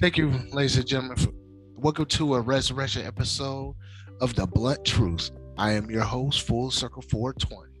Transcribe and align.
Thank 0.00 0.16
you, 0.16 0.30
ladies 0.52 0.76
and 0.76 0.86
gentlemen. 0.86 1.16
For, 1.16 1.32
welcome 1.74 2.06
to 2.06 2.36
a 2.36 2.40
resurrection 2.40 3.04
episode 3.04 3.74
of 4.20 4.32
The 4.36 4.46
Blunt 4.46 4.84
Truth. 4.84 5.32
I 5.56 5.72
am 5.72 5.90
your 5.90 6.04
host, 6.04 6.42
Full 6.42 6.70
Circle 6.70 7.02
420. 7.02 7.72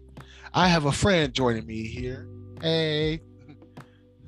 I 0.52 0.66
have 0.66 0.86
a 0.86 0.92
friend 0.92 1.32
joining 1.32 1.64
me 1.64 1.84
here. 1.86 2.28
Hey. 2.60 3.20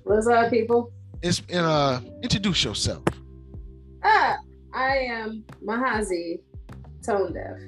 What's 0.05 0.29
up, 0.29 0.50
people? 0.50 0.93
It's 1.23 1.43
in 1.49 1.59
uh 1.64 2.00
introduce 2.23 2.63
yourself. 2.63 3.03
Ah, 4.04 4.36
I 4.72 4.96
am 4.99 5.45
Mahazi, 5.64 6.39
tone 7.04 7.32
deaf. 7.32 7.59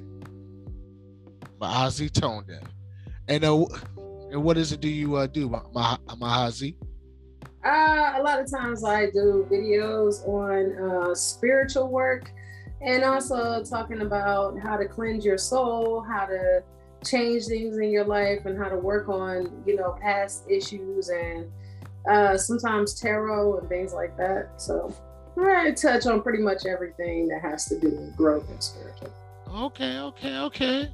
Mahazi 1.59 2.09
tone 2.09 2.45
deaf. 2.47 2.63
And 3.27 3.43
uh 3.43 3.65
and 4.31 4.41
what 4.41 4.57
is 4.57 4.71
it 4.71 4.79
do 4.79 4.87
you 4.87 5.17
uh 5.17 5.27
do, 5.27 5.49
Mah- 5.49 5.97
Mahazi? 6.07 6.77
Uh, 7.63 8.13
a 8.17 8.21
lot 8.21 8.39
of 8.39 8.51
times 8.51 8.83
I 8.83 9.05
do 9.11 9.47
videos 9.49 10.27
on 10.27 10.77
uh, 10.77 11.15
spiritual 11.15 11.87
work 11.87 12.31
and 12.81 13.03
also 13.03 13.63
talking 13.63 14.01
about 14.01 14.59
how 14.59 14.75
to 14.75 14.85
cleanse 14.85 15.23
your 15.23 15.37
soul, 15.37 16.01
how 16.01 16.25
to 16.25 16.61
change 17.05 17.45
things 17.45 17.77
in 17.77 17.89
your 17.89 18.03
life, 18.03 18.45
and 18.45 18.57
how 18.57 18.67
to 18.67 18.75
work 18.75 19.07
on, 19.07 19.63
you 19.65 19.77
know, 19.77 19.97
past 20.01 20.43
issues 20.49 21.09
and 21.09 21.49
uh, 22.09 22.37
sometimes 22.37 22.99
tarot 22.99 23.59
and 23.59 23.69
things 23.69 23.93
like 23.93 24.17
that. 24.17 24.49
So 24.57 24.93
I 25.39 25.71
touch 25.71 26.05
on 26.05 26.21
pretty 26.21 26.43
much 26.43 26.65
everything 26.65 27.29
that 27.29 27.41
has 27.41 27.65
to 27.65 27.79
do 27.79 27.89
with 27.91 28.15
growth 28.17 28.49
and 28.49 28.61
spiritual. 28.61 29.13
Okay, 29.55 29.99
okay, 29.99 30.37
okay. 30.39 30.91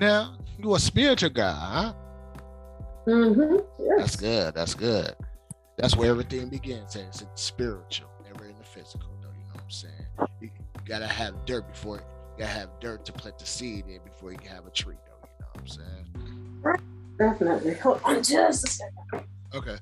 Now 0.00 0.36
you're 0.58 0.76
a 0.76 0.80
spiritual 0.80 1.30
guy, 1.30 1.52
huh? 1.52 1.92
Mm-hmm. 3.06 3.56
Yes. 3.78 3.98
That's 3.98 4.16
good. 4.16 4.54
That's 4.54 4.74
good. 4.74 5.14
That's 5.76 5.94
where 5.94 6.10
everything 6.10 6.48
begins. 6.48 6.96
It's 6.96 7.20
in 7.20 7.28
spiritual, 7.34 8.08
never 8.24 8.46
in 8.46 8.56
the 8.56 8.64
physical. 8.64 9.10
Though 9.20 9.28
you 9.28 9.44
know 9.44 9.54
what 9.54 9.64
I'm 9.64 9.70
saying. 9.70 10.28
You, 10.40 10.50
gotta 10.86 11.06
have 11.06 11.44
dirt 11.44 11.68
before 11.68 11.96
you 11.96 12.02
gotta 12.38 12.50
have 12.50 12.70
dirt 12.80 13.04
to 13.06 13.12
plant 13.12 13.38
the 13.38 13.46
seed 13.46 13.84
in 13.86 14.00
before 14.04 14.32
you 14.32 14.38
can 14.38 14.54
have 14.54 14.66
a 14.66 14.70
tree. 14.70 14.94
Though 15.06 15.28
you 15.28 15.34
know 15.40 15.46
what 15.52 15.60
I'm 15.60 15.66
saying. 15.66 16.60
Right. 16.62 16.80
Definitely. 17.18 17.74
Hold 17.74 18.00
on 18.04 18.22
just 18.22 18.66
a 18.66 18.70
second. 18.70 19.28
Okay. 19.54 19.76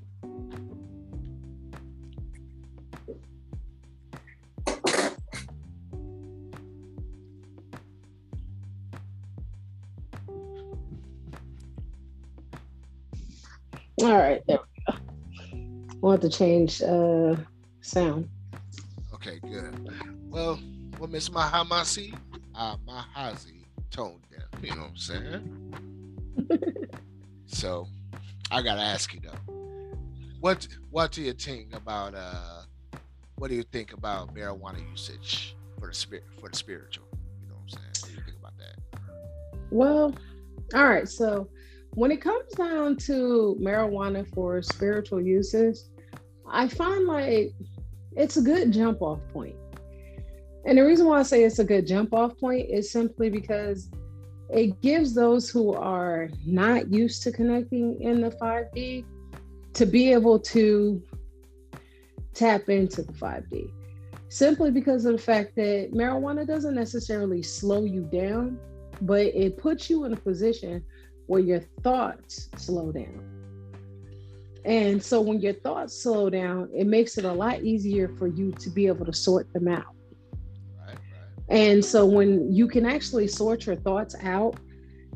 All 14.02 14.18
right, 14.18 14.42
there. 14.48 14.58
We'll 16.04 16.12
have 16.12 16.20
to 16.20 16.28
change 16.28 16.82
uh 16.82 17.34
sound. 17.80 18.28
Okay, 19.14 19.38
good. 19.40 19.90
Well, 20.28 20.60
well, 20.98 21.08
Miss 21.08 21.30
Mahamasi, 21.30 22.14
uh, 22.54 22.76
Mahazi 22.86 23.64
tone 23.90 24.20
deaf. 24.30 24.62
You 24.62 24.74
know 24.76 24.82
what 24.82 24.90
I'm 24.90 24.96
saying? 24.98 25.74
so, 27.46 27.88
I 28.50 28.60
gotta 28.60 28.82
ask 28.82 29.14
you 29.14 29.20
though, 29.20 29.54
what 30.40 30.68
what 30.90 31.10
do 31.10 31.22
you 31.22 31.32
think 31.32 31.74
about 31.74 32.14
uh, 32.14 32.64
what 33.36 33.48
do 33.48 33.54
you 33.54 33.64
think 33.72 33.94
about 33.94 34.34
marijuana 34.34 34.86
usage 34.90 35.56
for 35.78 35.88
the 35.88 35.94
spirit 35.94 36.24
for 36.38 36.50
the 36.50 36.56
spiritual? 36.56 37.06
You 37.40 37.48
know 37.48 37.54
what 37.54 37.62
I'm 37.62 37.68
saying? 37.78 37.92
What 38.00 38.08
do 38.08 38.14
you 38.14 38.24
think 38.26 38.38
about 38.40 38.58
that? 38.58 39.00
Well, 39.70 40.14
all 40.74 40.84
right. 40.86 41.08
So 41.08 41.48
when 41.92 42.10
it 42.10 42.20
comes 42.20 42.52
down 42.52 42.98
to 43.06 43.56
marijuana 43.58 44.28
for 44.34 44.60
spiritual 44.60 45.22
uses, 45.22 45.88
I 46.50 46.68
find 46.68 47.06
like 47.06 47.52
it's 48.16 48.36
a 48.36 48.42
good 48.42 48.72
jump 48.72 49.02
off 49.02 49.20
point. 49.32 49.56
And 50.66 50.78
the 50.78 50.84
reason 50.84 51.06
why 51.06 51.20
I 51.20 51.22
say 51.22 51.44
it's 51.44 51.58
a 51.58 51.64
good 51.64 51.86
jump 51.86 52.14
off 52.14 52.38
point 52.38 52.70
is 52.70 52.90
simply 52.90 53.28
because 53.28 53.90
it 54.50 54.80
gives 54.80 55.14
those 55.14 55.50
who 55.50 55.74
are 55.74 56.28
not 56.46 56.92
used 56.92 57.22
to 57.24 57.32
connecting 57.32 58.00
in 58.00 58.20
the 58.20 58.30
5D 58.30 59.04
to 59.74 59.86
be 59.86 60.12
able 60.12 60.38
to 60.38 61.02
tap 62.34 62.68
into 62.68 63.02
the 63.02 63.12
5D. 63.12 63.70
Simply 64.28 64.70
because 64.70 65.04
of 65.04 65.12
the 65.12 65.22
fact 65.22 65.54
that 65.56 65.92
marijuana 65.92 66.46
doesn't 66.46 66.74
necessarily 66.74 67.42
slow 67.42 67.84
you 67.84 68.02
down, 68.02 68.58
but 69.02 69.26
it 69.26 69.56
puts 69.58 69.90
you 69.90 70.04
in 70.04 70.12
a 70.12 70.16
position 70.16 70.84
where 71.26 71.40
your 71.40 71.60
thoughts 71.82 72.48
slow 72.56 72.92
down. 72.92 73.33
And 74.64 75.02
so 75.02 75.20
when 75.20 75.40
your 75.40 75.52
thoughts 75.52 76.02
slow 76.02 76.30
down, 76.30 76.70
it 76.74 76.86
makes 76.86 77.18
it 77.18 77.24
a 77.24 77.32
lot 77.32 77.62
easier 77.62 78.08
for 78.08 78.26
you 78.26 78.50
to 78.52 78.70
be 78.70 78.86
able 78.86 79.04
to 79.04 79.12
sort 79.12 79.52
them 79.52 79.68
out. 79.68 79.94
Right, 80.78 80.96
right. 80.96 80.98
And 81.48 81.84
so 81.84 82.06
when 82.06 82.52
you 82.52 82.66
can 82.66 82.86
actually 82.86 83.28
sort 83.28 83.66
your 83.66 83.76
thoughts 83.76 84.14
out, 84.22 84.56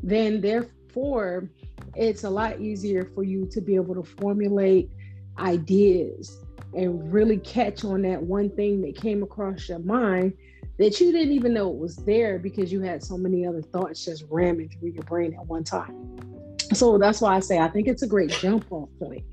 then 0.03 0.39
therefore 0.39 1.49
it's 1.95 2.23
a 2.23 2.29
lot 2.29 2.59
easier 2.59 3.05
for 3.15 3.23
you 3.23 3.47
to 3.47 3.59
be 3.59 3.75
able 3.75 3.95
to 3.95 4.03
formulate 4.03 4.91
ideas 5.39 6.43
and 6.75 7.11
really 7.11 7.37
catch 7.37 7.83
on 7.83 8.03
that 8.03 8.21
one 8.21 8.49
thing 8.51 8.81
that 8.81 8.95
came 8.95 9.23
across 9.23 9.67
your 9.67 9.79
mind 9.79 10.33
that 10.77 10.99
you 10.99 11.11
didn't 11.11 11.33
even 11.33 11.53
know 11.53 11.69
it 11.69 11.77
was 11.77 11.95
there 11.97 12.37
because 12.37 12.71
you 12.71 12.81
had 12.81 13.03
so 13.03 13.17
many 13.17 13.45
other 13.45 13.61
thoughts 13.61 14.05
just 14.05 14.23
ramming 14.29 14.69
through 14.69 14.89
your 14.89 15.03
brain 15.03 15.33
at 15.33 15.45
one 15.45 15.63
time. 15.63 16.28
So 16.73 16.97
that's 16.97 17.21
why 17.21 17.35
I 17.35 17.39
say 17.39 17.59
I 17.59 17.67
think 17.67 17.87
it's 17.87 18.03
a 18.03 18.07
great 18.07 18.29
jump 18.29 18.65
off 18.71 18.89
point. 18.99 19.23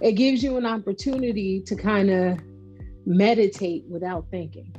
It 0.00 0.12
gives 0.12 0.42
you 0.42 0.56
an 0.56 0.66
opportunity 0.66 1.60
to 1.62 1.74
kind 1.74 2.10
of 2.10 2.38
meditate 3.06 3.84
without 3.88 4.26
thinking. 4.30 4.74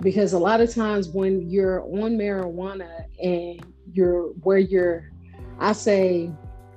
Because 0.00 0.32
a 0.32 0.38
lot 0.38 0.60
of 0.60 0.74
times 0.74 1.08
when 1.08 1.50
you're 1.50 1.82
on 1.82 2.16
marijuana 2.16 3.04
and 3.22 3.62
you're 3.92 4.28
where 4.42 4.58
you're, 4.58 5.10
I 5.58 5.72
say, 5.72 6.30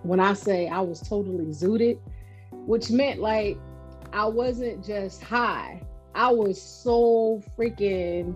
when 0.04 0.20
I 0.20 0.34
say 0.34 0.68
I 0.68 0.82
was 0.82 1.00
totally 1.00 1.46
zooted, 1.46 2.00
which 2.52 2.92
meant 2.92 3.22
like 3.22 3.58
I 4.12 4.26
wasn't 4.26 4.86
just 4.86 5.24
high, 5.24 5.82
I 6.14 6.30
was 6.32 6.62
so 6.62 7.42
freaking 7.58 8.36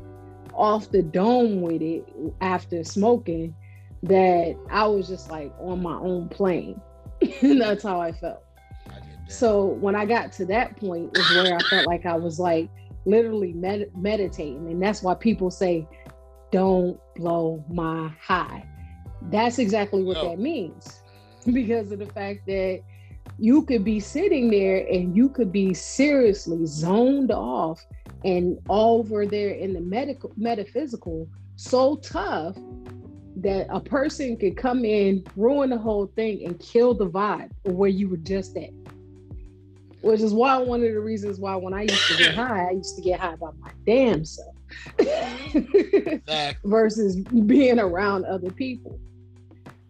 off 0.53 0.89
the 0.89 1.03
dome 1.03 1.61
with 1.61 1.81
it 1.81 2.07
after 2.41 2.83
smoking 2.83 3.53
that 4.03 4.55
I 4.69 4.87
was 4.87 5.07
just 5.07 5.29
like 5.29 5.53
on 5.59 5.81
my 5.81 5.95
own 5.95 6.29
plane. 6.29 6.79
That's 7.41 7.83
how 7.83 7.99
I 7.99 8.11
felt. 8.11 8.43
I. 8.89 8.93
So 9.27 9.65
when 9.65 9.95
I 9.95 10.05
got 10.05 10.31
to 10.33 10.45
that 10.45 10.77
point 10.77 11.17
is 11.17 11.35
where 11.35 11.55
I 11.55 11.63
felt 11.63 11.85
like 11.85 12.05
I 12.05 12.15
was 12.15 12.39
like 12.39 12.69
literally 13.05 13.53
med- 13.53 13.91
meditating, 13.95 14.67
and 14.69 14.81
that's 14.81 15.01
why 15.01 15.15
people 15.15 15.49
say, 15.49 15.87
"Don't 16.51 16.99
blow 17.15 17.63
my 17.69 18.11
high." 18.21 18.63
That's 19.23 19.59
exactly 19.59 20.03
what 20.03 20.17
No. 20.17 20.29
that 20.29 20.39
means, 20.39 21.01
because 21.51 21.91
of 21.91 21.99
the 21.99 22.05
fact 22.05 22.45
that 22.45 22.81
you 23.39 23.63
could 23.63 23.83
be 23.83 23.99
sitting 23.99 24.49
there 24.49 24.85
and 24.89 25.15
you 25.15 25.29
could 25.29 25.51
be 25.51 25.73
seriously 25.73 26.65
zoned 26.65 27.31
off 27.31 27.85
and 28.23 28.57
over 28.69 29.25
there 29.25 29.51
in 29.51 29.73
the 29.73 29.81
medical 29.81 30.31
metaphysical 30.37 31.27
so 31.55 31.97
tough 31.97 32.55
that 33.41 33.67
a 33.69 33.79
person 33.79 34.35
could 34.37 34.57
come 34.57 34.83
in, 34.83 35.23
ruin 35.35 35.69
the 35.69 35.77
whole 35.77 36.07
thing, 36.07 36.45
and 36.45 36.59
kill 36.59 36.93
the 36.93 37.07
vibe 37.07 37.51
of 37.65 37.73
where 37.73 37.89
you 37.89 38.09
were 38.09 38.17
just 38.17 38.57
at. 38.57 38.71
Which 40.01 40.21
is 40.21 40.33
why 40.33 40.57
one 40.57 40.83
of 40.83 40.93
the 40.93 40.99
reasons 40.99 41.39
why 41.39 41.55
when 41.55 41.73
I 41.73 41.83
used 41.83 42.07
to 42.07 42.17
get 42.17 42.35
high, 42.35 42.67
I 42.67 42.71
used 42.71 42.95
to 42.95 43.01
get 43.01 43.19
high 43.19 43.35
by 43.35 43.49
my 43.59 43.71
damn 43.85 44.25
self. 44.25 44.55
Exactly. 45.53 46.69
versus 46.69 47.15
being 47.15 47.79
around 47.79 48.25
other 48.25 48.51
people. 48.51 48.99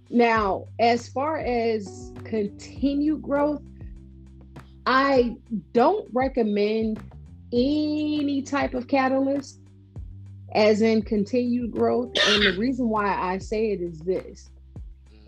Now, 0.09 0.65
as 0.79 1.09
far 1.09 1.39
as 1.39 2.11
continued 2.23 3.23
growth, 3.23 3.61
I 4.85 5.35
don't 5.73 6.07
recommend 6.13 7.01
any 7.51 8.41
type 8.43 8.73
of 8.73 8.87
catalyst 8.87 9.59
as 10.53 10.81
in 10.81 11.01
continued 11.01 11.71
growth. 11.71 12.11
And 12.27 12.43
the 12.43 12.57
reason 12.57 12.89
why 12.89 13.07
I 13.07 13.37
say 13.37 13.71
it 13.71 13.81
is 13.81 13.99
this 13.99 14.49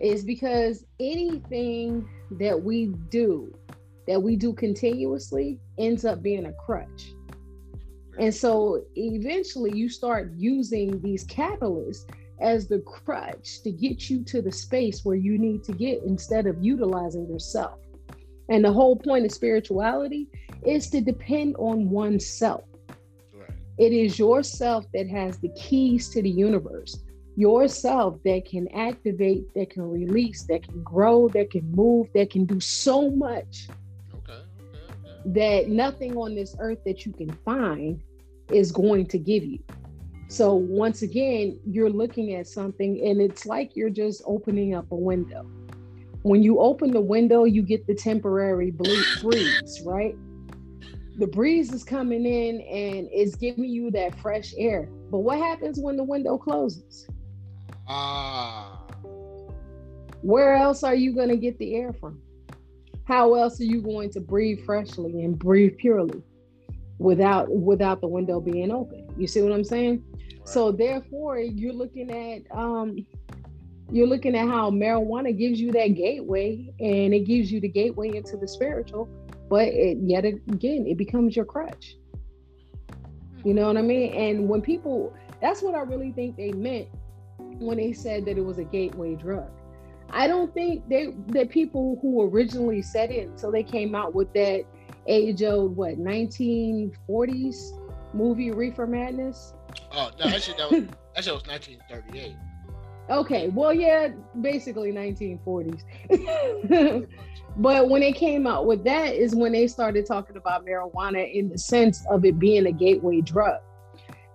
is 0.00 0.24
because 0.24 0.84
anything 0.98 2.08
that 2.32 2.62
we 2.62 2.86
do 3.10 3.52
that 4.06 4.20
we 4.20 4.34
do 4.34 4.52
continuously 4.52 5.60
ends 5.78 6.04
up 6.04 6.22
being 6.22 6.46
a 6.46 6.52
crutch. 6.52 7.12
And 8.18 8.34
so 8.34 8.82
eventually 8.96 9.72
you 9.76 9.88
start 9.88 10.32
using 10.36 11.00
these 11.00 11.26
catalysts 11.26 12.10
as 12.40 12.66
the 12.66 12.80
crutch 12.80 13.62
to 13.62 13.70
get 13.70 14.10
you 14.10 14.24
to 14.24 14.42
the 14.42 14.50
space 14.50 15.04
where 15.04 15.16
you 15.16 15.38
need 15.38 15.62
to 15.64 15.72
get 15.72 16.02
instead 16.04 16.46
of 16.46 16.56
utilizing 16.60 17.28
yourself. 17.28 17.78
And 18.48 18.64
the 18.64 18.72
whole 18.72 18.96
point 18.96 19.26
of 19.26 19.32
spirituality 19.32 20.26
is 20.66 20.90
to 20.90 21.00
depend 21.00 21.56
on 21.56 21.88
oneself. 21.88 22.64
It 23.80 23.94
is 23.94 24.18
yourself 24.18 24.84
that 24.92 25.08
has 25.08 25.38
the 25.38 25.48
keys 25.56 26.10
to 26.10 26.20
the 26.20 26.28
universe. 26.28 26.98
Yourself 27.34 28.18
that 28.26 28.44
can 28.44 28.68
activate, 28.74 29.54
that 29.54 29.70
can 29.70 29.90
release, 29.90 30.44
that 30.48 30.64
can 30.64 30.82
grow, 30.82 31.30
that 31.30 31.50
can 31.50 31.70
move, 31.72 32.08
that 32.14 32.28
can 32.28 32.44
do 32.44 32.60
so 32.60 33.10
much 33.10 33.68
Okay. 34.14 34.34
Okay. 34.34 34.44
Okay. 35.06 35.32
that 35.32 35.68
nothing 35.70 36.14
on 36.18 36.34
this 36.34 36.54
earth 36.58 36.80
that 36.84 37.06
you 37.06 37.12
can 37.12 37.30
find 37.42 38.02
is 38.50 38.70
going 38.70 39.06
to 39.06 39.18
give 39.18 39.44
you. 39.44 39.58
So 40.28 40.52
once 40.54 41.00
again, 41.00 41.58
you're 41.66 41.88
looking 41.88 42.34
at 42.34 42.46
something 42.46 43.00
and 43.06 43.20
it's 43.20 43.46
like 43.46 43.74
you're 43.76 43.88
just 43.88 44.22
opening 44.26 44.74
up 44.74 44.92
a 44.92 44.96
window. 44.96 45.46
When 46.22 46.42
you 46.42 46.60
open 46.60 46.92
the 46.92 47.00
window, 47.00 47.44
you 47.44 47.62
get 47.62 47.86
the 47.86 47.94
temporary 47.94 48.72
blue 48.72 49.02
breeze, 49.22 49.80
right? 49.86 50.14
The 51.20 51.26
breeze 51.26 51.70
is 51.74 51.84
coming 51.84 52.24
in 52.24 52.62
and 52.62 53.06
it's 53.12 53.34
giving 53.34 53.64
you 53.64 53.90
that 53.90 54.18
fresh 54.20 54.54
air. 54.56 54.88
But 55.10 55.18
what 55.18 55.36
happens 55.36 55.78
when 55.78 55.98
the 55.98 56.02
window 56.02 56.38
closes? 56.38 57.06
Ah. 57.86 58.86
Where 60.22 60.54
else 60.54 60.82
are 60.82 60.94
you 60.94 61.14
going 61.14 61.28
to 61.28 61.36
get 61.36 61.58
the 61.58 61.76
air 61.76 61.92
from? 61.92 62.22
How 63.04 63.34
else 63.34 63.60
are 63.60 63.64
you 63.64 63.82
going 63.82 64.08
to 64.12 64.20
breathe 64.20 64.64
freshly 64.64 65.22
and 65.22 65.38
breathe 65.38 65.76
purely 65.76 66.22
without 66.96 67.50
without 67.50 68.00
the 68.00 68.08
window 68.08 68.40
being 68.40 68.70
open? 68.70 69.06
You 69.18 69.26
see 69.26 69.42
what 69.42 69.52
I'm 69.52 69.62
saying? 69.62 70.02
Right. 70.12 70.48
So 70.48 70.72
therefore, 70.72 71.38
you're 71.38 71.74
looking 71.74 72.10
at 72.10 72.50
um, 72.56 72.96
you're 73.90 74.06
looking 74.06 74.34
at 74.36 74.48
how 74.48 74.70
marijuana 74.70 75.36
gives 75.36 75.60
you 75.60 75.70
that 75.72 75.88
gateway, 75.88 76.72
and 76.80 77.12
it 77.12 77.26
gives 77.26 77.52
you 77.52 77.60
the 77.60 77.68
gateway 77.68 78.16
into 78.16 78.38
the 78.38 78.48
spiritual. 78.48 79.06
But 79.50 79.68
it, 79.68 79.98
yet 80.00 80.24
again, 80.24 80.86
it 80.86 80.96
becomes 80.96 81.36
your 81.36 81.44
crutch. 81.44 81.96
You 83.44 83.52
know 83.52 83.66
what 83.66 83.76
I 83.76 83.82
mean? 83.82 84.14
And 84.14 84.48
when 84.48 84.62
people, 84.62 85.12
that's 85.42 85.60
what 85.60 85.74
I 85.74 85.80
really 85.80 86.12
think 86.12 86.36
they 86.36 86.52
meant 86.52 86.88
when 87.58 87.78
they 87.78 87.92
said 87.92 88.24
that 88.26 88.38
it 88.38 88.44
was 88.44 88.58
a 88.58 88.64
gateway 88.64 89.16
drug. 89.16 89.50
I 90.12 90.26
don't 90.26 90.54
think 90.54 90.88
they 90.88 91.14
that 91.28 91.50
people 91.50 91.98
who 92.00 92.22
originally 92.28 92.82
said 92.82 93.10
it 93.10 93.28
until 93.28 93.52
they 93.52 93.62
came 93.62 93.94
out 93.94 94.14
with 94.14 94.32
that 94.34 94.64
age 95.06 95.42
old 95.42 95.76
what 95.76 95.96
1940s 95.96 97.78
movie 98.12 98.50
Reefer 98.50 98.86
Madness. 98.86 99.54
Oh 99.92 100.10
no, 100.18 100.28
shit 100.38 100.56
that 100.58 100.70
was 100.70 100.84
shit 101.24 101.34
was 101.34 101.46
1938. 101.46 102.34
Okay, 103.10 103.48
well 103.48 103.74
yeah, 103.74 104.08
basically 104.40 104.92
1940s. 104.92 107.08
but 107.56 107.88
when 107.88 108.02
they 108.02 108.12
came 108.12 108.46
out 108.46 108.66
with 108.66 108.84
that 108.84 109.14
is 109.14 109.34
when 109.34 109.50
they 109.50 109.66
started 109.66 110.06
talking 110.06 110.36
about 110.36 110.64
marijuana 110.64 111.32
in 111.32 111.48
the 111.48 111.58
sense 111.58 112.06
of 112.08 112.24
it 112.24 112.38
being 112.38 112.66
a 112.66 112.72
gateway 112.72 113.20
drug. 113.20 113.60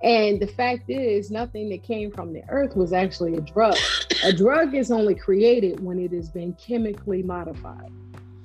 And 0.04 0.42
the 0.42 0.48
fact 0.48 0.90
is, 0.90 1.32
nothing 1.32 1.70
that 1.70 1.84
came 1.84 2.12
from 2.12 2.34
the 2.34 2.44
earth 2.50 2.76
was 2.76 2.92
actually 2.92 3.36
a 3.36 3.42
drug. 3.42 3.78
A 4.26 4.34
drug 4.34 4.76
is 4.76 4.92
only 4.92 5.16
created 5.16 5.80
when 5.80 5.98
it 5.98 6.12
has 6.12 6.30
been 6.30 6.54
chemically 6.54 7.24
modified. 7.24 7.92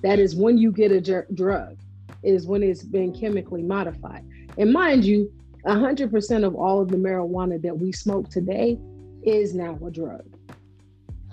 That 0.03 0.21
is 0.21 0.37
when 0.37 0.57
you 0.57 0.71
get 0.71 0.93
a 0.93 1.01
jer- 1.01 1.27
drug, 1.35 1.77
is 2.23 2.47
when 2.47 2.63
it's 2.63 2.85
been 2.85 3.13
chemically 3.13 3.63
modified. 3.63 4.25
And 4.57 4.73
mind 4.73 5.05
you, 5.05 5.31
100% 5.67 6.45
of 6.45 6.55
all 6.55 6.81
of 6.81 6.89
the 6.89 6.97
marijuana 6.97 7.61
that 7.63 7.77
we 7.77 7.93
smoke 7.93 8.31
today 8.31 8.79
is 9.23 9.55
now 9.55 9.79
a 9.85 9.91
drug. 9.91 10.25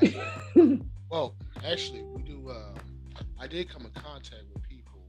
well, 1.10 1.36
actually, 1.66 2.01
we 2.04 2.22
do. 2.24 2.50
Uh, 2.50 2.78
I 3.39 3.48
did 3.48 3.69
come 3.69 3.84
in 3.84 3.92
contact 3.92 4.44
with 4.54 4.63
people 4.68 5.00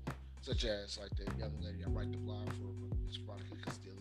such 0.40 0.64
as 0.64 0.98
like 0.98 1.10
the 1.16 1.24
young 1.38 1.52
lady 1.60 1.84
I 1.84 1.90
write 1.90 2.10
the 2.10 2.18
blog 2.18 2.48
for, 2.48 2.96
Miss 3.06 3.16
Veronica 3.16 3.54
Castillo 3.64 3.94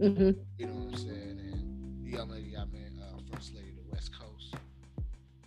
Mm-hmm. 0.00 0.40
You 0.58 0.66
know 0.66 0.74
what 0.74 0.94
I'm 0.94 0.96
saying? 0.96 1.40
And 1.40 2.04
the 2.04 2.10
young 2.10 2.28
lady 2.28 2.56
I 2.56 2.64
met, 2.64 2.90
uh, 3.00 3.18
first 3.32 3.54
lady 3.54 3.70
of 3.70 3.76
the 3.76 3.92
West 3.92 4.10
Coast. 4.12 4.54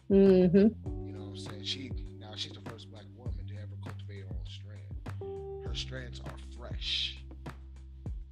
Mm-hmm. 0.09 0.57
You 1.05 1.13
know 1.13 1.25
what 1.25 1.29
I'm 1.31 1.37
saying? 1.37 1.63
She 1.63 1.91
now 2.19 2.31
she's 2.35 2.53
the 2.53 2.69
first 2.69 2.89
black 2.89 3.03
woman 3.17 3.45
to 3.47 3.53
ever 3.55 3.75
cultivate 3.83 4.21
her 4.21 4.29
own 4.29 4.45
strand. 4.45 5.65
Her 5.67 5.75
strands 5.75 6.21
are 6.21 6.33
fresh. 6.57 7.17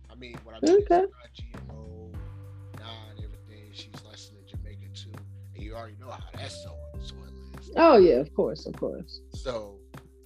I 0.09 0.15
mean, 0.15 0.37
what 0.45 0.55
I 0.55 0.65
mean 0.65 0.81
okay. 0.89 1.03
is 1.03 1.09
already 5.75 5.97
know 5.99 6.09
how 6.09 6.47
soil, 6.47 6.79
soil 7.01 7.25
is. 7.59 7.71
Oh 7.75 7.97
yeah, 7.97 8.15
of 8.15 8.33
course, 8.33 8.65
of 8.65 8.75
course. 8.75 9.21
So 9.33 9.75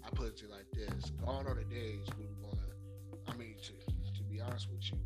I 0.06 0.10
put 0.10 0.28
it 0.28 0.38
to 0.38 0.46
you 0.46 0.52
like 0.52 0.70
this: 0.74 1.12
gone 1.26 1.48
are 1.48 1.56
the 1.56 1.64
days 1.64 2.08
when 2.18 2.28
we 2.28 2.36
want 2.44 2.58
to. 2.60 3.32
I 3.32 3.36
mean, 3.36 3.56
to 3.64 3.72
to 4.18 4.24
be 4.24 4.42
honest 4.42 4.70
with 4.72 4.92
you, 4.92 4.98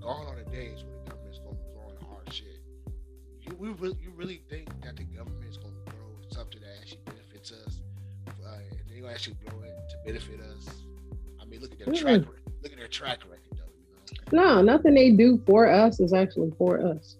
gone 0.00 0.26
are 0.26 0.42
the 0.42 0.50
days 0.50 0.84
when 0.84 0.92
the 1.04 1.10
government's 1.10 1.38
going 1.38 1.56
to 1.56 1.62
be 1.62 1.68
growing 1.74 1.96
hard 2.08 2.32
shit. 2.32 2.62
You, 3.40 3.54
we 3.58 3.68
really, 3.70 3.96
you 4.02 4.10
really 4.16 4.42
think 4.48 4.68
that 4.82 4.96
the 4.96 5.04
government's 5.04 5.56
going 5.56 5.74
to 5.74 5.92
grow 5.92 6.08
something 6.30 6.60
that 6.60 6.70
actually 6.80 7.00
benefits 7.04 7.52
us, 7.52 7.80
uh, 8.44 8.56
and 8.70 8.80
they're 8.88 9.00
going 9.00 9.10
to 9.10 9.14
actually 9.14 9.36
grow 9.46 9.62
it 9.62 9.74
to 9.90 9.96
benefit 10.04 10.40
us? 10.40 10.68
I 11.40 11.44
mean, 11.44 11.60
look 11.60 11.72
at 11.72 11.78
their 11.78 11.88
mm-hmm. 11.88 12.04
track 12.04 12.20
record. 12.20 12.42
Look 12.62 12.72
at 12.72 12.78
their 12.78 12.88
track 12.88 13.18
record, 13.24 13.52
though. 13.52 13.72
You 14.32 14.38
know? 14.38 14.54
No, 14.54 14.62
nothing 14.62 14.94
they 14.94 15.10
do 15.10 15.40
for 15.46 15.70
us 15.70 16.00
is 16.00 16.12
actually 16.12 16.52
for 16.58 16.80
us. 16.80 17.16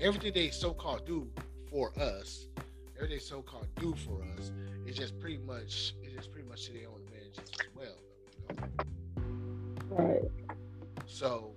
Everything 0.00 0.32
they 0.34 0.50
so-called 0.50 1.06
do 1.06 1.28
for 1.70 1.92
us, 1.98 2.46
everything 2.96 3.20
so-called 3.20 3.66
do 3.76 3.94
for 3.94 4.22
us, 4.36 4.52
is 4.86 4.96
just 4.96 5.18
pretty 5.20 5.38
much, 5.38 5.94
it's 6.02 6.14
just 6.14 6.32
pretty 6.32 6.48
much 6.48 6.66
to 6.66 6.72
their 6.72 6.88
own 6.88 7.00
advantage 7.06 7.38
as 7.38 7.58
well. 7.74 7.98
You 8.50 8.56
know? 9.16 9.96
Right. 9.96 10.22
So, 11.06 11.52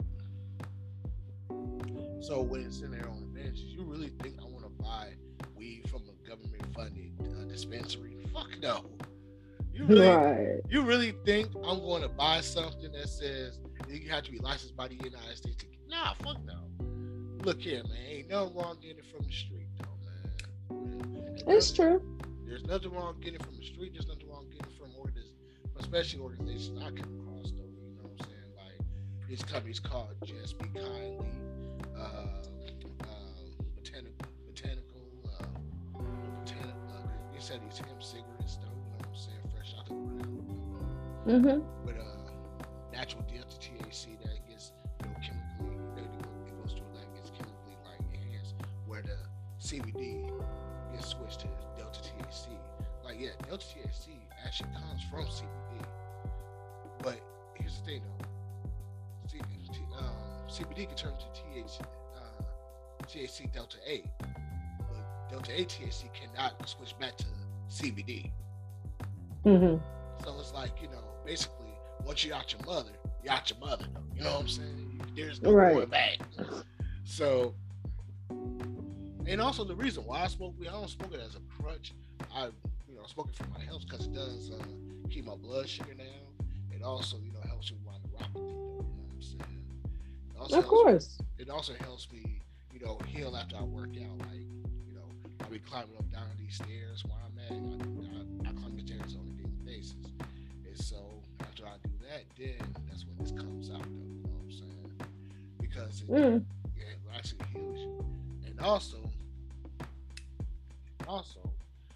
so 2.21 2.41
when 2.41 2.61
it's 2.61 2.81
in 2.81 2.91
their 2.91 3.07
own 3.07 3.23
advantages, 3.23 3.63
you 3.65 3.83
really 3.83 4.09
think 4.21 4.37
I 4.41 4.45
want 4.45 4.63
to 4.63 4.83
buy 4.83 5.13
weed 5.55 5.87
from 5.89 6.01
a 6.09 6.27
government-funded 6.27 7.11
uh, 7.21 7.45
dispensary? 7.45 8.17
Fuck 8.33 8.49
no. 8.61 8.85
You 9.73 9.85
really, 9.85 10.07
right. 10.07 10.59
you 10.69 10.81
really 10.81 11.13
think 11.25 11.47
I'm 11.63 11.79
going 11.79 12.01
to 12.01 12.09
buy 12.09 12.41
something 12.41 12.91
that 12.91 13.07
says 13.07 13.59
you 13.87 14.09
have 14.09 14.23
to 14.23 14.31
be 14.31 14.39
licensed 14.39 14.75
by 14.75 14.87
the 14.87 14.95
United 14.95 15.37
States? 15.37 15.57
To, 15.57 15.65
nah, 15.87 16.13
fuck 16.15 16.43
no. 16.45 16.70
Look 17.43 17.61
here, 17.61 17.81
man. 17.83 17.97
Ain't 18.07 18.29
nothing 18.29 18.55
wrong 18.55 18.77
getting 18.81 18.99
it 18.99 19.05
from 19.05 19.25
the 19.25 19.33
street, 19.33 19.67
though, 19.79 20.75
man. 20.77 21.43
It's 21.47 21.71
true. 21.71 22.01
There's 22.45 22.65
nothing 22.67 22.91
wrong 22.91 23.15
getting 23.19 23.35
it 23.35 23.43
from 23.43 23.57
the 23.57 23.63
street. 23.65 23.93
There's 23.93 24.07
nothing 24.07 24.29
wrong 24.29 24.45
getting 24.51 24.71
it 24.71 24.77
from 24.77 24.91
organizations, 24.95 25.39
especially 25.79 26.19
organizations 26.19 26.77
I 26.79 26.91
come 26.91 27.19
across, 27.19 27.51
though 27.51 27.65
You 27.65 27.95
know 27.97 28.03
what 28.03 28.11
I'm 28.19 28.25
saying? 28.27 28.51
Like 28.57 29.27
these 29.27 29.41
companies 29.41 29.79
called 29.79 30.09
Just 30.23 30.59
Be 30.59 30.65
Kindly, 30.65 31.31
uh, 31.97 31.99
uh, 31.99 33.05
Botanical, 33.75 34.27
Botanical, 34.45 35.01
uh, 35.39 35.45
Botanical. 36.43 36.77
Uh, 36.93 37.07
they 37.33 37.39
said 37.39 37.59
these 37.67 37.79
hemp 37.79 38.03
cigarettes, 38.03 38.57
though. 38.61 38.69
You 38.69 38.85
know 38.85 38.97
what 38.97 39.07
I'm 39.07 39.15
saying? 39.15 39.49
Fresh 39.55 39.73
out 39.79 39.87
the 39.87 39.93
ground. 39.95 40.21
Mm-hmm. 41.25 41.85
With 41.87 41.97
uh, 41.97 42.10
CBD 49.71 50.29
gets 50.93 51.07
switched 51.07 51.41
to 51.41 51.47
delta 51.77 51.99
THC. 52.01 52.47
Like 53.03 53.19
yeah, 53.19 53.29
delta 53.47 53.65
THC 53.65 54.09
actually 54.45 54.69
comes 54.73 55.03
from 55.09 55.25
CBD. 55.25 55.85
But 57.01 57.19
here's 57.55 57.79
the 57.79 57.85
thing 57.85 58.01
though 58.19 58.21
CBD 60.51 60.87
can 60.87 60.95
turn 60.97 61.13
to 61.13 61.25
THC, 61.41 61.81
uh, 61.81 63.03
THC 63.07 63.51
delta 63.53 63.77
8, 63.87 64.05
but 64.19 65.29
delta 65.29 65.51
8 65.53 65.69
THC 65.69 66.09
cannot 66.13 66.67
switch 66.67 66.97
back 66.99 67.15
to 67.17 67.25
CBD. 67.69 68.31
Mm-hmm. 69.45 69.81
So 70.25 70.39
it's 70.39 70.53
like, 70.53 70.81
you 70.81 70.89
know, 70.89 71.03
basically, 71.25 71.71
once 72.05 72.25
you're 72.25 72.35
out 72.35 72.51
your 72.51 72.65
mother, 72.65 72.91
you're 73.23 73.31
out 73.31 73.49
your 73.49 73.59
mother. 73.59 73.85
You 74.13 74.23
know 74.23 74.33
what 74.33 74.41
I'm 74.41 74.47
saying? 74.49 75.01
There's 75.15 75.41
no 75.41 75.53
right. 75.53 75.73
going 75.73 75.89
back. 75.89 76.17
So, 77.05 77.55
and 79.31 79.41
also 79.41 79.63
the 79.63 79.75
reason 79.75 80.05
why 80.05 80.23
I 80.23 80.27
smoke 80.27 80.53
weed, 80.59 80.67
I 80.67 80.73
don't 80.73 80.89
smoke 80.89 81.13
it 81.13 81.21
as 81.21 81.35
a 81.35 81.61
crutch. 81.61 81.93
I, 82.33 82.45
you 82.87 82.95
know, 82.95 83.05
smoke 83.07 83.29
it 83.29 83.35
for 83.35 83.47
my 83.57 83.63
health 83.63 83.83
because 83.89 84.05
it 84.05 84.13
does 84.13 84.51
uh, 84.51 84.63
keep 85.09 85.25
my 85.25 85.35
blood 85.35 85.67
sugar 85.67 85.93
down. 85.93 86.07
It 86.71 86.83
also, 86.83 87.17
you 87.17 87.31
know, 87.31 87.39
helps 87.47 87.71
with 87.71 87.79
my 87.85 87.93
neuropathy 87.93 88.61
also 90.41 90.57
of 90.57 90.67
course. 90.67 91.17
Me, 91.19 91.25
it 91.43 91.49
also 91.49 91.73
helps 91.81 92.11
me, 92.11 92.41
you 92.73 92.79
know, 92.79 92.97
heal 93.07 93.35
after 93.37 93.55
I 93.55 93.63
work 93.63 93.89
out. 93.89 94.19
Like, 94.19 94.41
you 94.87 94.93
know, 94.93 95.05
I'll 95.41 95.49
be 95.49 95.59
climbing 95.59 95.95
up 95.97 96.11
down 96.11 96.23
these 96.39 96.55
stairs 96.55 97.03
where 97.05 97.17
I'm 97.23 97.37
at. 97.39 97.51
I, 97.51 98.49
I, 98.49 98.49
I 98.49 98.53
climb 98.59 98.75
the 98.75 98.85
stairs 98.85 99.15
on 99.15 99.27
a 99.27 99.33
daily 99.41 99.77
basis. 99.77 99.95
And 100.65 100.77
so 100.77 100.97
after 101.41 101.65
I 101.65 101.77
do 101.83 101.91
that, 102.09 102.23
then 102.37 102.75
that's 102.89 103.05
when 103.05 103.17
this 103.19 103.31
comes 103.31 103.69
out, 103.69 103.83
though. 103.83 103.87
You 103.87 104.23
know 104.23 104.29
what 104.29 104.43
I'm 104.43 104.51
saying? 104.51 104.91
Because 105.59 106.01
it, 106.01 106.09
mm. 106.09 106.43
yeah, 106.75 106.83
it 106.83 107.15
actually 107.15 107.45
heals 107.53 107.79
you. 107.79 108.05
And 108.47 108.59
also, 108.59 108.97
also, 111.11 111.39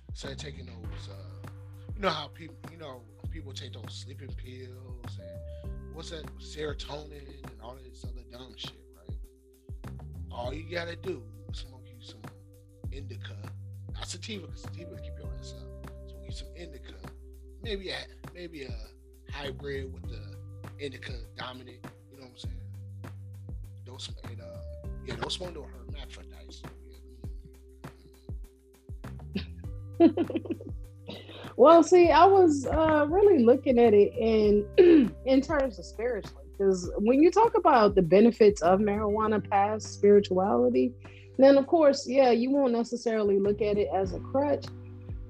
instead 0.10 0.38
taking 0.38 0.66
those, 0.66 1.10
uh, 1.10 1.48
you 1.96 2.02
know 2.02 2.10
how 2.10 2.28
people, 2.28 2.56
you 2.70 2.78
know, 2.78 3.02
people 3.32 3.54
take 3.54 3.74
those 3.74 3.94
sleeping 3.94 4.30
pills 4.36 5.20
and 5.20 5.72
what's 5.94 6.10
that 6.10 6.26
serotonin 6.38 7.26
and 7.44 7.62
all 7.64 7.78
this 7.82 8.04
other 8.04 8.24
dumb 8.30 8.54
shit, 8.58 8.74
right? 8.98 9.18
All 10.32 10.54
you 10.54 10.70
gotta 10.70 10.98
do 10.98 11.24
is 11.50 11.60
smoke 11.60 11.86
you 11.86 12.06
some 12.06 12.20
indica, 12.92 13.38
not 13.94 14.08
sativa, 14.08 14.48
because 14.48 14.64
sativa 14.64 14.96
keep 14.98 15.18
your 15.18 15.30
ass 15.40 15.54
up. 15.62 15.90
Smoke 16.10 16.24
you 16.26 16.32
some 16.34 16.50
indica 16.56 16.94
maybe 17.66 17.90
a 17.90 17.98
maybe 18.34 18.64
a 18.64 19.32
hybrid 19.32 19.92
with 19.92 20.04
the 20.04 20.22
indica 20.78 21.14
dominant. 21.36 21.80
You 22.12 22.18
know 22.20 22.26
what 22.26 22.32
I'm 22.32 22.38
saying? 22.38 22.56
Those 23.86 24.10
and 24.30 24.42
uh, 24.42 24.46
yeah, 25.06 25.16
those 25.16 25.40
one 25.40 25.54
to 25.54 25.64
hermaphrodites. 25.64 26.62
well, 31.58 31.84
see, 31.84 32.10
I 32.10 32.26
was 32.26 32.66
uh, 32.66 33.06
really 33.10 33.44
looking 33.44 33.80
at 33.80 33.94
it 33.94 34.14
in 34.18 34.66
in 35.26 35.42
terms 35.42 35.80
of 35.80 35.86
spiritually, 35.86 36.46
because 36.52 36.92
when 36.98 37.22
you 37.22 37.32
talk 37.32 37.56
about 37.58 37.96
the 37.96 38.02
benefits 38.02 38.62
of 38.62 38.80
marijuana 38.80 39.48
past 39.50 39.94
spirituality, 39.94 40.94
then 41.38 41.58
of 41.58 41.68
course, 41.68 42.08
yeah, 42.08 42.32
you 42.32 42.50
won't 42.52 42.74
necessarily 42.74 43.40
look 43.40 43.62
at 43.62 43.78
it 43.78 43.90
as 43.94 44.14
a 44.14 44.20
crutch, 44.20 44.66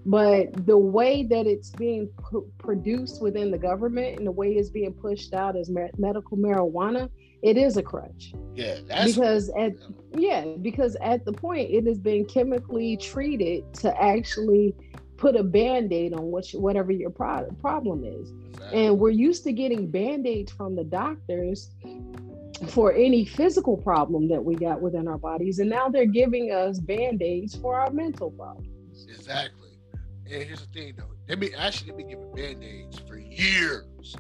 but 0.06 0.66
the 0.66 0.78
way 0.78 1.24
that 1.24 1.48
it's 1.48 1.72
being 1.72 2.10
pr- 2.18 2.40
produced 2.60 3.22
within 3.22 3.50
the 3.50 3.58
government 3.58 4.18
and 4.18 4.28
the 4.28 4.32
way 4.32 4.52
it's 4.54 4.70
being 4.70 4.94
pushed 4.94 5.34
out 5.34 5.56
as 5.56 5.72
medical 5.98 6.38
marijuana, 6.38 7.10
it 7.42 7.58
is 7.58 7.78
a 7.78 7.84
crutch. 7.84 8.34
Yeah, 8.54 8.80
because 9.04 9.50
at 9.58 9.74
yeah, 10.14 10.46
because 10.62 10.96
at 11.02 11.26
the 11.26 11.34
point 11.34 11.70
it 11.70 11.86
has 11.86 12.00
been 12.00 12.26
chemically 12.26 12.98
treated 12.98 13.74
to 13.76 14.02
actually 14.02 14.76
put 15.18 15.36
a 15.36 15.44
band-aid 15.44 16.14
on 16.14 16.24
what 16.24 16.48
whatever 16.52 16.92
your 16.92 17.10
pro- 17.10 17.50
problem 17.62 18.04
is. 18.04 18.32
Exactly. 18.50 18.86
And 18.86 19.00
we're 19.00 19.10
used 19.10 19.44
to 19.46 19.54
getting 19.54 19.90
band-aids 19.90 20.52
from 20.52 20.76
the 20.76 20.84
doctors 20.84 21.72
for 22.68 22.94
any 22.94 23.26
physical 23.26 23.78
problem 23.78 24.28
that 24.30 24.44
we 24.44 24.56
got 24.56 24.82
within 24.82 25.08
our 25.08 25.18
bodies 25.18 25.60
and 25.60 25.70
now 25.70 25.90
they're 25.90 26.06
giving 26.06 26.52
us 26.52 26.80
band-aids 26.80 27.56
for 27.56 27.76
our 27.78 27.92
mental 27.92 28.32
problems. 28.32 29.08
Exactly. 29.10 29.78
And 30.32 30.44
here's 30.44 30.62
the 30.62 30.68
thing 30.68 30.94
though, 30.98 31.12
they've 31.28 31.40
been 31.40 31.54
actually 31.56 31.92
been 31.92 32.08
giving 32.10 32.34
band-aids 32.34 33.00
for 33.08 33.18
years. 33.18 34.16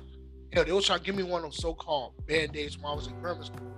Hell, 0.55 0.63
they 0.63 0.71
was 0.71 0.85
trying 0.85 0.99
to 0.99 1.05
give 1.05 1.15
me 1.15 1.23
one 1.23 1.43
of 1.43 1.51
those 1.51 1.61
so-called 1.61 2.13
band-aids 2.27 2.77
when 2.77 2.89
I 2.89 2.95
was 2.95 3.07
in 3.07 3.19
grammar 3.19 3.43
school. 3.43 3.73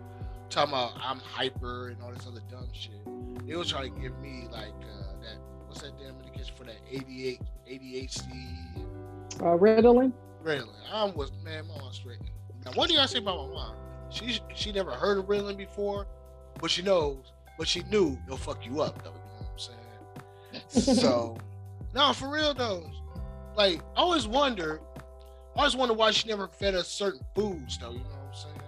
Talking 0.51 0.73
about 0.73 0.93
I'm 1.01 1.17
hyper 1.17 1.87
and 1.87 2.01
all 2.03 2.11
this 2.11 2.27
other 2.27 2.41
dumb 2.51 2.67
shit. 2.71 2.93
They 3.47 3.55
was 3.55 3.69
trying 3.69 3.95
to 3.95 3.99
give 3.99 4.15
me 4.19 4.47
like 4.51 4.67
uh, 4.67 5.13
that 5.23 5.37
what's 5.65 5.81
that 5.81 5.97
damn 5.97 6.15
medication 6.19 6.53
for 6.55 6.65
that 6.65 6.77
88 6.89 7.41
ADHD 7.67 8.85
uh 9.39 9.57
Ritalin? 9.57 10.13
Ritalin. 10.43 10.69
I 10.93 11.05
was 11.05 11.31
man, 11.43 11.67
my 11.67 11.77
mom 11.79 11.91
straight. 11.91 12.19
Now 12.63 12.71
what 12.75 12.89
do 12.89 12.93
y'all 12.95 13.07
say 13.07 13.17
about 13.17 13.47
my 13.47 13.53
mom? 13.55 13.75
She 14.11 14.39
she 14.53 14.71
never 14.71 14.91
heard 14.91 15.17
of 15.17 15.25
Ritalin 15.25 15.57
before, 15.57 16.05
but 16.61 16.69
she 16.69 16.83
knows, 16.83 17.33
but 17.57 17.67
she 17.67 17.81
knew 17.91 18.19
it'll 18.27 18.37
fuck 18.37 18.63
you 18.63 18.81
up 18.81 19.03
though, 19.03 19.09
you 19.09 19.15
know 19.15 19.47
what 19.49 19.71
I'm 20.53 20.71
saying? 20.77 20.95
so 21.01 21.37
no, 21.95 22.13
for 22.13 22.29
real 22.29 22.53
though. 22.53 22.87
Like, 23.57 23.81
I 23.95 24.01
always 24.01 24.27
wonder, 24.27 24.79
I 25.57 25.61
always 25.61 25.75
wonder 25.75 25.95
why 25.95 26.11
she 26.11 26.27
never 26.27 26.47
fed 26.47 26.75
us 26.75 26.87
certain 26.87 27.21
foods 27.33 27.79
though. 27.79 27.89
You 27.89 27.97
know 27.97 28.03
what 28.03 28.27
I'm 28.27 28.35
saying? 28.35 28.61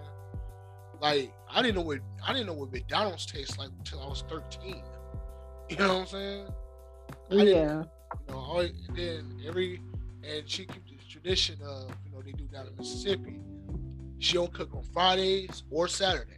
Like, 1.00 1.32
I 1.48 1.62
didn't 1.62 1.76
know 1.76 1.82
what 1.82 2.00
I 2.26 2.32
didn't 2.32 2.48
know 2.48 2.54
what 2.54 2.72
McDonald's 2.72 3.26
tastes 3.26 3.56
like 3.58 3.70
until 3.78 4.02
I 4.02 4.08
was 4.08 4.24
13. 4.28 4.82
You 5.68 5.76
know 5.76 5.88
what 5.88 6.00
I'm 6.00 6.06
saying? 6.08 6.46
I 7.30 7.34
yeah. 7.34 7.84
You 8.26 8.34
know, 8.34 8.38
always, 8.38 8.72
then 8.96 9.40
every 9.46 9.80
and 10.28 10.48
she 10.48 10.66
keeps 10.66 10.90
the 10.90 11.08
tradition 11.08 11.60
of 11.62 11.92
you 12.04 12.10
know 12.10 12.22
they 12.22 12.32
do 12.32 12.44
down 12.52 12.66
in 12.66 12.76
Mississippi. 12.76 13.38
She 14.18 14.34
don't 14.34 14.52
cook 14.52 14.74
on 14.74 14.82
Fridays 14.82 15.62
or 15.70 15.86
Saturdays, 15.86 16.36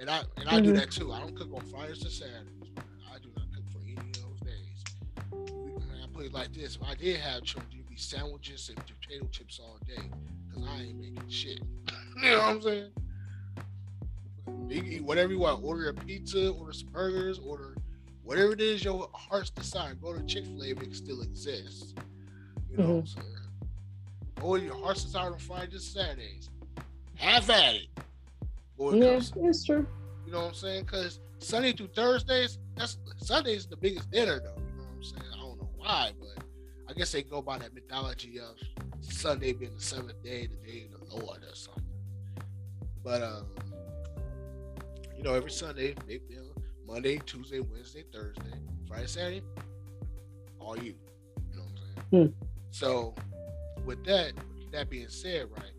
and 0.00 0.10
I 0.10 0.22
and 0.36 0.48
I 0.48 0.54
mm-hmm. 0.54 0.64
do 0.64 0.72
that 0.74 0.90
too. 0.90 1.12
I 1.12 1.20
don't 1.20 1.36
cook 1.36 1.54
on 1.54 1.64
Fridays 1.66 2.04
or 2.04 2.10
Saturdays 2.10 2.72
I 3.08 3.18
do 3.20 3.28
not 3.36 3.46
cook 3.54 3.64
for 3.70 3.78
any 3.86 3.94
of 3.94 4.14
those 4.14 4.40
days. 4.40 4.84
I 5.32 6.06
put 6.12 6.26
it 6.26 6.32
like 6.32 6.52
this: 6.52 6.74
if 6.74 6.82
I 6.82 6.94
did 6.94 7.20
have 7.20 7.44
children, 7.44 7.77
sandwiches 7.98 8.68
and 8.68 8.78
potato 8.78 9.26
chips 9.30 9.60
all 9.62 9.78
day, 9.86 10.10
cause 10.52 10.64
I 10.68 10.82
ain't 10.82 10.98
making 10.98 11.28
shit. 11.28 11.60
you 12.16 12.30
know 12.30 12.38
what 12.38 12.48
I'm 12.48 12.62
saying? 12.62 12.90
You 14.68 14.82
eat 14.82 15.04
whatever 15.04 15.32
you 15.32 15.40
want. 15.40 15.62
Order 15.64 15.90
a 15.90 15.94
pizza, 15.94 16.50
order 16.50 16.72
some 16.72 16.88
burgers, 16.88 17.38
order 17.38 17.76
whatever 18.22 18.52
it 18.52 18.60
is 18.60 18.84
your 18.84 19.08
heart's 19.14 19.50
desire. 19.50 19.94
Go 19.94 20.12
to 20.12 20.22
Chick 20.24 20.44
Fil 20.44 20.62
A 20.62 20.66
if 20.68 20.82
it 20.82 20.94
still 20.94 21.22
exists. 21.22 21.94
You 22.70 22.76
know 22.76 22.84
mm-hmm. 22.84 22.92
what 22.92 22.98
I'm 22.98 23.02
mm-hmm. 23.04 23.20
saying? 23.20 23.34
Or 24.42 24.58
your 24.58 24.76
heart's 24.76 25.04
desire 25.04 25.32
on 25.32 25.38
Fridays, 25.38 25.84
Saturdays. 25.84 26.50
Have 27.16 27.50
at 27.50 27.74
it. 27.74 27.88
yeah, 28.78 29.20
it's 29.48 29.64
true. 29.64 29.86
You 30.24 30.32
know 30.32 30.40
what 30.40 30.48
I'm 30.48 30.54
saying? 30.54 30.84
Because 30.84 31.20
Sunday 31.38 31.72
through 31.72 31.88
Thursdays, 31.88 32.58
that's 32.76 32.98
Sunday's 33.16 33.66
the 33.66 33.76
biggest 33.76 34.10
dinner 34.10 34.38
though 34.38 34.60
You 34.60 34.78
know 34.78 34.84
what 34.84 34.96
I'm 34.96 35.02
saying? 35.02 35.32
I 35.32 35.36
don't 35.38 35.58
know 35.58 35.70
why, 35.76 36.12
but 36.20 36.44
I 36.88 36.92
guess 36.94 37.12
they 37.12 37.22
go 37.22 37.42
by 37.42 37.58
that 37.58 37.74
mythology 37.74 38.38
of 38.40 38.56
Sunday 39.00 39.52
being 39.52 39.74
the 39.74 39.80
seventh 39.80 40.22
day, 40.22 40.46
the 40.46 40.56
day 40.70 40.88
of 40.92 41.08
the 41.08 41.16
Lord 41.16 41.44
or 41.44 41.54
something. 41.54 41.84
But 43.04 43.22
um, 43.22 43.46
you 45.16 45.22
know, 45.22 45.34
every 45.34 45.50
Sunday, 45.50 45.94
big 46.06 46.28
deal. 46.28 46.44
Monday, 46.86 47.18
Tuesday, 47.26 47.60
Wednesday, 47.60 48.04
Thursday, 48.10 48.58
Friday, 48.86 49.06
Saturday, 49.06 49.42
all 50.58 50.76
you. 50.78 50.94
You 51.52 51.58
know 51.58 51.62
what 51.62 51.68
I'm 51.68 52.10
saying? 52.10 52.28
Hmm. 52.28 52.44
So 52.70 53.14
with 53.84 54.02
that, 54.04 54.32
that 54.72 54.88
being 54.88 55.08
said, 55.08 55.48
right, 55.50 55.72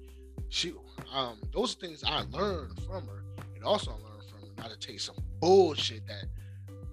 she 0.49 0.73
um 1.11 1.39
those 1.51 1.73
things 1.73 2.03
I 2.05 2.23
learned 2.31 2.79
from 2.83 3.07
her, 3.07 3.23
and 3.55 3.63
also 3.63 3.91
I 3.91 3.93
learned 3.95 4.29
from 4.29 4.41
her 4.41 4.47
not 4.57 4.69
to 4.69 4.77
take 4.77 4.99
some 4.99 5.15
bullshit 5.39 6.05
that 6.07 6.25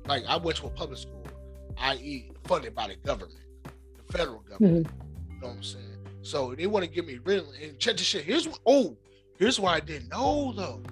like 0.07 0.25
I 0.27 0.37
went 0.37 0.57
to 0.59 0.67
a 0.67 0.71
public 0.71 0.99
school 0.99 1.27
i.e., 1.79 2.31
funded 2.45 2.75
by 2.75 2.89
the 2.89 2.97
government, 2.97 3.41
federal 4.17 4.41
government. 4.41 4.87
Mm-hmm. 4.87 5.35
You 5.35 5.41
know 5.41 5.47
what 5.49 5.57
I'm 5.57 5.63
saying? 5.63 5.85
So 6.23 6.55
they 6.55 6.67
want 6.67 6.85
to 6.85 6.91
give 6.91 7.07
me 7.07 7.19
Ritalin. 7.19 7.69
And 7.69 7.79
check 7.79 7.97
this 7.97 8.07
shit. 8.07 8.25
Here's 8.25 8.49
what. 8.49 8.59
Oh, 8.67 8.97
here's 9.39 9.61
what 9.61 9.75
I 9.75 9.81
didn't 9.81 10.09
know 10.09 10.53
though. 10.57 10.83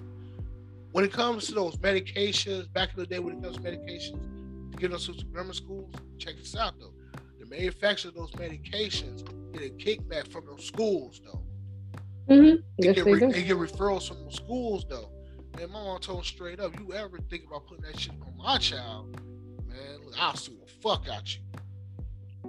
When 0.91 1.03
it 1.03 1.11
comes 1.11 1.47
to 1.47 1.53
those 1.53 1.75
medications, 1.77 2.71
back 2.71 2.91
in 2.93 2.99
the 2.99 3.05
day, 3.05 3.19
when 3.19 3.37
it 3.37 3.43
comes 3.43 3.57
to 3.57 3.63
medications 3.63 4.71
to 4.71 4.77
get 4.77 4.93
us 4.93 5.07
to 5.07 5.25
grammar 5.25 5.53
schools, 5.53 5.93
check 6.17 6.37
this 6.37 6.55
out 6.55 6.79
though. 6.79 6.93
The 7.39 7.45
manufacturer 7.47 8.09
of 8.09 8.15
those 8.15 8.31
medications 8.31 9.25
get 9.51 9.63
a 9.63 9.73
kickback 9.73 10.31
from 10.31 10.45
those 10.45 10.65
schools 10.65 11.21
though. 11.25 11.43
Mm-hmm. 12.29 12.55
They, 12.79 12.87
yes, 12.87 12.95
get 12.95 13.05
re- 13.05 13.31
they, 13.31 13.43
get 13.43 13.57
referrals 13.57 14.07
from 14.07 14.23
those 14.23 14.35
schools 14.35 14.85
though. 14.89 15.09
And 15.59 15.71
my 15.71 15.83
mom 15.83 15.99
told 15.99 16.25
straight 16.25 16.59
up, 16.59 16.77
you 16.79 16.93
ever 16.93 17.17
think 17.29 17.43
about 17.47 17.67
putting 17.67 17.85
that 17.85 17.99
shit 17.99 18.13
on 18.25 18.37
my 18.37 18.57
child, 18.57 19.19
man, 19.67 19.99
I'll 20.17 20.35
sue 20.35 20.57
the 20.65 20.71
fuck 20.81 21.07
out 21.09 21.35
you. 21.35 21.41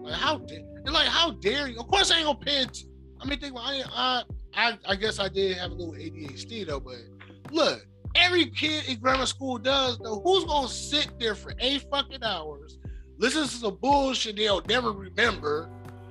Like 0.03 0.15
how 0.15 0.39
dare, 0.39 0.63
like 0.85 1.09
how 1.09 1.33
dare 1.33 1.69
you? 1.69 1.79
Of 1.79 1.89
course, 1.89 2.11
I 2.11 2.19
ain't 2.19 2.27
gonna 2.27 2.39
pay 2.39 2.63
it. 2.63 2.79
I 3.21 3.27
mean, 3.27 3.41
think 3.41 3.53
about 3.53 3.67
I, 3.67 3.83
I, 3.95 4.23
I, 4.55 4.79
I 4.89 4.97
guess 4.97 5.19
I 5.19 5.29
did 5.29 5.57
have 5.57 5.71
a 5.73 5.75
little 5.75 5.95
ADHD 5.95 6.67
though, 6.67 6.81
but 6.81 6.97
look, 7.51 7.87
every 8.15 8.47
kid 8.47 8.89
in 8.89 8.99
grammar 8.99 9.27
school 9.27 9.59
does 9.59 9.99
though. 9.99 10.21
Who's 10.21 10.45
gonna 10.45 10.69
sit 10.69 11.19
there 11.19 11.35
for 11.35 11.55
eight 11.59 11.87
fucking 11.91 12.23
hours, 12.23 12.79
listen 13.19 13.43
to 13.43 13.49
some 13.49 13.79
bullshit 13.81 14.37
they'll 14.37 14.63
never 14.69 14.93
remember, 14.93 15.71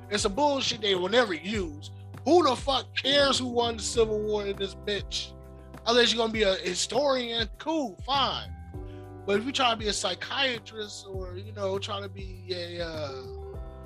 and 0.09 0.19
some 0.19 0.33
bullshit 0.33 0.81
they 0.81 0.95
will 0.95 1.09
never 1.09 1.33
use? 1.33 1.91
Who 2.25 2.43
the 2.43 2.55
fuck 2.55 2.87
cares 2.95 3.37
who 3.37 3.47
won 3.47 3.77
the 3.77 3.83
Civil 3.83 4.19
War 4.19 4.45
in 4.47 4.55
this 4.55 4.75
bitch? 4.75 5.31
Unless 5.87 6.11
you're 6.11 6.23
gonna 6.23 6.33
be 6.33 6.43
a 6.43 6.55
historian, 6.55 7.47
cool, 7.59 7.97
fine. 8.05 8.51
But 9.25 9.39
if 9.39 9.45
you 9.45 9.51
try 9.51 9.71
to 9.71 9.75
be 9.75 9.87
a 9.87 9.93
psychiatrist 9.93 11.07
or 11.09 11.35
you 11.35 11.51
know 11.53 11.79
try 11.79 12.01
to 12.01 12.09
be 12.09 12.45
a 12.51 12.85
uh, 12.85 13.21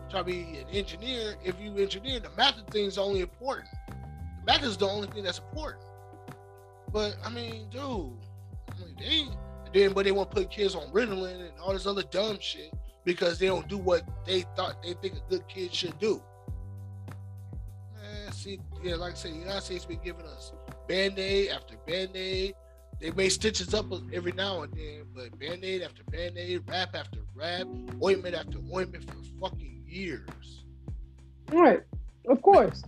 try 0.10 0.20
to 0.20 0.25
be 0.25 0.60
an 0.60 0.68
engineer, 0.72 1.36
if 1.44 1.60
you 1.60 1.75
engineer, 1.78 2.20
the 2.20 2.30
math 2.38 2.58
of 2.58 2.68
things 2.68 2.98
only 2.98 3.22
important. 3.22 3.70
The 3.89 4.46
math 4.46 4.63
is 4.63 4.78
the 4.78 4.88
only 4.88 5.08
thing 5.10 5.24
that's 5.24 5.39
important. 5.39 5.84
But 6.92 7.18
I 7.24 7.30
mean, 7.30 7.70
dude, 7.70 7.82
I 7.82 8.80
mean, 8.80 8.96
they 9.00 9.28
then 9.74 9.94
but 9.94 10.06
they 10.06 10.12
want 10.12 10.32
to 10.32 10.36
put 10.36 10.50
kids 10.50 10.75
on 10.75 10.88
Ritalin 10.92 11.39
and 11.42 11.51
all 11.62 11.74
this 11.74 11.86
other 11.86 12.04
dumb 12.04 12.39
shit 12.39 12.74
because 13.06 13.38
they 13.38 13.46
don't 13.46 13.68
do 13.68 13.78
what 13.78 14.04
they 14.25 14.42
thought 14.56 14.82
they 14.82 14.94
think 14.94 15.16
a 15.16 15.30
good 15.30 15.48
kid 15.48 15.74
should 15.74 15.98
do. 16.00 16.22
Man, 17.96 18.32
see, 18.32 18.60
yeah, 18.84 18.96
like 18.96 19.13
I 19.13 19.16
said, 19.16 19.34
the 19.34 19.38
United 19.38 19.62
States 19.62 19.86
been 19.86 20.00
giving 20.04 20.25
us 20.25 20.51
band-aid 20.88 21.50
after 21.50 21.75
band-aid 21.86 22.56
they 23.00 23.12
make 23.12 23.32
stitches 23.32 23.74
up 23.74 23.86
every 24.12 24.34
now 24.34 24.63
and 24.63 24.74
then, 24.74 25.04
but 25.16 25.38
band 25.39 25.63
aid 25.63 25.82
after 25.82 26.04
band 26.04 26.38
aid, 26.38 26.63
wrap 26.68 26.96
after 26.96 27.20
wrap, 27.34 27.66
ointment 28.04 28.36
after 28.36 28.58
ointment 28.74 29.06
for 29.06 29.16
fucking 29.39 29.78
years. 29.89 30.63
Right, 31.51 31.81
of 32.27 32.41
course. 32.41 32.84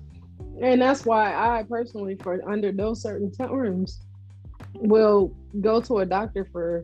And 0.62 0.82
that's 0.82 1.06
why 1.06 1.34
I 1.34 1.64
personally, 1.64 2.16
for 2.16 2.40
under 2.50 2.72
those 2.72 3.02
certain 3.02 3.32
terms, 3.32 4.02
will 4.76 5.36
go 5.60 5.82
to 5.82 6.00
a 6.00 6.06
doctor 6.06 6.46
for 6.52 6.84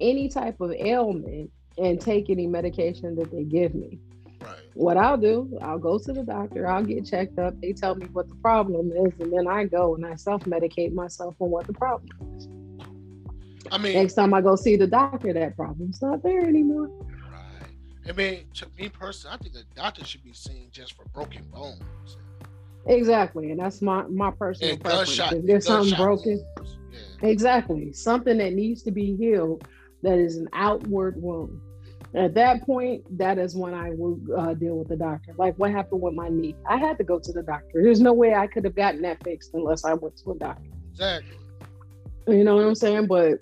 any 0.00 0.28
type 0.28 0.60
of 0.60 0.72
ailment 0.72 1.50
and 1.78 2.00
take 2.00 2.30
any 2.30 2.46
medication 2.46 3.14
that 3.16 3.30
they 3.30 3.44
give 3.44 3.74
me. 3.74 3.98
Right. 4.40 4.58
What 4.74 4.96
I'll 4.96 5.16
do, 5.16 5.56
I'll 5.62 5.78
go 5.78 5.98
to 5.98 6.12
the 6.12 6.24
doctor, 6.24 6.66
I'll 6.66 6.82
get 6.82 7.06
checked 7.06 7.38
up, 7.38 7.58
they 7.60 7.72
tell 7.72 7.94
me 7.94 8.06
what 8.12 8.28
the 8.28 8.34
problem 8.36 8.90
is, 8.90 9.12
and 9.20 9.32
then 9.32 9.46
I 9.46 9.64
go 9.64 9.94
and 9.94 10.04
I 10.04 10.16
self 10.16 10.42
medicate 10.44 10.92
myself 10.92 11.36
on 11.38 11.50
what 11.50 11.66
the 11.66 11.72
problem 11.72 12.10
is. 12.36 12.48
I 13.70 13.78
mean, 13.78 13.94
next 13.94 14.14
time 14.14 14.34
I 14.34 14.40
go 14.40 14.56
see 14.56 14.76
the 14.76 14.86
doctor, 14.86 15.32
that 15.32 15.56
problem's 15.56 16.02
not 16.02 16.22
there 16.22 16.44
anymore. 16.44 16.90
I 18.08 18.12
mean, 18.12 18.44
to 18.54 18.66
me 18.78 18.88
personally, 18.88 19.36
I 19.38 19.42
think 19.42 19.54
a 19.56 19.74
doctor 19.74 20.04
should 20.04 20.24
be 20.24 20.32
seen 20.32 20.68
just 20.72 20.94
for 20.94 21.04
broken 21.14 21.42
bones. 21.52 22.16
Exactly, 22.86 23.50
and 23.52 23.60
that's 23.60 23.80
my 23.80 24.02
my 24.08 24.30
personal 24.32 24.72
And 24.72 24.80
preference. 24.82 25.16
gunshot, 25.16 25.32
If 25.34 25.46
there's 25.46 25.66
something 25.66 25.96
broken. 25.96 26.44
Yeah. 26.90 27.28
exactly, 27.28 27.92
something 27.92 28.38
that 28.38 28.54
needs 28.54 28.82
to 28.82 28.90
be 28.90 29.14
healed, 29.16 29.66
that 30.02 30.18
is 30.18 30.36
an 30.36 30.48
outward 30.52 31.20
wound. 31.22 31.60
At 32.14 32.34
that 32.34 32.66
point, 32.66 33.04
that 33.18 33.38
is 33.38 33.54
when 33.56 33.72
I 33.72 33.90
will 33.90 34.18
uh, 34.36 34.52
deal 34.54 34.76
with 34.76 34.88
the 34.88 34.96
doctor. 34.96 35.32
Like 35.38 35.54
what 35.58 35.70
happened 35.70 36.02
with 36.02 36.12
my 36.14 36.28
knee, 36.28 36.56
I 36.68 36.76
had 36.76 36.98
to 36.98 37.04
go 37.04 37.18
to 37.20 37.32
the 37.32 37.42
doctor. 37.42 37.82
There's 37.82 38.00
no 38.00 38.12
way 38.12 38.34
I 38.34 38.46
could 38.48 38.64
have 38.64 38.74
gotten 38.74 39.00
that 39.02 39.22
fixed 39.24 39.52
unless 39.54 39.84
I 39.84 39.94
went 39.94 40.16
to 40.18 40.32
a 40.32 40.34
doctor. 40.38 40.68
Exactly. 40.90 41.36
You 42.28 42.44
know 42.44 42.56
what 42.56 42.66
I'm 42.66 42.74
saying? 42.74 43.06
But 43.06 43.38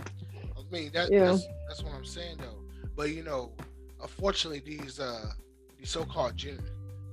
I 0.00 0.72
mean, 0.72 0.90
that, 0.94 1.12
Yeah. 1.12 1.26
that's 1.26 1.46
that's 1.68 1.82
what 1.84 1.92
I'm 1.94 2.04
saying 2.04 2.38
though. 2.38 2.58
But 2.96 3.10
you 3.10 3.22
know, 3.22 3.52
unfortunately, 4.02 4.60
these 4.60 5.00
uh 5.00 5.32
these 5.78 5.90
so-called 5.90 6.36
gen- 6.36 6.60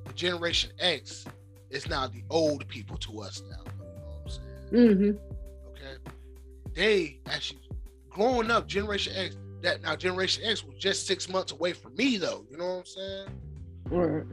the 0.06 0.13
Generation 0.13 0.72
X 0.79 1.25
is 1.70 1.88
now 1.88 2.08
the 2.08 2.24
old 2.29 2.67
people 2.67 2.98
to 2.98 3.22
us 3.22 3.41
now. 3.50 3.58
You 3.65 3.86
know 3.86 4.03
what 4.06 4.22
I'm 4.24 4.29
saying? 4.29 4.98
hmm 4.98 5.67
Okay, 5.70 5.98
they 6.74 7.20
actually 7.27 7.62
growing 8.10 8.51
up, 8.51 8.67
Generation 8.67 9.13
X. 9.15 9.38
That 9.62 9.82
now 9.82 9.96
Generation 9.96 10.44
X 10.46 10.63
was 10.63 10.75
just 10.77 11.08
six 11.08 11.27
months 11.27 11.51
away 11.51 11.74
from 11.74 11.96
me 11.96 12.17
though. 12.17 12.46
You 12.50 12.58
know 12.58 12.65
what 12.67 12.79
I'm 12.79 12.86
saying? 12.86 13.27
right. 13.89 14.24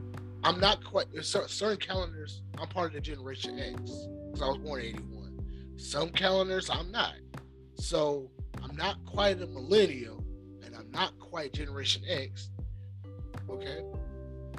I'm 0.43 0.59
not 0.59 0.83
quite. 0.83 1.07
Certain 1.23 1.77
calendars. 1.77 2.41
I'm 2.59 2.67
part 2.67 2.87
of 2.87 2.93
the 2.93 3.01
Generation 3.01 3.59
X 3.59 4.07
because 4.31 4.41
I 4.41 4.47
was 4.47 4.57
born 4.59 4.81
in 4.81 4.87
'81. 4.87 5.39
Some 5.77 6.09
calendars 6.09 6.69
I'm 6.69 6.91
not. 6.91 7.15
So 7.77 8.29
I'm 8.63 8.75
not 8.75 9.03
quite 9.05 9.41
a 9.41 9.47
millennial, 9.47 10.23
not 10.95 11.19
quite 11.19 11.51
Generation 11.53 12.01
X. 12.07 12.49
Okay, 13.49 13.83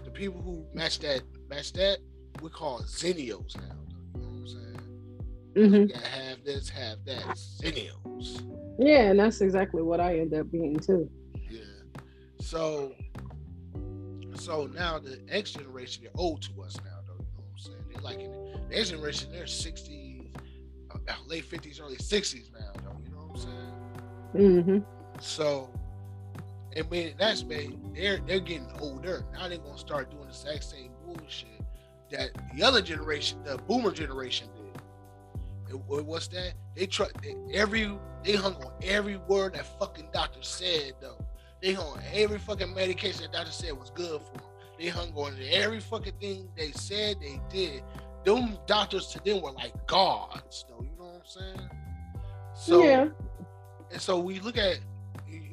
the 0.05 0.11
people 0.11 0.41
who 0.43 0.65
match 0.75 0.99
that 1.01 1.23
match 1.49 1.73
that 1.73 1.99
we 2.43 2.51
call 2.51 2.81
Xennials 2.83 3.57
now. 3.57 3.75
You 4.15 4.21
know 4.21 4.29
what 4.29 4.41
I'm 4.41 4.47
saying? 4.47 4.81
hmm 5.71 5.75
You 5.75 5.87
gotta 5.89 6.07
have 6.07 6.45
this, 6.45 6.69
have 6.69 6.99
that. 7.07 7.25
Xennials. 7.25 8.43
Yeah, 8.79 9.11
and 9.11 9.19
that's 9.19 9.41
exactly 9.41 9.83
what 9.83 9.99
I 10.01 10.19
end 10.19 10.35
up 10.35 10.51
being 10.51 10.79
too. 10.79 11.09
Yeah. 11.51 11.61
So, 12.41 12.93
so 14.35 14.67
now 14.67 14.99
the 14.99 15.19
X 15.31 15.53
generation, 15.53 16.03
they're 16.05 16.13
old 16.17 16.43
to 16.43 16.63
us 16.63 16.77
now, 16.85 16.99
though. 17.07 17.15
You 17.15 17.33
know 17.39 17.45
what 17.45 17.53
I'm 17.55 17.59
saying? 17.59 17.85
They're 17.91 18.03
like 18.03 18.21
in 18.21 18.69
the 18.69 18.79
X 18.79 18.91
generation, 18.91 19.33
they're 19.33 19.45
60s, 19.45 20.37
uh, 20.95 21.15
late 21.27 21.51
50s, 21.51 21.81
early 21.81 21.97
60s 21.97 22.53
now, 22.53 22.73
though. 22.85 22.99
You 23.03 23.11
know 23.11 23.27
what 23.29 23.47
I'm 24.35 24.43
saying? 24.43 24.63
hmm 24.65 24.79
So, 25.21 25.71
I 26.77 26.83
mean, 26.91 27.15
that's 27.19 27.43
made 27.45 27.79
they're 27.95 28.19
they're 28.27 28.41
getting 28.41 28.69
older. 28.81 29.25
Now 29.33 29.49
they're 29.49 29.59
gonna 29.59 29.79
start 29.79 30.11
doing 30.11 30.25
the 30.25 30.29
exact 30.29 30.65
same 30.65 30.91
bullshit 31.05 31.49
that 32.11 32.31
the 32.55 32.63
other 32.63 32.83
generation, 32.83 33.43
the 33.45 33.57
boomer 33.59 33.91
generation, 33.93 34.49
did. 34.57 35.75
It- 35.75 35.81
what- 35.87 36.05
what's 36.05 36.29
that? 36.29 36.53
They 36.75 36.87
try 36.87 37.07
they, 37.23 37.35
every 37.53 37.99
they 38.23 38.35
hung 38.35 38.55
on 38.57 38.73
every 38.83 39.17
word 39.17 39.55
that 39.55 39.67
fucking 39.79 40.09
doctor 40.13 40.43
said 40.43 40.93
though. 41.01 41.19
They 41.63 41.73
hung 41.73 41.87
on 41.87 42.03
every 42.13 42.39
fucking 42.39 42.75
medication 42.75 43.23
that 43.23 43.33
doctor 43.33 43.53
said 43.53 43.73
was 43.73 43.91
good 43.91 44.21
for 44.21 44.33
them. 44.35 44.43
They 44.79 44.89
hung 44.89 45.13
on 45.15 45.35
every 45.51 45.81
fucking 45.81 46.13
thing 46.21 46.49
they 46.57 46.71
said 46.73 47.17
they 47.21 47.41
did. 47.49 47.83
Them 48.25 48.59
doctors 48.67 49.07
to 49.09 49.21
them 49.25 49.41
were 49.41 49.53
like 49.53 49.73
gods, 49.87 50.65
though. 50.69 50.83
You 50.83 50.91
know 50.99 51.05
what 51.07 51.15
I'm 51.15 51.27
saying? 51.27 51.71
So 52.55 52.85
yeah. 52.85 53.09
and 53.91 54.01
so 54.01 54.19
we 54.19 54.41
look 54.41 54.59
at 54.59 54.79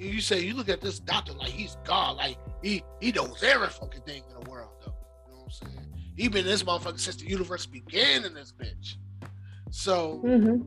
you 0.03 0.21
say 0.21 0.41
you 0.41 0.53
look 0.53 0.69
at 0.69 0.81
this 0.81 0.99
doctor 0.99 1.33
like 1.33 1.49
he's 1.49 1.77
God, 1.83 2.17
like 2.17 2.37
he 2.61 2.83
he 2.99 3.11
knows 3.11 3.43
every 3.43 3.67
fucking 3.67 4.01
thing 4.01 4.23
in 4.29 4.43
the 4.43 4.49
world, 4.49 4.71
though. 4.85 4.95
You 5.27 5.33
know 5.33 5.39
what 5.39 5.53
I'm 5.61 5.69
saying? 5.69 5.93
He 6.15 6.27
been 6.27 6.41
in 6.41 6.47
this 6.47 6.63
motherfucker 6.63 6.99
since 6.99 7.17
the 7.17 7.27
universe 7.27 7.65
began 7.65 8.25
in 8.25 8.33
this 8.33 8.51
bitch. 8.51 8.95
So 9.71 10.17
hmm 10.17 10.61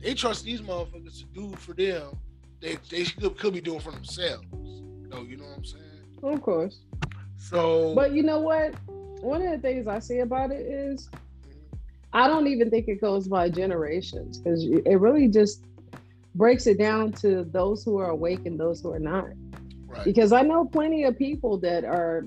they 0.00 0.12
trust 0.12 0.44
these 0.44 0.60
motherfuckers 0.60 1.18
to 1.20 1.24
do 1.32 1.54
for 1.56 1.72
them. 1.72 2.18
They 2.60 2.76
they 2.90 3.04
could, 3.04 3.38
could 3.38 3.54
be 3.54 3.60
doing 3.60 3.80
for 3.80 3.90
themselves. 3.92 4.46
No, 4.52 5.22
you 5.22 5.36
know 5.36 5.44
what 5.44 5.58
I'm 5.58 5.64
saying? 5.64 5.84
Of 6.22 6.42
course. 6.42 6.80
So 7.36 7.94
But 7.94 8.12
you 8.12 8.22
know 8.22 8.40
what? 8.40 8.74
One 9.20 9.40
of 9.40 9.50
the 9.50 9.58
things 9.58 9.86
I 9.86 9.98
see 10.00 10.18
about 10.18 10.50
it 10.50 10.60
is 10.60 11.08
I 12.12 12.28
don't 12.28 12.46
even 12.46 12.70
think 12.70 12.88
it 12.88 13.00
goes 13.00 13.26
by 13.26 13.48
generations 13.48 14.38
because 14.38 14.64
it 14.64 15.00
really 15.00 15.26
just 15.28 15.64
breaks 16.34 16.66
it 16.66 16.78
down 16.78 17.12
to 17.12 17.44
those 17.44 17.84
who 17.84 17.98
are 17.98 18.10
awake 18.10 18.46
and 18.46 18.58
those 18.58 18.80
who 18.80 18.92
are 18.92 18.98
not. 18.98 19.26
right, 19.86 20.04
Because 20.04 20.32
I 20.32 20.42
know 20.42 20.64
plenty 20.64 21.04
of 21.04 21.16
people 21.18 21.58
that 21.58 21.84
are 21.84 22.26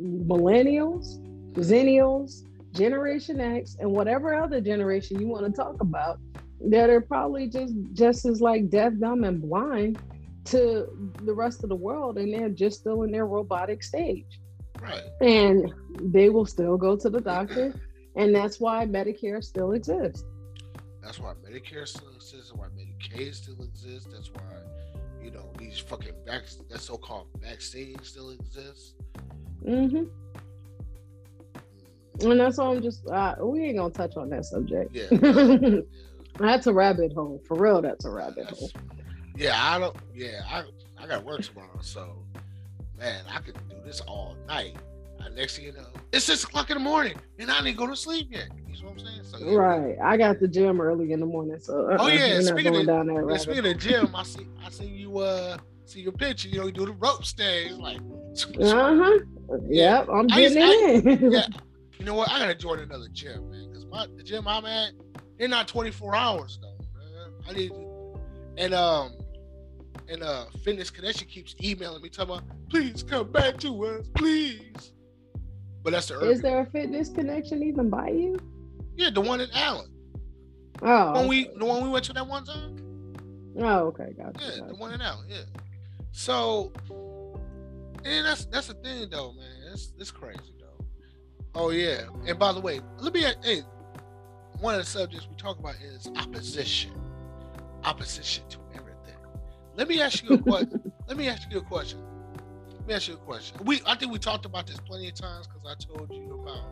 millennials, 0.00 1.18
xennials, 1.54 2.42
Generation 2.72 3.40
X, 3.40 3.76
and 3.80 3.90
whatever 3.90 4.34
other 4.34 4.60
generation 4.60 5.20
you 5.20 5.28
want 5.28 5.46
to 5.46 5.52
talk 5.52 5.80
about 5.80 6.18
that 6.60 6.90
are 6.90 7.00
probably 7.00 7.48
just 7.48 7.74
just 7.92 8.26
as 8.26 8.40
like 8.40 8.68
deaf, 8.68 8.92
dumb, 8.98 9.24
and 9.24 9.40
blind 9.40 9.98
to 10.44 10.86
the 11.22 11.34
rest 11.34 11.62
of 11.62 11.70
the 11.70 11.76
world, 11.76 12.18
and 12.18 12.32
they're 12.32 12.50
just 12.50 12.80
still 12.80 13.02
in 13.02 13.10
their 13.10 13.26
robotic 13.26 13.82
stage 13.82 14.40
right, 14.80 15.02
and 15.20 15.72
they 16.00 16.28
will 16.28 16.46
still 16.46 16.76
go 16.76 16.96
to 16.96 17.08
the 17.10 17.20
doctor 17.20 17.74
and 18.16 18.34
that's 18.34 18.60
why 18.60 18.86
medicare 18.86 19.42
still 19.42 19.72
exists 19.72 20.24
That's 21.02 21.18
why 21.18 21.34
Medicare 21.34 21.86
still 21.86 22.08
exists. 22.14 22.52
Why 22.52 22.66
Medicaid 23.00 23.34
still 23.34 23.62
exists. 23.62 24.08
That's 24.12 24.30
why, 24.32 24.42
you 25.22 25.30
know, 25.30 25.50
these 25.58 25.78
fucking 25.78 26.14
vac 26.24 26.44
that 26.70 26.80
so-called 26.80 27.26
vaccines 27.40 28.08
still 28.08 28.30
exist. 28.30 28.94
hmm 29.64 30.04
and 32.22 32.40
that's 32.40 32.56
why 32.56 32.68
i'm 32.74 32.80
just 32.82 33.06
uh, 33.08 33.34
we 33.42 33.62
ain't 33.64 33.76
gonna 33.76 33.92
touch 33.92 34.16
on 34.16 34.30
that 34.30 34.42
subject 34.42 34.90
Yeah. 34.94 35.04
yeah. 35.10 35.80
that's 36.38 36.66
a 36.66 36.72
rabbit 36.72 37.12
hole 37.12 37.42
for 37.46 37.58
real 37.58 37.82
that's 37.82 38.06
a 38.06 38.10
rabbit 38.10 38.36
That's- 38.48 38.58
hole 38.58 38.70
Yeah, 39.36 39.52
I 39.62 39.78
don't. 39.78 39.94
Yeah, 40.14 40.40
I 40.48 40.64
I 40.98 41.06
got 41.06 41.24
work 41.24 41.42
tomorrow, 41.42 41.78
so 41.82 42.16
man, 42.98 43.22
I 43.28 43.40
could 43.40 43.54
do 43.68 43.76
this 43.84 44.00
all 44.00 44.34
night. 44.48 44.76
Uh, 45.26 45.30
next 45.30 45.56
thing 45.56 45.66
you 45.66 45.72
know, 45.72 45.86
it's 46.12 46.24
six 46.24 46.44
o'clock 46.44 46.70
in 46.70 46.76
the 46.76 46.82
morning, 46.82 47.16
and 47.38 47.50
I 47.50 47.60
didn't 47.62 47.76
go 47.76 47.86
to 47.86 47.96
sleep 47.96 48.28
yet. 48.30 48.48
You 48.68 48.82
know 48.82 48.90
what 48.90 49.00
I'm 49.00 49.06
saying? 49.06 49.24
So 49.24 49.38
yeah, 49.40 49.56
right 49.56 49.96
i 50.02 50.16
got 50.16 50.38
the 50.38 50.46
gym 50.46 50.80
early 50.80 51.12
in 51.12 51.18
the 51.20 51.26
morning 51.26 51.58
so 51.58 51.88
uh-uh, 51.90 51.96
Oh, 51.98 52.08
yeah, 52.08 52.34
not 52.34 52.44
speaking 52.44 52.76
of- 52.76 52.86
down 52.86 53.06
that 53.08 53.14
rabbit 53.22 53.40
speaking 53.40 53.66
of 53.66 53.78
gym, 53.78 54.14
I 54.14 54.22
see 54.22 54.46
I 54.64 54.70
see 54.70 54.86
you 54.86 55.18
uh 55.18 55.58
see 55.86 56.00
your 56.00 56.12
picture. 56.12 56.48
You 56.48 56.60
know, 56.60 56.66
you 56.66 56.72
do 56.72 56.86
the 56.86 56.92
rope 56.92 57.24
stairs 57.24 57.78
like. 57.78 57.98
uh-huh 58.60 59.18
yep 59.68 60.08
i'm 60.12 60.26
getting 60.26 60.58
it 60.60 61.06
in 61.22 61.32
yeah. 61.32 61.46
You 61.98 62.04
know 62.04 62.14
what? 62.14 62.30
I 62.30 62.38
gotta 62.38 62.54
join 62.54 62.80
another 62.80 63.08
gym, 63.10 63.48
man. 63.50 63.72
Cause 63.72 63.86
my 63.86 64.06
the 64.16 64.22
gym 64.22 64.46
I'm 64.46 64.66
at, 64.66 64.90
they're 65.38 65.48
not 65.48 65.66
24 65.66 66.14
hours 66.14 66.58
though, 66.60 66.76
man. 66.94 67.32
I 67.48 67.52
need 67.54 67.70
to, 67.70 68.20
and 68.58 68.74
um, 68.74 69.12
and 70.08 70.22
uh, 70.22 70.44
Fitness 70.62 70.90
Connection 70.90 71.26
keeps 71.26 71.54
emailing 71.62 72.02
me 72.02 72.10
talking 72.10 72.34
about, 72.34 72.44
please 72.68 73.02
come 73.02 73.32
back 73.32 73.56
to 73.58 73.84
us, 73.86 74.08
please. 74.14 74.92
But 75.86 75.92
that's 75.92 76.08
the 76.08 76.18
is 76.28 76.40
there 76.42 76.58
a 76.58 76.66
fitness 76.66 77.10
connection 77.10 77.62
even 77.62 77.88
by 77.88 78.08
you 78.08 78.36
yeah, 78.96 79.10
the 79.10 79.20
one 79.20 79.40
in 79.40 79.48
Allen. 79.52 79.88
oh 80.82 81.12
When 81.12 81.28
we 81.28 81.48
the 81.56 81.64
one 81.64 81.84
we 81.84 81.88
went 81.88 82.04
to 82.06 82.12
that 82.14 82.26
one 82.26 82.44
time. 82.44 83.14
oh 83.60 83.86
okay 83.86 84.12
gotcha, 84.18 84.40
Yeah, 84.40 84.66
the 84.66 84.74
one 84.74 84.92
in 84.92 85.00
Allen. 85.00 85.26
Yeah. 85.28 85.42
So, 86.10 86.72
and 88.04 88.26
that's 88.26 88.46
that's 88.46 88.66
the 88.66 88.74
thing 88.74 89.10
though, 89.10 89.34
man. 89.34 89.72
It's 89.72 89.92
it's 89.96 90.10
crazy 90.10 90.40
though. 90.58 90.84
Oh 91.54 91.70
yeah. 91.70 92.06
And 92.26 92.36
by 92.36 92.52
the 92.52 92.60
way, 92.60 92.80
let 92.98 93.14
me 93.14 93.20
hey, 93.44 93.60
one 94.58 94.74
of 94.74 94.80
the 94.80 94.86
subjects 94.90 95.28
we 95.30 95.36
talk 95.36 95.60
about 95.60 95.76
is 95.76 96.10
opposition. 96.16 97.00
Opposition 97.84 98.42
to 98.48 98.58
everything. 98.74 99.20
Let 99.76 99.86
me 99.86 100.00
ask 100.00 100.24
you 100.24 100.30
a 100.34 100.38
question. 100.38 100.92
let 101.06 101.16
me 101.16 101.28
ask 101.28 101.48
you 101.48 101.58
a 101.58 101.62
question. 101.62 102.00
Let 102.86 102.90
me 102.90 102.94
ask 102.94 103.08
you 103.08 103.14
a 103.14 103.16
question. 103.16 103.58
We 103.64 103.80
I 103.84 103.96
think 103.96 104.12
we 104.12 104.18
talked 104.20 104.44
about 104.44 104.68
this 104.68 104.78
plenty 104.78 105.08
of 105.08 105.14
times 105.14 105.48
because 105.48 105.66
I 105.68 105.74
told 105.74 106.08
you 106.14 106.40
about 106.40 106.70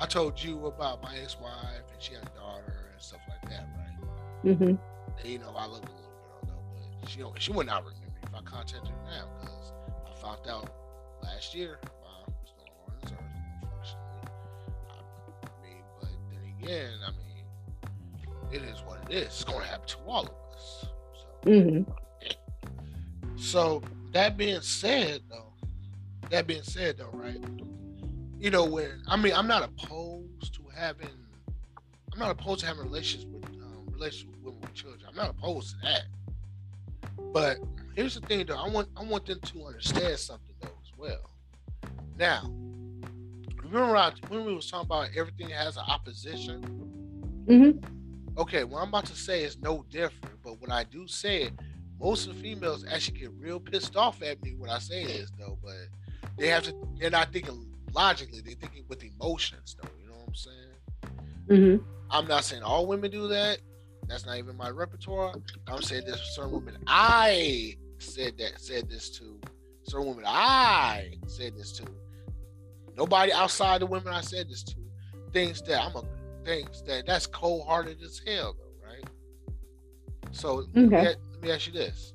I 0.00 0.04
told 0.04 0.42
you 0.42 0.66
about 0.66 1.00
my 1.00 1.14
ex-wife 1.16 1.52
and 1.92 2.02
she 2.02 2.14
had 2.14 2.24
a 2.24 2.36
daughter 2.36 2.90
and 2.92 3.00
stuff 3.00 3.20
like 3.28 3.48
that, 3.50 3.68
right? 3.78 4.44
Mm-hmm. 4.44 4.64
And, 4.64 5.24
you 5.24 5.38
know, 5.38 5.54
I 5.56 5.66
love 5.66 5.82
the 5.82 5.92
little 5.92 6.10
girl 6.10 6.40
though, 6.42 6.98
but 7.00 7.08
she 7.08 7.20
don't, 7.20 7.40
she 7.40 7.52
would 7.52 7.68
not 7.68 7.84
remember 7.84 8.04
me 8.04 8.20
if 8.24 8.34
I 8.34 8.40
contacted 8.42 8.88
her 8.88 8.96
now 9.08 9.28
because 9.38 9.72
I 10.10 10.20
found 10.20 10.40
out 10.48 10.74
last 11.22 11.54
year 11.54 11.78
mom 12.02 12.34
was 12.42 12.52
no 12.58 12.64
longer 12.74 12.90
on 12.90 12.98
this 13.00 13.12
earth, 13.12 13.20
unfortunately. 13.62 14.26
I, 15.44 15.62
mean, 15.62 15.84
but 16.00 16.08
then 16.32 16.42
again, 16.58 16.94
I 17.06 17.10
mean, 17.12 17.44
it 18.50 18.68
is 18.68 18.82
what 18.84 19.08
it 19.08 19.14
is. 19.14 19.26
It's 19.26 19.44
going 19.44 19.60
to 19.60 19.66
happen 19.66 19.86
to 19.86 19.98
all 20.08 20.22
of 20.22 20.56
us. 20.56 20.86
So, 21.14 21.48
Mhm. 21.48 21.86
so 23.36 23.80
that 24.14 24.36
being 24.36 24.60
said, 24.60 25.22
though, 25.28 25.52
that 26.30 26.46
being 26.46 26.62
said, 26.62 26.96
though, 26.96 27.10
right? 27.12 27.42
You 28.38 28.50
know, 28.50 28.64
when 28.64 29.02
I 29.08 29.16
mean, 29.16 29.34
I'm 29.34 29.48
not 29.48 29.64
opposed 29.64 30.54
to 30.54 30.62
having, 30.74 31.08
I'm 32.12 32.18
not 32.18 32.30
opposed 32.30 32.60
to 32.60 32.66
having 32.66 32.84
relations 32.84 33.26
with 33.26 33.44
um, 33.44 33.86
relations 33.92 34.30
with 34.30 34.40
women 34.42 34.60
with 34.62 34.72
children. 34.72 35.02
I'm 35.08 35.16
not 35.16 35.30
opposed 35.30 35.70
to 35.70 35.76
that. 35.82 36.02
But 37.32 37.58
here's 37.96 38.14
the 38.14 38.20
thing, 38.20 38.46
though. 38.46 38.56
I 38.56 38.68
want 38.68 38.88
I 38.96 39.02
want 39.02 39.26
them 39.26 39.40
to 39.40 39.66
understand 39.66 40.18
something, 40.18 40.54
though, 40.60 40.68
as 40.68 40.96
well. 40.96 41.30
Now, 42.16 42.52
remember 43.56 43.96
I, 43.96 44.12
when 44.28 44.44
we 44.44 44.54
was 44.54 44.70
talking 44.70 44.86
about 44.86 45.08
everything 45.16 45.50
has 45.50 45.76
an 45.76 45.84
opposition? 45.88 46.62
Mm-hmm. 47.46 48.38
Okay, 48.38 48.62
what 48.62 48.80
I'm 48.80 48.88
about 48.88 49.06
to 49.06 49.16
say 49.16 49.42
is 49.42 49.58
no 49.58 49.84
different, 49.90 50.40
but 50.44 50.60
when 50.60 50.70
I 50.70 50.84
do 50.84 51.08
say 51.08 51.42
it, 51.42 51.52
most 52.00 52.26
of 52.26 52.34
the 52.34 52.40
females 52.42 52.84
actually 52.90 53.18
get 53.18 53.30
real 53.38 53.60
pissed 53.60 53.96
off 53.96 54.22
at 54.22 54.42
me 54.42 54.54
when 54.56 54.70
I 54.70 54.78
say 54.78 55.04
this 55.04 55.30
though, 55.38 55.58
but 55.62 55.74
they 56.38 56.48
have 56.48 56.64
to 56.64 56.74
they're 56.98 57.10
not 57.10 57.32
thinking 57.32 57.66
logically, 57.94 58.40
they're 58.40 58.54
thinking 58.54 58.84
with 58.88 59.02
emotions 59.02 59.76
though, 59.80 59.88
you 60.00 60.08
know 60.08 60.14
what 60.14 60.28
I'm 60.28 60.34
saying? 60.34 60.74
Mm-hmm. 61.48 61.84
I'm 62.10 62.26
not 62.26 62.44
saying 62.44 62.62
all 62.62 62.86
women 62.86 63.10
do 63.10 63.28
that. 63.28 63.58
That's 64.06 64.26
not 64.26 64.36
even 64.36 64.56
my 64.56 64.70
repertoire. 64.70 65.34
I'm 65.66 65.82
saying 65.82 66.04
this 66.06 66.18
for 66.20 66.26
certain 66.26 66.52
women 66.52 66.76
I 66.86 67.76
said 67.98 68.36
that 68.38 68.60
said 68.60 68.88
this 68.88 69.10
to. 69.18 69.40
Certain 69.84 70.06
women 70.06 70.24
I 70.26 71.12
said 71.26 71.56
this 71.56 71.72
to. 71.78 71.84
Nobody 72.96 73.32
outside 73.32 73.80
the 73.80 73.86
women 73.86 74.12
I 74.12 74.20
said 74.20 74.48
this 74.48 74.62
to 74.64 74.76
thinks 75.32 75.60
that 75.62 75.82
I'm 75.82 75.96
a 75.96 76.02
thinks 76.44 76.82
that 76.82 77.06
that's 77.06 77.26
cold 77.26 77.66
hearted 77.66 78.02
as 78.02 78.20
hell 78.26 78.54
though, 78.58 78.86
right? 78.86 79.04
So 80.32 80.66
Okay. 80.76 81.02
let, 81.02 81.16
me, 81.44 81.50
let 81.50 81.52
me 81.52 81.56
ask 81.56 81.66
you 81.66 81.72
this. 81.72 82.12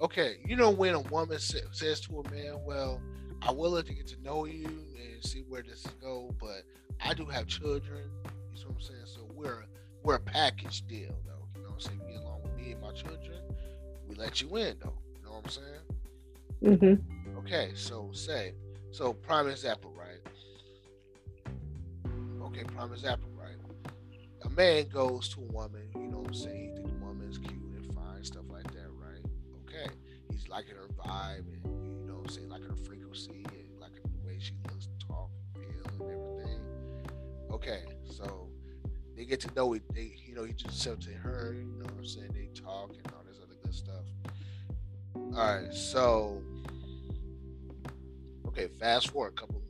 Okay, 0.00 0.36
you 0.44 0.56
know 0.56 0.70
when 0.70 0.94
a 0.94 1.00
woman 1.00 1.38
sa- 1.38 1.58
says 1.70 2.00
to 2.02 2.20
a 2.20 2.30
man, 2.30 2.64
"Well, 2.64 3.00
I 3.42 3.50
will 3.52 3.70
let 3.70 3.86
to 3.86 3.94
get 3.94 4.06
to 4.08 4.22
know 4.22 4.44
you 4.44 4.66
and 4.66 5.24
see 5.24 5.42
where 5.48 5.62
this 5.62 5.86
go, 6.00 6.34
but 6.40 6.62
I 7.00 7.14
do 7.14 7.26
have 7.26 7.46
children." 7.46 8.10
You 8.52 8.58
see 8.58 8.64
what 8.66 8.74
I'm 8.74 8.80
saying? 8.80 9.06
So 9.06 9.20
we're 9.34 9.64
we're 10.02 10.16
a 10.16 10.20
package 10.20 10.86
deal, 10.86 11.14
though. 11.24 11.48
You 11.56 11.62
know 11.62 11.70
what 11.70 11.74
I'm 11.74 11.80
saying? 11.80 12.00
You 12.06 12.14
get 12.14 12.22
along 12.22 12.42
with 12.42 12.56
me 12.56 12.72
and 12.72 12.82
my 12.82 12.92
children, 12.92 13.40
we 14.08 14.14
let 14.16 14.40
you 14.40 14.56
in, 14.56 14.76
though. 14.80 14.98
You 15.16 15.24
know 15.24 15.32
what 15.32 15.44
I'm 15.44 15.50
saying? 15.50 16.78
Mm-hmm. 16.80 17.38
Okay, 17.38 17.70
so 17.74 18.10
say, 18.12 18.54
so 18.90 19.12
prime 19.12 19.48
example, 19.48 19.92
right? 19.96 20.20
Okay, 22.42 22.64
prime 22.64 22.92
example, 22.92 23.28
right? 23.38 23.56
A 24.42 24.50
man 24.50 24.88
goes 24.88 25.28
to 25.30 25.40
a 25.40 25.44
woman, 25.44 25.88
you 25.94 26.08
know 26.08 26.18
what 26.18 26.28
I'm 26.28 26.34
saying? 26.34 26.75
He's 30.36 30.48
liking 30.48 30.74
her 30.74 30.88
vibe 30.98 31.46
and 31.52 32.00
you 32.00 32.06
know 32.06 32.18
I'm 32.22 32.28
saying, 32.28 32.48
like 32.48 32.62
her 32.62 32.76
frequency 32.76 33.44
and 33.48 33.80
like 33.80 33.94
the 33.94 34.26
way 34.26 34.38
she 34.38 34.52
looks, 34.70 34.88
talk, 35.06 35.30
feel, 35.54 35.62
and 35.92 36.02
everything. 36.02 36.60
Okay, 37.50 37.82
so 38.04 38.48
they 39.16 39.24
get 39.24 39.40
to 39.40 39.54
know 39.54 39.72
it. 39.72 39.82
They, 39.94 40.14
you 40.26 40.34
know, 40.34 40.44
he 40.44 40.52
just 40.52 40.86
accepted 40.86 41.14
her. 41.14 41.54
You 41.56 41.64
know 41.78 41.84
what 41.84 41.94
I'm 41.98 42.06
saying? 42.06 42.30
They 42.34 42.48
talk 42.54 42.90
and 42.90 43.12
all 43.14 43.22
this 43.26 43.38
other 43.42 43.54
good 43.62 43.74
stuff. 43.74 44.04
All 45.14 45.32
right, 45.32 45.72
so 45.72 46.42
okay, 48.48 48.68
fast 48.78 49.10
forward 49.10 49.32
a 49.36 49.40
couple, 49.40 49.62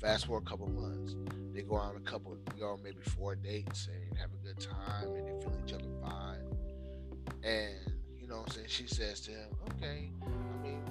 fast 0.00 0.26
forward 0.26 0.46
a 0.46 0.50
couple 0.50 0.68
months. 0.68 1.14
They 1.54 1.62
go 1.62 1.76
on 1.76 1.96
a 1.96 2.00
couple, 2.00 2.36
go 2.58 2.72
on 2.72 2.82
maybe 2.82 3.00
four 3.02 3.34
dates 3.36 3.88
and 3.88 4.18
have 4.18 4.30
a 4.32 4.46
good 4.46 4.60
time, 4.60 5.14
and 5.14 5.26
they 5.26 5.40
feel 5.40 5.52
each 5.64 5.72
other 5.72 5.84
fine. 6.02 6.40
And 7.44 7.97
you 8.28 8.34
know, 8.34 8.40
what 8.40 8.50
I'm 8.50 8.54
saying 8.56 8.66
she 8.68 8.86
says 8.86 9.20
to 9.20 9.30
him, 9.30 9.48
"Okay, 9.70 10.10
I 10.22 10.62
mean, 10.62 10.82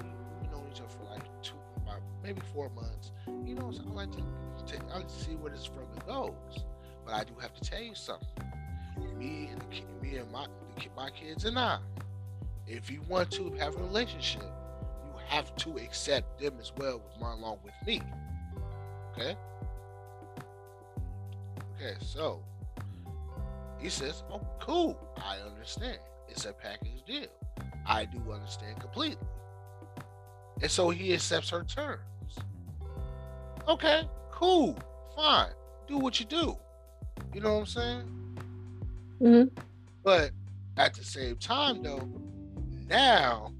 we, 0.42 0.48
know 0.48 0.64
each 0.68 0.80
other 0.80 0.88
for 0.88 1.04
like 1.04 1.22
two, 1.40 1.54
about 1.76 2.00
maybe 2.20 2.40
four 2.52 2.68
months. 2.70 3.12
You 3.44 3.54
know, 3.54 3.70
so 3.70 3.82
I 3.88 3.92
like 3.92 4.10
to, 4.12 4.24
I 4.90 4.96
like 4.96 5.06
to 5.06 5.14
see 5.14 5.36
where 5.36 5.52
this 5.52 5.64
further 5.64 6.04
goes. 6.04 6.64
But 7.06 7.14
I 7.14 7.22
do 7.22 7.34
have 7.40 7.54
to 7.54 7.60
tell 7.60 7.80
you 7.80 7.94
something. 7.94 8.28
Me 9.16 9.50
and 9.52 9.60
the, 9.60 10.04
me 10.04 10.16
and 10.16 10.30
my 10.32 10.46
the, 10.74 10.86
my 10.96 11.10
kids 11.10 11.44
and 11.44 11.56
I, 11.56 11.78
if 12.66 12.90
you 12.90 13.02
want 13.08 13.30
to 13.32 13.52
have 13.52 13.76
a 13.76 13.82
relationship, 13.84 14.42
you 14.42 15.12
have 15.28 15.54
to 15.56 15.76
accept 15.76 16.40
them 16.40 16.54
as 16.60 16.72
well 16.76 16.98
with 16.98 17.20
my 17.20 17.34
along 17.34 17.58
with 17.62 17.74
me. 17.86 18.02
Okay. 19.12 19.36
Okay, 21.76 21.94
so 22.00 22.42
he 23.78 23.88
says, 23.88 24.24
"Oh, 24.28 24.44
cool. 24.58 24.98
I 25.18 25.36
understand. 25.48 26.00
It's 26.28 26.44
a 26.44 26.52
package 26.52 27.02
deal. 27.06 27.26
I 27.86 28.04
do 28.04 28.18
understand 28.32 28.80
completely." 28.80 29.26
And 30.60 30.70
so 30.70 30.90
he 30.90 31.14
accepts 31.14 31.50
her 31.50 31.64
terms. 31.64 32.02
Okay, 33.68 34.08
cool, 34.32 34.76
fine. 35.14 35.52
Do 35.86 35.98
what 35.98 36.18
you 36.18 36.26
do. 36.26 36.56
You 37.34 37.40
know 37.40 37.54
what 37.54 37.60
I'm 37.60 37.66
saying? 37.66 38.38
Mm-hmm. 39.20 39.60
But 40.02 40.30
at 40.76 40.94
the 40.94 41.04
same 41.04 41.36
time, 41.36 41.82
though, 41.82 42.08
now, 42.88 43.52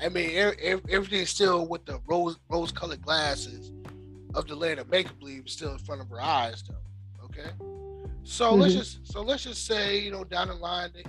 I 0.00 0.08
mean, 0.08 0.36
everything's 0.88 1.30
still 1.30 1.66
with 1.66 1.86
the 1.86 2.00
rose 2.06 2.38
rose-colored 2.48 3.02
glasses 3.02 3.72
of 4.34 4.46
the 4.46 4.54
land 4.54 4.78
of 4.78 4.90
make 4.90 5.18
believe 5.18 5.48
still 5.48 5.72
in 5.72 5.78
front 5.78 6.02
of 6.02 6.10
her 6.10 6.20
eyes, 6.20 6.62
though. 6.68 7.24
Okay, 7.24 7.50
so 8.24 8.54
let's 8.54 8.74
Mhm. 8.74 8.78
just 8.78 9.06
so 9.06 9.22
let's 9.22 9.44
just 9.44 9.64
say 9.64 9.98
you 9.98 10.10
know 10.10 10.24
down 10.24 10.48
the 10.48 10.54
line 10.54 10.90
they 10.94 11.04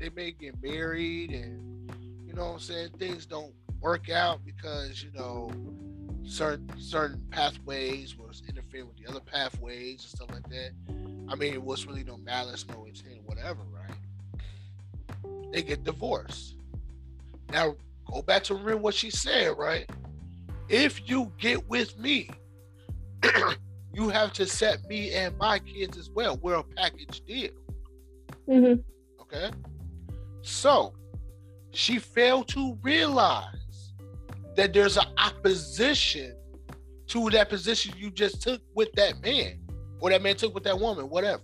they 0.00 0.08
may 0.10 0.32
get 0.32 0.60
married 0.62 1.30
and 1.30 1.92
you 2.26 2.32
know 2.32 2.46
what 2.46 2.52
I'm 2.54 2.58
saying 2.60 2.88
things 2.98 3.26
don't 3.26 3.52
work 3.80 4.08
out 4.10 4.40
because 4.44 5.02
you 5.04 5.10
know 5.12 5.50
certain 6.24 6.68
certain 6.78 7.22
pathways 7.30 8.16
was 8.16 8.42
interfering 8.48 8.88
with 8.88 8.96
the 8.96 9.06
other 9.08 9.20
pathways 9.20 10.00
and 10.02 10.10
stuff 10.10 10.30
like 10.32 10.48
that. 10.48 10.70
I 11.28 11.36
mean, 11.36 11.52
it 11.52 11.62
was 11.62 11.86
really 11.86 12.02
no 12.02 12.16
malice, 12.16 12.66
no 12.68 12.86
intent, 12.86 13.20
whatever, 13.24 13.60
right? 13.72 14.42
They 15.52 15.62
get 15.62 15.84
divorced. 15.84 16.56
Now, 17.52 17.76
go 18.10 18.22
back 18.22 18.42
to 18.44 18.54
remember 18.54 18.78
what 18.78 18.94
she 18.94 19.10
said, 19.10 19.56
right? 19.56 19.88
If 20.68 21.08
you 21.08 21.32
get 21.38 21.68
with 21.68 21.96
me, 21.98 22.30
you 23.92 24.08
have 24.08 24.32
to 24.34 24.46
set 24.46 24.84
me 24.88 25.12
and 25.12 25.36
my 25.38 25.58
kids 25.60 25.96
as 25.98 26.10
well. 26.10 26.36
We're 26.42 26.54
a 26.54 26.64
package 26.64 27.20
deal, 27.26 27.50
Mm-hmm. 28.48 28.80
okay? 29.22 29.50
So, 30.42 30.94
she 31.72 31.98
failed 31.98 32.48
to 32.48 32.78
realize 32.82 33.92
that 34.56 34.72
there's 34.72 34.96
an 34.96 35.06
opposition 35.18 36.34
to 37.08 37.30
that 37.30 37.48
position 37.48 37.94
you 37.96 38.10
just 38.10 38.42
took 38.42 38.60
with 38.74 38.92
that 38.92 39.22
man, 39.22 39.60
or 40.00 40.10
that 40.10 40.22
man 40.22 40.36
took 40.36 40.54
with 40.54 40.64
that 40.64 40.78
woman, 40.78 41.08
whatever. 41.08 41.42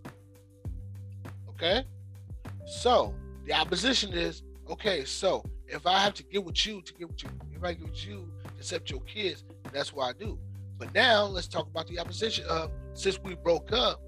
Okay? 1.51 1.85
So 2.67 3.15
the 3.45 3.53
opposition 3.53 4.13
is 4.13 4.43
okay, 4.69 5.05
so 5.05 5.45
if 5.69 5.87
I 5.87 5.99
have 6.01 6.15
to 6.15 6.23
get 6.25 6.45
with 6.45 6.67
you 6.67 6.83
to 6.83 6.95
get 6.95 7.09
with 7.09 7.23
you, 7.23 7.31
if 7.55 7.65
I 7.65 7.73
get 7.75 7.89
with 7.89 8.07
you 8.07 8.31
to 8.45 8.51
accept 8.59 8.91
your 8.91 9.01
kids, 9.01 9.45
that's 9.73 9.93
what 9.93 10.05
I 10.09 10.13
do. 10.13 10.39
But 10.79 10.95
now 10.95 11.25
let's 11.25 11.49
talk 11.49 11.67
about 11.67 11.87
the 11.87 11.99
opposition 11.99 12.45
of 12.47 12.71
since 12.95 13.19
we 13.21 13.35
broke 13.35 13.73
up, 13.73 14.01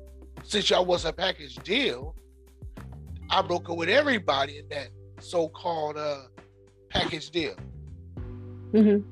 since 0.44 0.70
y'all 0.70 0.84
was 0.84 1.04
a 1.04 1.12
package 1.12 1.56
deal, 1.56 2.14
I 3.30 3.42
broke 3.42 3.68
up 3.68 3.76
with 3.76 3.88
everybody 3.88 4.58
in 4.58 4.68
that 4.68 4.88
so-called 5.20 5.96
uh 5.96 6.22
package 6.90 7.30
deal. 7.30 7.54
Mm-hmm. 8.72 9.06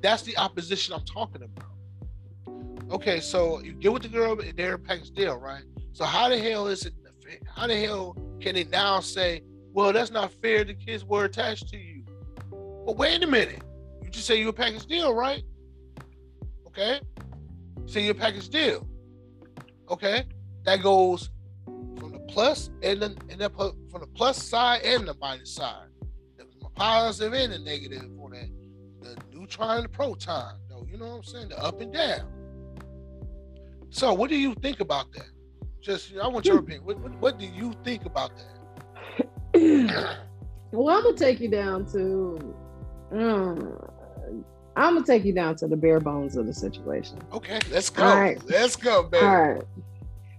That's 0.00 0.22
the 0.22 0.36
opposition 0.38 0.94
I'm 0.94 1.04
talking 1.04 1.42
about. 1.42 1.66
Okay, 2.90 3.20
so 3.20 3.60
you 3.60 3.72
get 3.72 3.92
with 3.92 4.02
the 4.02 4.08
girl 4.08 4.38
and 4.40 4.56
they're 4.56 4.74
a 4.74 4.78
package 4.78 5.10
deal, 5.10 5.36
right? 5.36 5.62
So 5.92 6.04
how 6.04 6.28
the 6.28 6.38
hell 6.38 6.68
is 6.68 6.86
it? 6.86 6.94
How 7.54 7.66
the 7.66 7.76
hell 7.76 8.16
can 8.40 8.54
they 8.54 8.64
now 8.64 9.00
say, 9.00 9.42
"Well, 9.74 9.92
that's 9.92 10.10
not 10.10 10.32
fair. 10.32 10.64
The 10.64 10.74
kids 10.74 11.04
were 11.04 11.24
attached 11.24 11.68
to 11.68 11.76
you." 11.76 12.04
But 12.86 12.96
wait 12.96 13.22
a 13.22 13.26
minute, 13.26 13.62
you 14.02 14.08
just 14.08 14.26
say 14.26 14.40
you're 14.40 14.50
a 14.50 14.52
package 14.52 14.86
deal, 14.86 15.12
right? 15.14 15.42
Okay, 16.68 17.00
say 17.84 18.02
you're 18.02 18.12
a 18.12 18.14
package 18.14 18.48
deal. 18.48 18.86
Okay, 19.90 20.24
that 20.64 20.82
goes 20.82 21.30
plus 22.28 22.70
and 22.82 23.00
then 23.02 23.16
and 23.30 23.40
then 23.40 23.50
put- 23.50 23.74
from 23.90 24.00
the 24.02 24.06
plus 24.08 24.42
side 24.42 24.82
and 24.82 25.06
the 25.08 25.14
minus 25.20 25.54
side, 25.54 25.88
There 26.36 26.46
was 26.46 26.54
the 26.60 26.68
positive 26.70 27.32
and 27.32 27.52
the 27.52 27.58
negative 27.58 28.04
on 28.22 28.30
that, 28.32 28.48
the 29.02 29.16
neutron 29.36 29.76
and 29.78 29.84
the 29.84 29.88
proton. 29.88 30.54
though. 30.68 30.86
you 30.90 30.96
know 30.98 31.06
what 31.08 31.16
I'm 31.16 31.22
saying? 31.24 31.48
The 31.48 31.58
up 31.62 31.80
and 31.80 31.92
down. 31.92 32.30
So, 33.90 34.12
what 34.12 34.28
do 34.30 34.36
you 34.36 34.54
think 34.56 34.80
about 34.80 35.12
that? 35.12 35.28
Just, 35.80 36.12
I 36.22 36.28
want 36.28 36.44
your 36.44 36.58
opinion. 36.58 36.84
What, 36.84 36.98
what, 37.00 37.12
what 37.20 37.38
do 37.38 37.46
you 37.46 37.72
think 37.84 38.04
about 38.04 38.32
that? 38.36 39.28
well, 40.72 40.96
I'm 40.96 41.02
gonna 41.04 41.16
take 41.16 41.40
you 41.40 41.48
down 41.48 41.86
to. 41.92 42.54
Um, 43.12 43.78
I'm 44.76 44.94
gonna 44.94 45.06
take 45.06 45.24
you 45.24 45.32
down 45.32 45.56
to 45.56 45.66
the 45.66 45.76
bare 45.76 46.00
bones 46.00 46.36
of 46.36 46.46
the 46.46 46.52
situation. 46.52 47.18
Okay, 47.32 47.58
let's 47.70 47.88
go. 47.90 48.04
Right. 48.04 48.38
Let's 48.44 48.76
go, 48.76 49.04
baby. 49.04 49.24
All 49.24 49.40
right. 49.40 49.62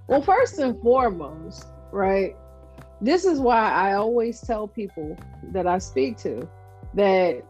Well, 0.07 0.21
first 0.21 0.59
and 0.59 0.79
foremost, 0.81 1.65
right? 1.91 2.35
This 3.01 3.25
is 3.25 3.39
why 3.39 3.71
I 3.71 3.93
always 3.93 4.41
tell 4.41 4.67
people 4.67 5.17
that 5.51 5.67
I 5.67 5.77
speak 5.77 6.17
to 6.19 6.47
that 6.95 7.43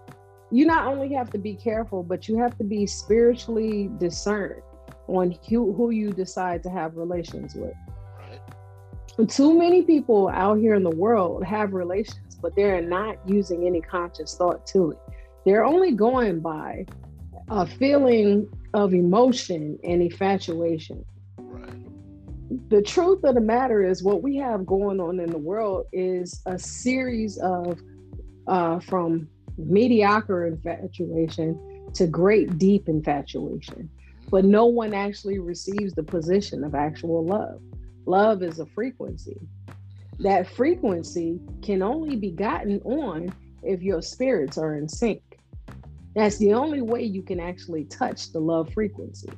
you 0.52 0.66
not 0.66 0.88
only 0.88 1.14
have 1.14 1.30
to 1.32 1.38
be 1.38 1.56
careful, 1.56 2.04
but 2.04 2.28
you 2.28 2.38
have 2.38 2.58
to 2.58 2.64
be 2.64 2.86
spiritually 2.86 3.90
discerned 3.98 4.62
on 5.08 5.36
who, 5.48 5.74
who 5.74 5.92
you 5.92 6.12
decide 6.12 6.64
to 6.64 6.70
have 6.70 6.98
relations 6.98 7.56
with. 7.56 7.74
Right. 8.18 9.30
Too 9.30 9.58
many 9.58 9.84
people 9.84 10.30
out 10.30 10.60
here 10.60 10.76
in 10.76 10.84
the 10.84 10.96
world 10.96 11.44
have 11.44 11.74
relations, 11.74 12.38
but 12.42 12.56
they're 12.56 12.82
not 12.82 13.18
using 13.28 13.66
any 13.66 13.82
conscious 13.82 14.36
thought 14.36 14.66
to 14.68 14.92
it. 14.92 14.98
They're 15.46 15.66
only 15.66 15.92
going 15.92 16.40
by 16.42 16.86
a 17.50 17.66
feeling 17.66 18.48
of 18.74 18.94
emotion 18.94 19.80
and 19.84 20.02
infatuation. 20.02 21.04
The 22.70 22.82
truth 22.82 23.24
of 23.24 23.36
the 23.36 23.42
matter 23.42 23.84
is, 23.84 24.02
what 24.02 24.24
we 24.24 24.38
have 24.38 24.66
going 24.66 25.00
on 25.00 25.20
in 25.20 25.30
the 25.30 25.38
world 25.38 25.86
is 25.94 26.42
a 26.46 26.58
series 26.58 27.38
of 27.38 27.80
uh, 28.48 28.80
from 28.80 29.30
mediocre 29.58 30.48
infatuation 30.48 31.60
to 31.94 32.08
great 32.08 32.58
deep 32.58 32.88
infatuation. 32.88 33.90
But 34.32 34.46
no 34.46 34.66
one 34.66 34.94
actually 34.94 35.40
receives 35.40 35.94
the 35.94 36.04
position 36.04 36.64
of 36.64 36.76
actual 36.76 37.26
love. 37.26 37.62
Love 38.06 38.42
is 38.42 38.60
a 38.60 38.66
frequency. 38.66 39.38
That 40.20 40.48
frequency 40.48 41.40
can 41.62 41.82
only 41.82 42.16
be 42.16 42.32
gotten 42.32 42.82
on 42.82 43.34
if 43.64 43.82
your 43.82 44.02
spirits 44.02 44.58
are 44.58 44.76
in 44.76 44.88
sync. 44.88 45.22
That's 46.16 46.38
the 46.38 46.54
only 46.54 46.82
way 46.82 47.04
you 47.04 47.22
can 47.22 47.40
actually 47.40 47.86
touch 47.86 48.32
the 48.32 48.40
love 48.40 48.74
frequency. 48.74 49.30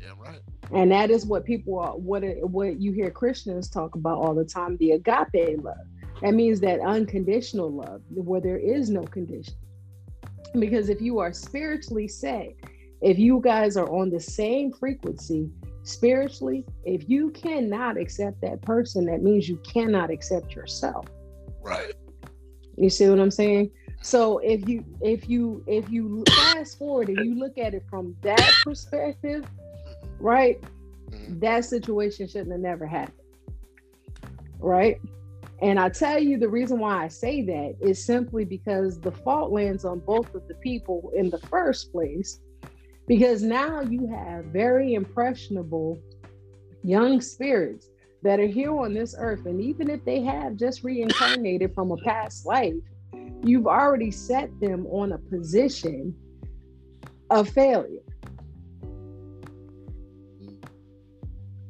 Yeah, 0.00 0.12
right. 0.18 0.40
And 0.72 0.90
that 0.90 1.10
is 1.10 1.26
what 1.26 1.44
people 1.44 1.78
are 1.78 1.92
what 1.92 2.24
it, 2.24 2.48
what 2.48 2.80
you 2.80 2.92
hear 2.92 3.10
Christians 3.10 3.68
talk 3.68 3.94
about 3.94 4.18
all 4.18 4.34
the 4.34 4.44
time, 4.44 4.76
the 4.78 4.92
agape 4.92 5.62
love. 5.62 5.76
That 6.22 6.34
means 6.34 6.60
that 6.60 6.80
unconditional 6.80 7.70
love 7.70 8.02
where 8.10 8.40
there 8.40 8.58
is 8.58 8.88
no 8.88 9.02
condition. 9.02 9.54
Because 10.58 10.88
if 10.88 11.00
you 11.00 11.18
are 11.18 11.32
spiritually 11.32 12.08
set, 12.08 12.54
if 13.02 13.18
you 13.18 13.40
guys 13.40 13.76
are 13.76 13.90
on 13.90 14.10
the 14.10 14.20
same 14.20 14.72
frequency 14.72 15.50
spiritually, 15.82 16.64
if 16.84 17.08
you 17.08 17.30
cannot 17.30 17.98
accept 17.98 18.40
that 18.40 18.62
person, 18.62 19.04
that 19.06 19.22
means 19.22 19.48
you 19.48 19.56
cannot 19.58 20.10
accept 20.10 20.54
yourself. 20.54 21.06
Right. 21.62 21.92
You 22.76 22.88
see 22.88 23.08
what 23.08 23.20
I'm 23.20 23.30
saying? 23.30 23.70
So 24.02 24.38
if 24.38 24.68
you 24.68 24.84
if 25.00 25.28
you 25.28 25.64
if 25.66 25.88
you 25.90 26.24
fast 26.28 26.78
forward 26.78 27.08
and 27.08 27.24
you 27.24 27.38
look 27.38 27.58
at 27.58 27.74
it 27.74 27.84
from 27.88 28.14
that 28.22 28.52
perspective, 28.62 29.44
right? 30.24 30.60
Mhm. 31.10 31.40
That 31.40 31.64
situation 31.66 32.26
shouldn't 32.26 32.52
have 32.52 32.60
never 32.60 32.86
happened. 32.86 33.18
Right? 34.58 34.98
And 35.60 35.78
I 35.78 35.90
tell 35.90 36.18
you 36.18 36.38
the 36.38 36.48
reason 36.48 36.80
why 36.80 37.04
I 37.04 37.08
say 37.08 37.42
that 37.42 37.76
is 37.80 38.04
simply 38.04 38.44
because 38.44 38.98
the 38.98 39.12
fault 39.12 39.52
lands 39.52 39.84
on 39.84 40.00
both 40.00 40.34
of 40.34 40.48
the 40.48 40.54
people 40.54 41.12
in 41.14 41.30
the 41.30 41.38
first 41.38 41.92
place. 41.92 42.40
Because 43.06 43.42
now 43.42 43.82
you 43.82 44.06
have 44.06 44.46
very 44.46 44.94
impressionable 44.94 45.98
young 46.82 47.20
spirits 47.20 47.90
that 48.22 48.40
are 48.40 48.46
here 48.46 48.74
on 48.74 48.94
this 48.94 49.14
earth. 49.18 49.44
And 49.44 49.60
even 49.60 49.90
if 49.90 50.02
they 50.06 50.22
have 50.22 50.56
just 50.56 50.82
reincarnated 50.82 51.74
from 51.74 51.90
a 51.92 51.98
past 51.98 52.46
life, 52.46 52.74
you've 53.42 53.66
already 53.66 54.10
set 54.10 54.48
them 54.58 54.86
on 54.86 55.12
a 55.12 55.18
position 55.18 56.14
of 57.30 57.48
failure. 57.50 58.00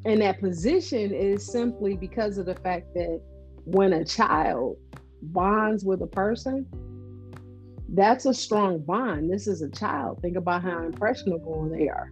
And 0.05 0.21
that 0.21 0.41
position 0.41 1.13
is 1.15 1.51
simply 1.51 1.97
because 1.97 2.37
of 2.39 2.47
the 2.47 2.55
fact 2.57 2.93
that 2.95 3.21
when 3.65 3.95
a 3.95 4.05
child 4.05 4.77
bonds 5.23 5.85
with 5.85 6.03
a 6.03 6.07
person, 6.07 6.67
that's 7.89 8.27
a 8.27 8.35
strong 8.35 8.81
bond. 8.81 9.33
This 9.33 9.47
is 9.47 9.63
a 9.63 9.71
child. 9.71 10.21
Think 10.21 10.37
about 10.37 10.63
how 10.63 10.83
impressionable 10.85 11.69
they 11.71 11.89
are. 11.89 12.11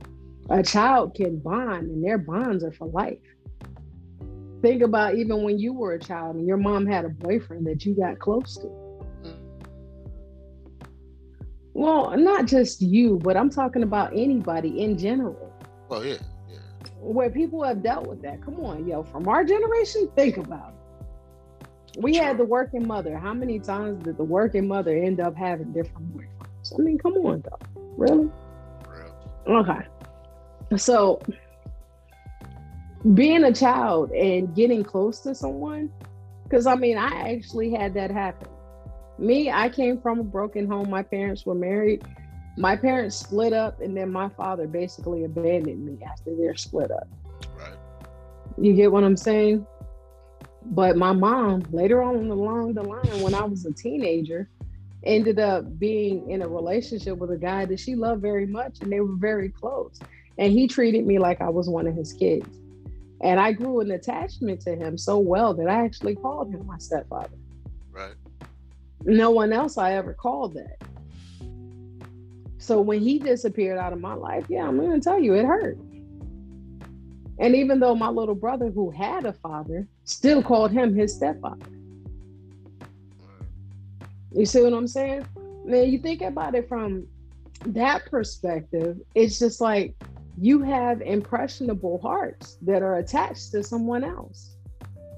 A 0.50 0.62
child 0.62 1.14
can 1.14 1.38
bond, 1.38 1.90
and 1.90 2.04
their 2.04 2.18
bonds 2.18 2.64
are 2.64 2.72
for 2.72 2.88
life. 2.88 3.18
Think 4.62 4.82
about 4.82 5.16
even 5.16 5.42
when 5.42 5.58
you 5.58 5.72
were 5.72 5.94
a 5.94 5.98
child 5.98 6.36
and 6.36 6.46
your 6.46 6.56
mom 6.56 6.86
had 6.86 7.04
a 7.04 7.08
boyfriend 7.08 7.66
that 7.66 7.84
you 7.84 7.94
got 7.94 8.18
close 8.20 8.56
to. 8.58 8.68
Well, 11.74 12.16
not 12.16 12.46
just 12.46 12.80
you, 12.80 13.18
but 13.22 13.36
I'm 13.36 13.50
talking 13.50 13.82
about 13.82 14.12
anybody 14.12 14.82
in 14.82 14.96
general 14.96 15.52
oh, 15.92 16.02
yeah, 16.02 16.14
yeah. 16.14 16.18
Where 17.02 17.30
people 17.30 17.62
have 17.64 17.82
dealt 17.82 18.06
with 18.06 18.22
that. 18.22 18.42
Come 18.42 18.60
on, 18.60 18.86
yo, 18.86 19.02
from 19.02 19.28
our 19.28 19.44
generation, 19.44 20.08
think 20.14 20.36
about 20.36 20.70
it. 20.70 21.98
We 21.98 22.16
had 22.16 22.38
the 22.38 22.44
working 22.44 22.86
mother. 22.86 23.18
How 23.18 23.34
many 23.34 23.58
times 23.58 24.04
did 24.04 24.16
the 24.16 24.24
working 24.24 24.66
mother 24.66 24.96
end 24.96 25.20
up 25.20 25.36
having 25.36 25.72
different 25.72 26.16
boyfriends? 26.16 26.78
I 26.78 26.82
mean, 26.82 26.98
come 26.98 27.14
on, 27.14 27.42
though. 27.42 27.58
Really? 27.96 28.30
Real. 28.88 29.56
Okay. 29.56 29.86
So, 30.76 31.20
being 33.14 33.44
a 33.44 33.52
child 33.52 34.10
and 34.12 34.54
getting 34.54 34.84
close 34.84 35.20
to 35.20 35.34
someone, 35.34 35.90
because 36.44 36.66
I 36.66 36.76
mean, 36.76 36.96
I 36.96 37.32
actually 37.34 37.72
had 37.72 37.94
that 37.94 38.10
happen. 38.10 38.48
Me, 39.18 39.50
I 39.50 39.68
came 39.68 40.00
from 40.00 40.20
a 40.20 40.24
broken 40.24 40.66
home. 40.66 40.88
My 40.88 41.02
parents 41.02 41.44
were 41.44 41.54
married. 41.54 42.04
My 42.56 42.76
parents 42.76 43.16
split 43.16 43.52
up, 43.52 43.80
and 43.80 43.96
then 43.96 44.12
my 44.12 44.28
father 44.28 44.66
basically 44.66 45.24
abandoned 45.24 45.84
me 45.84 45.98
after 46.04 46.34
they're 46.36 46.56
split 46.56 46.90
up. 46.90 47.08
Right. 47.58 47.72
You 48.58 48.74
get 48.74 48.92
what 48.92 49.04
I'm 49.04 49.16
saying? 49.16 49.66
But 50.66 50.96
my 50.96 51.12
mom, 51.12 51.64
later 51.72 52.02
on 52.02 52.30
along 52.30 52.74
the 52.74 52.82
line, 52.82 53.22
when 53.22 53.34
I 53.34 53.44
was 53.44 53.64
a 53.64 53.72
teenager, 53.72 54.48
ended 55.04 55.38
up 55.40 55.78
being 55.78 56.30
in 56.30 56.42
a 56.42 56.48
relationship 56.48 57.18
with 57.18 57.30
a 57.30 57.36
guy 57.36 57.64
that 57.64 57.80
she 57.80 57.94
loved 57.94 58.22
very 58.22 58.46
much, 58.46 58.78
and 58.80 58.92
they 58.92 59.00
were 59.00 59.16
very 59.16 59.48
close. 59.48 59.98
And 60.38 60.52
he 60.52 60.68
treated 60.68 61.06
me 61.06 61.18
like 61.18 61.40
I 61.40 61.48
was 61.48 61.68
one 61.68 61.86
of 61.86 61.94
his 61.94 62.12
kids. 62.12 62.48
And 63.22 63.38
I 63.38 63.52
grew 63.52 63.80
an 63.80 63.90
attachment 63.92 64.60
to 64.62 64.74
him 64.74 64.98
so 64.98 65.18
well 65.18 65.54
that 65.54 65.68
I 65.68 65.84
actually 65.84 66.16
called 66.16 66.50
him 66.52 66.66
my 66.66 66.78
stepfather. 66.78 67.36
Right. 67.90 68.14
No 69.04 69.30
one 69.30 69.52
else 69.52 69.78
I 69.78 69.94
ever 69.94 70.14
called 70.14 70.54
that. 70.54 70.82
So 72.62 72.80
when 72.80 73.00
he 73.00 73.18
disappeared 73.18 73.76
out 73.76 73.92
of 73.92 74.00
my 74.00 74.14
life, 74.14 74.46
yeah, 74.48 74.68
I'm 74.68 74.76
going 74.76 74.92
to 74.92 75.00
tell 75.00 75.18
you, 75.18 75.34
it 75.34 75.44
hurt. 75.44 75.76
And 77.40 77.56
even 77.56 77.80
though 77.80 77.96
my 77.96 78.08
little 78.08 78.36
brother, 78.36 78.70
who 78.70 78.88
had 78.90 79.26
a 79.26 79.32
father, 79.32 79.88
still 80.04 80.44
called 80.44 80.70
him 80.70 80.94
his 80.94 81.12
stepfather. 81.12 81.66
You 84.32 84.46
see 84.46 84.62
what 84.62 84.72
I'm 84.72 84.86
saying? 84.86 85.26
Man, 85.64 85.90
you 85.90 85.98
think 85.98 86.22
about 86.22 86.54
it 86.54 86.68
from 86.68 87.08
that 87.66 88.08
perspective, 88.08 88.96
it's 89.16 89.40
just 89.40 89.60
like 89.60 89.96
you 90.38 90.62
have 90.62 91.02
impressionable 91.02 91.98
hearts 91.98 92.58
that 92.62 92.80
are 92.80 92.98
attached 92.98 93.50
to 93.52 93.64
someone 93.64 94.04
else. 94.04 94.54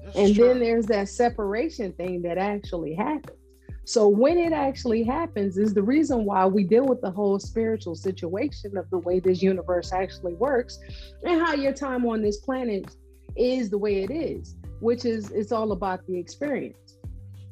This 0.03 0.15
is 0.15 0.21
And 0.21 0.35
true. 0.35 0.47
then 0.47 0.59
there's 0.59 0.87
that 0.87 1.09
separation 1.09 1.91
thing 1.93 2.23
that 2.23 2.39
actually 2.39 2.95
happens. 2.95 3.37
So 3.85 4.07
when 4.07 4.37
it 4.39 4.51
actually 4.51 5.03
happens 5.03 5.57
is 5.57 5.73
the 5.73 5.83
reason 5.83 6.25
why 6.25 6.45
we 6.47 6.63
deal 6.63 6.85
with 6.85 7.01
the 7.01 7.11
whole 7.11 7.39
spiritual 7.39 7.95
situation 7.95 8.77
of 8.77 8.89
the 8.89 8.97
way 8.97 9.19
this 9.19 9.43
universe 9.43 9.93
actually 9.93 10.33
works 10.33 10.79
and 11.23 11.39
how 11.39 11.53
your 11.53 11.71
time 11.71 12.05
on 12.05 12.23
this 12.23 12.37
planet 12.37 12.95
is 13.35 13.69
the 13.69 13.77
way 13.77 14.03
it 14.03 14.09
is, 14.09 14.55
which 14.79 15.05
is 15.05 15.29
it's 15.31 15.51
all 15.51 15.71
about 15.71 16.05
the 16.07 16.17
experience. 16.17 16.97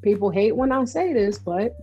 People 0.01 0.31
hate 0.31 0.55
when 0.55 0.71
I 0.71 0.85
say 0.85 1.13
this, 1.13 1.37
but 1.37 1.75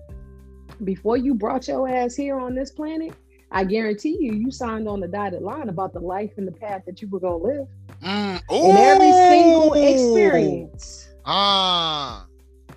before 0.84 1.16
you 1.16 1.34
brought 1.34 1.68
your 1.68 1.88
ass 1.88 2.16
here 2.16 2.38
on 2.38 2.54
this 2.54 2.72
planet, 2.72 3.14
I 3.52 3.64
guarantee 3.64 4.16
you, 4.20 4.32
you 4.32 4.50
signed 4.50 4.88
on 4.88 5.00
the 5.00 5.08
dotted 5.08 5.42
line 5.42 5.68
about 5.68 5.92
the 5.92 6.00
life 6.00 6.32
and 6.38 6.46
the 6.46 6.52
path 6.52 6.82
that 6.86 7.00
you 7.00 7.08
were 7.08 7.20
gonna 7.20 7.36
live 7.36 7.66
Mm. 8.02 8.40
in 8.50 8.76
every 8.76 9.12
single 9.12 9.74
experience 9.74 11.08
Ah. 11.24 12.26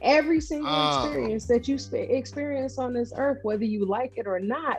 Every 0.03 0.39
single 0.41 0.69
Oh. 0.69 1.05
experience 1.05 1.45
that 1.47 1.67
you 1.67 1.77
sp- 1.79 2.09
experience 2.09 2.77
on 2.77 2.93
this 2.93 3.13
earth, 3.15 3.39
whether 3.43 3.65
you 3.65 3.85
like 3.85 4.17
it 4.17 4.27
or 4.27 4.39
not, 4.39 4.77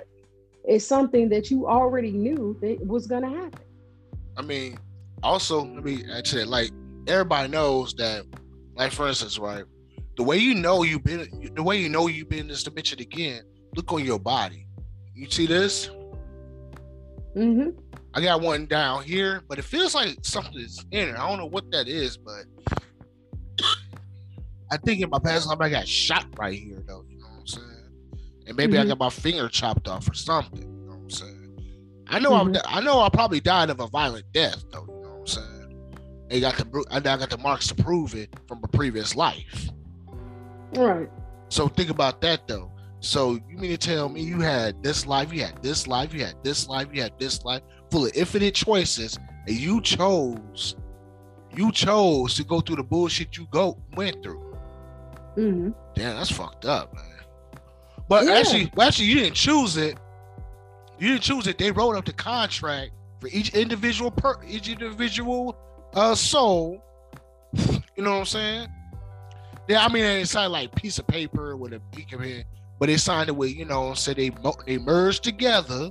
is 0.68 0.86
something 0.86 1.28
that 1.30 1.50
you 1.50 1.66
already 1.66 2.12
knew 2.12 2.56
that 2.60 2.86
was 2.86 3.06
going 3.06 3.22
to 3.22 3.28
happen. 3.28 3.60
I 4.36 4.42
mean, 4.42 4.78
also, 5.22 5.64
let 5.64 5.84
me 5.84 6.04
actually 6.12 6.44
like 6.44 6.70
everybody 7.06 7.48
knows 7.48 7.94
that, 7.94 8.24
like 8.76 8.92
for 8.92 9.08
instance, 9.08 9.38
right, 9.38 9.64
the 10.16 10.22
way 10.22 10.38
you 10.38 10.54
know 10.54 10.82
you've 10.82 11.04
been, 11.04 11.52
the 11.54 11.62
way 11.62 11.80
you 11.80 11.88
know 11.88 12.06
you've 12.06 12.28
been 12.28 12.40
in 12.40 12.48
this 12.48 12.62
dimension 12.62 13.00
again. 13.00 13.42
Look 13.74 13.92
on 13.92 14.04
your 14.04 14.20
body. 14.20 14.66
You 15.14 15.28
see 15.30 15.46
this? 15.46 15.90
Mm-hmm. 17.36 17.70
I 18.14 18.20
got 18.20 18.40
one 18.40 18.66
down 18.66 19.02
here, 19.02 19.42
but 19.48 19.58
it 19.58 19.64
feels 19.64 19.94
like 19.94 20.18
something 20.22 20.60
is 20.60 20.84
in 20.92 21.08
it. 21.08 21.16
I 21.16 21.28
don't 21.28 21.38
know 21.38 21.46
what 21.46 21.70
that 21.72 21.88
is, 21.88 22.16
but 22.16 22.44
I 24.70 24.76
think 24.78 25.00
in 25.02 25.10
my 25.10 25.18
past 25.18 25.46
life 25.46 25.58
I 25.60 25.68
got 25.68 25.86
shot 25.86 26.26
right 26.38 26.58
here, 26.58 26.82
though. 26.86 27.04
You 27.08 27.18
know 27.18 27.26
what 27.26 27.40
I'm 27.40 27.46
saying? 27.46 27.70
And 28.46 28.56
maybe 28.56 28.78
I 28.78 28.84
Mhm. 28.84 28.88
got 28.88 28.98
my 28.98 29.10
finger 29.10 29.48
chopped 29.48 29.88
off 29.88 30.08
or 30.08 30.14
something. 30.14 30.62
You 30.62 30.86
know 30.86 30.92
what 30.92 31.02
I'm 31.02 31.10
saying? 31.10 31.40
I 32.08 32.18
know 32.18 32.32
Mhm. 32.32 32.60
I, 32.64 32.78
I 32.78 32.80
know 32.80 33.00
I 33.00 33.08
probably 33.08 33.40
died 33.40 33.70
of 33.70 33.80
a 33.80 33.86
violent 33.88 34.26
death, 34.32 34.62
though. 34.72 34.86
You 34.88 35.02
know 35.02 35.10
what 35.10 35.20
I'm 35.20 35.26
saying? 35.26 35.86
And 36.30 36.40
got 36.40 36.56
the 36.56 36.84
I 36.90 37.00
got 37.00 37.30
the 37.30 37.38
marks 37.38 37.68
to 37.68 37.74
prove 37.74 38.14
it 38.14 38.30
from 38.48 38.60
a 38.64 38.68
previous 38.68 39.14
life. 39.14 39.68
Right. 40.74 41.08
So 41.48 41.68
think 41.68 41.90
about 41.90 42.20
that 42.22 42.48
though. 42.48 42.72
So 43.00 43.38
you 43.48 43.58
mean 43.58 43.70
to 43.70 43.76
tell 43.76 44.08
me 44.08 44.22
you 44.22 44.40
had 44.40 44.82
this 44.82 45.06
life, 45.06 45.32
you 45.32 45.44
had 45.44 45.62
this 45.62 45.86
life, 45.86 46.14
you 46.14 46.24
had 46.24 46.36
this 46.42 46.66
life, 46.68 46.88
you 46.92 47.02
had 47.02 47.12
this 47.18 47.44
life, 47.44 47.62
full 47.90 48.06
of 48.06 48.12
infinite 48.14 48.54
choices, 48.54 49.18
and 49.46 49.56
you 49.56 49.80
chose, 49.82 50.74
you 51.54 51.70
chose 51.70 52.34
to 52.36 52.44
go 52.44 52.60
through 52.60 52.76
the 52.76 52.82
bullshit 52.82 53.36
you 53.36 53.46
go 53.50 53.78
went 53.94 54.22
through. 54.22 54.43
Hmm 55.34 55.70
Damn, 55.94 56.16
that's 56.16 56.30
fucked 56.30 56.64
up, 56.64 56.94
man. 56.94 57.04
But 58.08 58.26
Yeah. 58.26 58.32
actually, 58.34 58.70
well, 58.74 58.88
actually, 58.88 59.06
you 59.06 59.16
didn't 59.16 59.34
choose 59.36 59.76
it. 59.76 59.98
You 60.98 61.08
didn't 61.08 61.22
choose 61.22 61.46
it. 61.46 61.58
They 61.58 61.70
wrote 61.70 61.96
up 61.96 62.04
the 62.04 62.12
contract 62.12 62.92
for 63.20 63.28
each 63.28 63.54
individual 63.54 64.10
per 64.10 64.36
each 64.46 64.68
individual 64.68 65.56
uh 65.94 66.14
soul. 66.14 66.82
You 67.96 68.02
know 68.02 68.10
what 68.12 68.18
I'm 68.18 68.24
saying? 68.26 68.68
Yeah, 69.68 69.84
I 69.84 69.88
mean 69.92 70.02
they 70.02 70.24
signed 70.24 70.52
like 70.52 70.72
a 70.72 70.76
piece 70.76 70.98
of 70.98 71.06
paper 71.06 71.56
with 71.56 71.72
a 71.72 71.80
beak 71.94 72.12
of 72.12 72.20
it, 72.22 72.46
but 72.78 72.86
they 72.86 72.96
signed 72.96 73.28
it 73.28 73.36
with 73.36 73.54
you 73.54 73.64
know, 73.64 73.94
so 73.94 74.12
they 74.12 74.30
they 74.66 74.78
merged 74.78 75.22
together 75.24 75.90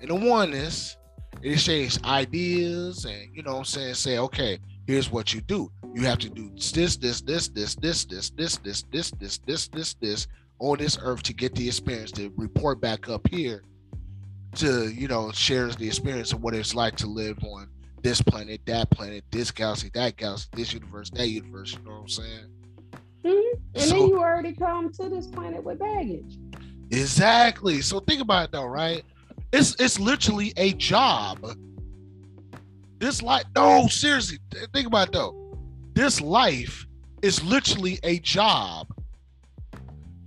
in 0.00 0.10
a 0.10 0.14
oneness. 0.14 0.96
They 1.42 1.50
exchanged 1.50 2.04
ideas 2.06 3.04
and 3.04 3.28
you 3.34 3.42
know 3.42 3.52
what 3.52 3.58
I'm 3.58 3.64
saying, 3.64 3.94
say, 3.94 4.18
okay, 4.18 4.58
here's 4.86 5.10
what 5.10 5.34
you 5.34 5.40
do. 5.40 5.70
You 5.94 6.02
have 6.02 6.18
to 6.18 6.28
do 6.28 6.50
this, 6.54 6.72
this, 6.96 7.20
this, 7.20 7.20
this, 7.20 7.48
this, 7.48 8.04
this, 8.04 8.04
this, 8.04 8.28
this, 8.30 8.58
this, 8.60 9.10
this, 9.12 9.38
this, 9.38 9.68
this, 9.68 9.94
this, 9.94 10.26
on 10.58 10.78
this 10.78 10.98
earth 11.02 11.22
to 11.24 11.32
get 11.32 11.54
the 11.54 11.66
experience 11.66 12.12
to 12.12 12.32
report 12.36 12.80
back 12.80 13.08
up 13.08 13.26
here 13.28 13.62
to 14.56 14.88
you 14.92 15.08
know 15.08 15.32
share 15.32 15.66
the 15.68 15.86
experience 15.86 16.32
of 16.32 16.40
what 16.40 16.54
it's 16.54 16.74
like 16.74 16.96
to 16.96 17.06
live 17.06 17.42
on 17.42 17.68
this 18.02 18.20
planet, 18.20 18.60
that 18.66 18.90
planet, 18.90 19.24
this 19.30 19.50
galaxy, 19.50 19.90
that 19.94 20.16
galaxy, 20.18 20.46
this 20.52 20.74
universe, 20.74 21.08
that 21.10 21.26
universe. 21.26 21.72
You 21.72 21.78
know 21.88 21.92
what 21.92 22.00
I'm 22.02 22.08
saying? 22.08 22.46
Mm-hmm. 23.24 23.60
And 23.74 23.82
so, 23.82 23.98
then 23.98 24.08
you 24.08 24.18
already 24.18 24.52
come 24.52 24.92
to 24.92 25.08
this 25.08 25.26
planet 25.26 25.64
with 25.64 25.78
baggage. 25.78 26.36
Exactly. 26.90 27.80
So 27.80 28.00
think 28.00 28.20
about 28.20 28.44
it 28.44 28.52
though, 28.52 28.66
right? 28.66 29.02
It's 29.52 29.74
it's 29.80 29.98
literally 29.98 30.52
a 30.56 30.74
job. 30.74 31.56
This 32.98 33.22
life, 33.22 33.44
no, 33.56 33.86
seriously, 33.88 34.38
think 34.72 34.86
about 34.86 35.08
it 35.08 35.12
though. 35.12 35.58
This 35.94 36.20
life 36.20 36.86
is 37.22 37.42
literally 37.42 37.98
a 38.02 38.18
job 38.20 38.88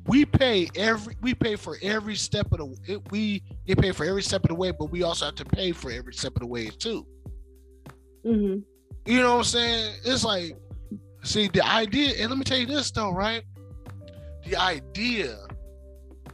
we 0.08 0.24
pay 0.26 0.70
every 0.76 1.16
we 1.22 1.34
pay 1.34 1.56
for 1.56 1.78
every 1.82 2.16
step 2.16 2.48
of 2.54 2.60
the 2.60 3.02
we 3.12 3.44
get 3.66 3.80
paid 3.80 3.96
for 3.96 4.06
every 4.06 4.24
step 4.24 4.44
of 4.46 4.50
the 4.50 4.56
way, 4.56 4.72
but 4.72 4.86
we 4.86 5.04
also 5.04 5.26
have 5.26 5.36
to 5.36 5.46
pay 5.46 5.74
for 5.74 5.92
every 5.92 6.14
step 6.14 6.34
of 6.36 6.40
the 6.40 6.48
way 6.48 6.68
too. 6.68 7.06
Mm-hmm. 8.26 8.62
You 9.06 9.20
know 9.20 9.34
what 9.34 9.38
I'm 9.40 9.44
saying? 9.44 9.96
It's 10.06 10.24
like, 10.24 10.58
see, 11.24 11.50
the 11.50 11.66
idea, 11.66 12.14
and 12.20 12.30
let 12.30 12.38
me 12.38 12.46
tell 12.46 12.58
you 12.58 12.66
this 12.66 12.90
though, 12.92 13.12
right? 13.12 13.44
The 14.46 14.56
idea 14.56 15.38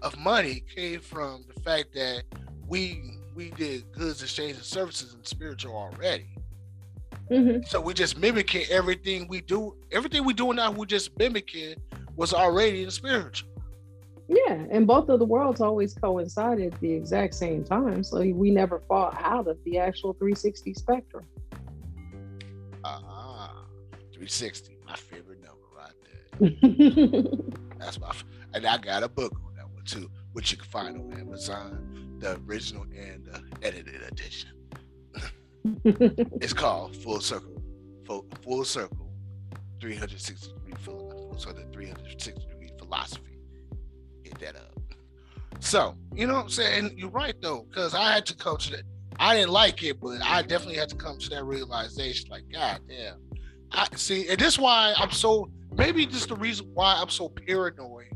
of 0.03 0.17
money 0.19 0.63
came 0.73 0.99
from 0.99 1.45
the 1.53 1.59
fact 1.61 1.93
that 1.95 2.23
we 2.67 3.17
we 3.35 3.49
did 3.51 3.91
goods 3.91 4.21
exchange 4.21 4.55
and 4.55 4.63
services 4.63 5.13
and 5.13 5.25
spiritual 5.25 5.75
already. 5.75 6.27
Mm-hmm. 7.29 7.63
So 7.67 7.79
we 7.81 7.93
just 7.93 8.17
mimicking 8.17 8.65
everything 8.69 9.27
we 9.27 9.41
do. 9.41 9.75
Everything 9.91 10.25
we 10.25 10.33
do 10.33 10.53
now, 10.53 10.71
we 10.71 10.85
just 10.85 11.17
mimicking 11.17 11.75
was 12.15 12.33
already 12.33 12.83
in 12.83 12.91
spiritual. 12.91 13.49
Yeah, 14.27 14.65
and 14.71 14.87
both 14.87 15.09
of 15.09 15.19
the 15.19 15.25
worlds 15.25 15.61
always 15.61 15.93
coincided 15.93 16.73
at 16.73 16.79
the 16.79 16.91
exact 16.91 17.35
same 17.35 17.63
time, 17.63 18.03
so 18.03 18.19
we 18.19 18.51
never 18.51 18.79
fall 18.79 19.13
out 19.19 19.47
of 19.47 19.57
the 19.65 19.77
actual 19.77 20.13
360 20.13 20.73
spectrum. 20.73 21.25
Ah, 22.85 23.51
uh, 23.51 23.97
360, 24.13 24.77
my 24.85 24.95
favorite 24.95 25.39
number 25.43 25.67
right 25.77 25.93
there. 26.39 27.53
That's 27.79 27.99
my, 27.99 28.11
and 28.53 28.65
I 28.65 28.77
got 28.77 29.03
a 29.03 29.09
book 29.09 29.33
on 29.45 29.55
that 29.55 29.69
one 29.69 29.83
too, 29.83 30.09
which 30.31 30.51
you 30.51 30.57
can 30.57 30.67
find 30.67 30.97
on 30.97 31.19
Amazon, 31.19 32.12
the 32.19 32.39
original 32.47 32.83
and 32.83 33.25
the 33.25 33.41
edited 33.61 34.01
edition. 34.03 34.49
it's 35.85 36.53
called 36.53 36.95
Full 36.97 37.21
Circle, 37.21 37.61
Full, 38.05 38.25
Full 38.43 38.65
Circle, 38.65 39.11
360 39.79 40.53
degree, 40.53 40.73
full, 40.79 41.35
so 41.37 41.51
the 41.51 41.63
360 41.73 42.47
degree 42.47 42.71
philosophy 42.77 43.39
Hit 44.23 44.39
that 44.39 44.55
up. 44.55 44.79
So, 45.59 45.95
you 46.13 46.27
know 46.27 46.33
what 46.35 46.43
I'm 46.43 46.49
saying? 46.49 46.95
You're 46.97 47.09
right 47.09 47.35
though, 47.41 47.65
because 47.69 47.93
I 47.93 48.13
had 48.13 48.25
to 48.27 48.35
come 48.35 48.57
to 48.57 48.71
that. 48.71 48.83
I 49.19 49.35
didn't 49.35 49.51
like 49.51 49.83
it, 49.83 49.99
but 50.01 50.21
I 50.23 50.41
definitely 50.41 50.77
had 50.77 50.89
to 50.89 50.95
come 50.95 51.17
to 51.19 51.29
that 51.29 51.45
realization. 51.45 52.29
Like, 52.29 52.43
God 52.51 52.81
damn. 52.87 53.17
I 53.71 53.87
see, 53.95 54.27
and 54.27 54.39
this 54.39 54.59
why 54.59 54.93
I'm 54.97 55.11
so 55.11 55.49
maybe 55.75 56.05
just 56.05 56.29
the 56.29 56.35
reason 56.35 56.69
why 56.73 56.95
I'm 56.99 57.09
so 57.09 57.29
paranoid. 57.29 58.07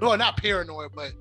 No, 0.00 0.14
not 0.16 0.36
paranoid, 0.36 0.90
but 0.94 1.12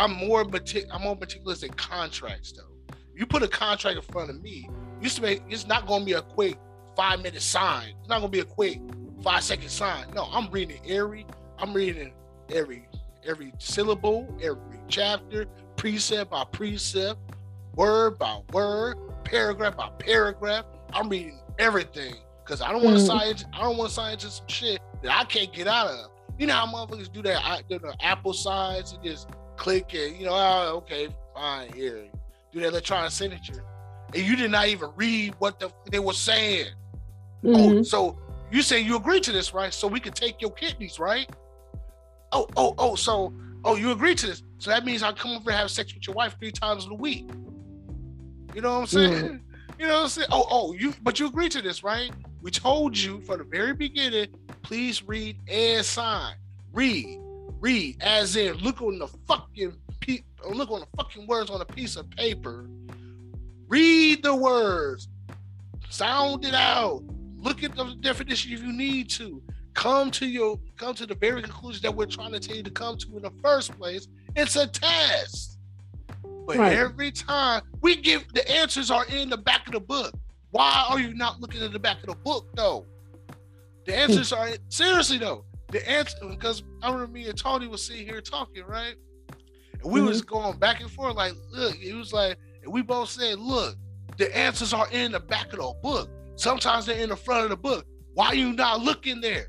I'm 0.00 0.12
more 0.12 0.44
metic- 0.44 0.86
I'm 0.90 1.02
more 1.02 1.14
meticulous 1.14 1.62
in 1.62 1.70
contracts 1.74 2.52
though. 2.52 2.96
You 3.14 3.26
put 3.26 3.42
a 3.42 3.48
contract 3.48 3.96
in 3.96 4.02
front 4.02 4.30
of 4.30 4.40
me, 4.40 4.66
used 5.02 5.16
to 5.16 5.22
make 5.22 5.42
it's 5.46 5.66
not 5.66 5.86
gonna 5.86 6.06
be 6.06 6.14
a 6.14 6.22
quick 6.22 6.56
five 6.96 7.20
minute 7.20 7.42
sign. 7.42 7.92
It's 8.00 8.08
not 8.08 8.20
gonna 8.20 8.30
be 8.30 8.40
a 8.40 8.44
quick 8.44 8.80
five 9.22 9.44
second 9.44 9.68
sign. 9.68 10.06
No, 10.14 10.26
I'm 10.32 10.50
reading 10.50 10.80
every 10.88 11.26
I'm 11.58 11.74
reading 11.74 12.14
every 12.50 12.88
every 13.26 13.52
syllable, 13.58 14.26
every 14.42 14.80
chapter, 14.88 15.44
precept 15.76 16.30
by 16.30 16.44
precept, 16.44 17.20
word 17.74 18.18
by 18.18 18.40
word, 18.54 18.96
paragraph 19.24 19.76
by 19.76 19.90
paragraph. 19.98 20.64
I'm 20.94 21.10
reading 21.10 21.40
everything 21.58 22.14
because 22.42 22.62
I 22.62 22.72
don't 22.72 22.82
want 22.82 22.96
to 22.96 23.02
mm. 23.02 23.06
science. 23.06 23.44
I 23.52 23.60
don't 23.60 23.76
want 23.76 23.90
to 23.90 23.94
science 23.94 24.22
some 24.22 24.48
shit 24.48 24.80
that 25.02 25.12
I 25.14 25.24
can't 25.24 25.52
get 25.52 25.66
out 25.66 25.88
of. 25.88 26.10
You 26.38 26.46
know 26.46 26.54
how 26.54 26.66
motherfuckers 26.66 27.12
do 27.12 27.20
that? 27.20 27.44
I, 27.44 27.60
the 27.68 27.94
Apple 28.00 28.32
signs 28.32 28.92
and 28.92 29.04
just 29.04 29.28
click 29.60 29.94
it. 29.94 30.16
You 30.16 30.26
know, 30.26 30.32
oh, 30.32 30.76
okay, 30.78 31.08
fine, 31.34 31.72
here. 31.72 32.06
Do 32.52 32.60
that 32.60 32.68
electronic 32.68 33.12
signature, 33.12 33.62
and 34.14 34.24
you 34.24 34.34
did 34.34 34.50
not 34.50 34.66
even 34.66 34.90
read 34.96 35.34
what 35.38 35.60
the 35.60 35.70
they 35.92 36.00
were 36.00 36.14
saying. 36.14 36.66
Oh, 37.44 37.48
mm-hmm. 37.48 37.78
Oh, 37.78 37.82
so 37.82 38.18
you 38.50 38.62
say 38.62 38.80
you 38.80 38.96
agree 38.96 39.20
to 39.20 39.32
this, 39.32 39.54
right? 39.54 39.72
So 39.72 39.86
we 39.86 40.00
can 40.00 40.12
take 40.12 40.40
your 40.40 40.50
kidneys, 40.50 40.98
right? 40.98 41.30
oh, 42.32 42.46
oh, 42.56 42.74
oh, 42.78 42.94
so, 42.94 43.32
oh, 43.64 43.76
you 43.76 43.92
agree 43.92 44.14
to 44.14 44.26
this. 44.26 44.42
So 44.58 44.70
that 44.70 44.84
means 44.84 45.02
I 45.02 45.12
come 45.12 45.32
over 45.32 45.50
and 45.50 45.58
have 45.58 45.70
sex 45.70 45.94
with 45.94 46.06
your 46.06 46.14
wife 46.14 46.36
three 46.38 46.52
times 46.52 46.86
a 46.86 46.94
week. 46.94 47.28
You 48.54 48.62
know 48.62 48.74
what 48.74 48.80
I'm 48.80 48.86
saying? 48.86 49.12
Mm. 49.12 49.40
You 49.78 49.86
know 49.86 49.94
what 49.94 50.02
I'm 50.02 50.08
saying? 50.10 50.28
Oh, 50.30 50.44
oh, 50.50 50.74
you, 50.74 50.92
but 51.02 51.18
you 51.18 51.26
agree 51.26 51.48
to 51.48 51.62
this, 51.62 51.82
right? 51.82 52.10
We 52.42 52.50
told 52.50 52.98
you 52.98 53.22
from 53.22 53.38
the 53.38 53.44
very 53.44 53.72
beginning, 53.72 54.26
please 54.60 55.02
read 55.02 55.38
and 55.48 55.82
sign. 55.86 56.34
Read, 56.74 57.18
read, 57.60 57.96
as 58.00 58.36
in 58.36 58.54
look 58.56 58.82
on 58.82 58.98
the 58.98 59.06
fucking 59.28 59.74
pe- 60.00 60.22
look 60.48 60.70
on 60.70 60.80
the 60.80 60.86
fucking 60.96 61.26
words 61.26 61.50
on 61.50 61.60
a 61.60 61.64
piece 61.64 61.96
of 61.96 62.08
paper. 62.10 62.68
Read 63.68 64.22
the 64.22 64.34
words, 64.34 65.08
sound 65.88 66.44
it 66.44 66.54
out. 66.54 67.02
Look 67.36 67.62
at 67.62 67.76
the 67.76 67.94
definition 68.00 68.52
if 68.52 68.62
you 68.62 68.72
need 68.72 69.08
to 69.10 69.42
come 69.74 70.10
to 70.10 70.26
your 70.26 70.58
come 70.76 70.94
to 70.94 71.06
the 71.06 71.14
very 71.14 71.42
conclusion 71.42 71.82
that 71.82 71.94
we're 71.94 72.06
trying 72.06 72.32
to 72.32 72.40
tell 72.40 72.56
you 72.56 72.62
to 72.62 72.70
come 72.70 72.96
to 72.98 73.16
in 73.16 73.22
the 73.22 73.32
first 73.42 73.76
place. 73.78 74.08
It's 74.34 74.56
a 74.56 74.66
test. 74.66 75.58
But 76.46 76.56
right. 76.56 76.72
every 76.72 77.12
time 77.12 77.62
we 77.80 77.96
give 77.96 78.24
the 78.32 78.48
answers 78.50 78.90
are 78.90 79.06
in 79.06 79.30
the 79.30 79.36
back 79.36 79.66
of 79.66 79.74
the 79.74 79.80
book. 79.80 80.12
Why 80.50 80.86
are 80.88 80.98
you 80.98 81.14
not 81.14 81.40
looking 81.40 81.62
at 81.62 81.72
the 81.72 81.78
back 81.78 82.00
of 82.00 82.06
the 82.06 82.16
book 82.16 82.48
though? 82.54 82.86
The 83.86 83.96
answers 83.96 84.32
are 84.32 84.48
seriously 84.68 85.18
though. 85.18 85.44
The 85.70 85.88
answer 85.88 86.16
because 86.28 86.62
I 86.82 86.92
remember 86.92 87.12
me 87.12 87.28
and 87.28 87.38
Tony 87.38 87.66
was 87.66 87.84
sitting 87.84 88.06
here 88.06 88.20
talking, 88.20 88.64
right? 88.64 88.94
And 89.82 89.92
we 89.92 90.00
mm-hmm. 90.00 90.08
was 90.08 90.22
going 90.22 90.58
back 90.58 90.80
and 90.80 90.90
forth, 90.90 91.16
like, 91.16 91.34
look, 91.52 91.76
it 91.80 91.94
was 91.94 92.12
like, 92.12 92.36
and 92.62 92.72
we 92.72 92.82
both 92.82 93.08
said, 93.08 93.38
look, 93.38 93.76
the 94.18 94.36
answers 94.36 94.72
are 94.72 94.88
in 94.90 95.12
the 95.12 95.20
back 95.20 95.52
of 95.52 95.58
the 95.60 95.74
book. 95.82 96.10
Sometimes 96.36 96.86
they're 96.86 96.98
in 96.98 97.08
the 97.08 97.16
front 97.16 97.44
of 97.44 97.50
the 97.50 97.56
book. 97.56 97.86
Why 98.14 98.26
are 98.26 98.34
you 98.34 98.52
not 98.52 98.80
looking 98.80 99.20
there? 99.20 99.46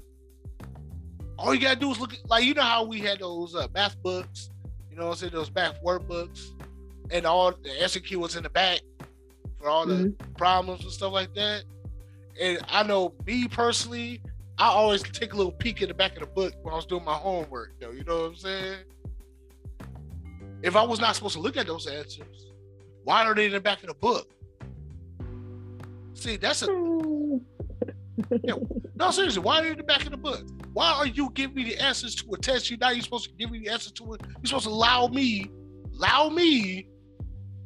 all 1.42 1.56
you 1.56 1.60
gotta 1.60 1.80
do 1.80 1.92
is 1.92 2.00
look 2.00 2.14
at, 2.14 2.30
like 2.30 2.44
you 2.44 2.54
know 2.54 2.62
how 2.62 2.84
we 2.84 3.00
had 3.00 3.20
those 3.20 3.56
uh, 3.56 3.68
math 3.74 4.02
books, 4.04 4.52
you 4.90 4.96
know 4.96 5.08
what 5.08 5.12
I'm 5.14 5.18
saying, 5.18 5.34
those 5.34 5.54
math 5.54 5.82
workbooks, 5.84 6.50
and 7.10 7.26
all 7.26 7.52
the 7.52 7.88
SQ 7.88 8.12
was 8.18 8.36
in 8.36 8.44
the 8.44 8.50
back 8.50 8.82
for 9.60 9.68
all 9.68 9.86
the 9.86 9.96
mm-hmm. 9.96 10.34
problems 10.34 10.84
and 10.84 10.92
stuff 10.92 11.12
like 11.12 11.34
that. 11.34 11.64
And 12.40 12.60
I 12.70 12.84
know 12.84 13.14
me 13.26 13.48
personally, 13.48 14.22
I 14.62 14.68
always 14.68 15.01
take 15.01 15.34
a 15.34 15.36
little 15.36 15.51
peek 15.51 15.82
in 15.82 15.88
the 15.88 15.93
back 15.95 16.14
of 16.14 16.20
the 16.20 16.28
book 16.28 16.53
when 16.62 16.72
I 16.72 16.76
was 16.76 16.86
doing 16.86 17.03
my 17.03 17.16
homework, 17.16 17.80
though. 17.80 17.89
You 17.89 18.03
know 18.03 18.22
what 18.22 18.26
I'm 18.28 18.36
saying? 18.36 18.78
If 20.62 20.76
I 20.76 20.84
was 20.84 20.99
not 20.99 21.16
supposed 21.16 21.34
to 21.34 21.41
look 21.41 21.57
at 21.57 21.66
those 21.66 21.88
answers, 21.88 22.51
why 23.03 23.26
are 23.26 23.34
they 23.34 23.47
in 23.47 23.53
the 23.53 23.59
back 23.59 23.82
of 23.82 23.88
the 23.88 23.95
book? 23.95 24.30
See, 26.14 26.38
that's 26.38 26.62
a 26.62 26.68
yeah, 28.43 28.53
no 28.93 29.09
seriously. 29.09 29.41
Why 29.41 29.62
are 29.62 29.64
they 29.64 29.72
in 29.72 29.78
the 29.78 29.84
back 29.84 30.05
of 30.05 30.12
the 30.12 30.18
book? 30.18 30.47
Why 30.74 30.91
are 30.91 31.07
you 31.07 31.32
giving 31.34 31.55
me 31.55 31.64
the 31.64 31.82
answers 31.82 32.14
to 32.18 32.32
a 32.32 32.38
test? 32.38 32.70
You 32.70 32.78
now 32.78 32.91
you're 32.91 33.01
supposed 33.01 33.30
to 33.30 33.32
give 33.32 33.49
me 33.49 33.62
the 33.62 33.70
answers 33.70 33.93
to 33.93 34.14
it. 34.14 34.22
You're 34.28 34.45
supposed 34.45 34.66
to 34.66 34.70
allow 34.70 35.07
me, 35.07 35.49
allow 35.95 36.30
me 36.30 36.88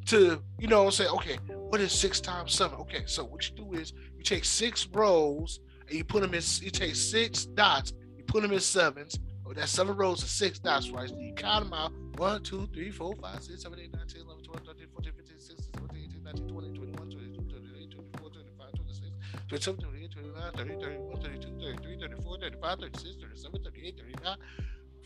to, 0.05 0.41
you 0.59 0.67
know, 0.67 0.89
say, 0.89 1.07
okay, 1.07 1.39
what 1.49 1.81
is 1.81 1.91
six 1.91 2.21
times 2.21 2.53
seven? 2.53 2.79
Okay, 2.79 3.03
so 3.05 3.25
what 3.25 3.49
you 3.49 3.53
do 3.53 3.73
is 3.73 3.91
you 4.15 4.23
take 4.23 4.45
six 4.45 4.87
rows 4.93 5.59
and 5.87 5.97
you 5.97 6.03
put 6.03 6.21
them 6.21 6.33
in. 6.33 6.41
You 6.61 6.71
take 6.71 6.95
six 6.95 7.45
dots, 7.45 7.93
you 8.17 8.23
put 8.23 8.41
them 8.41 8.51
in 8.51 8.59
sevens. 8.59 9.19
Oh, 9.45 9.53
that's 9.53 9.71
seven 9.71 9.95
rows 9.95 10.23
of 10.23 10.29
six 10.29 10.57
dots, 10.59 10.89
right? 10.89 11.09
So 11.09 11.17
you 11.17 11.33
count 11.33 11.65
them 11.65 11.73
out. 11.73 11.91
1, 12.17 12.43
2, 12.43 12.69
3, 12.73 12.91
4, 12.91 13.15
5, 13.15 13.43
6, 13.43 13.61
7, 13.61 13.79
8, 13.79 13.93
9, 13.93 14.07
10, 14.07 14.21
11, 14.21 14.43
12, 14.43 14.65
13, 14.65 14.87
14, 14.93 15.13
15, 15.17 15.39
16, 15.39 15.73
17, 15.75 16.03
18, 16.05 16.23
19, 16.23 16.47
20, 16.47 16.67
21, 16.73 17.09
22, 17.11 17.41
23, 17.43 17.87
24, 17.87 18.29
25, 18.29 18.73
26, 18.73 19.11
27, 19.47 19.81
28, 19.81 20.11
29, 20.11 20.51
30, 20.55 20.73
31, 20.85 21.21
32, 21.21 21.47
33, 21.59 21.99
34, 21.99 22.37
35, 22.39 22.79
36, 22.79 23.15
37, 23.21 23.63
38, 23.63 23.97
39, 23.97 24.37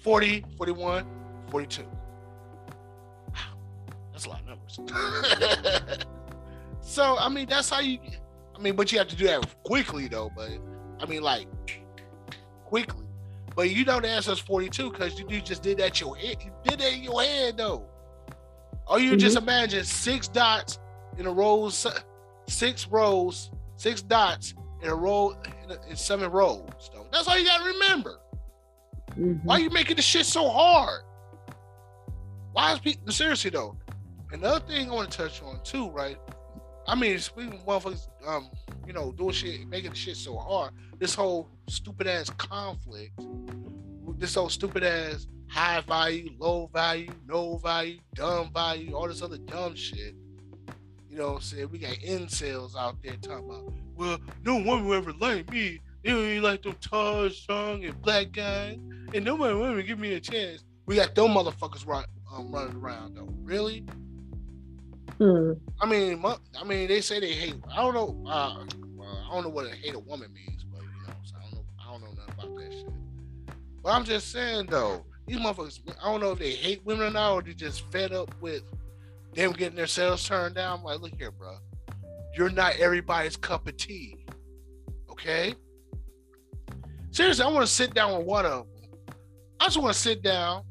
40, 0.03 0.45
41, 0.57 1.05
42. 1.49 1.83
Wow. 1.83 1.93
That's 4.11 4.25
a 4.25 4.29
lot 4.29 4.41
of 4.41 4.47
numbers. 4.47 4.79
so 6.81 7.17
I 7.19 7.27
mean, 7.27 7.47
that's 7.49 7.69
how 7.69 7.79
you. 7.79 7.99
I 8.55 8.61
mean, 8.61 8.75
but 8.75 8.91
you 8.91 8.99
have 8.99 9.07
to 9.07 9.15
do 9.15 9.25
that 9.25 9.63
quickly 9.63 10.07
though. 10.07 10.31
But 10.35 10.51
I 10.99 11.05
mean, 11.05 11.21
like 11.21 11.47
quickly. 12.65 13.05
But 13.55 13.71
you 13.71 13.83
know 13.83 13.99
the 13.99 14.07
answer 14.07 14.31
is 14.31 14.39
42 14.39 14.91
because 14.91 15.19
you, 15.19 15.25
you 15.27 15.41
just 15.41 15.63
did 15.63 15.79
that 15.79 15.99
your 15.99 16.15
head. 16.15 16.37
You 16.43 16.51
did 16.63 16.79
that 16.79 16.93
in 16.93 17.03
your 17.03 17.21
head 17.21 17.57
though. 17.57 17.85
Or 18.87 18.99
you 18.99 19.11
mm-hmm. 19.11 19.19
just 19.19 19.37
imagine 19.37 19.83
six 19.83 20.27
dots 20.27 20.79
in 21.17 21.25
a 21.25 21.31
row, 21.31 21.69
six 22.47 22.87
rows, 22.87 23.51
six 23.75 24.01
dots 24.01 24.53
in 24.81 24.89
a 24.89 24.95
row 24.95 25.35
in, 25.63 25.71
a, 25.71 25.89
in 25.89 25.95
seven 25.95 26.31
rows. 26.31 26.89
Though. 26.93 27.05
That's 27.11 27.27
all 27.27 27.37
you 27.37 27.45
gotta 27.45 27.65
remember. 27.65 28.19
Mm-hmm. 29.11 29.45
Why 29.45 29.55
are 29.55 29.59
you 29.59 29.69
making 29.69 29.97
the 29.97 30.01
shit 30.01 30.25
so 30.25 30.47
hard? 30.49 31.03
Why 32.53 32.73
is 32.73 32.79
people 32.79 33.11
seriously 33.11 33.51
though? 33.51 33.77
Another 34.31 34.59
thing 34.65 34.89
I 34.89 34.93
want 34.93 35.11
to 35.11 35.17
touch 35.17 35.41
on 35.41 35.59
too, 35.63 35.89
right? 35.89 36.17
I 36.89 36.95
mean, 36.95 37.19
speaking 37.19 37.53
of 37.53 37.65
motherfuckers, 37.67 38.07
um, 38.25 38.49
you 38.87 38.93
know, 38.93 39.11
doing 39.11 39.29
shit, 39.29 39.67
making 39.67 39.91
the 39.91 39.95
shit 39.95 40.17
so 40.17 40.35
hard. 40.37 40.71
This 40.97 41.13
whole 41.13 41.47
stupid 41.67 42.07
ass 42.07 42.31
conflict, 42.31 43.11
this 44.17 44.33
whole 44.33 44.49
stupid 44.49 44.83
ass 44.83 45.27
high 45.47 45.81
value, 45.81 46.31
low 46.39 46.67
value, 46.73 47.11
no 47.27 47.57
value, 47.57 47.99
dumb 48.15 48.51
value, 48.51 48.95
all 48.95 49.07
this 49.07 49.21
other 49.21 49.37
dumb 49.37 49.75
shit. 49.75 50.15
You 51.11 51.17
know 51.17 51.35
I'm 51.35 51.41
saying? 51.41 51.69
We 51.69 51.77
got 51.77 51.93
incels 51.97 52.75
out 52.75 52.97
there 53.03 53.13
talking 53.21 53.45
about, 53.45 53.71
well, 53.95 54.17
no 54.43 54.55
woman 54.55 54.87
will 54.87 54.95
ever 54.95 55.13
like 55.13 55.51
me. 55.51 55.79
They 56.03 56.09
don't 56.09 56.41
like 56.41 56.63
them 56.63 56.75
tall, 56.81 57.29
strong, 57.29 57.85
and 57.85 58.01
black 58.01 58.31
guys. 58.31 58.79
And 59.13 59.23
no 59.23 59.43
ever 59.43 59.83
give 59.83 59.99
me 59.99 60.13
a 60.13 60.19
chance. 60.19 60.63
We 60.87 60.95
got 60.95 61.13
them 61.13 61.27
motherfuckers 61.35 61.85
run, 61.85 62.05
um, 62.33 62.51
running 62.51 62.77
around 62.77 63.15
though. 63.15 63.29
Really? 63.43 63.85
Hmm. 65.19 65.51
I 65.81 65.85
mean, 65.85 66.23
I 66.25 66.63
mean, 66.63 66.87
they 66.87 67.01
say 67.01 67.19
they 67.19 67.33
hate. 67.33 67.55
I 67.69 67.75
don't 67.77 67.93
know. 67.93 68.23
Uh, 68.25 68.63
I 69.29 69.33
don't 69.33 69.43
know 69.43 69.49
what 69.49 69.65
a 69.65 69.75
hate 69.75 69.93
a 69.93 69.99
woman 69.99 70.33
means, 70.33 70.63
but 70.63 70.81
you 70.81 71.07
know, 71.07 71.13
so 71.23 71.35
I 71.37 71.41
don't 71.41 71.53
know. 71.53 71.65
I 71.79 71.91
don't 71.91 72.01
know 72.01 72.11
nothing 72.13 72.33
about 72.33 72.57
that 72.57 72.71
shit. 72.71 73.55
But 73.83 73.89
I'm 73.89 74.05
just 74.05 74.31
saying 74.31 74.67
though, 74.67 75.05
these 75.27 75.37
motherfuckers. 75.37 75.81
I 76.01 76.09
don't 76.09 76.21
know 76.21 76.31
if 76.31 76.39
they 76.39 76.51
hate 76.51 76.85
women 76.85 77.07
or 77.07 77.11
not, 77.11 77.33
or 77.33 77.41
they 77.41 77.53
just 77.53 77.91
fed 77.91 78.13
up 78.13 78.33
with 78.41 78.63
them 79.33 79.51
getting 79.51 79.75
their 79.75 79.87
sales 79.87 80.25
turned 80.25 80.55
down. 80.55 80.79
I'm 80.79 80.85
like, 80.85 81.01
look 81.01 81.13
here, 81.17 81.31
bro. 81.31 81.57
You're 82.35 82.49
not 82.49 82.77
everybody's 82.77 83.35
cup 83.35 83.67
of 83.67 83.75
tea. 83.77 84.25
Okay. 85.11 85.53
Seriously, 87.11 87.43
I 87.43 87.49
want 87.49 87.65
to 87.65 87.71
sit 87.71 87.93
down 87.93 88.17
with 88.17 88.25
one 88.25 88.45
of 88.45 88.65
them. 88.65 89.15
I 89.59 89.65
just 89.65 89.77
want 89.77 89.93
to 89.93 89.99
sit 89.99 90.21
down, 90.21 90.63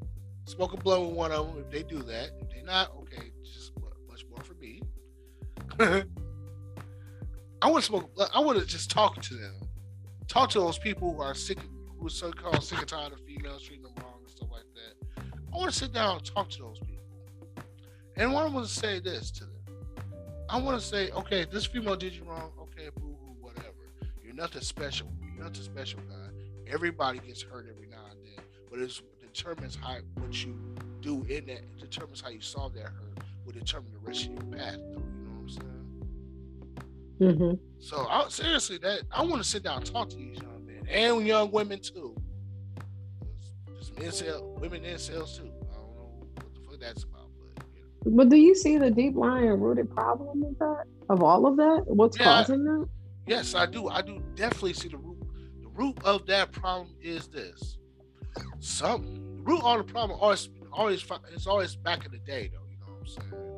smoke 0.47 0.73
a 0.73 0.77
blunt 0.79 1.09
with 1.09 1.17
one 1.17 1.33
of 1.33 1.49
them. 1.49 1.63
If 1.65 1.71
they 1.71 1.83
do 1.83 2.03
that, 2.05 2.31
if 2.41 2.49
they're 2.51 2.65
not, 2.65 2.93
I 7.63 7.71
want 7.71 7.77
to 7.77 7.83
smoke. 7.83 8.11
I 8.35 8.41
want 8.41 8.59
to 8.59 8.67
just 8.67 8.91
talk 8.91 9.23
to 9.23 9.35
them, 9.35 9.55
talk 10.27 10.51
to 10.51 10.59
those 10.59 10.77
people 10.77 11.15
who 11.15 11.23
are 11.23 11.35
sick, 11.35 11.59
who 12.01 12.07
are 12.07 12.11
so-called 12.11 12.65
sick 12.65 12.81
and 12.81 12.89
tired 12.89 13.13
of 13.13 13.21
females 13.21 13.63
treating 13.63 13.85
them 13.85 13.93
wrong 14.01 14.19
and 14.21 14.29
stuff 14.29 14.49
like 14.51 14.65
that. 14.75 15.23
I 15.53 15.57
want 15.57 15.71
to 15.73 15.79
sit 15.79 15.93
down 15.93 16.17
and 16.17 16.25
talk 16.25 16.51
to 16.51 16.59
those 16.59 16.81
people, 16.81 17.05
and 18.17 18.31
I 18.31 18.47
want 18.49 18.67
to 18.67 18.73
say 18.73 18.99
this 18.99 19.31
to 19.33 19.45
them. 19.45 19.53
I 20.51 20.61
want 20.61 20.81
to 20.81 20.85
say, 20.85 21.13
okay, 21.13 21.47
this 21.51 21.67
female 21.67 21.95
did 21.95 22.13
you 22.13 22.25
wrong. 22.25 22.51
Okay, 22.61 22.89
boo 22.97 23.17
hoo, 23.23 23.37
whatever. 23.41 23.69
You're 24.25 24.35
nothing 24.35 24.63
special. 24.63 25.07
You're 25.23 25.45
nothing 25.45 25.63
special, 25.63 26.01
guy. 26.09 26.73
Everybody 26.73 27.21
gets 27.21 27.43
hurt 27.43 27.69
every 27.71 27.87
now 27.87 28.05
and 28.11 28.19
then, 28.25 28.45
but 28.69 28.81
it 28.81 29.01
determines 29.21 29.77
how 29.77 29.99
what 30.15 30.45
you 30.45 30.59
do 31.03 31.25
in 31.29 31.47
that. 31.47 31.79
Determines 31.79 32.21
how 32.21 32.31
you 32.31 32.41
solve 32.41 32.75
that 32.75 32.87
hurt. 32.87 33.21
Will 33.47 33.53
determine 33.53 33.93
the 33.93 34.01
rest 34.01 34.27
of 34.27 34.33
your 34.33 34.59
path, 34.59 34.79
though. 34.93 35.18
You 35.57 35.63
know 35.63 37.27
what 37.27 37.33
I'm 37.33 37.39
saying? 37.39 37.39
Mm-hmm. 37.39 37.55
So 37.81 38.07
I, 38.09 38.29
seriously, 38.29 38.79
that 38.79 39.03
I 39.11 39.23
want 39.23 39.43
to 39.43 39.49
sit 39.49 39.63
down 39.63 39.79
and 39.79 39.87
talk 39.87 40.09
to 40.11 40.17
these 40.17 40.39
young 40.41 40.67
men 40.67 40.87
and 40.89 41.27
young 41.27 41.51
women 41.51 41.81
too. 41.81 42.17
Just 43.77 43.95
incel, 43.97 44.59
women 44.61 44.83
incels 44.83 45.37
too. 45.37 45.51
I 45.71 45.75
don't 45.75 45.97
know 45.97 46.19
what 46.35 46.55
the 46.55 46.61
fuck 46.61 46.81
that's 46.81 47.05
about, 47.05 47.29
but. 47.39 47.65
You 47.75 48.11
know. 48.11 48.17
But 48.17 48.29
do 48.29 48.37
you 48.37 48.55
see 48.55 48.79
the 48.79 48.91
deep 48.91 49.17
lying 49.17 49.61
rooted 49.61 49.91
problem 49.91 50.43
of 50.45 50.59
that? 50.59 50.85
Of 51.09 51.23
all 51.23 51.47
of 51.47 51.57
that, 51.57 51.85
what's 51.87 52.19
yeah, 52.19 52.25
causing 52.25 52.65
that? 52.65 52.89
Yes, 53.27 53.55
I 53.55 53.67
do. 53.67 53.89
I 53.89 54.03
do 54.03 54.23
definitely 54.35 54.75
see 54.75 54.89
the 54.89 54.99
root. 54.99 55.19
The 55.63 55.69
root 55.69 55.99
of 56.05 56.27
that 56.27 56.53
problem 56.53 56.95
is 57.01 57.29
this. 57.29 57.79
Some 58.61 59.37
the 59.37 59.43
root 59.43 59.63
of 59.63 59.87
the 59.87 59.93
problem 59.93 60.19
always 60.21 60.51
always 60.73 61.05
it's 61.33 61.47
always 61.47 61.77
back 61.77 62.05
in 62.05 62.13
the 62.13 62.19
day 62.19 62.51
though. 62.53 62.67
You 62.71 62.79
know 62.81 62.93
what 62.93 63.01
I'm 63.01 63.07
saying? 63.07 63.58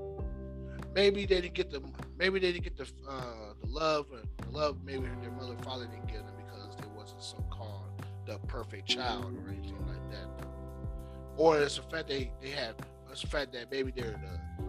Maybe 0.95 1.27
they 1.27 1.41
didn't 1.41 1.55
get 1.55 1.71
the 1.71 1.83
maybe 2.19 2.41
they 2.41 2.53
didn't 2.53 2.65
get 2.65 2.77
the 2.77 2.87
uh, 3.09 3.55
the 3.63 3.69
love 3.69 4.07
or 4.13 4.21
the 4.45 4.51
love 4.51 4.79
maybe 4.85 5.07
their 5.21 5.31
mother 5.31 5.57
father 5.63 5.87
didn't 5.87 6.09
give 6.09 6.19
them 6.19 6.35
because 6.37 6.77
they 6.77 6.87
wasn't 6.97 7.23
so 7.23 7.37
called 7.51 8.05
the 8.27 8.39
perfect 8.47 8.89
child 8.89 9.37
or 9.45 9.51
anything 9.51 9.79
like 9.87 10.11
that. 10.11 10.47
Or 11.37 11.59
it's 11.61 11.77
the 11.77 11.83
fact 11.83 12.09
they 12.09 12.33
they 12.43 12.51
have 12.51 12.75
it's 13.11 13.23
the 13.23 13.27
fact 13.29 13.53
that 13.53 13.71
maybe 13.71 13.93
they're 13.93 14.11
the 14.11 14.65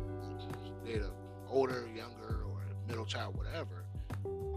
they're 0.85 0.99
the 0.99 1.11
older, 1.47 1.87
younger, 1.95 2.43
or 2.45 2.61
middle 2.87 3.05
child, 3.05 3.37
whatever. 3.37 3.85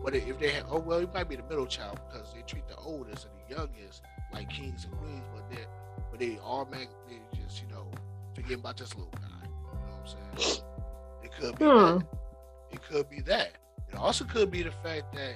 But 0.03 0.15
if 0.15 0.39
they 0.39 0.51
have, 0.51 0.67
oh 0.69 0.79
well, 0.79 0.99
it 0.99 1.13
might 1.15 1.29
be 1.29 1.37
the 1.37 1.43
middle 1.45 1.67
child 1.67 1.99
because 2.11 2.33
they 2.35 2.43
treat 2.43 2.69
the 2.69 2.77
oldest 2.77 3.27
and 3.27 3.35
the 3.35 3.57
youngest 3.57 4.03
like 4.33 4.51
kings 4.51 4.85
and 4.85 4.93
queens, 4.99 5.25
but 5.35 5.51
they 5.51 5.65
but 6.11 6.21
they 6.21 6.39
all 6.43 6.67
make 6.71 6.89
they 7.09 7.21
just 7.39 7.63
you 7.63 7.69
know 7.69 7.91
forget 8.35 8.59
about 8.59 8.77
this 8.77 8.95
little 8.95 9.13
guy. 9.13 9.47
You 9.47 9.49
know 9.49 9.97
what 9.97 10.17
I'm 10.35 10.45
saying? 10.47 10.63
It 11.37 11.41
could 11.41 11.59
be. 11.59 11.65
Hmm. 11.65 11.99
That. 11.99 12.07
It 12.73 12.83
could 12.83 13.11
be 13.11 13.21
that. 13.23 13.53
It 13.89 13.97
also 13.97 14.25
could 14.25 14.51
be 14.51 14.63
the 14.63 14.71
fact 14.71 15.13
that 15.15 15.35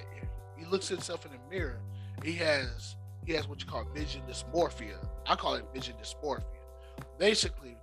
he 0.57 0.65
looks 0.65 0.91
at 0.91 0.97
himself 0.97 1.25
in 1.25 1.31
the 1.31 1.37
mirror, 1.49 1.81
he 2.23 2.33
has 2.33 2.95
he 3.25 3.33
has 3.33 3.47
what 3.47 3.61
you 3.61 3.67
call 3.67 3.85
vision 3.93 4.21
dysmorphia. 4.27 4.97
I 5.27 5.35
call 5.35 5.55
it 5.55 5.65
vision 5.73 5.95
dysmorphia. 6.01 6.43
Basically, 7.17 7.77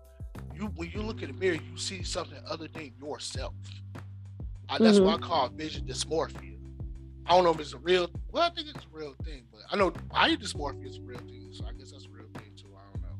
you 0.54 0.72
when 0.76 0.90
you 0.90 1.02
look 1.02 1.22
in 1.22 1.28
the 1.28 1.38
mirror, 1.38 1.54
you 1.54 1.78
see 1.78 2.02
something 2.02 2.38
other 2.48 2.68
than 2.68 2.92
yourself. 3.00 3.54
I, 4.68 4.78
that's 4.78 4.98
mm-hmm. 4.98 5.06
what 5.06 5.22
I 5.22 5.26
call 5.26 5.48
vision 5.48 5.86
dysmorphia. 5.86 6.56
I 7.26 7.30
don't 7.30 7.44
know 7.44 7.50
if 7.50 7.60
it's 7.60 7.72
a 7.72 7.78
real. 7.78 8.10
Well, 8.30 8.42
I 8.42 8.50
think 8.50 8.68
it's 8.68 8.84
a 8.84 8.96
real 8.96 9.14
thing, 9.24 9.44
but 9.50 9.62
I 9.70 9.76
know 9.76 9.90
body 9.90 10.36
dysmorphia 10.36 10.88
is 10.88 10.98
a 10.98 11.02
real 11.02 11.20
thing, 11.20 11.48
so 11.52 11.64
I 11.66 11.72
guess 11.72 11.92
that's 11.92 12.06
a 12.06 12.10
real 12.10 12.28
thing 12.34 12.52
too. 12.56 12.68
I 12.76 12.80
don't 12.92 13.02
know, 13.02 13.16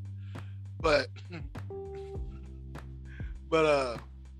but 0.81 1.09
but 3.49 3.65
uh, 3.65 3.97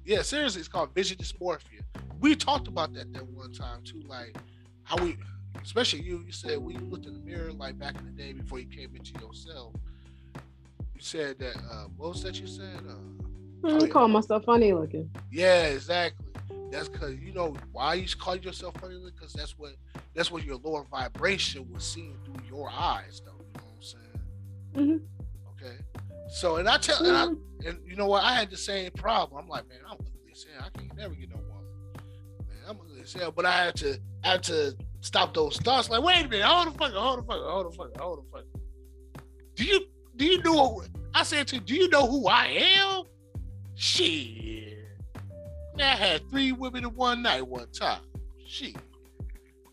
yeah, 0.07 0.23
seriously, 0.23 0.61
it's 0.61 0.69
called 0.69 0.95
vision 0.95 1.19
dysmorphia 1.19 1.83
we 2.21 2.35
talked 2.35 2.69
about 2.69 2.95
that 2.95 3.13
that 3.13 3.27
one 3.29 3.53
time 3.53 3.83
too, 3.85 4.03
like 4.07 4.37
how 4.85 5.03
we, 5.03 5.17
especially 5.63 6.03
you, 6.03 6.23
you 6.27 6.33
said 6.33 6.59
when 6.59 6.77
you 6.77 6.85
looked 6.87 7.07
in 7.07 7.13
the 7.13 7.21
mirror 7.21 7.53
like 7.53 7.79
back 7.79 7.97
in 7.99 8.05
the 8.05 8.11
day 8.11 8.33
before 8.33 8.59
you 8.59 8.67
came 8.67 8.95
into 8.95 9.13
yourself. 9.21 9.75
You 10.95 11.01
said 11.01 11.39
that 11.41 11.57
uh, 11.71 11.85
what 11.97 12.11
was 12.11 12.23
that 12.23 12.41
you 12.41 12.47
said? 12.47 12.81
Uh, 12.89 13.69
I 13.69 13.79
oh, 13.79 13.87
call 13.89 14.09
myself 14.09 14.45
funny 14.45 14.73
looking. 14.73 15.11
Yeah, 15.31 15.67
exactly. 15.67 16.27
That's 16.71 16.89
because 16.89 17.17
you 17.17 17.33
know 17.33 17.55
why 17.73 17.95
you 17.95 18.09
call 18.19 18.37
yourself 18.37 18.75
funny 18.81 18.95
looking 18.95 19.19
because 19.19 19.33
that's 19.33 19.59
what 19.59 19.73
that's 20.15 20.31
what 20.31 20.45
your 20.45 20.57
lower 20.57 20.85
vibration 20.85 21.71
was 21.73 21.85
seeing 21.85 22.17
through 22.25 22.47
your 22.49 22.71
eyes, 22.71 23.21
though. 23.25 23.33
You 23.33 23.61
know 23.61 23.65
what 23.65 23.77
I'm 23.77 23.83
saying? 23.83 25.01
Mm-hmm. 25.01 25.65
Okay. 25.65 25.77
So 26.29 26.57
and 26.57 26.69
I 26.69 26.79
tell 26.79 27.05
and, 27.05 27.17
I, 27.17 27.27
mm-hmm. 27.27 27.69
and 27.69 27.79
you 27.87 27.97
know 27.97 28.07
what 28.07 28.25
I 28.25 28.35
had 28.35 28.51
the 28.51 28.57
same 28.57 28.91
problem. 28.93 29.43
I'm 29.43 29.49
like, 29.49 29.69
man, 29.69 29.79
I'm 29.87 29.95
ugly 29.95 30.33
as 30.33 30.45
hell. 30.45 30.67
I 30.67 30.79
can't 30.79 30.97
never 30.97 31.15
get 31.15 31.31
no 31.31 31.37
woman. 31.37 31.65
Man, 32.49 32.59
I'm 32.69 32.81
ugly 32.81 33.01
as 33.01 33.13
hell. 33.13 33.33
But 33.33 33.47
I 33.47 33.53
had 33.53 33.77
to 33.77 33.99
I 34.25 34.29
had 34.33 34.43
to 34.45 34.77
stop 35.01 35.35
those 35.35 35.57
thoughts. 35.59 35.89
Like, 35.89 36.03
wait 36.03 36.25
a 36.25 36.29
minute, 36.29 36.45
hold 36.45 36.75
the 36.75 36.79
fuck, 36.79 36.93
hold 36.93 37.19
the 37.19 37.23
fuck, 37.23 37.43
hold 37.43 37.73
the 37.73 37.77
fuck, 37.77 37.97
hold 38.01 38.19
the 38.19 38.31
fuck. 38.33 38.45
Do 39.55 39.65
you 39.65 39.87
do 40.17 40.25
you 40.25 40.43
know? 40.43 40.83
I 41.15 41.23
said 41.23 41.49
to 41.49 41.57
you, 41.57 41.63
do 41.63 41.75
you 41.75 41.89
know 41.89 42.07
who 42.07 42.27
I 42.29 42.47
am? 42.79 43.05
Shit. 43.75 44.79
Man, 45.77 45.95
I 45.95 45.97
had 45.97 46.29
three 46.31 46.53
women 46.53 46.85
in 46.85 46.95
one 46.95 47.23
night 47.23 47.47
one 47.47 47.71
time. 47.71 48.01
Shit. 48.47 48.77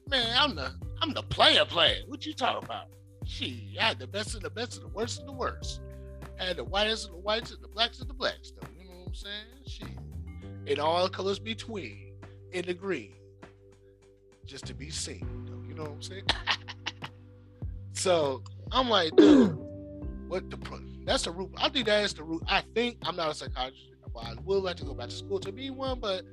Man, 0.09 0.35
I'm 0.37 0.55
the 0.55 0.71
I'm 1.01 1.13
the 1.13 1.23
player 1.23 1.65
player. 1.65 2.01
What 2.07 2.25
you 2.25 2.33
talking 2.33 2.63
about? 2.63 2.87
Shit, 3.25 3.53
I 3.79 3.85
had 3.85 3.99
the 3.99 4.07
best 4.07 4.35
of 4.35 4.41
the 4.41 4.49
best 4.49 4.77
of 4.77 4.83
the 4.83 4.89
worst 4.89 5.21
of 5.21 5.25
the 5.25 5.33
worst. 5.33 5.81
Had 6.37 6.57
the 6.57 6.63
whitest 6.63 7.07
of 7.07 7.11
the 7.11 7.17
whites 7.19 7.51
and 7.51 7.61
the 7.61 7.67
blacks 7.67 7.99
of 8.01 8.07
the 8.07 8.13
blacks, 8.13 8.51
though. 8.51 8.67
You 8.77 8.89
know 8.89 8.95
what 8.99 9.07
I'm 9.09 9.15
saying? 9.15 9.45
Shit. 9.67 9.87
And 10.67 10.79
all 10.79 11.07
colors 11.09 11.39
between 11.39 12.13
in 12.51 12.65
the 12.65 12.73
green 12.73 13.13
just 14.45 14.65
to 14.65 14.73
be 14.73 14.89
seen. 14.89 15.65
You 15.67 15.75
know 15.75 15.83
what 15.83 15.91
I'm 15.91 16.01
saying? 16.01 16.23
so 17.93 18.43
I'm 18.71 18.89
like, 18.89 19.15
dude, 19.15 19.57
what 20.27 20.49
the 20.49 20.57
that's 21.05 21.23
the 21.23 21.31
root. 21.31 21.51
I 21.57 21.69
think 21.69 21.85
that 21.87 22.03
is 22.03 22.13
the 22.13 22.23
root. 22.23 22.43
I 22.47 22.63
think 22.73 22.97
I'm 23.03 23.15
not 23.15 23.31
a 23.31 23.33
psychologist, 23.33 23.89
but 24.13 24.23
I 24.23 24.33
would 24.45 24.63
like 24.63 24.77
to 24.77 24.85
go 24.85 24.93
back 24.93 25.09
to 25.09 25.15
school 25.15 25.39
to 25.39 25.51
be 25.51 25.69
one, 25.69 25.99
but 25.99 26.23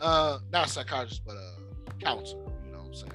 uh 0.00 0.38
not 0.52 0.66
a 0.66 0.70
psychologist, 0.70 1.22
but 1.26 1.34
a 1.34 1.94
counselor. 2.00 2.52
You 2.64 2.72
know 2.72 2.78
what 2.78 2.86
I'm 2.86 2.94
saying? 2.94 3.12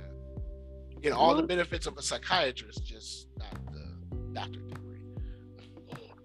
Get 1.02 1.14
all 1.14 1.36
the 1.36 1.44
benefits 1.44 1.86
of 1.86 1.98
a 1.98 2.02
psychiatrist, 2.02 2.84
just 2.84 3.28
not 3.38 3.54
the 3.72 4.18
doctor. 4.34 4.60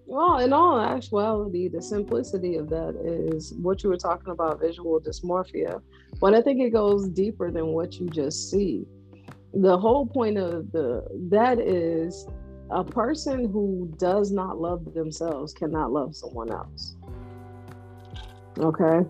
Well, 0.09 0.39
in 0.39 0.53
all 0.53 0.81
actuality, 0.81 1.67
the 1.67 1.83
simplicity 1.83 2.55
of 2.55 2.67
that 2.71 2.95
is 3.05 3.53
what 3.61 3.83
you 3.83 3.89
were 3.89 3.97
talking 3.97 4.31
about 4.31 4.59
visual 4.59 4.99
dysmorphia. 4.99 5.83
But 6.19 6.33
I 6.33 6.41
think 6.41 6.59
it 6.61 6.71
goes 6.71 7.07
deeper 7.09 7.51
than 7.51 7.67
what 7.67 7.99
you 7.99 8.07
just 8.07 8.49
see. 8.49 8.87
The 9.53 9.77
whole 9.77 10.07
point 10.07 10.39
of 10.39 10.71
the 10.71 11.05
that 11.29 11.59
is 11.59 12.25
a 12.71 12.83
person 12.83 13.51
who 13.51 13.93
does 13.99 14.31
not 14.31 14.59
love 14.59 14.95
themselves 14.95 15.53
cannot 15.53 15.91
love 15.91 16.15
someone 16.15 16.49
else. 16.49 16.95
Okay. 18.57 19.07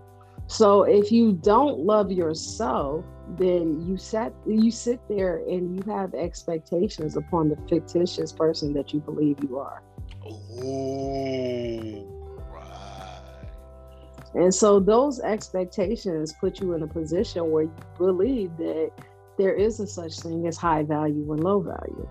So 0.47 0.84
if 0.84 1.14
you 1.14 1.32
don't 1.32 1.80
love 1.80 2.12
yourself, 2.12 3.06
then 3.38 3.88
you 3.88 3.95
sat 3.95 4.34
you 4.45 4.70
sit 4.70 5.00
there 5.08 5.38
and 5.47 5.78
you 5.78 5.93
have 5.93 6.14
expectations 6.14 7.16
upon 7.16 7.47
the 7.47 7.56
fictitious 7.70 8.34
person 8.34 8.74
that 8.74 8.91
you 8.91 9.00
believe 9.00 9.38
you 9.41 9.60
are. 9.60 9.82
Oh, 10.26 12.05
right. 12.51 13.49
And 14.36 14.53
so 14.53 14.80
those 14.80 15.20
expectations 15.20 16.34
put 16.34 16.60
you 16.60 16.74
in 16.74 16.84
a 16.84 16.88
position 16.88 17.49
where 17.49 17.64
you 17.64 17.74
believe 17.97 18.55
that 18.57 18.91
there 19.38 19.53
is 19.53 19.80
a 19.80 19.88
such 19.88 20.20
thing 20.20 20.45
as 20.47 20.57
high 20.57 20.84
value 20.84 21.32
and 21.32 21.43
low 21.43 21.62
value. 21.62 22.10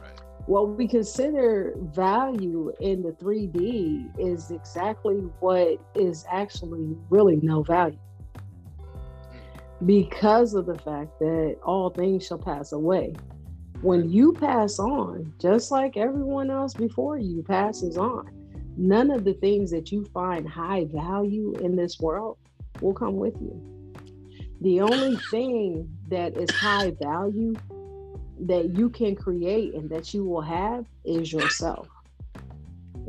Right. 0.00 0.20
What 0.46 0.76
we 0.76 0.86
consider 0.86 1.74
value 1.78 2.72
in 2.80 3.02
the 3.02 3.12
3D 3.12 4.18
is 4.18 4.50
exactly 4.50 5.16
what 5.40 5.78
is 5.94 6.24
actually 6.30 6.94
really 7.08 7.36
no 7.42 7.62
value. 7.62 7.98
Hmm. 8.36 9.86
Because 9.86 10.54
of 10.54 10.66
the 10.66 10.78
fact 10.78 11.18
that 11.18 11.56
all 11.64 11.90
things 11.90 12.26
shall 12.26 12.38
pass 12.38 12.72
away. 12.72 13.14
When 13.82 14.10
you 14.10 14.32
pass 14.32 14.78
on, 14.78 15.34
just 15.38 15.70
like 15.70 15.96
everyone 15.96 16.50
else 16.50 16.74
before 16.74 17.18
you 17.18 17.42
passes 17.42 17.98
on, 17.98 18.28
none 18.76 19.10
of 19.10 19.24
the 19.24 19.34
things 19.34 19.70
that 19.70 19.92
you 19.92 20.04
find 20.06 20.48
high 20.48 20.86
value 20.92 21.54
in 21.60 21.76
this 21.76 22.00
world 22.00 22.38
will 22.80 22.94
come 22.94 23.16
with 23.16 23.34
you. 23.40 23.60
The 24.62 24.80
only 24.80 25.16
thing 25.30 25.88
that 26.08 26.36
is 26.36 26.50
high 26.50 26.92
value 27.00 27.54
that 28.40 28.74
you 28.74 28.90
can 28.90 29.14
create 29.14 29.74
and 29.74 29.90
that 29.90 30.12
you 30.14 30.24
will 30.24 30.42
have 30.42 30.86
is 31.04 31.32
yourself. 31.32 31.88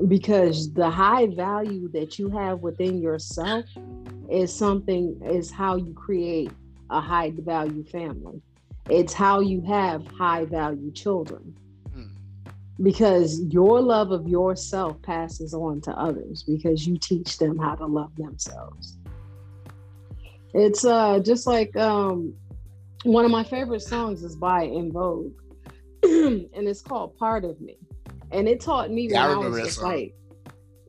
Because 0.08 0.74
the 0.74 0.90
high 0.90 1.28
value 1.28 1.90
that 1.90 2.20
you 2.20 2.30
have 2.30 2.60
within 2.60 3.02
yourself 3.02 3.66
is 4.30 4.54
something, 4.54 5.20
is 5.26 5.50
how 5.50 5.76
you 5.76 5.94
create 5.94 6.52
a 6.90 7.02
high 7.02 7.32
value 7.36 7.84
family. 7.86 8.42
It's 8.90 9.14
how 9.14 9.40
you 9.42 9.62
have 9.62 10.08
high 10.08 10.46
value 10.46 10.92
children. 10.92 11.58
Hmm. 11.94 12.04
Because 12.82 13.40
your 13.50 13.82
love 13.82 14.12
of 14.12 14.28
yourself 14.28 15.02
passes 15.02 15.54
on 15.54 15.82
to 15.82 15.92
others 15.92 16.44
because 16.44 16.88
you 16.88 16.98
teach 16.98 17.38
them 17.38 17.58
how 17.58 17.76
to 17.76 17.86
love 17.86 18.16
themselves. 18.16 18.98
It's 20.54 20.86
uh 20.86 21.20
just 21.20 21.46
like 21.48 21.76
um 21.76 22.34
one 23.04 23.26
of 23.26 23.32
my 23.32 23.44
favorite 23.44 23.82
songs 23.82 24.24
is 24.24 24.36
by 24.36 24.66
En 24.66 24.92
Vogue 24.92 25.34
and 26.04 26.50
it's 26.68 26.82
called 26.82 27.18
Part 27.18 27.46
of 27.46 27.60
Me. 27.62 27.78
And 28.32 28.48
it 28.48 28.60
taught 28.60 28.90
me 28.92 29.08
Yeah, 29.10 29.26
I 29.26 29.28
when 29.30 29.38
I, 29.38 29.40
remember 29.40 29.50
was 29.50 29.58
that 29.60 29.66
just 29.66 29.80
song. 29.80 29.92
like 29.92 30.14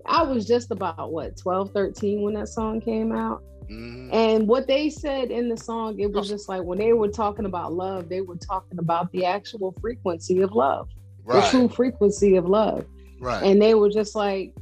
I 0.06 0.22
was 0.22 0.46
just 0.46 0.70
about 0.70 1.12
what 1.12 1.36
12, 1.36 1.72
13 1.72 2.22
when 2.22 2.34
that 2.34 2.48
song 2.48 2.80
came 2.80 3.12
out. 3.12 3.42
Mhm. 3.70 4.08
And 4.12 4.48
what 4.48 4.66
they 4.66 4.88
said 4.90 5.30
in 5.30 5.48
the 5.48 5.56
song, 5.56 5.98
it 6.00 6.10
was 6.12 6.28
just 6.28 6.48
like 6.48 6.62
when 6.62 6.78
they 6.78 6.92
were 6.92 7.08
talking 7.08 7.44
about 7.44 7.72
love, 7.74 8.08
they 8.08 8.20
were 8.22 8.36
talking 8.36 8.78
about 8.78 9.10
the 9.12 9.24
actual 9.24 9.74
frequency 9.80 10.40
of 10.40 10.52
love, 10.52 10.88
the 11.26 11.42
true 11.50 11.68
frequency 11.68 12.36
of 12.36 12.46
love. 12.46 12.86
Right. 13.20 13.42
And 13.42 13.60
they 13.60 13.74
were 13.74 13.90
just 13.90 14.14
like, 14.14 14.54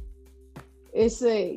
it's 0.93 1.21
a 1.21 1.49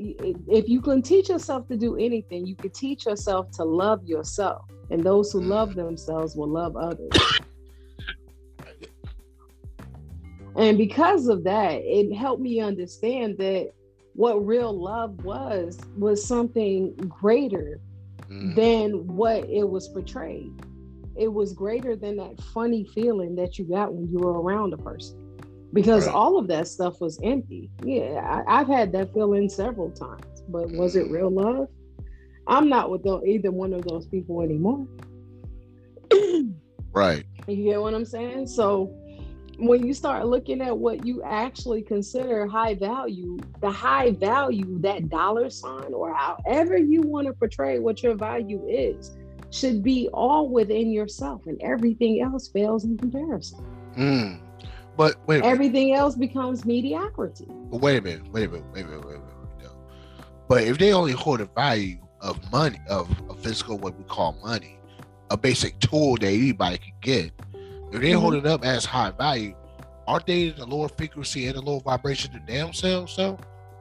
if 0.48 0.68
you 0.68 0.80
can 0.80 1.02
teach 1.02 1.28
yourself 1.30 1.66
to 1.68 1.76
do 1.76 1.96
anything, 1.96 2.46
you 2.46 2.54
can 2.56 2.70
teach 2.70 3.06
yourself 3.06 3.50
to 3.52 3.64
love 3.64 4.04
yourself. 4.04 4.62
And 4.90 5.02
those 5.04 5.32
who 5.32 5.40
Mm. 5.40 5.48
love 5.48 5.74
themselves 5.74 6.36
will 6.36 6.48
love 6.48 6.76
others. 6.76 7.10
And 10.56 10.76
because 10.76 11.28
of 11.28 11.44
that, 11.44 11.80
it 11.84 12.12
helped 12.12 12.42
me 12.42 12.60
understand 12.60 13.38
that 13.38 13.70
what 14.14 14.44
real 14.46 14.72
love 14.72 15.24
was 15.24 15.78
was 15.96 16.24
something 16.24 16.94
greater 17.08 17.80
Mhm. 18.28 18.54
than 18.54 19.16
what 19.16 19.48
it 19.48 19.68
was 19.68 19.88
portrayed. 19.88 20.52
It 21.16 21.28
was 21.32 21.52
greater 21.52 21.96
than 21.96 22.16
that 22.16 22.40
funny 22.54 22.84
feeling 22.94 23.34
that 23.36 23.58
you 23.58 23.64
got 23.64 23.92
when 23.92 24.10
you 24.10 24.18
were 24.18 24.40
around 24.40 24.72
a 24.72 24.76
person. 24.78 25.16
Because 25.72 26.06
Right. 26.06 26.14
all 26.14 26.36
of 26.38 26.48
that 26.48 26.66
stuff 26.68 27.00
was 27.00 27.18
empty. 27.22 27.70
Yeah, 27.84 28.42
I, 28.46 28.60
I've 28.60 28.66
had 28.66 28.92
that 28.92 29.12
feeling 29.14 29.48
several 29.48 29.90
times, 29.90 30.42
but 30.48 30.70
was 30.72 30.96
it 30.96 31.06
Mhm. 31.06 31.12
real 31.12 31.30
love? 31.30 31.68
I'm 32.46 32.68
not 32.68 32.90
with 32.90 33.04
tho- 33.04 33.22
either 33.24 33.50
one 33.52 33.72
of 33.72 33.82
those 33.82 34.06
people 34.08 34.40
anymore. 34.42 34.86
Right. 36.92 37.24
You 37.46 37.62
get 37.62 37.80
what 37.80 37.94
I'm 37.94 38.04
saying? 38.04 38.48
So 38.48 38.90
when 39.60 39.86
you 39.86 39.92
start 39.92 40.26
looking 40.26 40.60
at 40.62 40.76
what 40.76 41.06
you 41.06 41.22
actually 41.22 41.82
consider 41.82 42.46
high 42.46 42.74
value, 42.74 43.38
the 43.60 43.70
high 43.70 44.12
value, 44.12 44.78
that 44.80 45.08
dollar 45.08 45.50
sign, 45.50 45.92
or 45.92 46.14
however 46.14 46.78
you 46.78 47.02
want 47.02 47.26
to 47.26 47.32
portray 47.32 47.78
what 47.78 48.02
your 48.02 48.14
value 48.14 48.66
is, 48.68 49.16
should 49.50 49.82
be 49.82 50.08
all 50.14 50.48
within 50.48 50.90
yourself, 50.90 51.46
and 51.46 51.60
everything 51.62 52.22
else 52.22 52.48
fails 52.48 52.84
in 52.84 52.96
comparison. 52.96 53.64
Mm. 53.96 54.40
But 54.96 55.16
wait 55.26 55.42
a. 55.42 55.46
Everything 55.46 55.94
else 55.94 56.14
becomes 56.14 56.64
mediocrity. 56.64 57.46
Wait 57.48 57.98
a 57.98 58.00
minute. 58.00 58.32
Wait 58.32 58.44
a 58.44 58.48
minute. 58.48 58.66
Wait 58.72 58.84
a 58.84 58.84
minute. 58.84 58.84
Wait 58.84 58.84
a 58.84 58.86
minute. 58.88 59.06
Wait 59.06 59.14
a 59.16 59.18
minute. 59.18 59.76
But 60.48 60.64
if 60.64 60.78
they 60.78 60.92
only 60.92 61.12
hold 61.12 61.40
the 61.40 61.46
value 61.46 61.98
of 62.20 62.38
money, 62.50 62.80
of 62.88 63.08
a 63.30 63.34
physical, 63.34 63.78
what 63.78 63.96
we 63.96 64.04
call 64.04 64.36
money, 64.44 64.78
a 65.30 65.36
basic 65.36 65.78
tool 65.78 66.16
that 66.16 66.26
anybody 66.26 66.78
can 66.78 66.92
get, 67.00 67.32
if 67.92 68.00
they 68.00 68.12
Mhm. 68.12 68.20
hold 68.20 68.34
it 68.34 68.46
up 68.46 68.64
as 68.64 68.84
high 68.84 69.10
value, 69.10 69.54
aren't 70.06 70.26
they 70.26 70.50
the 70.50 70.66
lower 70.66 70.88
frequency 70.88 71.46
and 71.46 71.56
the 71.56 71.62
lower 71.62 71.80
vibration 71.80 72.32
to 72.32 72.40
damn? 72.40 72.72
So 72.72 73.38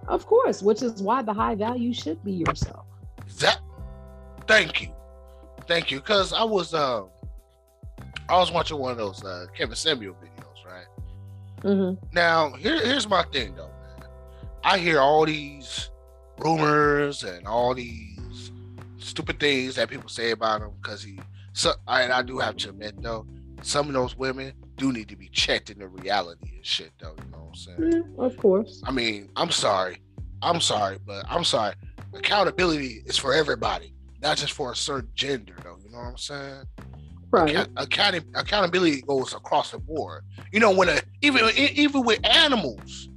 Of 0.07 0.25
course, 0.25 0.61
which 0.61 0.81
is 0.81 1.01
why 1.03 1.21
the 1.21 1.33
high 1.33 1.55
value 1.55 1.93
should 1.93 2.23
be 2.23 2.31
yourself. 2.33 2.85
that. 3.39 3.59
Thank 4.47 4.81
you, 4.81 4.89
thank 5.67 5.91
you. 5.91 5.99
Because 5.99 6.33
I 6.33 6.43
was 6.43 6.73
um, 6.73 7.09
I 8.27 8.37
was 8.37 8.51
watching 8.51 8.77
one 8.79 8.91
of 8.91 8.97
those 8.97 9.23
uh, 9.23 9.45
Kevin 9.55 9.75
Samuels 9.75 10.15
videos, 10.17 10.65
right? 10.65 10.85
Mm-hmm. 11.61 12.03
Now, 12.13 12.51
here, 12.53 12.83
here's 12.83 13.07
my 13.07 13.23
thing 13.23 13.53
though, 13.55 13.67
man. 13.67 14.07
I 14.63 14.77
hear 14.79 14.99
all 14.99 15.25
these 15.25 15.91
rumors 16.39 17.23
and 17.23 17.45
all 17.47 17.75
these 17.75 18.51
stupid 18.97 19.39
things 19.39 19.75
that 19.75 19.89
people 19.89 20.09
say 20.09 20.31
about 20.31 20.61
him 20.61 20.71
because 20.81 21.03
he. 21.03 21.19
So, 21.53 21.73
I, 21.87 22.01
and 22.03 22.13
I 22.13 22.21
do 22.23 22.39
have 22.39 22.55
to 22.57 22.69
admit 22.69 23.01
though, 23.01 23.27
some 23.61 23.87
of 23.87 23.93
those 23.93 24.15
women 24.17 24.53
do 24.77 24.91
need 24.91 25.09
to 25.09 25.15
be 25.15 25.27
checked 25.29 25.69
into 25.69 25.87
reality 25.87 26.55
and 26.55 26.65
shit 26.65 26.91
though. 26.99 27.15
You 27.23 27.31
know 27.31 27.37
what 27.37 27.47
I'm 27.49 27.55
saying? 27.55 28.05
Yeah, 28.17 28.25
of 28.25 28.37
course. 28.37 28.81
I 28.85 28.91
mean, 28.91 29.29
I'm 29.35 29.51
sorry, 29.51 30.01
I'm 30.41 30.61
sorry, 30.61 30.97
but 31.05 31.25
I'm 31.29 31.43
sorry. 31.43 31.75
Accountability 32.13 33.03
is 33.05 33.17
for 33.17 33.33
everybody, 33.33 33.93
not 34.21 34.37
just 34.37 34.53
for 34.53 34.71
a 34.71 34.75
certain 34.75 35.09
gender 35.13 35.55
though. 35.63 35.77
You 35.83 35.91
know 35.91 35.99
what 35.99 36.07
I'm 36.07 36.17
saying? 36.17 36.63
Right. 37.31 37.67
Account- 37.77 38.25
accountability 38.33 39.01
goes 39.01 39.33
across 39.33 39.71
the 39.71 39.79
board. 39.79 40.23
You 40.51 40.59
know, 40.59 40.71
when 40.71 40.89
a 40.89 40.99
even 41.21 41.47
even 41.55 42.03
with 42.03 42.25
animals, 42.25 43.09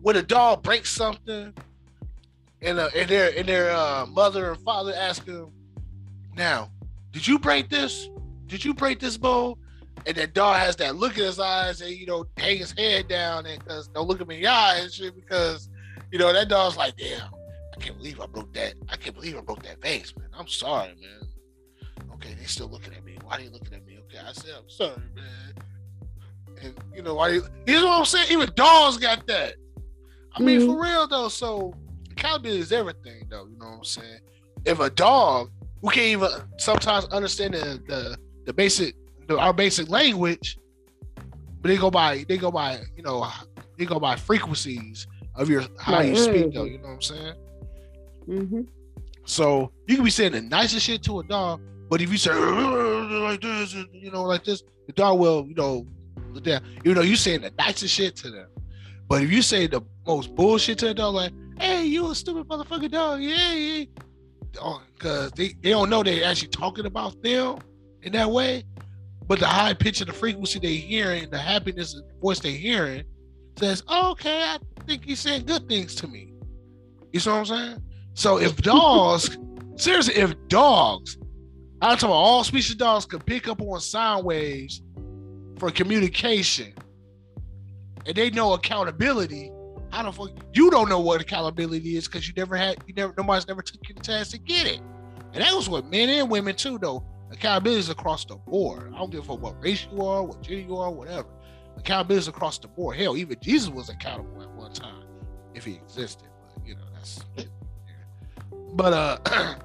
when 0.00 0.16
a 0.16 0.22
dog 0.22 0.62
breaks 0.62 0.90
something, 0.90 1.52
and 2.62 2.78
uh, 2.78 2.88
and 2.96 3.08
their 3.10 3.30
and 3.36 3.46
their 3.46 3.70
uh, 3.70 4.06
mother 4.06 4.52
and 4.52 4.60
father 4.62 4.94
ask 4.96 5.26
them, 5.26 5.52
"Now, 6.34 6.70
did 7.12 7.26
you 7.26 7.38
break 7.38 7.68
this? 7.68 8.08
Did 8.46 8.64
you 8.64 8.72
break 8.72 9.00
this 9.00 9.18
bowl?" 9.18 9.58
And 10.08 10.16
that 10.16 10.32
dog 10.32 10.56
has 10.56 10.74
that 10.76 10.96
look 10.96 11.18
in 11.18 11.24
his 11.24 11.38
eyes, 11.38 11.82
and 11.82 11.90
you 11.90 12.06
know, 12.06 12.24
hang 12.38 12.56
his 12.56 12.72
head 12.72 13.08
down, 13.08 13.44
and 13.44 13.62
because 13.62 13.88
don't 13.88 14.08
look 14.08 14.22
at 14.22 14.26
me 14.26 14.36
in 14.36 14.42
the 14.42 14.46
eye 14.48 14.78
and 14.78 14.90
shit, 14.90 15.14
because 15.14 15.68
you 16.10 16.18
know 16.18 16.32
that 16.32 16.48
dog's 16.48 16.78
like, 16.78 16.96
"Damn, 16.96 17.28
I 17.76 17.78
can't 17.78 17.98
believe 17.98 18.18
I 18.18 18.24
broke 18.24 18.54
that. 18.54 18.72
I 18.88 18.96
can't 18.96 19.14
believe 19.14 19.36
I 19.36 19.42
broke 19.42 19.62
that 19.64 19.82
vase, 19.82 20.14
man. 20.16 20.30
I'm 20.32 20.48
sorry, 20.48 20.94
man." 20.98 21.28
Okay, 22.14 22.32
they 22.32 22.46
still 22.46 22.68
looking 22.68 22.94
at 22.94 23.04
me. 23.04 23.18
Why 23.22 23.36
are 23.36 23.38
they 23.40 23.48
looking 23.50 23.74
at 23.74 23.84
me? 23.84 23.98
Okay, 24.06 24.18
I 24.26 24.32
said 24.32 24.54
I'm 24.56 24.70
sorry, 24.70 24.96
man. 25.14 25.54
And 26.62 26.74
you 26.94 27.02
know 27.02 27.14
why? 27.14 27.28
You 27.32 27.42
know 27.66 27.88
what 27.88 27.98
I'm 27.98 28.04
saying? 28.06 28.28
Even 28.32 28.48
dogs 28.54 28.96
got 28.96 29.26
that. 29.26 29.56
I 30.32 30.40
mean, 30.40 30.60
for 30.60 30.68
mm-hmm. 30.68 30.80
real 30.80 31.06
though. 31.06 31.28
So 31.28 31.74
accountability 32.12 32.60
is 32.60 32.72
everything, 32.72 33.26
though. 33.28 33.46
You 33.46 33.58
know 33.58 33.66
what 33.66 33.76
I'm 33.76 33.84
saying? 33.84 34.20
If 34.64 34.80
a 34.80 34.88
dog 34.88 35.50
who 35.82 35.90
can't 35.90 36.06
even 36.06 36.30
sometimes 36.56 37.04
understand 37.06 37.52
the 37.52 37.82
the, 37.86 38.16
the 38.46 38.54
basic 38.54 38.94
the, 39.28 39.38
our 39.38 39.52
basic 39.52 39.88
language, 39.88 40.58
but 41.60 41.68
they 41.68 41.76
go 41.76 41.90
by 41.90 42.24
they 42.28 42.36
go 42.36 42.50
by 42.50 42.80
you 42.96 43.02
know 43.02 43.26
they 43.78 43.84
go 43.84 44.00
by 44.00 44.16
frequencies 44.16 45.06
of 45.36 45.48
your 45.48 45.62
how 45.78 46.00
you 46.00 46.16
speak 46.16 46.52
though. 46.52 46.64
You 46.64 46.78
know 46.78 46.88
what 46.88 46.94
I'm 46.94 47.02
saying? 47.02 47.34
hmm 48.26 48.60
So 49.24 49.70
you 49.86 49.94
can 49.94 50.04
be 50.04 50.10
saying 50.10 50.32
the 50.32 50.40
nicest 50.40 50.84
shit 50.84 51.02
to 51.04 51.20
a 51.20 51.24
dog, 51.24 51.60
but 51.88 52.00
if 52.00 52.10
you 52.10 52.18
say 52.18 52.32
like 52.34 53.40
this, 53.40 53.74
you 53.92 54.10
know, 54.10 54.24
like 54.24 54.44
this, 54.44 54.62
the 54.86 54.92
dog 54.92 55.18
will, 55.18 55.46
you 55.46 55.54
know, 55.54 55.86
look 56.32 56.44
down. 56.44 56.62
You 56.84 56.94
know, 56.94 57.02
you 57.02 57.16
saying 57.16 57.42
the 57.42 57.52
nicest 57.58 57.94
shit 57.94 58.16
to 58.16 58.30
them. 58.30 58.48
But 59.08 59.22
if 59.22 59.30
you 59.30 59.42
say 59.42 59.66
the 59.66 59.82
most 60.06 60.34
bullshit 60.34 60.78
to 60.78 60.90
a 60.90 60.94
dog, 60.94 61.14
like, 61.14 61.32
"Hey, 61.58 61.84
you 61.86 62.10
a 62.10 62.14
stupid 62.14 62.46
motherfucking 62.48 62.90
dog," 62.90 63.22
yeah, 63.22 63.54
yeah, 63.54 63.84
because 64.94 65.30
they, 65.32 65.54
they 65.62 65.70
don't 65.70 65.88
know 65.88 66.02
they're 66.02 66.24
actually 66.24 66.48
talking 66.48 66.84
about 66.86 67.22
them 67.22 67.58
in 68.02 68.12
that 68.12 68.30
way. 68.30 68.64
But 69.28 69.40
the 69.40 69.46
high 69.46 69.74
pitch 69.74 70.00
of 70.00 70.06
the 70.06 70.12
frequency 70.14 70.58
they 70.58 70.76
hearing, 70.76 71.28
the 71.30 71.38
happiness 71.38 71.94
of 71.94 72.08
the 72.08 72.14
voice 72.20 72.40
they 72.40 72.52
hearing, 72.52 73.04
says, 73.58 73.82
oh, 73.86 74.12
"Okay, 74.12 74.42
I 74.42 74.58
think 74.86 75.04
he's 75.04 75.20
saying 75.20 75.44
good 75.44 75.68
things 75.68 75.94
to 75.96 76.08
me." 76.08 76.32
You 77.12 77.20
see 77.20 77.30
what 77.30 77.36
I'm 77.36 77.44
saying? 77.44 77.82
So 78.14 78.38
if 78.38 78.56
dogs, 78.62 79.36
seriously, 79.76 80.14
if 80.14 80.34
dogs, 80.48 81.18
I'm 81.82 81.96
talking 81.96 82.08
about 82.08 82.14
all 82.14 82.42
species 82.42 82.72
of 82.72 82.78
dogs 82.78 83.04
could 83.04 83.24
pick 83.26 83.48
up 83.48 83.60
on 83.60 83.80
sound 83.80 84.24
waves 84.24 84.82
for 85.58 85.70
communication, 85.70 86.72
and 88.06 88.14
they 88.16 88.30
know 88.30 88.54
accountability. 88.54 89.52
How 89.90 90.02
the 90.04 90.12
fuck 90.12 90.30
you 90.54 90.70
don't 90.70 90.88
know 90.88 91.00
what 91.00 91.20
accountability 91.20 91.96
is 91.96 92.06
because 92.06 92.26
you 92.26 92.34
never 92.34 92.56
had 92.56 92.76
you 92.86 92.94
never 92.94 93.14
nobody's 93.16 93.46
never 93.46 93.62
took 93.62 93.86
you 93.88 93.94
the 93.94 94.02
chance 94.02 94.30
to 94.30 94.38
get 94.38 94.66
it. 94.66 94.80
And 95.34 95.42
that 95.42 95.52
was 95.54 95.68
with 95.68 95.84
men 95.84 96.08
and 96.08 96.30
women 96.30 96.56
too, 96.56 96.78
though. 96.78 97.04
Accountability 97.30 97.80
is 97.80 97.90
across 97.90 98.24
the 98.24 98.36
board. 98.36 98.92
I 98.94 98.98
don't 98.98 99.10
give 99.10 99.20
a 99.20 99.22
fuck 99.24 99.42
what 99.42 99.62
race 99.62 99.86
you 99.92 100.02
are, 100.02 100.22
what 100.22 100.42
gender 100.42 100.62
you 100.62 100.76
are, 100.76 100.90
whatever. 100.90 101.28
Accountability 101.76 102.20
is 102.20 102.28
across 102.28 102.58
the 102.58 102.68
board. 102.68 102.96
Hell, 102.96 103.16
even 103.16 103.36
Jesus 103.40 103.68
was 103.68 103.88
accountable 103.88 104.42
at 104.42 104.50
one 104.50 104.72
time, 104.72 105.04
if 105.54 105.64
he 105.64 105.74
existed. 105.74 106.28
But 106.54 106.66
you 106.66 106.74
know, 106.74 106.84
that's 106.94 107.20
but 108.72 108.92
uh 108.92 109.18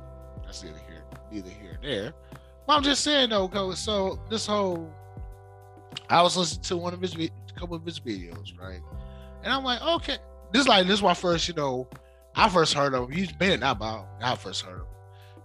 that's 0.44 0.64
neither 0.64 0.78
here, 0.88 1.04
neither 1.32 1.50
here 1.50 1.80
nor 1.82 1.92
there. 1.92 2.14
But 2.68 2.74
I'm 2.78 2.84
just 2.84 3.04
saying 3.04 3.30
though, 3.30 3.48
cause 3.48 3.80
so 3.80 4.22
this 4.30 4.46
whole 4.46 4.94
I 6.10 6.22
was 6.22 6.36
listening 6.36 6.64
to 6.64 6.78
one 6.78 6.94
of 6.94 7.02
his 7.02 7.16
a 7.16 7.30
couple 7.56 7.76
of 7.76 7.86
his 7.86 8.00
videos, 8.00 8.60
right? 8.60 8.82
And 9.44 9.54
I'm 9.54 9.64
like, 9.64 9.82
okay, 9.82 10.18
this 10.52 10.62
is 10.62 10.68
like 10.68 10.86
this 10.86 10.98
is 10.98 11.04
my 11.04 11.14
first, 11.14 11.48
you 11.48 11.54
know, 11.54 11.88
I 12.36 12.50
first 12.50 12.74
heard 12.74 12.94
of 12.94 13.10
him. 13.10 13.12
He's 13.12 13.32
been 13.32 13.64
about 13.64 14.08
I 14.22 14.36
first 14.36 14.64
heard 14.64 14.82
of 14.82 14.88
him 14.88 14.93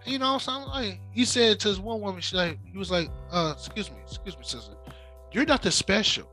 you 0.09 0.19
know, 0.19 0.39
so 0.39 0.53
I'm 0.53 0.67
like, 0.69 1.01
he 1.13 1.25
said 1.25 1.61
to 1.61 1.69
this 1.69 1.79
one 1.79 2.01
woman, 2.01 2.21
she 2.21 2.37
like, 2.37 2.59
he 2.65 2.79
was 2.79 2.91
like, 2.91 3.11
uh, 3.31 3.55
excuse 3.57 3.91
me, 3.91 3.99
excuse 4.07 4.37
me, 4.37 4.45
sister, 4.45 4.75
you're 5.33 5.45
not 5.45 5.63
the 5.63 5.71
special. 5.71 6.29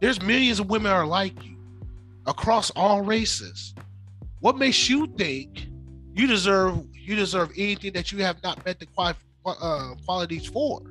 There's 0.00 0.20
millions 0.22 0.60
of 0.60 0.68
women 0.68 0.92
are 0.92 1.06
like 1.06 1.44
you 1.44 1.56
across 2.26 2.70
all 2.70 3.02
races. 3.02 3.74
What 4.40 4.56
makes 4.56 4.88
you 4.88 5.06
think 5.16 5.66
you 6.14 6.26
deserve 6.26 6.84
you 6.94 7.16
deserve 7.16 7.50
anything 7.56 7.92
that 7.94 8.12
you 8.12 8.18
have 8.22 8.42
not 8.42 8.64
met 8.64 8.78
the 8.78 8.86
quali- 8.86 9.14
uh, 9.44 9.94
qualities 10.04 10.46
for? 10.46 10.82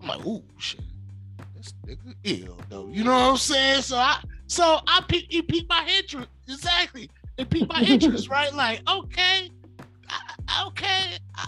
I'm 0.00 0.08
like, 0.08 0.24
ooh, 0.24 0.42
shit, 0.56 0.80
this 1.56 1.74
nigga 1.86 2.14
ill 2.24 2.58
though. 2.68 2.88
You 2.88 3.04
know 3.04 3.12
what 3.12 3.30
I'm 3.32 3.36
saying? 3.36 3.82
So 3.82 3.96
I, 3.96 4.22
so 4.46 4.80
I, 4.86 5.04
he 5.28 5.42
piqued 5.42 5.68
my 5.68 5.86
interest 5.98 6.28
exactly. 6.48 7.10
It 7.36 7.50
piqued 7.50 7.68
my 7.68 7.82
interest, 7.86 8.28
right? 8.30 8.54
Like, 8.54 8.80
okay, 8.88 9.50
okay, 10.68 11.18
I, 11.34 11.46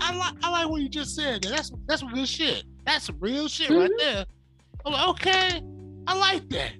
I, 0.00 0.16
like 0.16 0.34
I 0.42 0.50
like 0.50 0.68
what 0.68 0.82
you 0.82 0.88
just 0.88 1.14
said. 1.14 1.42
That's 1.42 1.72
that's 1.86 2.00
some 2.00 2.12
good 2.12 2.28
shit. 2.28 2.64
That's 2.84 3.06
some 3.06 3.16
real 3.20 3.48
shit 3.48 3.70
mm-hmm. 3.70 3.80
right 3.80 3.90
there. 3.98 4.24
I'm 4.84 4.92
like, 4.92 5.08
okay, 5.08 5.62
I 6.06 6.16
like 6.16 6.48
that. 6.50 6.72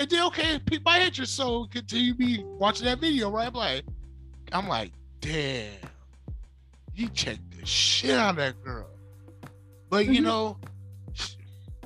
And 0.00 0.10
then 0.10 0.26
okay, 0.26 0.60
my 0.84 1.00
interest. 1.00 1.34
So 1.34 1.66
continue 1.66 2.14
me 2.14 2.42
watching 2.44 2.86
that 2.86 3.00
video, 3.00 3.30
right? 3.30 3.48
I'm 3.48 3.54
like, 3.54 3.84
I'm 4.52 4.68
like, 4.68 4.92
damn, 5.20 5.72
you 6.94 7.08
checked 7.08 7.58
the 7.58 7.66
shit 7.66 8.12
out 8.12 8.30
of 8.30 8.36
that 8.36 8.62
girl. 8.62 8.88
But 9.90 10.06
you 10.06 10.14
mm-hmm. 10.14 10.24
know, 10.24 10.58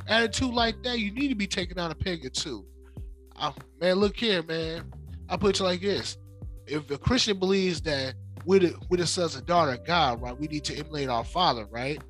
attitude 0.07 0.55
like 0.55 0.83
that, 0.83 0.99
you 0.99 1.13
need 1.13 1.29
to 1.29 1.35
be 1.35 1.47
taking 1.47 1.79
out 1.79 1.91
a 1.91 1.95
peg 1.95 2.25
or 2.25 2.31
two. 2.31 2.65
I, 3.37 3.53
man, 3.81 3.97
look 3.97 4.17
here, 4.17 4.43
man. 4.43 4.93
I 5.29 5.37
put 5.37 5.61
it 5.61 5.63
like 5.63 5.81
this: 5.81 6.17
if 6.67 6.91
a 6.91 6.99
Christian 6.99 7.39
believes 7.39 7.81
that 7.83 8.15
we're 8.45 8.61
the, 8.61 8.75
we're 8.89 8.99
the 8.99 9.07
sons 9.07 9.37
and 9.37 9.47
daughter 9.47 9.73
of 9.73 9.85
God, 9.85 10.21
right? 10.21 10.39
We 10.39 10.47
need 10.47 10.65
to 10.65 10.77
emulate 10.77 11.09
our 11.09 11.25
Father, 11.25 11.67
right? 11.71 12.01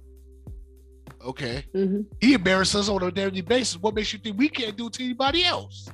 Okay. 1.24 1.64
Mm-hmm. 1.74 2.02
He 2.20 2.34
embarrasses 2.34 2.82
us 2.82 2.88
on 2.88 3.02
a 3.02 3.10
daily 3.10 3.40
basis. 3.40 3.76
What 3.76 3.94
makes 3.94 4.12
you 4.12 4.18
think 4.18 4.38
we 4.38 4.48
can't 4.48 4.76
do 4.76 4.86
it 4.86 4.92
to 4.94 5.04
anybody 5.04 5.44
else? 5.44 5.88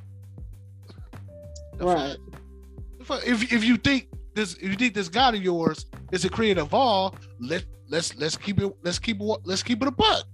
Right. 1.78 2.16
If, 3.00 3.52
if 3.52 3.64
you 3.64 3.76
think 3.76 4.08
this, 4.34 4.54
if 4.54 4.62
you 4.62 4.76
think 4.76 4.94
this 4.94 5.08
God 5.08 5.34
of 5.34 5.42
yours 5.42 5.86
is 6.12 6.22
the 6.22 6.28
creator 6.28 6.60
of 6.60 6.74
all, 6.74 7.14
let 7.40 7.64
let's 7.88 8.16
let's 8.16 8.36
keep 8.36 8.60
it 8.60 8.74
let's 8.82 8.98
keep 8.98 9.20
it 9.20 9.38
let's 9.44 9.62
keep 9.62 9.82
it 9.82 9.88
a 9.88 9.90
buck. 9.90 10.24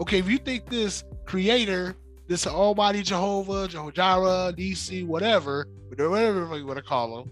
Okay, 0.00 0.18
if 0.18 0.28
you 0.28 0.38
think 0.38 0.66
this 0.66 1.04
creator, 1.26 1.96
this 2.28 2.46
Almighty 2.46 3.02
Jehovah, 3.02 3.68
Jehovah 3.68 3.92
Jireh, 3.92 4.52
DC, 4.56 5.06
whatever, 5.06 5.66
whatever 5.88 6.56
you 6.56 6.66
want 6.66 6.76
to 6.76 6.82
call 6.82 7.20
him, 7.20 7.30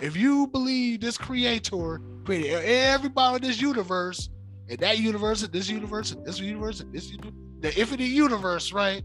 if 0.00 0.16
you 0.16 0.46
believe 0.46 1.00
this 1.00 1.18
creator 1.18 2.00
created 2.24 2.64
everybody 2.64 3.36
in 3.36 3.50
this 3.50 3.60
universe, 3.60 4.30
and 4.68 4.78
that 4.78 4.98
universe, 4.98 5.42
and 5.42 5.52
this 5.52 5.68
universe, 5.68 6.12
and 6.12 6.24
this 6.24 6.38
universe, 6.40 6.80
and 6.80 6.92
this 6.92 7.12
the 7.60 7.78
infinite 7.78 8.04
universe, 8.04 8.72
right? 8.72 9.02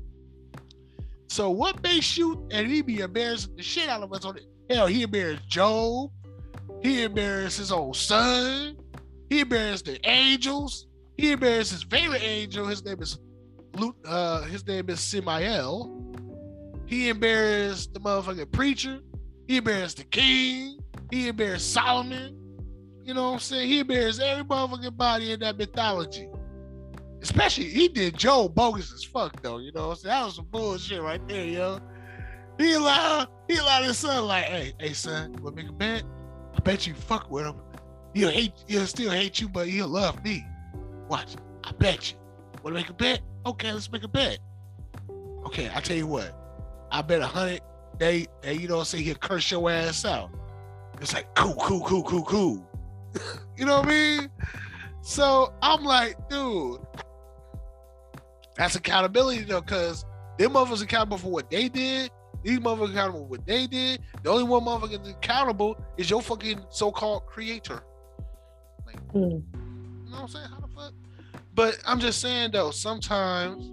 So 1.27 1.49
what 1.49 1.81
makes 1.83 2.17
you 2.17 2.47
and 2.51 2.67
he 2.67 2.81
be 2.81 2.99
embarrassing 2.99 3.55
the 3.55 3.63
shit 3.63 3.89
out 3.89 4.01
of 4.01 4.13
us 4.13 4.25
on 4.25 4.37
it? 4.37 4.45
Hell, 4.69 4.87
he 4.87 5.03
embarrassed 5.03 5.47
Job. 5.47 6.11
He 6.81 7.03
embarrassed 7.03 7.57
his 7.57 7.71
own 7.71 7.93
son. 7.93 8.77
He 9.29 9.41
embarrassed 9.41 9.85
the 9.85 9.99
angels. 10.07 10.87
He 11.17 11.31
embarrassed 11.31 11.71
his 11.71 11.83
favorite 11.83 12.23
angel. 12.23 12.67
His 12.67 12.85
name 12.85 13.01
is 13.01 13.19
Luke. 13.75 13.97
Uh, 14.05 14.43
his 14.43 14.65
name 14.65 14.89
is 14.89 14.99
Samael. 14.99 16.13
He 16.85 17.09
embarrassed 17.09 17.93
the 17.93 17.99
motherfucking 17.99 18.51
preacher. 18.51 18.99
He 19.47 19.57
embarrassed 19.57 19.97
the 19.97 20.03
king. 20.05 20.79
He 21.15 21.31
bears 21.31 21.63
Solomon. 21.63 22.35
You 23.03 23.13
know 23.13 23.27
what 23.27 23.33
I'm 23.35 23.39
saying? 23.39 23.69
He 23.69 23.83
bears 23.83 24.19
every 24.19 24.43
motherfucking 24.43 24.97
body 24.97 25.31
in 25.31 25.39
that 25.39 25.57
mythology. 25.57 26.27
Especially, 27.21 27.69
he 27.69 27.87
did 27.87 28.17
Joe 28.17 28.49
bogus 28.49 28.91
as 28.93 29.05
fuck, 29.05 29.41
though. 29.41 29.59
You 29.59 29.71
know 29.71 29.87
what 29.87 29.91
I'm 29.91 29.95
saying? 29.97 30.13
That 30.13 30.25
was 30.25 30.35
some 30.35 30.47
bullshit 30.51 31.01
right 31.01 31.25
there, 31.25 31.45
yo. 31.45 31.79
He 32.57 32.73
allowed, 32.73 33.29
he 33.47 33.55
allowed 33.55 33.83
his 33.83 33.97
son, 33.97 34.25
like, 34.25 34.43
hey, 34.45 34.73
hey, 34.77 34.91
son, 34.91 35.33
to 35.33 35.51
make 35.51 35.69
a 35.69 35.71
bet? 35.71 36.03
I 36.53 36.59
bet 36.59 36.85
you 36.85 36.93
fuck 36.93 37.31
with 37.31 37.45
him. 37.45 37.55
He'll 38.13 38.29
hate, 38.29 38.51
he'll 38.67 38.85
still 38.85 39.11
hate 39.11 39.39
you, 39.39 39.47
but 39.47 39.69
he'll 39.69 39.87
love 39.87 40.21
me. 40.21 40.45
Watch, 41.07 41.35
I 41.63 41.71
bet 41.71 42.11
you. 42.11 42.17
Want 42.61 42.75
to 42.75 42.81
make 42.81 42.89
a 42.89 42.93
bet? 42.93 43.21
Okay, 43.45 43.71
let's 43.71 43.89
make 43.89 44.03
a 44.03 44.09
bet. 44.09 44.39
Okay, 45.45 45.71
I 45.73 45.79
tell 45.79 45.95
you 45.95 46.07
what. 46.07 46.35
I 46.91 47.01
bet 47.01 47.21
a 47.21 47.27
hundred 47.27 47.61
they, 47.99 48.27
they, 48.41 48.55
you 48.55 48.67
know, 48.67 48.83
say 48.83 49.01
he'll 49.01 49.15
curse 49.15 49.49
your 49.49 49.69
ass 49.69 50.03
out. 50.03 50.29
It's 51.01 51.13
like 51.13 51.33
cool, 51.35 51.55
cool, 51.55 51.81
cool, 51.81 52.03
cool, 52.03 52.23
cool. 52.23 52.69
you 53.57 53.65
know 53.65 53.79
what 53.79 53.87
I 53.87 53.89
mean? 53.89 54.29
So 55.01 55.53
I'm 55.61 55.83
like, 55.83 56.29
dude, 56.29 56.79
that's 58.57 58.75
accountability 58.75 59.43
though, 59.43 59.61
because 59.61 60.05
them 60.37 60.51
motherfuckers 60.53 60.83
accountable 60.83 61.17
for 61.17 61.31
what 61.31 61.49
they 61.49 61.69
did. 61.69 62.11
These 62.43 62.59
motherfuckers 62.59 62.91
accountable 62.91 63.19
for 63.21 63.27
what 63.27 63.45
they 63.45 63.67
did. 63.67 64.01
The 64.23 64.29
only 64.29 64.43
one 64.43 64.63
motherfucker 64.63 65.09
accountable 65.09 65.77
is 65.97 66.09
your 66.09 66.21
fucking 66.21 66.61
so-called 66.69 67.25
creator. 67.25 67.83
Like, 68.85 68.95
mm. 69.13 69.13
you 69.13 69.43
know 70.09 70.11
what 70.11 70.21
I'm 70.21 70.27
saying? 70.27 70.47
How 70.49 70.59
the 70.59 70.67
fuck? 70.67 70.93
But 71.53 71.79
I'm 71.85 71.99
just 71.99 72.19
saying 72.21 72.51
though, 72.51 72.71
sometimes, 72.71 73.71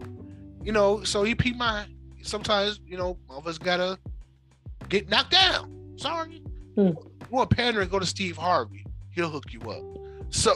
you 0.63 0.73
know, 0.73 1.03
so 1.05 1.23
he 1.23 1.35
peed 1.35 1.57
my. 1.57 1.87
Sometimes, 2.23 2.79
you 2.87 2.97
know, 2.97 3.19
motherfuckers 3.29 3.59
gotta 3.59 3.99
get 4.89 5.09
knocked 5.09 5.33
down. 5.33 5.95
Sorry. 5.97 6.43
Hmm. 6.77 6.91
You 7.33 7.39
want 7.39 7.49
to 7.49 7.57
pander 7.57 7.81
and 7.81 7.91
go 7.91 7.99
to 7.99 8.05
Steve 8.05 8.37
Harvey. 8.37 8.85
He'll 9.11 9.31
hook 9.31 9.55
you 9.55 9.61
up. 9.71 9.83
So 10.29 10.53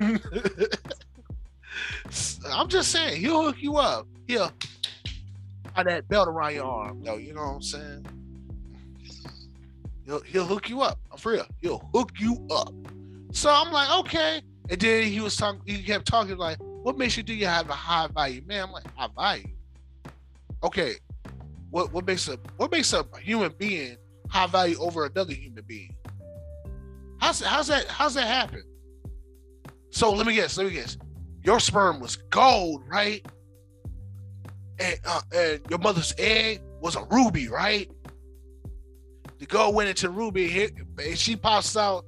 I'm 2.50 2.68
just 2.68 2.90
saying, 2.90 3.20
he'll 3.20 3.42
hook 3.42 3.56
you 3.60 3.76
up. 3.76 4.06
He'll 4.26 4.50
have 5.74 5.84
that 5.84 6.08
belt 6.08 6.28
around 6.28 6.54
your 6.54 6.64
arm, 6.64 7.02
though. 7.04 7.18
You 7.18 7.34
know 7.34 7.42
what 7.42 7.56
I'm 7.56 7.62
saying? 7.62 8.06
He'll, 10.06 10.22
he'll 10.22 10.46
hook 10.46 10.70
you 10.70 10.80
up. 10.80 10.98
I'm 11.12 11.18
for 11.18 11.32
real. 11.32 11.46
He'll 11.60 11.86
hook 11.92 12.12
you 12.18 12.46
up. 12.50 12.72
So 13.32 13.50
I'm 13.52 13.70
like, 13.70 13.90
okay. 14.00 14.40
And 14.70 14.80
then 14.80 15.02
he 15.02 15.20
was 15.20 15.36
talking, 15.36 15.60
he 15.66 15.82
kept 15.82 16.06
talking 16.06 16.38
like, 16.38 16.56
what 16.58 16.96
makes 16.96 17.18
you 17.18 17.22
do 17.22 17.34
you 17.34 17.44
have 17.44 17.68
a 17.68 17.74
high 17.74 18.06
value? 18.06 18.40
Man, 18.46 18.62
I'm 18.62 18.72
like, 18.72 18.86
high 18.94 19.10
value. 19.14 19.52
Okay, 20.62 20.94
what 21.68 21.92
what 21.92 22.06
makes 22.06 22.28
a 22.28 22.38
what 22.56 22.70
makes 22.70 22.94
a 22.94 23.04
human 23.20 23.52
being 23.58 23.98
high 24.28 24.46
value 24.46 24.78
over 24.78 25.06
another 25.06 25.32
human 25.32 25.64
being? 25.66 25.94
How's 27.18 27.40
how's 27.40 27.68
that 27.68 27.86
how's 27.86 28.14
that 28.14 28.26
happen? 28.26 28.62
So 29.90 30.12
let 30.12 30.26
me 30.26 30.34
guess, 30.34 30.58
let 30.58 30.66
me 30.66 30.72
guess. 30.72 30.98
Your 31.42 31.60
sperm 31.60 32.00
was 32.00 32.16
gold, 32.30 32.82
right? 32.86 33.24
And, 34.78 34.98
uh, 35.06 35.20
and 35.34 35.60
your 35.70 35.78
mother's 35.78 36.14
egg 36.18 36.60
was 36.80 36.96
a 36.96 37.04
ruby, 37.04 37.48
right? 37.48 37.90
The 39.38 39.46
girl 39.46 39.72
went 39.72 39.88
into 39.88 40.10
ruby, 40.10 40.68
and 40.98 41.16
she 41.16 41.36
pops 41.36 41.76
out. 41.76 42.04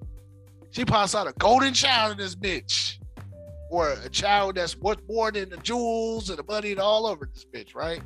She 0.70 0.84
pops 0.84 1.14
out 1.14 1.26
a 1.26 1.32
golden 1.38 1.72
child 1.72 2.12
in 2.12 2.18
this 2.18 2.34
bitch, 2.34 2.98
or 3.70 3.92
a 4.04 4.08
child 4.08 4.56
that's 4.56 4.76
worth 4.76 4.98
more 5.08 5.30
than 5.32 5.48
the 5.48 5.56
jewels 5.58 6.28
and 6.30 6.38
the 6.38 6.44
money 6.44 6.72
and 6.72 6.80
all 6.80 7.06
over 7.06 7.28
this 7.32 7.44
bitch, 7.44 7.74
right? 7.74 8.02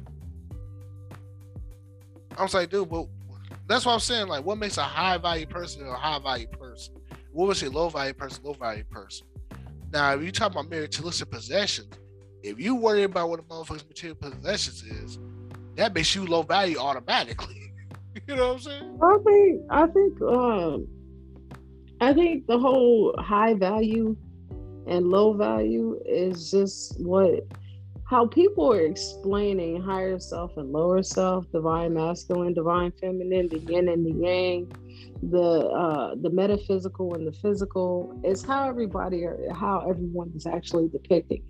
I 2.38 2.42
was 2.42 2.54
like, 2.54 2.70
dude, 2.70 2.88
but 2.88 3.06
that's 3.72 3.86
what 3.86 3.94
I'm 3.94 4.00
saying. 4.00 4.28
Like, 4.28 4.44
what 4.44 4.58
makes 4.58 4.76
a 4.76 4.82
high 4.82 5.16
value 5.16 5.46
person 5.46 5.86
a 5.86 5.94
high 5.94 6.18
value 6.18 6.46
person? 6.46 6.94
What 7.32 7.48
was 7.48 7.62
a 7.62 7.70
low 7.70 7.88
value 7.88 8.12
person, 8.12 8.44
low 8.44 8.52
value 8.52 8.84
person? 8.84 9.26
Now, 9.90 10.12
if 10.14 10.22
you 10.22 10.30
talk 10.30 10.52
about 10.52 10.68
materialistic 10.68 11.30
possessions, 11.30 11.94
if 12.42 12.60
you 12.60 12.74
worry 12.74 13.04
about 13.04 13.30
what 13.30 13.40
a 13.40 13.42
motherfucker's 13.44 13.86
material 13.88 14.16
possessions 14.16 14.82
is, 14.82 15.18
that 15.76 15.94
makes 15.94 16.14
you 16.14 16.26
low 16.26 16.42
value 16.42 16.76
automatically. 16.76 17.72
you 18.28 18.36
know 18.36 18.48
what 18.48 18.54
I'm 18.54 18.60
saying? 18.60 18.98
I 19.02 19.18
think 19.24 19.62
I 19.70 19.86
think 19.86 20.22
um 20.22 20.86
I 22.00 22.12
think 22.12 22.46
the 22.46 22.58
whole 22.58 23.14
high 23.18 23.54
value 23.54 24.16
and 24.86 25.06
low 25.06 25.32
value 25.32 25.98
is 26.04 26.50
just 26.50 27.00
what 27.00 27.46
how 28.12 28.26
people 28.26 28.70
are 28.70 28.82
explaining 28.82 29.80
higher 29.80 30.20
self 30.20 30.58
and 30.58 30.70
lower 30.70 31.02
self, 31.02 31.50
divine 31.50 31.94
masculine, 31.94 32.52
divine 32.52 32.92
feminine, 33.00 33.48
the 33.48 33.58
yin 33.60 33.88
and 33.88 34.04
the 34.04 34.12
yang, 34.12 34.70
the 35.30 35.66
uh, 35.70 36.14
the 36.20 36.28
metaphysical 36.28 37.14
and 37.14 37.26
the 37.26 37.32
physical. 37.32 38.14
Is 38.22 38.44
how 38.44 38.68
everybody 38.68 39.24
or 39.24 39.38
how 39.54 39.86
everyone 39.88 40.30
is 40.36 40.46
actually 40.46 40.88
depicting. 40.88 41.42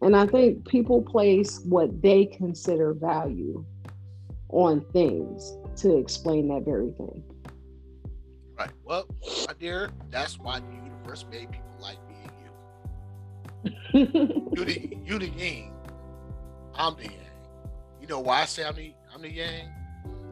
And 0.00 0.14
I 0.14 0.28
think 0.28 0.64
people 0.68 1.02
place 1.02 1.60
what 1.64 2.00
they 2.00 2.26
consider 2.26 2.94
value 2.94 3.64
on 4.50 4.84
things 4.92 5.56
to 5.82 5.96
explain 5.96 6.46
that 6.48 6.64
very 6.64 6.92
thing. 6.92 7.24
Right. 8.56 8.70
Well, 8.84 9.06
my 9.48 9.54
dear, 9.58 9.90
that's 10.08 10.38
why 10.38 10.60
the 10.60 10.72
universe 10.72 11.26
made 11.28 11.50
people 11.50 11.65
you 13.92 14.64
the 14.64 14.96
you 15.04 15.18
the 15.18 15.28
yin. 15.28 15.72
I'm 16.74 16.96
the 16.96 17.04
yang. 17.04 17.12
You 18.00 18.06
know 18.06 18.20
why 18.20 18.42
I 18.42 18.44
say 18.44 18.64
I'm 18.64 18.74
the 18.74 18.92
I'm 19.14 19.22
the 19.22 19.30
yang? 19.30 19.70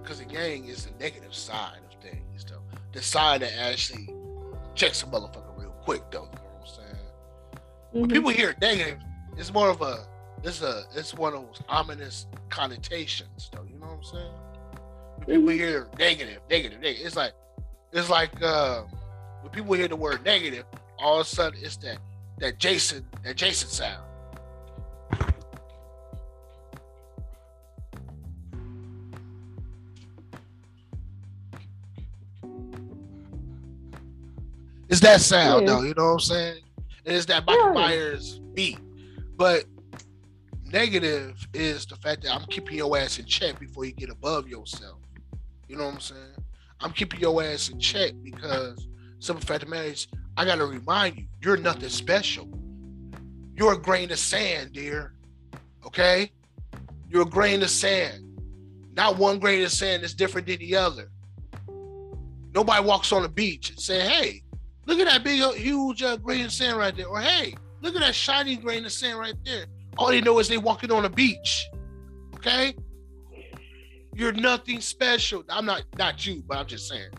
Because 0.03 0.21
the 0.21 0.31
yang 0.31 0.67
is 0.67 0.87
the 0.87 0.93
negative 1.03 1.35
side 1.35 1.79
of 1.91 2.03
things, 2.03 2.45
though. 2.45 2.63
The 2.93 3.03
side 3.03 3.43
that 3.43 3.53
actually 3.59 4.09
checks 4.75 5.03
a 5.03 5.07
motherfucker 5.07 5.59
real 5.59 5.71
quick, 5.83 6.03
though. 6.11 6.25
You 6.25 6.39
know 6.39 6.59
what 6.59 6.69
I'm 6.69 6.75
saying? 6.75 6.97
Mm-hmm. 7.57 8.01
When 8.01 8.11
people 8.11 8.31
hear 8.31 8.55
negative, 8.61 8.99
it's 9.37 9.53
more 9.53 9.71
of 9.71 9.81
a 9.81 10.07
it's 10.43 10.63
a 10.63 10.85
it's 10.95 11.15
one 11.15 11.35
of 11.35 11.47
those 11.47 11.63
ominous 11.69 12.27
connotations, 12.51 13.51
though. 13.53 13.65
You 13.65 13.79
know 13.79 13.87
what 13.87 13.99
I'm 13.99 14.05
saying? 14.05 14.33
When 15.17 15.27
people 15.27 15.49
mm-hmm. 15.49 15.59
hear 15.59 15.89
negative, 15.99 16.43
negative, 16.51 16.81
negative, 16.81 17.07
it's 17.07 17.17
like 17.17 17.33
it's 17.93 18.11
like 18.11 18.43
uh, 18.43 18.83
when 19.41 19.51
people 19.53 19.75
hear 19.75 19.89
the 19.89 19.97
word 19.97 20.25
negative, 20.25 20.67
all 20.99 21.21
of 21.21 21.27
a 21.27 21.29
sudden 21.29 21.59
it's 21.63 21.77
that 21.79 21.99
that 22.39 22.59
Jason 22.59 23.05
that 23.23 23.37
Jason 23.37 23.69
sound. 23.69 24.03
It's 34.89 35.01
that 35.01 35.21
sound 35.21 35.67
yeah. 35.67 35.75
though, 35.75 35.83
you 35.83 35.95
know 35.95 36.05
what 36.05 36.13
I'm 36.13 36.21
saying? 36.21 36.61
It's 37.05 37.27
that 37.27 37.45
Michael 37.47 37.67
yeah. 37.67 37.73
Myers 37.73 38.41
beat. 38.55 38.79
But 39.37 39.65
negative 40.65 41.49
is 41.53 41.87
the 41.87 41.97
fact 41.97 42.23
that 42.23 42.33
I'm 42.33 42.47
keeping 42.47 42.77
your 42.77 42.97
ass 42.97 43.19
in 43.19 43.27
check 43.27 43.59
before 43.59 43.85
you 43.85 43.93
get 43.93 44.11
above 44.11 44.49
yourself. 44.49 44.99
You 45.69 45.77
know 45.77 45.87
what 45.87 45.95
I'm 45.95 46.01
saying? 46.01 46.21
I'm 46.81 46.93
keeping 46.93 47.21
your 47.21 47.43
ass 47.43 47.71
in 47.71 47.81
check 47.81 48.13
because 48.23 48.87
simple 49.19 49.45
fact 49.45 49.65
of 49.65 49.71
the 49.71 49.75
matter 49.75 49.89
is 49.89 50.07
I 50.37 50.45
gotta 50.45 50.67
remind 50.67 51.17
you, 51.17 51.27
you're 51.43 51.57
nothing 51.57 51.89
special. 51.89 52.49
You're 53.57 53.75
a 53.75 53.79
grain 53.79 54.11
of 54.11 54.19
sand, 54.19 54.73
dear. 54.73 55.15
Okay? 55.87 56.33
You're 57.09 57.23
a 57.23 57.27
grain 57.27 57.63
of 57.63 57.71
sand. 57.71 58.25
Not 58.97 59.17
one 59.17 59.39
grain 59.39 59.63
of 59.63 59.71
sand 59.71 60.03
is 60.03 60.15
different 60.15 60.47
than 60.47 60.59
the 60.59 60.77
other. 60.77 61.11
Nobody 62.55 62.85
walks 62.85 63.13
on 63.13 63.23
the 63.23 63.29
beach 63.29 63.71
and 63.71 63.81
say, 63.81 64.01
hey, 64.01 64.43
look 64.87 64.99
at 64.99 65.07
that 65.07 65.25
big, 65.25 65.41
huge 65.55 66.03
uh, 66.03 66.17
grain 66.17 66.45
of 66.45 66.53
sand 66.53 66.79
right 66.79 66.97
there. 66.97 67.07
Or 67.07 67.21
hey, 67.21 67.55
look 67.81 67.95
at 67.95 68.01
that 68.01 68.15
shiny 68.15 68.57
grain 68.57 68.85
of 68.85 68.93
sand 68.93 69.19
right 69.19 69.35
there. 69.45 69.67
All 69.97 70.09
they 70.09 70.21
know 70.21 70.39
is 70.39 70.49
they 70.49 70.59
walking 70.59 70.91
on 70.91 71.05
a 71.05 71.11
beach. 71.11 71.67
Okay? 72.37 72.75
You're 74.15 74.33
nothing 74.33 74.81
special. 74.81 75.43
I'm 75.49 75.67
not 75.67 75.83
not 75.99 76.25
you, 76.25 76.43
but 76.47 76.59
I'm 76.59 76.67
just 76.67 76.89
saying. 76.89 77.11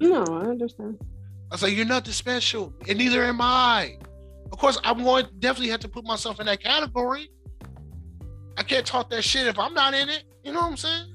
No, 0.00 0.22
I 0.24 0.46
understand. 0.46 0.98
I 1.52 1.54
was 1.54 1.62
like, 1.62 1.76
you're 1.76 1.84
nothing 1.84 2.14
special, 2.14 2.72
and 2.88 2.96
neither 2.96 3.22
am 3.24 3.42
I. 3.42 3.98
Of 4.50 4.56
course, 4.56 4.80
I'm 4.84 5.04
going 5.04 5.26
to 5.26 5.32
definitely 5.32 5.68
have 5.68 5.80
to 5.80 5.88
put 5.88 6.02
myself 6.02 6.40
in 6.40 6.46
that 6.46 6.62
category. 6.62 7.28
I 8.56 8.62
can't 8.62 8.86
talk 8.86 9.10
that 9.10 9.22
shit 9.22 9.46
if 9.46 9.58
I'm 9.58 9.74
not 9.74 9.92
in 9.92 10.08
it. 10.08 10.24
You 10.42 10.52
know 10.52 10.60
what 10.60 10.70
I'm 10.70 10.76
saying? 10.78 11.14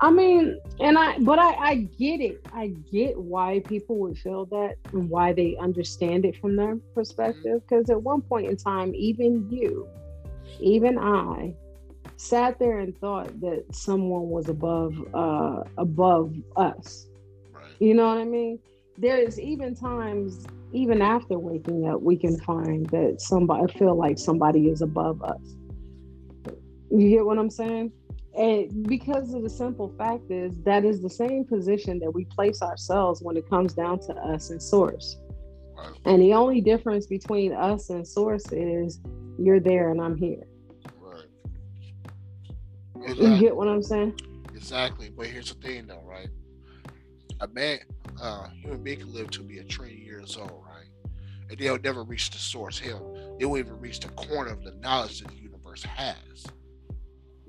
I 0.00 0.10
mean, 0.10 0.60
and 0.80 0.98
I, 0.98 1.18
but 1.20 1.38
I, 1.38 1.54
I 1.54 1.74
get 1.98 2.20
it. 2.20 2.46
I 2.52 2.74
get 2.92 3.18
why 3.18 3.60
people 3.60 3.96
would 4.00 4.18
feel 4.18 4.44
that 4.46 4.74
and 4.92 5.08
why 5.08 5.32
they 5.32 5.56
understand 5.56 6.26
it 6.26 6.38
from 6.38 6.54
their 6.54 6.76
perspective. 6.94 7.62
Because 7.66 7.84
mm-hmm. 7.84 7.92
at 7.92 8.02
one 8.02 8.20
point 8.20 8.48
in 8.48 8.58
time, 8.58 8.94
even 8.94 9.48
you, 9.50 9.88
even 10.60 10.98
I, 10.98 11.54
sat 12.18 12.58
there 12.58 12.80
and 12.80 12.94
thought 12.98 13.40
that 13.40 13.64
someone 13.74 14.28
was 14.28 14.50
above, 14.50 14.94
uh, 15.14 15.62
above 15.78 16.34
us. 16.56 17.06
Right. 17.54 17.64
You 17.78 17.94
know 17.94 18.08
what 18.08 18.18
I 18.18 18.24
mean? 18.24 18.58
There's 18.98 19.38
even 19.38 19.74
times 19.74 20.46
even 20.72 21.00
after 21.00 21.38
waking 21.38 21.88
up 21.88 22.02
we 22.02 22.16
can 22.16 22.38
find 22.40 22.86
that 22.86 23.20
somebody 23.20 23.72
feel 23.78 23.94
like 23.94 24.18
somebody 24.18 24.68
is 24.68 24.82
above 24.82 25.22
us. 25.22 25.56
You 26.90 27.10
get 27.10 27.26
what 27.26 27.38
i'm 27.38 27.50
saying? 27.50 27.92
And 28.36 28.86
because 28.86 29.32
of 29.32 29.42
the 29.42 29.50
simple 29.50 29.94
fact 29.96 30.30
is 30.30 30.60
that 30.64 30.84
is 30.84 31.00
the 31.00 31.08
same 31.08 31.44
position 31.44 31.98
that 32.00 32.10
we 32.10 32.26
place 32.26 32.60
ourselves 32.60 33.22
when 33.22 33.36
it 33.36 33.48
comes 33.48 33.72
down 33.72 33.98
to 34.00 34.14
us 34.14 34.50
and 34.50 34.62
source. 34.62 35.16
And 36.04 36.22
the 36.22 36.34
only 36.34 36.60
difference 36.60 37.06
between 37.06 37.52
us 37.52 37.90
and 37.90 38.06
source 38.06 38.44
is 38.52 39.00
you're 39.38 39.60
there 39.60 39.90
and 39.90 40.00
i'm 40.00 40.16
here. 40.16 40.46
Right. 41.00 41.24
Exactly. 43.02 43.34
you 43.34 43.40
get 43.40 43.56
what 43.56 43.68
i'm 43.68 43.82
saying? 43.82 44.18
Exactly. 44.54 45.10
But 45.10 45.26
here's 45.26 45.52
the 45.52 45.60
thing 45.60 45.86
though 45.86 46.02
right? 46.04 46.28
A 47.40 47.48
man 47.48 47.78
uh, 48.20 48.48
human 48.48 48.82
being 48.82 49.00
can 49.00 49.12
live 49.12 49.30
to 49.30 49.42
be 49.42 49.58
a 49.58 49.64
trillion 49.64 49.98
years 49.98 50.36
old, 50.36 50.64
right? 50.66 50.86
And 51.48 51.58
they'll 51.58 51.78
never 51.78 52.02
reach 52.02 52.30
the 52.30 52.38
source. 52.38 52.78
Hell, 52.78 53.36
they 53.38 53.44
won't 53.44 53.60
even 53.60 53.78
reach 53.78 54.00
the 54.00 54.08
corner 54.08 54.50
of 54.50 54.62
the 54.64 54.72
knowledge 54.76 55.20
that 55.20 55.28
the 55.28 55.36
universe 55.36 55.84
has. 55.84 56.46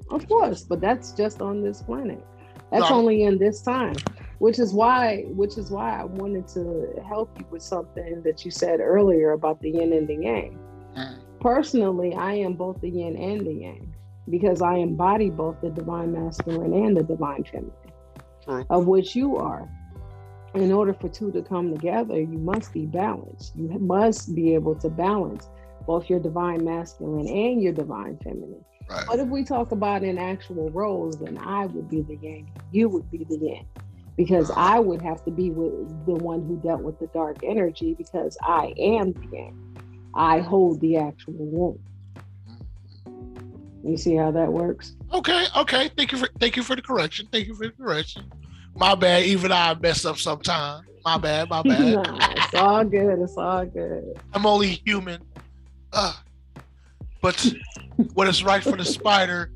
Of 0.10 0.28
course, 0.28 0.64
but 0.64 0.80
that's 0.80 1.12
just 1.12 1.42
on 1.42 1.64
this 1.64 1.82
planet. 1.82 2.24
That's 2.72 2.90
no. 2.90 2.98
only 2.98 3.24
in 3.24 3.38
this 3.38 3.62
time. 3.62 3.96
Which 4.40 4.60
is 4.60 4.74
why 4.74 5.24
which 5.30 5.58
is 5.58 5.72
why 5.72 6.00
I 6.00 6.04
wanted 6.04 6.48
to 6.50 7.02
help 7.08 7.38
you 7.40 7.46
with 7.50 7.64
something 7.64 8.22
that 8.24 8.46
you 8.46 8.52
said 8.52 8.80
earlier 8.80 9.32
about 9.32 9.62
the 9.62 9.72
yin 9.72 9.94
and 9.94 10.08
the 10.08 10.16
yang. 10.16 10.60
Mm. 10.96 11.20
Personally, 11.40 12.14
I 12.14 12.34
am 12.34 12.54
both 12.54 12.80
the 12.82 12.90
yin 12.90 13.16
and 13.16 13.46
the 13.46 13.54
yang 13.54 13.96
because 14.30 14.62
I 14.62 14.76
embody 14.76 15.30
both 15.30 15.60
the 15.62 15.70
divine 15.70 16.12
masculine 16.12 16.74
and 16.74 16.96
the 16.96 17.04
divine 17.04 17.46
feminine, 17.46 17.72
True. 18.44 18.66
of 18.70 18.86
which 18.86 19.16
you 19.16 19.38
are 19.38 19.68
in 20.54 20.72
order 20.72 20.94
for 20.94 21.10
two 21.10 21.32
to 21.32 21.42
come 21.42 21.72
together, 21.72 22.20
you 22.20 22.38
must 22.38 22.74
be 22.74 22.86
balanced. 22.86 23.56
You 23.56 23.68
must 23.80 24.34
be 24.36 24.54
able 24.54 24.76
to 24.76 24.90
balance 24.90 25.48
both 25.86 26.10
your 26.10 26.20
divine 26.20 26.64
masculine 26.64 27.28
and 27.28 27.62
your 27.62 27.74
divine 27.74 28.18
feminine. 28.24 28.64
Right. 28.90 29.06
But 29.08 29.20
if 29.20 29.28
we 29.28 29.44
talk 29.44 29.72
about 29.72 30.04
in 30.04 30.18
actual 30.18 30.70
roles, 30.70 31.20
then 31.20 31.38
I 31.38 31.66
would 31.66 31.90
be 31.90 32.02
the 32.02 32.16
yang, 32.16 32.50
you 32.72 32.88
would 32.90 33.10
be 33.12 33.26
the 33.26 33.38
yin, 33.38 33.66
because 34.16 34.50
I 34.52 34.80
would 34.80 35.02
have 35.02 35.24
to 35.26 35.32
be 35.32 35.50
with 35.52 36.06
the 36.06 36.14
one 36.14 36.46
who 36.46 36.58
dealt 36.58 36.82
with 36.82 37.00
the 37.00 37.08
dark 37.08 37.38
energy 37.44 37.96
because 37.96 38.38
I 38.42 38.74
am 38.78 39.14
the 39.14 39.28
yang. 39.32 39.64
I 40.14 40.40
hold 40.40 40.80
the 40.82 40.98
actual 40.98 41.34
womb. 41.38 41.80
Mm-hmm. 43.06 43.90
You 43.90 43.98
see 43.98 44.16
how 44.16 44.32
that 44.32 44.52
works? 44.52 44.96
Okay, 45.14 45.46
okay. 45.56 45.90
Thank 45.90 46.12
you 46.12 46.18
for 46.18 46.30
thank 46.40 46.56
you 46.56 46.64
for 46.64 46.76
the 46.76 46.82
correction. 46.82 47.28
Thank 47.32 47.48
you 47.48 47.56
for 47.56 47.68
the 47.68 47.74
correction. 47.74 48.32
My 48.78 48.96
bad. 48.96 49.24
Even 49.24 49.52
I 49.52 49.74
mess 49.76 50.06
up 50.06 50.18
sometimes. 50.18 50.86
My 51.04 51.18
bad. 51.18 51.50
My 51.50 51.62
bad. 51.64 51.94
no, 51.94 52.04
it's 52.06 52.56
all 52.56 52.84
good. 52.84 53.20
It's 53.20 53.38
all 53.38 53.66
good. 53.66 54.20
I'm 54.34 54.46
only 54.46 54.82
human. 54.86 55.22
Uh, 55.94 56.14
but 57.22 57.54
what 58.14 58.28
is 58.28 58.44
right 58.44 58.64
for 58.64 58.78
the 58.78 58.86
spider, 58.86 59.52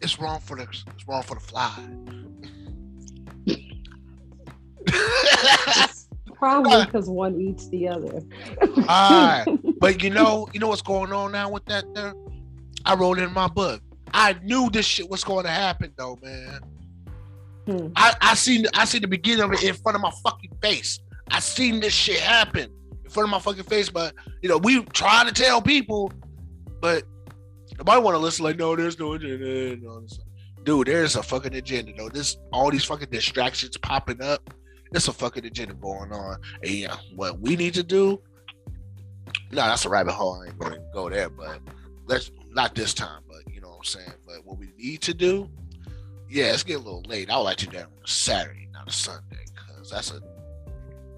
is 0.00 0.18
wrong 0.18 0.40
for 0.40 0.56
the 0.56 0.62
it's 0.62 1.08
wrong 1.08 1.22
for 1.22 1.34
the 1.34 1.40
fly. 1.40 1.72
Probably 6.34 6.84
because 6.84 7.08
one 7.08 7.40
eats 7.40 7.68
the 7.68 7.88
other. 7.88 8.22
all 8.88 9.10
right, 9.10 9.44
but 9.80 10.02
you 10.02 10.10
know, 10.10 10.48
you 10.52 10.60
know 10.60 10.68
what's 10.68 10.82
going 10.82 11.12
on 11.12 11.32
now 11.32 11.50
with 11.50 11.64
that 11.66 11.84
there. 11.94 12.14
I 12.84 12.94
wrote 12.94 13.18
in 13.18 13.32
my 13.32 13.48
book. 13.48 13.82
I 14.14 14.36
knew 14.44 14.70
this 14.70 14.86
shit 14.86 15.10
was 15.10 15.24
going 15.24 15.44
to 15.44 15.50
happen 15.50 15.92
though, 15.96 16.18
man. 16.22 16.60
Hmm. 17.68 17.88
I, 17.96 18.14
I 18.22 18.34
seen 18.34 18.64
I 18.72 18.86
seen 18.86 19.02
the 19.02 19.08
beginning 19.08 19.44
of 19.44 19.52
it 19.52 19.62
in 19.62 19.74
front 19.74 19.94
of 19.94 20.00
my 20.00 20.10
fucking 20.24 20.52
face. 20.62 21.00
I 21.30 21.40
seen 21.40 21.80
this 21.80 21.92
shit 21.92 22.18
happen 22.18 22.72
in 23.04 23.10
front 23.10 23.26
of 23.26 23.30
my 23.30 23.38
fucking 23.38 23.64
face. 23.64 23.90
But 23.90 24.14
you 24.40 24.48
know, 24.48 24.56
we 24.56 24.82
try 24.84 25.22
to 25.26 25.32
tell 25.34 25.60
people, 25.60 26.10
but 26.80 27.02
nobody 27.76 28.00
want 28.00 28.14
to 28.14 28.18
listen. 28.18 28.42
Like, 28.42 28.56
no, 28.56 28.74
there's 28.74 28.98
no 28.98 29.14
internet. 29.14 29.80
dude, 30.64 30.86
there's 30.86 31.16
a 31.16 31.22
fucking 31.22 31.54
agenda 31.54 31.92
though. 31.94 32.08
This 32.08 32.38
all 32.54 32.70
these 32.70 32.84
fucking 32.86 33.10
distractions 33.10 33.76
popping 33.76 34.22
up. 34.22 34.48
There's 34.90 35.08
a 35.08 35.12
fucking 35.12 35.44
agenda 35.44 35.74
going 35.74 36.10
on. 36.10 36.38
And 36.62 36.70
yeah, 36.70 36.96
what 37.16 37.38
we 37.38 37.54
need 37.54 37.74
to 37.74 37.82
do. 37.82 38.22
No, 39.52 39.66
that's 39.66 39.84
a 39.84 39.90
rabbit 39.90 40.12
hole. 40.12 40.40
I 40.42 40.46
ain't 40.46 40.58
gonna 40.58 40.78
go 40.94 41.10
there, 41.10 41.28
but 41.28 41.60
let's 42.06 42.30
not 42.48 42.74
this 42.74 42.94
time, 42.94 43.20
but 43.28 43.52
you 43.52 43.60
know 43.60 43.68
what 43.68 43.78
I'm 43.78 43.84
saying. 43.84 44.12
But 44.26 44.36
what 44.46 44.58
we 44.58 44.70
need 44.78 45.02
to 45.02 45.12
do, 45.12 45.50
yeah, 46.28 46.52
it's 46.52 46.62
getting 46.62 46.82
a 46.82 46.84
little 46.84 47.04
late. 47.08 47.30
I 47.30 47.36
would 47.36 47.44
like 47.44 47.56
to 47.58 47.66
do 47.66 47.76
that 47.78 47.86
on 47.86 48.04
a 48.04 48.08
Saturday, 48.08 48.68
not 48.72 48.88
a 48.88 48.92
Sunday, 48.92 49.44
because 49.54 49.90
that's 49.90 50.10
a 50.10 50.20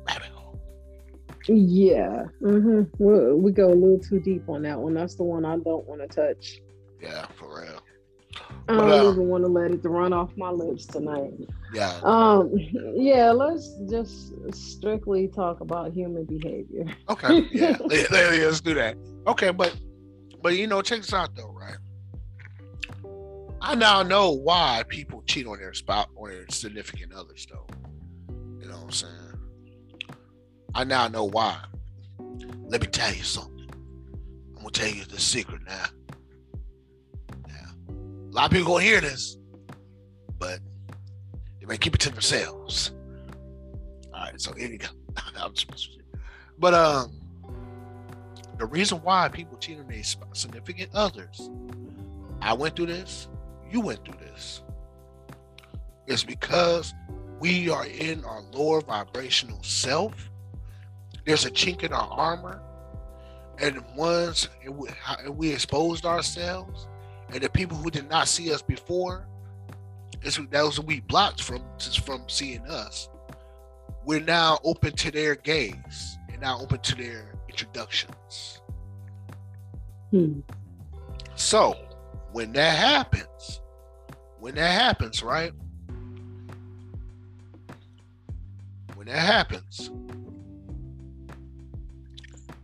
rabbit 0.06 0.28
hole. 0.34 0.60
Yeah, 1.46 2.24
mm-hmm. 2.42 2.82
we, 3.02 3.32
we 3.34 3.52
go 3.52 3.68
a 3.68 3.74
little 3.74 3.98
too 3.98 4.20
deep 4.20 4.48
on 4.48 4.62
that 4.62 4.78
one. 4.78 4.94
That's 4.94 5.14
the 5.14 5.24
one 5.24 5.44
I 5.44 5.56
don't 5.56 5.86
want 5.86 6.00
to 6.00 6.06
touch. 6.08 6.60
Yeah, 7.00 7.26
for 7.36 7.62
real. 7.62 7.80
I 8.68 8.76
don't 8.76 8.90
uh, 8.90 9.10
even 9.10 9.26
want 9.26 9.44
to 9.44 9.50
let 9.50 9.72
it 9.72 9.80
run 9.84 10.12
off 10.12 10.30
my 10.36 10.50
lips 10.50 10.86
tonight. 10.86 11.32
Yeah. 11.74 11.98
Um. 12.04 12.52
Yeah. 12.94 13.32
Let's 13.32 13.74
just 13.88 14.32
strictly 14.54 15.26
talk 15.28 15.60
about 15.60 15.92
human 15.92 16.24
behavior. 16.24 16.84
Okay. 17.08 17.48
Yeah. 17.50 17.76
let's 17.84 18.60
do 18.60 18.74
that. 18.74 18.96
Okay, 19.26 19.50
but 19.50 19.74
but 20.42 20.56
you 20.56 20.66
know, 20.66 20.82
check 20.82 21.00
this 21.00 21.12
out 21.12 21.34
though, 21.34 21.52
right? 21.52 21.76
I 23.62 23.74
now 23.74 24.02
know 24.02 24.30
why 24.30 24.84
people 24.88 25.22
cheat 25.26 25.46
on 25.46 25.58
their 25.58 25.74
spouse 25.74 26.08
or 26.14 26.30
their 26.30 26.46
significant 26.50 27.12
others, 27.12 27.46
though. 27.50 27.66
You 28.58 28.68
know 28.68 28.76
what 28.76 28.84
I'm 28.84 28.90
saying? 28.90 29.14
I 30.74 30.84
now 30.84 31.08
know 31.08 31.24
why. 31.24 31.58
Let 32.66 32.80
me 32.80 32.86
tell 32.86 33.12
you 33.12 33.22
something. 33.22 33.68
I'm 34.56 34.58
gonna 34.58 34.70
tell 34.70 34.88
you 34.88 35.04
the 35.04 35.20
secret 35.20 35.62
now. 35.66 35.86
A 38.30 38.32
lot 38.32 38.44
of 38.44 38.52
people 38.52 38.74
gonna 38.74 38.84
hear 38.84 39.00
this, 39.00 39.36
but 40.38 40.60
they 41.58 41.66
may 41.66 41.76
keep 41.76 41.96
it 41.96 42.00
to 42.02 42.10
themselves. 42.10 42.92
All 44.14 44.20
right, 44.20 44.40
so 44.40 44.52
here 44.52 44.70
you 44.70 44.78
go. 44.78 44.86
but 46.58 46.74
um, 46.74 47.20
the 48.56 48.66
reason 48.66 48.98
why 48.98 49.28
people 49.28 49.58
cheat 49.58 49.80
on 49.80 49.88
their 49.88 50.02
significant 50.32 50.90
others, 50.94 51.50
I 52.40 52.52
went 52.52 52.76
through 52.76 52.86
this, 52.86 53.26
you 53.70 53.80
went 53.80 54.04
through 54.04 54.18
this, 54.20 54.62
It's 56.06 56.24
because 56.24 56.94
we 57.38 57.70
are 57.70 57.86
in 57.86 58.24
our 58.24 58.42
lower 58.52 58.80
vibrational 58.80 59.62
self. 59.62 60.30
There's 61.24 61.44
a 61.46 61.50
chink 61.50 61.82
in 61.82 61.92
our 61.92 62.08
armor, 62.10 62.60
and 63.58 63.82
once 63.96 64.48
we 65.28 65.52
exposed 65.52 66.04
ourselves, 66.04 66.88
and 67.32 67.40
the 67.42 67.48
people 67.48 67.76
who 67.76 67.90
did 67.90 68.08
not 68.08 68.26
see 68.26 68.52
us 68.52 68.62
before, 68.62 69.26
that 70.22 70.62
was 70.64 70.80
we 70.80 71.00
blocked 71.00 71.42
from 71.42 71.62
from 72.04 72.22
seeing 72.26 72.66
us. 72.66 73.08
We're 74.04 74.20
now 74.20 74.58
open 74.64 74.92
to 74.96 75.10
their 75.10 75.34
gaze 75.34 76.18
and 76.30 76.40
now 76.40 76.60
open 76.60 76.80
to 76.80 76.94
their 76.94 77.34
introductions. 77.48 78.60
Hmm. 80.10 80.40
So 81.36 81.76
when 82.32 82.52
that 82.52 82.76
happens, 82.76 83.59
when 84.40 84.54
that 84.54 84.80
happens, 84.80 85.22
right? 85.22 85.52
When 88.94 89.06
that 89.06 89.18
happens, 89.18 89.90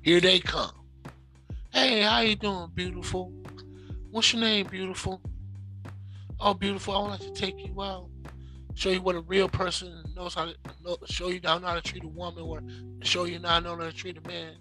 here 0.02 0.20
they 0.20 0.40
come. 0.40 0.72
Hey, 1.70 2.00
how 2.00 2.20
you 2.20 2.36
doing, 2.36 2.70
beautiful? 2.74 3.32
What's 4.10 4.32
your 4.32 4.40
name, 4.40 4.66
beautiful? 4.66 5.20
Oh, 6.40 6.54
beautiful. 6.54 6.94
I 6.94 7.00
want 7.00 7.20
to 7.20 7.32
take 7.32 7.66
you 7.66 7.82
out, 7.82 8.08
show 8.74 8.90
you 8.90 9.02
what 9.02 9.14
a 9.14 9.20
real 9.20 9.48
person 9.48 10.02
knows 10.14 10.34
how 10.34 10.46
to 10.46 10.54
know, 10.82 10.96
show 11.06 11.28
you 11.28 11.40
how 11.44 11.58
to 11.58 11.82
treat 11.82 12.04
a 12.04 12.08
woman, 12.08 12.42
or 12.42 12.62
show 13.02 13.24
you 13.24 13.40
how 13.42 13.60
to 13.60 13.92
treat 13.92 14.16
a 14.16 14.28
man. 14.28 14.54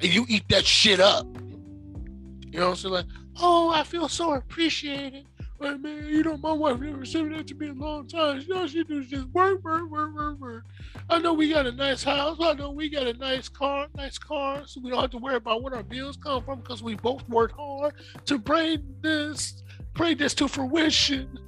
And 0.00 0.14
you 0.14 0.24
eat 0.28 0.48
that 0.50 0.64
shit 0.64 1.00
up. 1.00 1.26
You 1.26 2.60
know 2.60 2.66
what 2.66 2.70
I'm 2.70 2.76
saying? 2.76 2.94
Like, 2.94 3.06
oh, 3.40 3.70
I 3.70 3.82
feel 3.82 4.08
so 4.08 4.34
appreciated. 4.34 5.26
Like, 5.58 5.80
man, 5.80 6.06
you 6.06 6.22
know, 6.22 6.36
my 6.36 6.52
wife 6.52 6.78
never 6.80 7.04
said 7.06 7.32
that 7.32 7.46
to 7.46 7.54
me 7.54 7.68
in 7.68 7.78
a 7.78 7.80
long 7.80 8.06
time. 8.06 8.40
You 8.40 8.48
know, 8.48 8.66
she 8.66 8.84
does 8.84 9.06
just 9.06 9.26
work, 9.28 9.64
work, 9.64 9.90
work, 9.90 10.14
work, 10.14 10.38
work. 10.38 10.64
I 11.08 11.18
know 11.18 11.32
we 11.32 11.48
got 11.48 11.66
a 11.66 11.72
nice 11.72 12.04
house. 12.04 12.36
I 12.40 12.52
know 12.54 12.70
we 12.70 12.90
got 12.90 13.06
a 13.06 13.14
nice 13.14 13.48
car, 13.48 13.86
nice 13.96 14.18
car, 14.18 14.66
so 14.66 14.80
we 14.82 14.90
don't 14.90 15.00
have 15.00 15.10
to 15.12 15.18
worry 15.18 15.36
about 15.36 15.62
where 15.62 15.74
our 15.74 15.82
bills 15.82 16.18
come 16.18 16.42
from 16.44 16.60
because 16.60 16.82
we 16.82 16.94
both 16.96 17.26
work 17.28 17.52
hard 17.52 17.94
to 18.26 18.38
bring 18.38 18.82
this, 19.00 19.62
bring 19.94 20.18
this 20.18 20.34
to 20.34 20.48
fruition. 20.48 21.38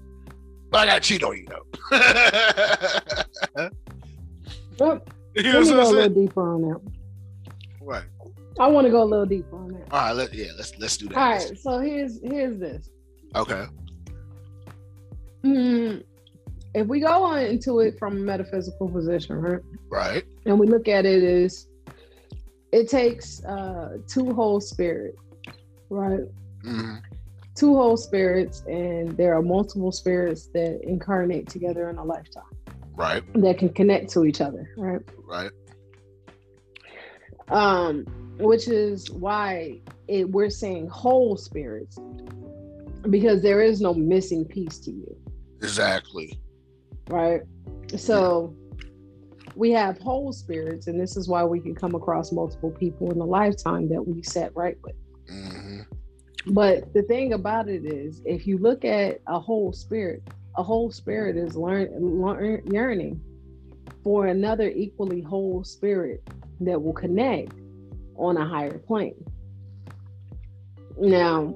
But 0.71 0.89
I 0.89 0.93
got 0.93 1.03
cheat 1.03 1.23
on 1.23 1.37
you 1.37 1.47
though. 1.47 1.67
well, 4.79 5.05
you 5.35 5.53
know 5.53 5.61
let 5.61 5.67
me 5.67 5.71
go 5.71 5.83
a 5.83 5.91
little 5.91 6.09
deeper 6.09 6.55
on 6.55 6.63
that. 6.63 6.81
Right. 7.83 8.05
I 8.59 8.67
want 8.67 8.87
to 8.87 8.91
go 8.91 9.03
a 9.03 9.05
little 9.05 9.27
deeper 9.27 9.57
on 9.57 9.73
that. 9.73 9.93
All 9.93 10.01
right, 10.01 10.13
let, 10.13 10.35
yeah, 10.35 10.47
let's 10.57 10.77
let's 10.79 10.97
do 10.97 11.09
that. 11.09 11.17
All 11.17 11.29
right, 11.31 11.59
so 11.59 11.79
here's 11.79 12.21
here's 12.23 12.59
this. 12.59 12.91
Okay. 13.35 13.67
Mm, 15.45 16.05
if 16.75 16.87
we 16.87 17.01
go 17.01 17.25
on 17.25 17.41
into 17.41 17.81
it 17.81 17.99
from 17.99 18.17
a 18.17 18.21
metaphysical 18.21 18.89
position, 18.89 19.37
right? 19.37 19.61
Right. 19.91 20.25
And 20.47 20.59
we 20.59 20.67
look 20.67 20.89
at 20.89 21.07
it 21.07 21.23
as 21.23 21.67
it 22.73 22.89
takes 22.89 23.45
uh, 23.45 23.99
two 24.07 24.33
whole 24.33 24.61
spirits, 24.61 25.19
right? 25.91 26.21
Mm-hmm. 26.63 26.97
Two 27.55 27.75
whole 27.75 27.97
spirits, 27.97 28.63
and 28.67 29.17
there 29.17 29.37
are 29.37 29.43
multiple 29.43 29.91
spirits 29.91 30.49
that 30.55 30.81
incarnate 30.85 31.49
together 31.49 31.91
in 31.91 31.97
a 31.97 32.05
lifetime. 32.05 32.45
Right. 32.95 33.23
That 33.35 33.59
can 33.59 33.71
connect 33.71 34.11
to 34.13 34.25
each 34.25 34.41
other, 34.41 34.71
right? 34.77 35.01
Right. 35.25 35.51
Um, 37.49 38.05
which 38.39 38.69
is 38.69 39.11
why 39.11 39.81
it, 40.07 40.29
we're 40.31 40.51
saying 40.51 40.89
whole 40.89 41.37
spirits 41.37 41.99
because 43.11 43.43
there 43.43 43.63
is 43.63 43.81
no 43.81 43.95
missing 43.95 44.45
piece 44.45 44.79
to 44.81 44.91
you. 44.91 45.17
Exactly. 45.63 46.39
Right. 47.09 47.43
So 47.97 48.55
we 49.55 49.71
have 49.73 49.99
whole 49.99 50.33
spirits, 50.33 50.87
and 50.87 51.01
this 51.01 51.17
is 51.17 51.29
why 51.29 51.45
we 51.45 51.61
can 51.61 51.75
come 51.75 51.95
across 51.95 52.33
multiple 52.33 52.71
people 52.71 53.11
in 53.11 53.21
a 53.21 53.25
lifetime 53.25 53.89
that 53.89 54.03
we 54.03 54.23
set 54.23 54.55
right 54.55 54.77
with. 54.83 54.95
Mm-hmm. 55.31 55.81
But 56.55 56.93
the 56.95 57.03
thing 57.03 57.33
about 57.33 57.69
it 57.69 57.85
is, 57.85 58.23
if 58.25 58.47
you 58.47 58.59
look 58.59 58.85
at 58.85 59.21
a 59.27 59.41
whole 59.41 59.73
spirit, 59.73 60.23
a 60.57 60.63
whole 60.63 60.91
spirit 60.91 61.37
is 61.37 61.57
learn, 61.57 61.89
learn 61.99 62.63
yearning 62.71 63.21
for 64.05 64.27
another 64.27 64.71
equally 64.71 65.21
whole 65.21 65.65
spirit 65.65 66.23
that 66.61 66.81
will 66.81 66.93
connect 66.93 67.53
on 68.17 68.37
a 68.37 68.47
higher 68.47 68.79
plane. 68.79 69.25
Now, 70.99 71.55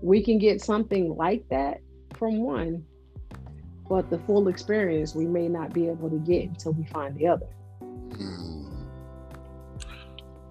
we 0.00 0.22
can 0.22 0.38
get 0.38 0.60
something 0.60 1.16
like 1.16 1.48
that 1.48 1.80
from 2.16 2.38
one, 2.42 2.84
but 3.92 4.08
the 4.08 4.18
full 4.20 4.48
experience 4.48 5.14
we 5.14 5.26
may 5.26 5.46
not 5.48 5.74
be 5.74 5.86
able 5.86 6.08
to 6.08 6.16
get 6.16 6.44
until 6.44 6.72
we 6.72 6.82
find 6.84 7.14
the 7.14 7.26
other. 7.26 7.46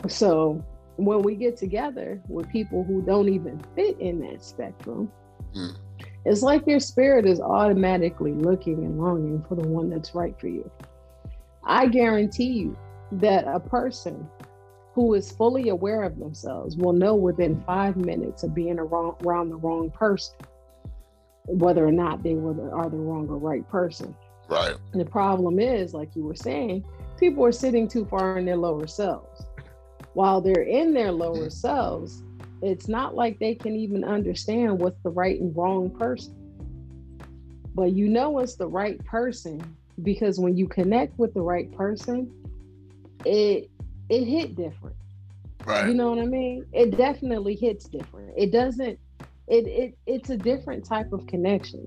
So 0.07 0.63
when 0.97 1.23
we 1.23 1.33
get 1.33 1.57
together 1.57 2.21
with 2.27 2.47
people 2.49 2.83
who 2.83 3.01
don't 3.01 3.29
even 3.29 3.59
fit 3.75 3.99
in 3.99 4.19
that 4.19 4.43
spectrum, 4.43 5.11
mm. 5.55 5.75
it's 6.23 6.43
like 6.43 6.67
your 6.67 6.79
spirit 6.79 7.25
is 7.25 7.41
automatically 7.41 8.33
looking 8.33 8.85
and 8.85 8.99
longing 8.99 9.43
for 9.49 9.55
the 9.55 9.67
one 9.67 9.89
that's 9.89 10.13
right 10.13 10.39
for 10.39 10.47
you. 10.47 10.69
I 11.63 11.87
guarantee 11.87 12.51
you 12.51 12.77
that 13.13 13.47
a 13.47 13.59
person 13.59 14.29
who 14.93 15.15
is 15.15 15.31
fully 15.31 15.69
aware 15.69 16.03
of 16.03 16.19
themselves 16.19 16.77
will 16.77 16.93
know 16.93 17.15
within 17.15 17.59
five 17.61 17.97
minutes 17.97 18.43
of 18.43 18.53
being 18.53 18.77
around, 18.77 19.15
around 19.25 19.49
the 19.49 19.55
wrong 19.55 19.89
person 19.89 20.35
whether 21.45 21.85
or 21.85 21.91
not 21.91 22.23
they 22.23 22.35
were 22.35 22.53
the, 22.53 22.69
are 22.71 22.89
the 22.89 22.97
wrong 22.97 23.27
or 23.29 23.37
right 23.37 23.67
person. 23.69 24.15
Right. 24.47 24.75
And 24.91 25.01
the 25.01 25.05
problem 25.05 25.59
is, 25.59 25.93
like 25.93 26.15
you 26.15 26.23
were 26.23 26.35
saying, 26.35 26.83
people 27.17 27.45
are 27.45 27.51
sitting 27.51 27.87
too 27.87 28.05
far 28.05 28.37
in 28.37 28.45
their 28.45 28.57
lower 28.57 28.87
selves. 28.87 29.45
While 30.13 30.41
they're 30.41 30.63
in 30.63 30.93
their 30.93 31.11
lower 31.11 31.47
mm. 31.47 31.51
selves, 31.51 32.23
it's 32.61 32.87
not 32.87 33.15
like 33.15 33.39
they 33.39 33.55
can 33.55 33.75
even 33.75 34.03
understand 34.03 34.79
what's 34.79 35.01
the 35.03 35.09
right 35.09 35.39
and 35.39 35.55
wrong 35.55 35.89
person. 35.89 36.35
But 37.73 37.93
you 37.93 38.09
know 38.09 38.39
it's 38.39 38.55
the 38.55 38.67
right 38.67 39.03
person 39.05 39.61
because 40.03 40.39
when 40.39 40.57
you 40.57 40.67
connect 40.67 41.17
with 41.17 41.33
the 41.33 41.41
right 41.41 41.71
person, 41.71 42.31
it 43.25 43.69
it 44.09 44.25
hit 44.25 44.55
different. 44.55 44.95
Right. 45.65 45.87
You 45.87 45.93
know 45.93 46.09
what 46.09 46.19
I 46.19 46.25
mean? 46.25 46.65
It 46.73 46.97
definitely 46.97 47.55
hits 47.55 47.85
different. 47.85 48.33
It 48.35 48.51
doesn't 48.51 48.99
it, 49.52 49.68
it 49.68 49.97
it's 50.08 50.30
a 50.30 50.38
different 50.38 50.86
type 50.86 51.12
of 51.12 51.28
connection. 51.28 51.86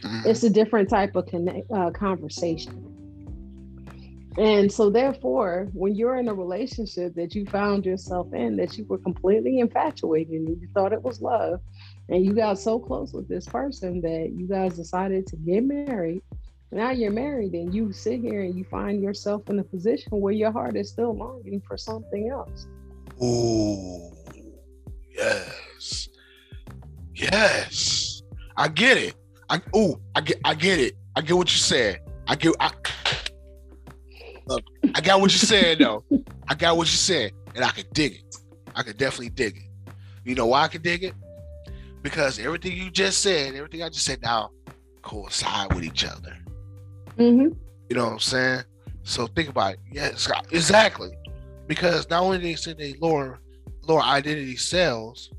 Mm-hmm. 0.00 0.28
It's 0.28 0.42
a 0.42 0.50
different 0.50 0.88
type 0.90 1.16
of 1.16 1.26
connect, 1.26 1.70
uh, 1.70 1.90
conversation. 1.90 2.84
And 4.36 4.70
so, 4.70 4.90
therefore, 4.90 5.68
when 5.72 5.96
you're 5.96 6.16
in 6.16 6.28
a 6.28 6.34
relationship 6.34 7.14
that 7.14 7.34
you 7.34 7.44
found 7.46 7.84
yourself 7.84 8.32
in, 8.32 8.56
that 8.56 8.78
you 8.78 8.84
were 8.84 8.98
completely 8.98 9.58
infatuated 9.58 10.32
and 10.32 10.60
you 10.60 10.68
thought 10.74 10.92
it 10.92 11.02
was 11.02 11.20
love, 11.20 11.60
and 12.08 12.24
you 12.24 12.34
got 12.34 12.58
so 12.58 12.78
close 12.78 13.12
with 13.12 13.28
this 13.28 13.46
person 13.46 14.00
that 14.02 14.32
you 14.36 14.46
guys 14.46 14.76
decided 14.76 15.26
to 15.28 15.36
get 15.36 15.64
married. 15.64 16.22
Now 16.70 16.90
you're 16.90 17.10
married, 17.10 17.54
and 17.54 17.74
you 17.74 17.92
sit 17.92 18.20
here 18.20 18.42
and 18.42 18.56
you 18.56 18.64
find 18.64 19.02
yourself 19.02 19.48
in 19.50 19.58
a 19.58 19.64
position 19.64 20.20
where 20.20 20.32
your 20.32 20.52
heart 20.52 20.76
is 20.76 20.90
still 20.90 21.16
longing 21.16 21.60
for 21.66 21.76
something 21.76 22.28
else. 22.30 22.66
Ooh, 23.20 24.12
yes, 25.10 26.07
yes, 27.18 28.22
I 28.56 28.68
get 28.68 28.96
it. 28.96 29.14
I 29.50 29.60
oh, 29.74 30.00
I 30.14 30.20
get, 30.20 30.40
I 30.44 30.54
get 30.54 30.78
it. 30.78 30.94
I 31.16 31.20
get 31.20 31.36
what 31.36 31.52
you 31.52 31.58
said. 31.58 32.00
I 32.26 32.36
get, 32.36 32.54
I, 32.60 32.70
look, 34.46 34.62
I 34.94 35.00
got 35.00 35.20
what 35.20 35.32
you 35.32 35.38
said 35.38 35.78
though. 35.78 36.04
I 36.48 36.54
got 36.54 36.76
what 36.76 36.86
you 36.86 36.96
said, 36.96 37.32
and 37.54 37.64
I 37.64 37.70
can 37.70 37.84
dig 37.92 38.14
it. 38.14 38.36
I 38.74 38.82
can 38.82 38.96
definitely 38.96 39.30
dig 39.30 39.56
it. 39.56 39.92
You 40.24 40.34
know 40.34 40.46
why 40.46 40.62
I 40.62 40.68
can 40.68 40.82
dig 40.82 41.04
it? 41.04 41.14
Because 42.02 42.38
everything 42.38 42.76
you 42.76 42.90
just 42.90 43.22
said, 43.22 43.54
everything 43.54 43.82
I 43.82 43.88
just 43.88 44.04
said 44.04 44.22
now 44.22 44.50
coincide 45.02 45.74
with 45.74 45.84
each 45.84 46.04
other. 46.04 46.36
Mm-hmm. 47.16 47.54
You 47.88 47.96
know 47.96 48.04
what 48.04 48.12
I'm 48.12 48.18
saying? 48.20 48.62
So 49.02 49.26
think 49.26 49.48
about 49.48 49.74
it. 49.74 49.80
Yes, 49.90 50.30
exactly. 50.50 51.10
Because 51.66 52.08
not 52.10 52.22
only 52.22 52.38
they 52.38 52.54
say 52.54 52.74
they 52.74 52.94
lower 53.00 53.40
lower 53.86 54.02
identity 54.02 54.56
cells, 54.56 55.30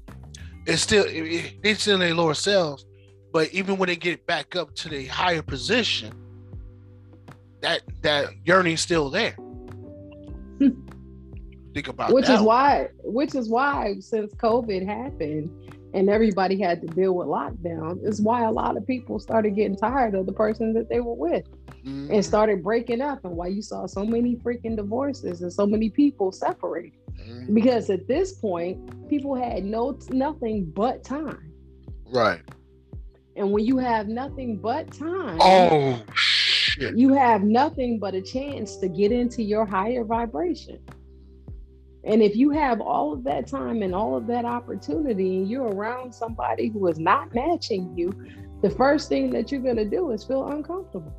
it's 0.69 0.81
still 0.81 1.03
they 1.03 1.73
still 1.73 1.97
they 1.97 2.13
lower 2.13 2.33
cells, 2.33 2.85
but 3.31 3.49
even 3.53 3.77
when 3.77 3.87
they 3.87 3.95
get 3.95 4.25
back 4.25 4.55
up 4.55 4.73
to 4.75 4.89
the 4.89 5.05
higher 5.07 5.41
position, 5.41 6.13
that 7.61 7.81
that 8.01 8.29
yearning's 8.45 8.81
still 8.81 9.09
there. 9.09 9.35
think 11.73 11.87
about 11.87 12.09
that. 12.09 12.15
which 12.15 12.29
is 12.29 12.37
one. 12.37 12.45
why 12.45 12.87
which 13.03 13.35
is 13.35 13.49
why 13.49 13.95
since 13.99 14.33
covid 14.35 14.85
happened 14.85 15.49
and 15.93 16.09
everybody 16.09 16.59
had 16.59 16.81
to 16.81 16.87
deal 16.87 17.13
with 17.15 17.27
lockdown 17.27 18.03
is 18.03 18.21
why 18.21 18.43
a 18.43 18.51
lot 18.51 18.77
of 18.77 18.85
people 18.85 19.19
started 19.19 19.55
getting 19.55 19.75
tired 19.75 20.15
of 20.15 20.25
the 20.25 20.33
person 20.33 20.73
that 20.73 20.89
they 20.89 20.99
were 20.99 21.13
with 21.13 21.45
Mhm. 21.89 22.09
and 22.13 22.25
started 22.25 22.63
breaking 22.63 23.01
up 23.01 23.23
and 23.25 23.35
why 23.35 23.47
you 23.47 23.61
saw 23.61 23.85
so 23.85 24.05
many 24.05 24.35
freaking 24.35 24.75
divorces 24.75 25.41
and 25.41 25.51
so 25.51 25.65
many 25.65 25.89
people 25.89 26.31
separate 26.31 26.93
Mhm. 27.17 27.53
because 27.53 27.89
at 27.89 28.07
this 28.07 28.33
point 28.33 28.77
people 29.09 29.35
had 29.35 29.63
no 29.65 29.97
nothing 30.11 30.65
but 30.75 31.03
time 31.03 31.51
right. 32.11 32.41
and 33.35 33.51
when 33.51 33.65
you 33.65 33.77
have 33.77 34.07
nothing 34.07 34.57
but 34.57 34.89
time 34.91 35.37
Oh 35.41 36.01
shit. 36.13 36.95
you 36.97 37.13
have 37.13 37.43
nothing 37.43 37.99
but 37.99 38.13
a 38.15 38.21
chance 38.21 38.77
to 38.77 38.87
get 38.87 39.11
into 39.11 39.41
your 39.43 39.65
higher 39.65 40.03
vibration. 40.03 40.79
And 42.05 42.21
if 42.23 42.33
you 42.37 42.49
have 42.51 42.79
all 42.79 43.11
of 43.11 43.25
that 43.25 43.45
time 43.45 43.81
and 43.83 43.93
all 43.93 44.15
of 44.15 44.25
that 44.27 44.45
opportunity, 44.45 45.37
and 45.39 45.49
you're 45.49 45.67
around 45.67 46.13
somebody 46.15 46.69
who 46.69 46.87
is 46.87 46.97
not 46.97 47.35
matching 47.35 47.93
you, 47.97 48.13
the 48.61 48.69
first 48.69 49.09
thing 49.09 49.29
that 49.31 49.51
you're 49.51 49.59
going 49.61 49.75
to 49.75 49.85
do 49.85 50.11
is 50.11 50.23
feel 50.23 50.47
uncomfortable. 50.47 51.13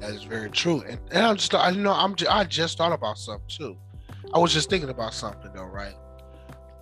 That 0.00 0.10
is 0.10 0.24
very 0.24 0.50
true. 0.50 0.82
And, 0.88 0.98
and 1.10 1.26
I'm 1.26 1.36
just, 1.36 1.54
I 1.54 1.70
you 1.70 1.80
know, 1.80 1.92
I'm, 1.92 2.14
I 2.28 2.44
just 2.44 2.78
thought 2.78 2.92
about 2.92 3.18
something 3.18 3.48
too. 3.48 3.76
I 4.32 4.38
was 4.38 4.52
just 4.52 4.70
thinking 4.70 4.88
about 4.88 5.14
something 5.14 5.50
though, 5.54 5.64
right? 5.64 5.94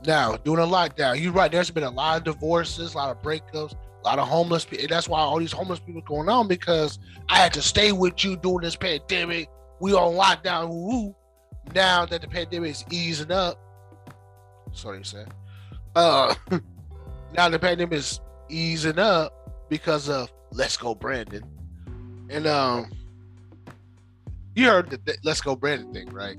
Now, 0.07 0.37
during 0.37 0.63
a 0.63 0.67
lockdown, 0.67 1.21
you're 1.21 1.33
right. 1.33 1.51
There's 1.51 1.71
been 1.71 1.83
a 1.83 1.91
lot 1.91 2.19
of 2.19 2.25
divorces, 2.25 2.95
a 2.95 2.97
lot 2.97 3.11
of 3.11 3.21
breakups, 3.23 3.73
a 3.73 4.05
lot 4.05 4.19
of 4.19 4.29
homeless 4.29 4.65
people. 4.65 4.87
That's 4.89 5.09
why 5.09 5.21
all 5.21 5.39
these 5.39 5.53
homeless 5.53 5.81
people 5.81 6.03
going 6.03 6.29
on 6.29 6.47
because 6.47 7.01
I 7.29 7.39
had 7.39 7.53
to 7.55 7.63
stay 7.63 7.91
with 7.91 8.25
you 8.25 8.37
during 8.37 8.61
this 8.61 8.77
pandemic. 8.77 9.49
We 9.81 9.93
on 9.95 10.15
lockdown. 10.15 10.69
Woo. 10.69 11.15
Now 11.75 12.07
that 12.07 12.23
the 12.23 12.29
pandemic 12.29 12.71
is 12.71 12.85
easing 12.91 13.33
up, 13.33 13.59
sorry, 14.73 14.99
you 14.99 15.05
said. 15.05 15.35
Uh, 15.97 16.35
now 17.37 17.49
the 17.49 17.59
pandemic 17.59 17.99
is 17.99 18.21
easing 18.49 18.99
up 18.99 19.69
because 19.69 20.09
of 20.09 20.33
Let's 20.53 20.77
Go 20.77 20.95
Brandon, 20.95 21.43
and 22.31 22.47
um, 22.47 22.91
you 24.59 24.67
heard 24.67 24.91
the, 24.91 25.17
Let's 25.23 25.41
Go 25.41 25.55
Brandon 25.57 25.93
thing, 25.93 26.09
right? 26.11 26.37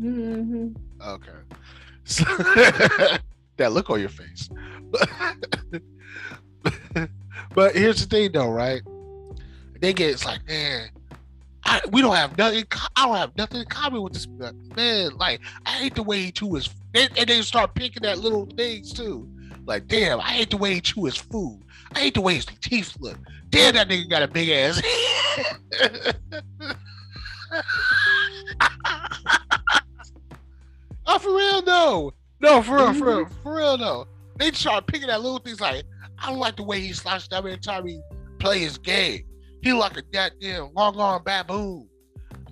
Mm-hmm. 0.00 0.74
Okay. 1.00 1.30
So, 2.04 2.24
that 3.56 3.72
look 3.72 3.88
on 3.90 4.00
your 4.00 4.08
face. 4.08 4.48
but 7.54 7.74
here's 7.74 8.00
the 8.00 8.06
thing, 8.08 8.32
though, 8.32 8.50
right? 8.50 8.82
They 9.80 9.92
get 9.92 10.10
it's 10.10 10.24
like, 10.24 10.46
man, 10.46 10.90
I, 11.64 11.80
we 11.90 12.00
don't 12.00 12.16
have 12.16 12.36
nothing. 12.36 12.64
I 12.96 13.06
don't 13.06 13.16
have 13.16 13.36
nothing 13.36 13.60
in 13.60 13.66
common 13.66 14.02
with 14.02 14.14
this 14.14 14.26
man. 14.76 15.16
Like, 15.16 15.40
I 15.64 15.70
hate 15.70 15.94
the 15.94 16.02
way 16.02 16.22
he 16.22 16.32
chew 16.32 16.54
his. 16.54 16.68
And, 16.94 17.10
and 17.16 17.28
they 17.28 17.42
start 17.42 17.74
picking 17.74 18.04
at 18.04 18.18
little 18.18 18.46
things 18.46 18.92
too. 18.92 19.28
Like, 19.64 19.86
damn, 19.86 20.20
I 20.20 20.32
hate 20.32 20.50
the 20.50 20.56
way 20.56 20.74
he 20.74 20.80
chew 20.80 21.04
his 21.04 21.16
food. 21.16 21.60
I 21.94 22.00
hate 22.00 22.14
the 22.14 22.20
way 22.20 22.34
his 22.34 22.46
teeth 22.46 22.96
look. 22.98 23.18
Damn, 23.50 23.74
that 23.74 23.88
nigga 23.88 24.10
got 24.10 24.22
a 24.22 24.28
big 24.28 24.48
ass. 24.48 24.82
oh, 31.06 31.18
for 31.18 31.36
real, 31.36 31.62
no. 31.62 32.12
No, 32.40 32.62
for 32.62 32.76
real, 32.76 32.94
for 32.94 33.04
real, 33.04 33.26
for 33.42 33.56
real, 33.56 33.78
no. 33.78 34.06
They 34.38 34.50
start 34.52 34.86
picking 34.86 35.10
at 35.10 35.20
little 35.22 35.38
things 35.38 35.60
like, 35.60 35.84
I 36.18 36.30
don't 36.30 36.38
like 36.38 36.56
the 36.56 36.62
way 36.62 36.80
he 36.80 36.92
slouched 36.92 37.32
every 37.32 37.56
time 37.58 37.86
he 37.86 38.00
play 38.38 38.58
his 38.60 38.78
game. 38.78 39.24
He 39.62 39.72
like 39.72 39.96
a 39.96 40.02
goddamn 40.02 40.70
long 40.74 40.98
arm 40.98 41.22
baboon. 41.24 41.88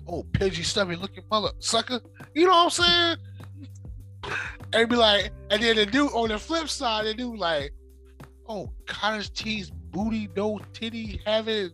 Oh, 0.07 0.23
pidgey 0.31 0.63
stubby 0.63 0.95
looking 0.95 1.23
mother 1.29 1.51
sucker. 1.59 1.99
You 2.33 2.45
know 2.45 2.51
what 2.51 2.79
I'm 2.79 3.17
saying? 4.25 4.37
And 4.73 4.89
be 4.89 4.95
like, 4.95 5.31
and 5.49 5.61
then 5.61 5.75
the 5.75 5.85
dude 5.85 6.11
on 6.13 6.29
the 6.29 6.39
flip 6.39 6.69
side, 6.69 7.05
the 7.05 7.13
dude 7.13 7.37
like, 7.37 7.73
oh, 8.47 8.71
cottage 8.85 9.33
cheese 9.33 9.71
booty, 9.91 10.29
no 10.35 10.59
titty 10.73 11.21
having. 11.25 11.71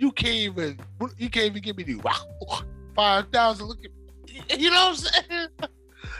You 0.00 0.10
can't 0.12 0.34
even, 0.34 0.80
you 1.18 1.28
can't 1.28 1.44
even 1.46 1.60
give 1.60 1.76
me 1.76 1.82
the 1.82 1.96
wow, 1.96 2.62
five 2.96 3.26
thousand. 3.30 3.66
Look 3.66 3.80
at, 3.84 4.58
you 4.58 4.70
know 4.70 4.86
what 4.86 4.88
I'm 4.88 4.96
saying? 5.28 5.48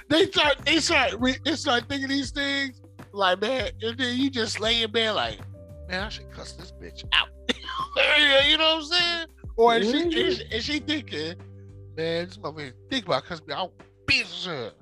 They 0.09 0.27
start, 0.27 0.59
they 0.67 0.81
start, 0.81 1.15
they 1.45 1.57
start 1.57 1.89
thinking 1.89 2.09
these 2.11 2.31
things. 2.31 2.79
Like 3.13 3.41
man, 3.41 3.71
and 3.81 3.99
then 3.99 4.19
you 4.19 4.29
just 4.29 4.61
lay 4.61 4.83
in 4.83 4.93
bed 4.93 5.13
like, 5.13 5.39
man, 5.89 6.05
I 6.05 6.09
should 6.11 6.31
cuss 6.31 6.53
this 6.53 6.73
bitch 6.73 7.05
out. 7.15 7.29
you 8.47 8.59
know 8.59 8.77
what 8.77 8.77
I'm 8.77 8.83
saying? 8.85 9.27
Or 9.57 9.75
is 9.77 9.91
she, 9.91 10.21
is, 10.21 10.41
is 10.53 10.65
she 10.65 10.79
thinking, 10.81 11.37
man, 11.97 12.27
this 12.27 12.37
motherfucker 12.37 12.73
think 12.91 13.07
about 13.07 13.25
cuss 13.25 13.41
me 13.47 13.55
out, 13.55 13.73
ass. 14.11 14.73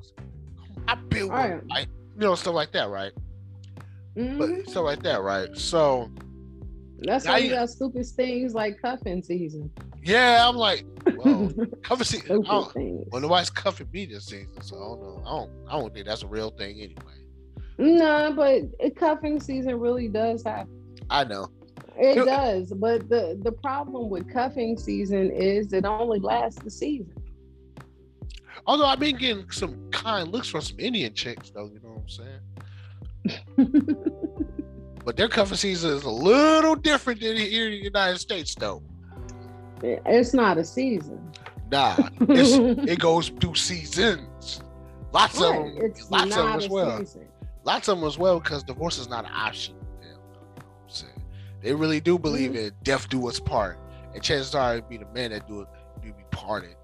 I 0.89 0.95
built 0.97 1.31
Right. 1.31 1.65
like 1.69 1.87
you 2.17 2.21
know 2.27 2.35
stuff 2.35 2.55
like 2.55 2.73
that, 2.73 2.89
right? 2.91 3.13
Mhm. 4.17 4.39
But 4.39 4.71
stuff 4.71 4.85
like 4.85 5.05
that, 5.05 5.23
right? 5.23 5.57
So 5.57 6.11
That's 7.01 7.27
why 7.27 7.39
you- 7.39 7.51
got 7.51 7.71
stupid 7.71 8.07
things 8.07 8.55
like 8.55 8.81
cuffing 8.83 9.23
season. 9.23 9.71
yeah, 10.03 10.47
I'm 10.49 10.57
like, 10.57 10.85
well, 11.17 11.53
cuffing 11.83 12.05
season. 12.05 12.23
I 12.23 12.35
stupid 12.35 12.47
don't, 12.47 12.73
things. 12.73 13.07
well, 13.11 13.23
nobody's 13.23 13.51
cuffing 13.51 13.89
me 13.93 14.07
this 14.07 14.27
season, 14.27 14.61
so 14.63 14.77
I 14.77 14.79
don't 14.81 15.01
know. 15.01 15.23
I 15.25 15.31
don't, 15.31 15.51
I 15.69 15.79
don't 15.81 15.95
think 15.95 16.07
that's 16.07 16.23
a 16.23 16.27
real 16.27 16.51
thing 16.51 16.81
anyway. 16.81 17.15
No, 17.79 18.33
but 18.35 18.63
it- 18.81 18.97
cuffing 18.97 19.41
season 19.41 19.79
really 19.79 20.09
does 20.09 20.43
happen. 20.43 20.73
I 21.11 21.25
know. 21.25 21.49
It 21.97 22.19
It- 22.19 22.25
does, 22.27 22.73
but 22.73 23.09
the 23.09 23.39
the 23.43 23.53
problem 23.53 24.09
with 24.11 24.29
cuffing 24.33 24.77
season 24.79 25.31
is 25.31 25.73
it 25.73 25.85
only 25.85 26.19
lasts 26.21 26.63
the 26.63 26.71
season. 26.71 27.13
Although 28.67 28.87
I've 28.87 29.01
been 29.01 29.17
getting 29.17 29.51
some 29.51 29.89
kind 29.91 30.31
looks 30.31 30.49
from 30.49 30.61
some 30.61 30.79
Indian 30.79 31.15
chicks, 31.15 31.51
though. 31.51 31.71
You 31.73 31.81
know 31.81 32.03
what 32.03 32.03
I'm 32.03 32.09
saying? 32.09 32.41
But 35.09 35.17
their 35.17 35.29
cuffing 35.29 35.57
season 35.57 35.93
is 35.93 36.05
a 36.05 36.11
little 36.11 36.75
different 36.75 37.23
than 37.23 37.35
here 37.35 37.65
in 37.65 37.71
the 37.71 37.79
United 37.79 38.19
States, 38.19 38.55
though. 38.55 38.83
It's 39.83 40.35
not 40.35 40.59
a 40.59 40.65
season. 40.65 41.33
Nah, 41.73 41.97
it's, 42.29 42.51
it 42.91 42.99
goes 42.99 43.31
through 43.31 43.55
seasons. 43.55 44.61
Lots 45.15 45.41
of 45.41 45.55
them. 45.55 45.79
It's 45.79 46.11
lots 46.11 46.37
of 46.37 46.45
them 46.45 46.59
as 46.59 46.69
well. 46.69 46.99
season. 46.99 47.27
Lots 47.65 47.89
of 47.89 47.99
them 47.99 48.07
as 48.07 48.19
well 48.19 48.39
because 48.39 48.63
divorce 48.65 48.99
is 48.99 49.09
not 49.09 49.25
an 49.25 49.31
option. 49.35 49.77
for 49.79 50.03
them, 50.05 50.11
you 50.11 50.11
know 50.11 50.43
what 50.57 50.65
I'm 50.83 50.91
saying? 50.91 51.25
They 51.63 51.73
really 51.75 52.01
do 52.01 52.19
believe 52.19 52.51
Mm-hmm. 52.51 52.67
in 52.67 52.73
death 52.83 53.09
do 53.09 53.27
us 53.29 53.41
part, 53.41 53.79
and 54.13 54.23
chances 54.23 54.55
are 54.55 54.75
it'd 54.75 54.91
be 54.91 54.99
the 54.99 55.07
man 55.15 55.31
that 55.31 55.49
do 55.49 55.63
it. 55.63 55.69
Be 56.03 56.13
parted. 56.33 56.77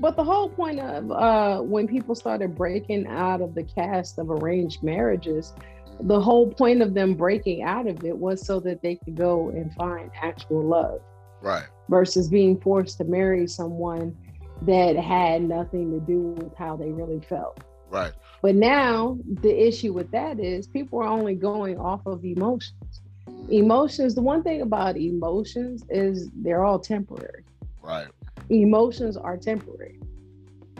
But 0.00 0.16
the 0.16 0.24
whole 0.24 0.48
point 0.48 0.80
of 0.80 1.10
uh, 1.10 1.60
when 1.60 1.86
people 1.86 2.14
started 2.14 2.54
breaking 2.54 3.06
out 3.08 3.42
of 3.42 3.54
the 3.54 3.64
cast 3.64 4.18
of 4.18 4.30
arranged 4.30 4.82
marriages, 4.82 5.52
the 6.00 6.20
whole 6.20 6.50
point 6.50 6.82
of 6.82 6.94
them 6.94 7.14
breaking 7.14 7.62
out 7.62 7.86
of 7.86 8.04
it 8.04 8.16
was 8.16 8.44
so 8.44 8.60
that 8.60 8.82
they 8.82 8.96
could 8.96 9.16
go 9.16 9.48
and 9.50 9.72
find 9.74 10.10
actual 10.22 10.62
love 10.62 11.00
Right. 11.40 11.66
versus 11.88 12.28
being 12.28 12.60
forced 12.60 12.98
to 12.98 13.04
marry 13.04 13.46
someone 13.46 14.16
that 14.62 14.96
had 14.96 15.42
nothing 15.42 15.90
to 15.92 16.00
do 16.00 16.20
with 16.42 16.54
how 16.56 16.76
they 16.76 16.90
really 16.90 17.20
felt. 17.20 17.62
Right. 17.90 18.12
But 18.42 18.54
now 18.54 19.18
the 19.42 19.66
issue 19.66 19.92
with 19.92 20.10
that 20.10 20.38
is 20.40 20.66
people 20.66 21.00
are 21.00 21.06
only 21.06 21.34
going 21.34 21.78
off 21.78 22.06
of 22.06 22.24
emotions. 22.24 23.02
Emotions, 23.48 24.14
the 24.14 24.22
one 24.22 24.42
thing 24.42 24.62
about 24.62 24.96
emotions 24.96 25.84
is 25.88 26.28
they're 26.42 26.64
all 26.64 26.78
temporary. 26.78 27.44
Right. 27.82 28.08
Emotions 28.50 29.16
are 29.16 29.36
temporary. 29.36 30.00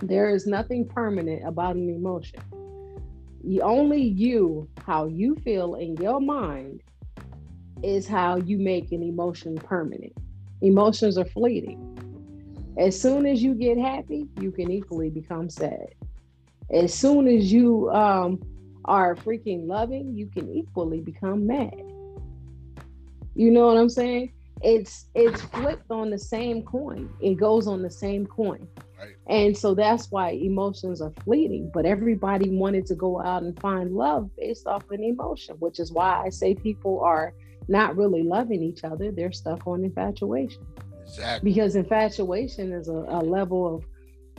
There 0.02 0.30
is 0.30 0.46
nothing 0.46 0.86
permanent 0.86 1.46
about 1.46 1.76
an 1.76 1.88
emotion. 1.88 2.40
Only 3.62 4.02
you, 4.02 4.68
how 4.84 5.06
you 5.06 5.36
feel 5.36 5.74
in 5.74 5.96
your 5.96 6.20
mind, 6.20 6.82
is 7.82 8.06
how 8.06 8.36
you 8.36 8.58
make 8.58 8.92
an 8.92 9.02
emotion 9.02 9.56
permanent. 9.56 10.12
Emotions 10.60 11.16
are 11.16 11.24
fleeting. 11.24 11.94
As 12.76 13.00
soon 13.00 13.26
as 13.26 13.42
you 13.42 13.54
get 13.54 13.78
happy, 13.78 14.28
you 14.40 14.50
can 14.50 14.70
equally 14.70 15.10
become 15.10 15.50
sad. 15.50 15.94
As 16.70 16.92
soon 16.92 17.28
as 17.28 17.52
you 17.52 17.90
um, 17.90 18.40
are 18.84 19.14
freaking 19.14 19.66
loving, 19.66 20.14
you 20.16 20.26
can 20.26 20.50
equally 20.52 21.00
become 21.00 21.46
mad. 21.46 21.82
You 23.34 23.50
know 23.50 23.66
what 23.66 23.76
I'm 23.76 23.88
saying? 23.88 24.32
It's 24.62 25.06
it's 25.14 25.40
flipped 25.40 25.90
on 25.90 26.10
the 26.10 26.18
same 26.18 26.62
coin. 26.62 27.08
It 27.20 27.34
goes 27.34 27.68
on 27.68 27.82
the 27.82 27.90
same 27.90 28.26
coin. 28.26 28.66
Right. 28.98 29.16
And 29.28 29.56
so 29.56 29.74
that's 29.74 30.10
why 30.10 30.30
emotions 30.30 31.00
are 31.00 31.12
fleeting. 31.24 31.70
But 31.72 31.86
everybody 31.86 32.50
wanted 32.50 32.86
to 32.86 32.94
go 32.94 33.20
out 33.20 33.42
and 33.42 33.58
find 33.60 33.94
love 33.94 34.30
based 34.36 34.66
off 34.66 34.90
an 34.90 35.04
emotion, 35.04 35.56
which 35.60 35.78
is 35.78 35.92
why 35.92 36.22
I 36.24 36.30
say 36.30 36.54
people 36.54 37.00
are 37.00 37.32
not 37.68 37.96
really 37.96 38.22
loving 38.22 38.62
each 38.62 38.84
other. 38.84 39.12
They're 39.12 39.32
stuck 39.32 39.66
on 39.66 39.84
infatuation. 39.84 40.66
Exactly. 41.02 41.50
Because 41.50 41.76
infatuation 41.76 42.72
is 42.72 42.88
a, 42.88 42.92
a 42.92 43.20
level 43.22 43.76
of 43.76 43.84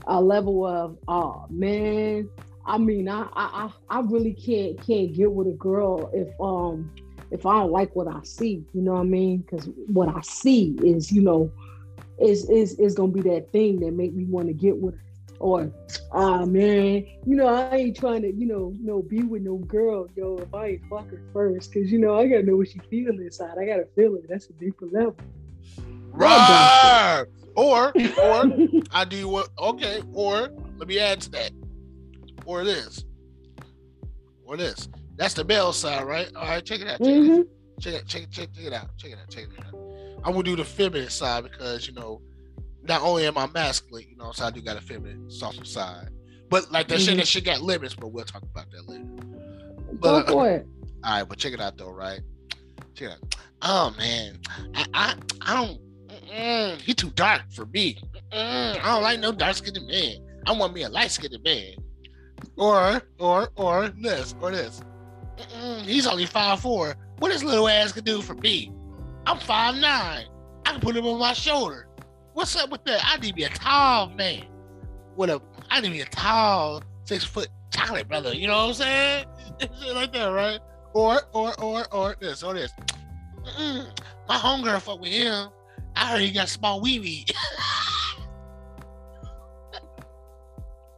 a 0.07 0.21
level 0.21 0.65
of 0.65 0.97
oh 1.07 1.45
man. 1.49 2.29
I 2.65 2.77
mean, 2.77 3.09
I, 3.09 3.27
I 3.33 3.71
I 3.89 4.01
really 4.01 4.33
can't 4.33 4.79
can't 4.85 5.13
get 5.13 5.31
with 5.31 5.47
a 5.47 5.57
girl 5.57 6.09
if 6.13 6.29
um 6.39 6.91
if 7.31 7.45
I 7.45 7.59
don't 7.59 7.71
like 7.71 7.95
what 7.95 8.07
I 8.07 8.21
see, 8.23 8.65
you 8.73 8.81
know 8.81 8.93
what 8.93 9.01
I 9.01 9.03
mean? 9.03 9.39
Because 9.39 9.69
what 9.87 10.09
I 10.09 10.21
see 10.21 10.75
is, 10.83 11.11
you 11.11 11.21
know, 11.21 11.51
is 12.21 12.49
is 12.49 12.77
is 12.79 12.95
gonna 12.95 13.11
be 13.11 13.21
that 13.21 13.51
thing 13.51 13.79
that 13.81 13.91
make 13.93 14.13
me 14.13 14.25
want 14.25 14.47
to 14.47 14.53
get 14.53 14.77
with 14.77 14.95
her. 14.95 15.03
Or, 15.39 15.71
ah 16.11 16.45
man, 16.45 17.05
you 17.25 17.35
know, 17.35 17.47
I 17.47 17.73
ain't 17.75 17.97
trying 17.97 18.23
to, 18.23 18.33
you 18.33 18.45
know, 18.45 18.73
you 18.77 18.85
know, 18.85 19.01
be 19.01 19.21
with 19.21 19.41
no 19.41 19.55
girl, 19.55 20.07
yo, 20.15 20.37
if 20.37 20.53
I 20.53 20.67
ain't 20.67 20.81
fuck 20.89 21.09
her 21.09 21.21
first. 21.31 21.73
Cause 21.73 21.89
you 21.89 21.97
know, 21.97 22.19
I 22.19 22.27
gotta 22.27 22.43
know 22.43 22.57
what 22.57 22.67
she 22.67 22.79
feel 22.89 23.11
inside. 23.11 23.57
I 23.57 23.65
gotta 23.65 23.87
feel 23.95 24.15
it. 24.15 24.27
That's 24.27 24.49
a 24.49 24.53
deeper 24.53 24.87
level. 24.87 25.15
Right. 26.11 27.25
Or 27.55 27.87
or 27.87 28.53
I 28.91 29.05
do 29.05 29.29
what 29.29 29.49
okay, 29.57 30.01
or 30.13 30.49
let 30.77 30.87
me 30.87 30.99
add 30.99 31.21
to 31.21 31.31
that. 31.31 31.51
Or 32.45 32.65
this. 32.65 33.05
Or 34.45 34.57
this. 34.57 34.89
That's 35.15 35.33
the 35.33 35.45
male 35.45 35.71
side, 35.71 36.05
right? 36.05 36.33
All 36.35 36.47
right, 36.47 36.65
check 36.65 36.81
it 36.81 36.87
out. 36.87 36.97
Check, 36.99 37.07
mm-hmm. 37.07 37.41
it, 37.41 37.47
check 37.79 37.93
it, 37.93 38.07
check 38.07 38.23
it, 38.23 38.31
check, 38.31 38.53
check 38.53 38.65
it 38.65 38.73
out. 38.73 38.97
Check 38.97 39.11
it 39.11 39.17
out. 39.21 39.29
Check 39.29 39.43
it 39.57 39.65
out. 39.65 39.88
I'm 40.23 40.33
gonna 40.33 40.43
do 40.43 40.55
the 40.55 40.65
feminine 40.65 41.09
side 41.09 41.43
because 41.43 41.87
you 41.87 41.93
know, 41.93 42.21
not 42.83 43.01
only 43.01 43.25
am 43.25 43.37
I 43.37 43.47
masculine, 43.47 44.07
you 44.09 44.17
know, 44.17 44.31
so 44.31 44.45
I 44.45 44.51
do 44.51 44.61
got 44.61 44.77
a 44.77 44.81
feminine 44.81 45.29
soft 45.29 45.65
side. 45.67 46.09
But 46.49 46.71
like 46.71 46.87
that 46.87 46.95
mm-hmm. 46.99 47.05
shit, 47.05 47.17
that 47.17 47.27
shit 47.27 47.45
got 47.45 47.61
limits. 47.61 47.95
But 47.95 48.11
we'll 48.11 48.25
talk 48.25 48.43
about 48.43 48.69
that 48.71 48.87
later. 48.89 49.05
But, 49.93 50.23
Go 50.23 50.33
for 50.33 50.41
uh, 50.43 50.53
it. 50.55 50.67
All 51.03 51.11
right, 51.11 51.23
but 51.23 51.37
check 51.37 51.53
it 51.53 51.61
out 51.61 51.77
though, 51.77 51.91
right? 51.91 52.21
Check 52.95 53.09
it 53.09 53.11
out. 53.11 53.35
Oh 53.61 53.93
man, 53.97 54.39
I 54.75 54.85
I, 54.93 55.15
I 55.41 55.55
don't. 55.55 55.79
Mm, 56.29 56.81
he 56.81 56.93
too 56.93 57.09
dark 57.11 57.41
for 57.51 57.65
me. 57.67 57.97
Mm, 58.31 58.79
I 58.79 58.93
don't 58.93 59.03
like 59.03 59.19
no 59.19 59.31
dark 59.31 59.55
skinned 59.55 59.79
man. 59.87 60.17
I 60.45 60.51
want 60.51 60.73
me 60.73 60.83
a 60.83 60.89
light 60.89 61.11
skinned 61.11 61.37
man. 61.43 61.75
Or 62.57 63.01
or 63.19 63.49
or 63.55 63.89
this 63.89 64.35
or 64.41 64.51
this. 64.51 64.81
Mm-mm, 65.37 65.81
he's 65.83 66.07
only 66.07 66.25
five 66.25 66.59
four. 66.59 66.95
What 67.19 67.31
his 67.31 67.43
little 67.43 67.67
ass 67.67 67.91
can 67.91 68.03
do 68.03 68.21
for 68.21 68.33
me? 68.35 68.71
I'm 69.29 69.37
five 69.37 69.75
nine. 69.75 70.25
I 70.65 70.71
can 70.71 70.81
put 70.81 70.95
him 70.95 71.05
on 71.05 71.19
my 71.19 71.33
shoulder. 71.33 71.87
What's 72.33 72.55
up 72.55 72.71
with 72.71 72.83
that? 72.85 73.01
I 73.05 73.17
need 73.17 73.29
to 73.29 73.33
be 73.35 73.43
a 73.43 73.49
tall 73.49 74.09
man. 74.09 74.45
With 75.15 75.29
a, 75.29 75.39
I 75.69 75.81
need 75.81 75.89
to 75.89 75.93
be 75.93 76.01
a 76.01 76.05
tall 76.05 76.81
six 77.05 77.23
foot 77.25 77.47
chocolate 77.71 78.07
brother. 78.07 78.33
You 78.33 78.47
know 78.47 78.57
what 78.57 78.69
I'm 78.69 78.73
saying? 78.73 79.25
like 79.93 80.13
that, 80.13 80.25
right? 80.25 80.59
Or 80.93 81.21
or 81.33 81.53
or 81.61 81.85
or 81.93 82.15
this 82.19 82.41
or 82.41 82.55
this. 82.55 82.71
Mm-mm, 83.43 83.87
my 84.27 84.35
homegirl 84.35 84.81
fuck 84.81 84.99
with 84.99 85.11
him. 85.11 85.49
I 85.95 86.07
heard 86.07 86.21
he 86.21 86.31
got 86.31 86.49
small 86.49 86.81
wee 86.81 86.99
wee. 86.99 87.25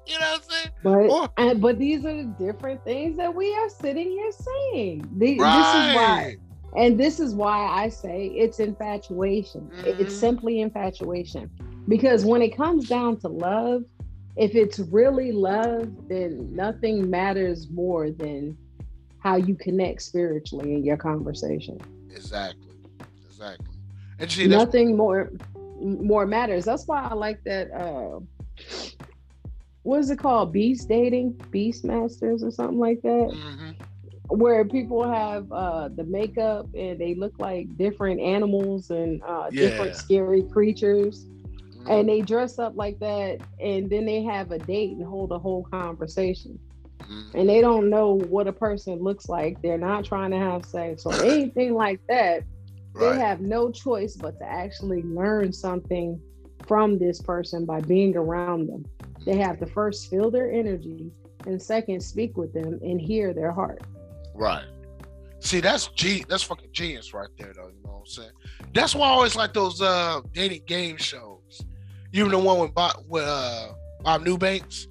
You 0.07 0.19
know 0.19 0.25
what 0.25 0.41
I'm 0.43 0.49
saying? 0.49 0.69
But 0.83 0.89
or, 1.09 1.29
and, 1.37 1.61
but 1.61 1.79
these 1.79 2.03
are 2.05 2.13
the 2.13 2.35
different 2.37 2.83
things 2.83 3.15
that 3.15 3.33
we 3.33 3.55
are 3.55 3.69
sitting 3.69 4.09
here 4.09 4.31
saying. 4.33 5.09
The, 5.15 5.39
right. 5.39 5.55
This 5.55 5.67
is 5.67 5.95
why, 5.95 6.35
and 6.75 6.99
this 6.99 7.19
is 7.19 7.35
why 7.35 7.67
I 7.67 7.89
say 7.89 8.27
it's 8.27 8.59
infatuation. 8.59 9.71
Mm-hmm. 9.73 10.01
It's 10.01 10.15
simply 10.15 10.61
infatuation. 10.61 11.49
Because 11.87 12.23
when 12.23 12.41
it 12.41 12.55
comes 12.55 12.87
down 12.87 13.19
to 13.21 13.27
love, 13.27 13.83
if 14.37 14.55
it's 14.55 14.79
really 14.79 15.31
love, 15.31 15.89
then 16.07 16.55
nothing 16.55 17.09
matters 17.09 17.69
more 17.69 18.11
than 18.11 18.57
how 19.19 19.35
you 19.35 19.55
connect 19.55 20.01
spiritually 20.01 20.73
in 20.73 20.83
your 20.83 20.97
conversation. 20.97 21.79
Exactly. 22.13 22.75
Exactly. 23.27 23.67
And 24.19 24.31
see, 24.31 24.47
nothing 24.47 24.95
more 24.95 25.31
more 25.79 26.27
matters. 26.27 26.65
That's 26.65 26.87
why 26.87 27.07
I 27.09 27.13
like 27.15 27.43
that 27.43 27.71
uh 27.71 28.19
what 29.83 29.99
is 29.99 30.11
it 30.11 30.19
called? 30.19 30.53
Beast 30.53 30.87
dating, 30.87 31.41
Beast 31.49 31.83
Masters, 31.83 32.43
or 32.43 32.51
something 32.51 32.77
like 32.77 33.01
that. 33.01 33.31
Mm-hmm. 33.33 33.71
Where 34.31 34.63
people 34.65 35.09
have 35.09 35.51
uh, 35.51 35.89
the 35.89 36.05
makeup 36.05 36.67
and 36.73 36.99
they 36.99 37.15
look 37.15 37.33
like 37.39 37.75
different 37.77 38.21
animals 38.21 38.89
and 38.89 39.21
uh, 39.23 39.49
yeah. 39.51 39.69
different 39.69 39.95
scary 39.95 40.43
creatures, 40.43 41.25
mm-hmm. 41.25 41.89
and 41.91 42.07
they 42.07 42.21
dress 42.21 42.57
up 42.57 42.73
like 42.75 42.99
that, 42.99 43.39
and 43.59 43.89
then 43.89 44.05
they 44.05 44.23
have 44.23 44.51
a 44.51 44.59
date 44.59 44.95
and 44.95 45.05
hold 45.05 45.31
a 45.31 45.39
whole 45.39 45.63
conversation. 45.63 46.57
Mm-hmm. 46.99 47.37
And 47.37 47.49
they 47.49 47.61
don't 47.61 47.89
know 47.89 48.13
what 48.13 48.47
a 48.47 48.53
person 48.53 48.99
looks 48.99 49.27
like. 49.27 49.61
They're 49.61 49.77
not 49.77 50.05
trying 50.05 50.31
to 50.31 50.37
have 50.37 50.65
sex 50.65 51.05
or 51.05 51.13
anything 51.25 51.73
like 51.73 51.99
that. 52.07 52.43
Right. 52.93 53.13
They 53.13 53.19
have 53.19 53.41
no 53.41 53.71
choice 53.71 54.15
but 54.15 54.37
to 54.39 54.45
actually 54.45 55.03
learn 55.03 55.53
something 55.53 56.19
from 56.67 56.97
this 56.97 57.21
person 57.21 57.65
by 57.65 57.81
being 57.81 58.15
around 58.15 58.67
them. 58.67 58.85
They 59.25 59.37
have 59.37 59.59
to 59.59 59.65
first 59.65 60.09
feel 60.09 60.31
their 60.31 60.51
energy 60.51 61.11
and 61.45 61.61
second 61.61 62.01
speak 62.01 62.37
with 62.37 62.53
them 62.53 62.79
and 62.81 62.99
hear 62.99 63.33
their 63.33 63.51
heart. 63.51 63.83
Right. 64.33 64.65
See, 65.39 65.59
that's 65.59 65.87
G 65.87 66.23
that's 66.27 66.43
fucking 66.43 66.69
genius 66.71 67.13
right 67.13 67.29
there 67.37 67.53
though, 67.55 67.67
you 67.67 67.83
know 67.83 67.91
what 67.91 67.99
I'm 67.99 68.05
saying? 68.05 68.31
That's 68.73 68.93
why 68.93 69.07
I 69.07 69.11
always 69.11 69.35
like 69.35 69.53
those 69.53 69.81
uh 69.81 70.21
dating 70.33 70.63
game 70.65 70.97
shows. 70.97 71.61
Even 72.13 72.31
the 72.31 72.39
one 72.39 72.59
with 72.59 72.73
Bob 72.73 73.03
with 73.07 73.23
uh 73.25 73.69
Bob 74.03 74.25
Eubanks. 74.25 74.87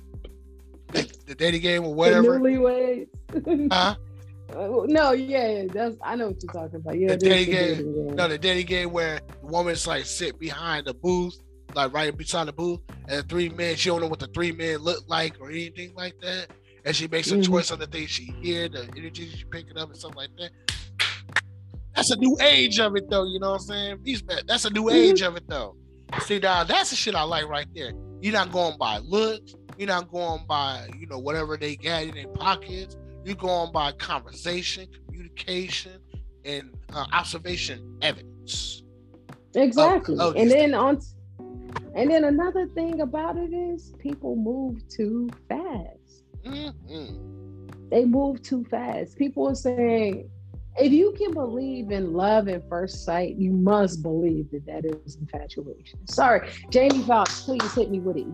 The, 0.89 1.09
the 1.27 1.35
dating 1.37 1.61
game 1.61 1.85
or 1.85 1.95
whatever. 1.95 2.33
The 2.33 2.39
newlyweds. 2.39 3.69
huh? 3.73 3.95
Uh, 4.53 4.85
no, 4.87 5.13
yeah, 5.13 5.67
that's 5.73 5.97
I 6.03 6.17
know 6.17 6.29
what 6.29 6.43
you're 6.43 6.53
talking 6.53 6.77
about. 6.77 6.99
Yeah, 6.99 7.11
the 7.11 7.17
dating 7.19 7.55
game, 7.55 7.77
game. 7.77 8.17
No, 8.17 8.27
the 8.27 8.37
dating 8.37 8.67
game 8.67 8.91
where 8.91 9.21
the 9.41 9.47
woman's 9.47 9.87
like 9.87 10.05
sit 10.05 10.41
behind 10.41 10.87
the 10.89 10.95
booth 10.95 11.41
like 11.75 11.93
right 11.93 12.17
beside 12.17 12.49
the 12.49 12.53
booth, 12.53 12.81
and 13.09 13.29
three 13.29 13.49
men. 13.49 13.77
She 13.77 13.89
don't 13.89 14.01
know 14.01 14.09
what 14.09 14.19
the 14.19 14.27
three 14.29 14.53
men 14.53 14.79
look 14.79 15.05
like 15.09 15.41
or 15.41 15.51
anything 15.51 15.95
like 15.95 16.21
that, 16.21 16.49
and 16.85 16.95
she 16.95 17.09
makes 17.09 17.31
a 17.31 17.35
mm-hmm. 17.35 17.53
choice 17.53 17.71
on 17.71 17.79
the 17.79 17.87
things 17.87 18.11
she 18.11 18.33
hear, 18.41 18.69
the 18.69 18.89
energy 18.97 19.29
she 19.29 19.45
picking 19.45 19.77
up, 19.77 19.89
and 19.89 19.99
stuff 19.99 20.15
like 20.17 20.31
that. 20.39 20.51
That's 21.95 22.11
a 22.11 22.17
new 22.17 22.37
age 22.41 22.79
of 22.79 22.97
it, 22.97 23.11
though. 23.11 23.25
You 23.25 23.41
know 23.41 23.53
what 23.53 23.63
I'm 23.71 23.99
saying? 24.03 24.23
That's 24.47 24.65
a 24.65 24.71
new 24.71 24.85
mm-hmm. 24.85 24.97
age 24.97 25.23
of 25.23 25.37
it, 25.37 25.45
though. 25.49 25.77
See, 26.21 26.39
now 26.39 26.65
that's 26.65 26.91
the 26.91 26.97
shit 26.97 27.15
I 27.15 27.23
like 27.23 27.47
right 27.47 27.67
there. 27.75 27.93
You're 28.21 28.33
not 28.33 28.53
going 28.53 28.77
by 28.79 28.99
looks. 28.99 29.55
You're 29.79 29.89
not 29.89 30.11
going 30.11 30.45
by 30.47 30.89
you 30.99 31.07
know 31.07 31.19
whatever 31.19 31.57
they 31.57 31.77
got 31.77 32.03
in 32.03 32.15
their 32.15 32.29
pockets. 32.29 32.97
You're 33.25 33.37
going 33.37 33.73
by 33.73 33.93
conversation, 33.93 34.89
communication, 35.07 36.01
and 36.45 36.75
uh, 36.93 37.07
observation 37.13 37.97
evidence. 38.03 38.83
Exactly. 39.55 40.15
Of, 40.15 40.21
of 40.21 40.37
and 40.37 40.51
then 40.51 40.75
on 40.75 41.01
and 41.95 42.11
then 42.11 42.25
another 42.25 42.67
thing 42.69 43.01
about 43.01 43.37
it 43.37 43.53
is 43.53 43.95
people 43.99 44.37
move 44.37 44.87
too 44.89 45.29
fast. 45.49 46.00
Mm-hmm. 46.45 47.89
They 47.91 48.05
move 48.05 48.43
too 48.43 48.65
fast. 48.65 49.17
People 49.17 49.49
are 49.49 49.55
saying, 49.55 50.31
if 50.79 50.93
you 50.93 51.13
can 51.19 51.33
believe 51.33 51.91
in 51.91 52.13
love 52.15 52.49
at 52.49 52.69
first 52.69 53.05
sight, 53.05 53.37
you 53.37 53.51
must 53.51 54.03
believe 54.03 54.51
that 54.53 54.65
that 54.67 54.85
is 54.85 55.17
infatuation. 55.17 56.07
Sorry, 56.07 56.49
Jamie 56.71 57.03
Foxx, 57.03 57.43
please 57.43 57.75
hit 57.75 57.91
me 57.91 58.01
with 58.01 58.17
it. 58.17 58.27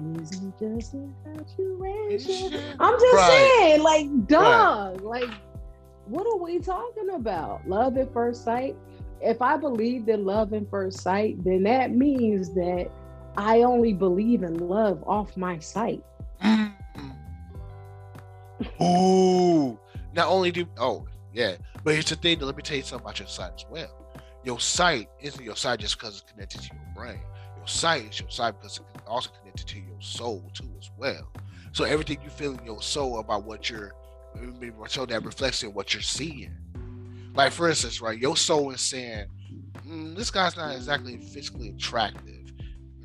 Just 0.59 0.95
infatuation. 0.95 2.61
I'm 2.81 3.01
just 3.01 3.16
right. 3.16 3.51
saying, 3.59 3.83
like, 3.83 4.27
dog, 4.28 5.01
right. 5.03 5.23
like, 5.23 5.31
what 6.07 6.27
are 6.27 6.37
we 6.37 6.59
talking 6.59 7.11
about? 7.15 7.66
Love 7.66 7.97
at 7.97 8.12
first 8.12 8.45
sight. 8.45 8.77
If 9.20 9.41
I 9.41 9.57
believe 9.57 10.09
in 10.09 10.24
love 10.24 10.53
at 10.53 10.70
first 10.70 11.01
sight, 11.01 11.43
then 11.43 11.62
that 11.65 11.93
means 11.93 12.55
that 12.55 12.91
I 13.37 13.62
only 13.62 13.93
believe 13.93 14.43
in 14.43 14.69
love 14.69 15.03
off 15.07 15.37
my 15.37 15.59
sight. 15.59 16.05
Ooh. 18.82 19.78
Not 20.15 20.28
only 20.28 20.51
do 20.51 20.66
oh 20.78 21.07
yeah, 21.32 21.57
but 21.85 21.93
here's 21.93 22.07
the 22.07 22.16
thing. 22.16 22.40
Let 22.40 22.57
me 22.57 22.62
tell 22.62 22.78
you 22.78 22.82
something 22.82 23.05
about 23.05 23.19
your 23.19 23.28
sight 23.28 23.53
as 23.55 23.65
well. 23.69 24.07
Your 24.44 24.59
sight 24.61 25.09
isn't 25.20 25.44
your 25.44 25.57
sight 25.57 25.81
just 25.81 25.98
because 25.98 26.23
it's 26.23 26.32
connected 26.32 26.62
to 26.62 26.69
your 26.74 26.94
brain. 26.94 27.20
Your 27.57 27.66
sight 27.66 28.11
is 28.11 28.20
your 28.20 28.31
sight 28.31 28.55
because 28.59 28.78
it's 28.78 29.07
also 29.07 29.31
connected 29.40 29.66
to 29.66 29.78
your 29.78 30.01
soul 30.01 30.51
too 30.55 30.70
as 30.78 30.90
well. 30.97 31.31
So 31.73 31.85
everything 31.85 32.19
you 32.23 32.31
feel 32.31 32.57
in 32.57 32.65
your 32.65 32.81
soul 32.81 33.19
about 33.19 33.44
what 33.44 33.69
you're 33.69 33.93
show 34.89 35.07
that 35.07 35.24
reflects 35.24 35.62
in 35.62 35.73
what 35.74 35.93
you're 35.93 36.03
seeing. 36.03 36.55
Like 37.35 37.53
for 37.53 37.69
instance, 37.69 38.01
right, 38.01 38.19
your 38.19 38.36
soul 38.36 38.70
is 38.70 38.81
saying, 38.81 39.27
mm, 39.86 40.16
"This 40.16 40.31
guy's 40.31 40.57
not 40.57 40.74
exactly 40.74 41.19
physically 41.19 41.69
attractive. 41.70 42.53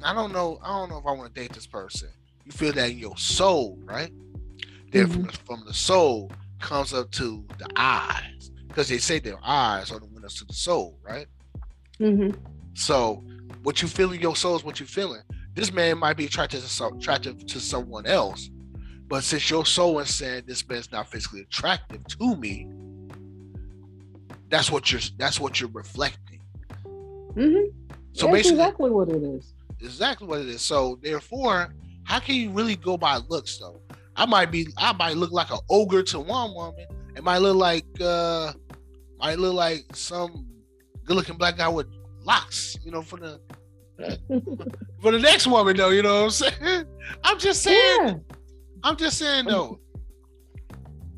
I 0.04 0.14
don't 0.14 0.32
know. 0.32 0.60
I 0.64 0.70
don't 0.70 0.90
know 0.90 0.98
if 0.98 1.06
I 1.06 1.12
want 1.12 1.34
to 1.34 1.42
date 1.42 1.54
this 1.54 1.68
person." 1.68 2.10
You 2.46 2.52
feel 2.52 2.74
that 2.74 2.92
in 2.92 2.98
your 2.98 3.18
soul, 3.18 3.78
right? 3.84 4.12
Then 4.92 5.08
mm-hmm. 5.08 5.24
from, 5.24 5.58
from 5.58 5.64
the 5.66 5.74
soul 5.74 6.32
comes 6.60 6.94
up 6.94 7.12
to 7.12 7.44
the 7.58 7.68
eyes, 7.76 8.52
because 8.68 8.88
they 8.88 9.00
say 9.00 9.20
their 9.20 9.40
eyes 9.44 9.92
are 9.92 10.00
the 10.00 10.06
windows 10.06 10.36
to 10.36 10.46
the 10.46 10.54
soul, 10.54 10.98
right? 11.02 11.28
Mm-hmm. 12.00 12.38
So 12.74 13.24
what 13.64 13.82
you 13.82 13.88
feel 13.88 14.12
in 14.12 14.22
your 14.22 14.36
soul 14.36 14.56
is 14.56 14.64
what 14.64 14.80
you're 14.80 14.88
feeling. 14.88 15.22
This 15.54 15.74
man 15.74 15.98
might 15.98 16.16
be 16.16 16.26
attracted 16.26 16.62
to 16.62 16.88
attractive 16.88 17.46
to 17.46 17.60
someone 17.60 18.06
else, 18.06 18.50
but 19.08 19.24
since 19.24 19.50
your 19.50 19.66
soul 19.66 20.00
is 20.00 20.14
saying 20.14 20.44
this 20.48 20.68
man's 20.68 20.92
not 20.92 21.10
physically 21.10 21.42
attractive 21.42 22.06
to 22.08 22.36
me, 22.38 22.68
that's 24.50 24.72
what 24.72 24.92
you're 24.92 25.02
that's 25.18 25.40
what 25.40 25.60
you're 25.60 25.70
reflecting. 25.72 26.40
Mm-hmm. 27.34 27.78
So 28.14 28.28
that's 28.28 28.38
basically, 28.38 28.60
exactly 28.60 28.90
what 28.90 29.10
it 29.10 29.24
is. 29.24 29.54
Exactly 29.82 30.28
what 30.28 30.42
it 30.42 30.48
is. 30.48 30.62
So 30.62 31.00
therefore, 31.02 31.74
how 32.04 32.20
can 32.20 32.36
you 32.36 32.52
really 32.52 32.76
go 32.76 32.98
by 32.98 33.18
looks 33.18 33.58
though? 33.58 33.82
I 34.16 34.26
might 34.26 34.52
be 34.52 34.68
I 34.78 34.94
might 34.94 35.18
look 35.18 35.32
like 35.32 35.52
an 35.52 35.60
ogre 35.70 36.04
to 36.04 36.20
one 36.20 36.54
woman. 36.54 36.86
It 37.16 37.24
might 37.24 37.40
look 37.40 37.56
like 37.56 37.86
uh 38.02 38.54
might 39.20 39.40
look 39.40 39.54
like 39.54 39.86
some 39.94 40.48
good 41.06 41.16
looking 41.16 41.38
black 41.38 41.58
guy 41.58 41.68
with 41.68 41.88
locks, 42.24 42.78
you 42.84 42.92
know, 42.92 43.02
for 43.02 43.18
the 43.18 43.40
for 45.02 45.12
the 45.12 45.20
next 45.20 45.48
woman 45.48 45.78
though, 45.78 45.90
you 45.90 46.02
know 46.02 46.24
what 46.24 46.24
I'm 46.24 46.30
saying? 46.32 46.86
I'm 47.24 47.40
just 47.40 47.64
saying 47.64 48.08
yeah. 48.08 48.14
I'm 48.84 48.98
just 48.98 49.18
saying 49.18 49.46
though. 49.46 49.80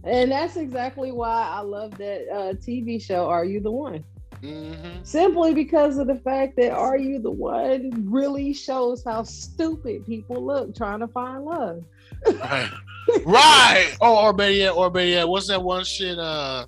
And 0.06 0.32
that's 0.32 0.58
exactly 0.58 1.14
why 1.14 1.48
I 1.48 1.62
love 1.62 1.98
that 1.98 2.28
uh, 2.30 2.54
TV 2.56 3.02
show. 3.02 3.30
Are 3.30 3.46
you 3.46 3.62
the 3.62 3.72
one? 3.72 4.04
Mm-hmm. 4.44 5.04
Simply 5.04 5.54
because 5.54 5.98
of 5.98 6.08
the 6.08 6.18
fact 6.18 6.58
that 6.58 6.72
Are 6.72 6.98
You 6.98 7.20
the 7.20 7.32
One 7.32 8.06
really 8.12 8.54
shows 8.54 9.02
how 9.06 9.24
stupid 9.24 10.06
people 10.06 10.46
look 10.46 10.76
trying 10.76 11.00
to 11.00 11.08
find 11.08 11.46
love. 11.46 11.84
Right. 12.26 12.70
right. 13.26 13.98
Oh, 14.02 14.26
or 14.26 14.34
better 14.34 14.52
yet, 14.52 14.72
or 14.72 14.90
better 14.90 15.08
yet, 15.08 15.28
what's 15.28 15.48
that 15.48 15.62
one 15.62 15.84
shit? 15.84 16.18
Uh, 16.18 16.66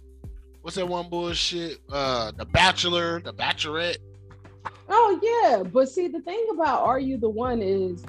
what's 0.61 0.75
that 0.77 0.87
one 0.87 1.09
bullshit? 1.09 1.79
Uh, 1.91 2.31
The 2.37 2.45
Bachelor, 2.45 3.21
The 3.21 3.33
Bachelorette. 3.33 3.97
Oh 4.89 5.19
yeah, 5.21 5.63
but 5.63 5.89
see, 5.89 6.07
the 6.07 6.21
thing 6.21 6.47
about 6.51 6.83
Are 6.83 6.99
You 6.99 7.17
the 7.17 7.29
One 7.29 7.61
is 7.61 8.03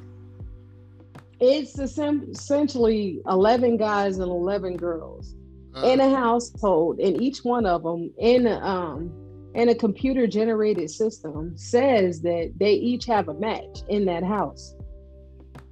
it's 1.41 1.79
essentially 1.79 3.21
11 3.29 3.77
guys 3.77 4.19
and 4.19 4.31
11 4.31 4.77
girls 4.77 5.35
uh, 5.77 5.87
in 5.87 6.01
a 6.01 6.15
household 6.15 6.99
and 6.99 7.21
each 7.21 7.41
one 7.45 7.67
of 7.67 7.83
them 7.83 8.11
in 8.19 8.47
um 8.47 9.13
in 9.55 9.69
a 9.71 9.75
computer 9.75 10.27
generated 10.27 10.91
system 10.91 11.57
says 11.57 12.21
that 12.23 12.53
they 12.57 12.73
each 12.73 13.05
have 13.05 13.29
a 13.29 13.35
match 13.35 13.83
in 13.89 14.05
that 14.05 14.23
house 14.23 14.75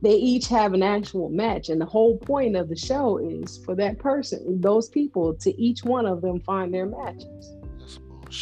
they 0.04 0.14
each 0.14 0.48
have 0.48 0.74
an 0.74 0.82
actual 0.82 1.28
match 1.28 1.68
and 1.68 1.80
the 1.80 1.86
whole 1.86 2.16
point 2.18 2.56
of 2.56 2.68
the 2.68 2.76
show 2.76 3.18
is 3.18 3.58
for 3.64 3.74
that 3.74 3.98
person 3.98 4.60
those 4.60 4.88
people 4.88 5.34
to 5.34 5.58
each 5.60 5.82
one 5.84 6.06
of 6.06 6.20
them 6.20 6.40
find 6.40 6.72
their 6.72 6.86
matches 6.86 7.56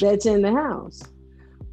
that's 0.01 0.27
in 0.27 0.43
the 0.43 0.53
house 0.53 1.03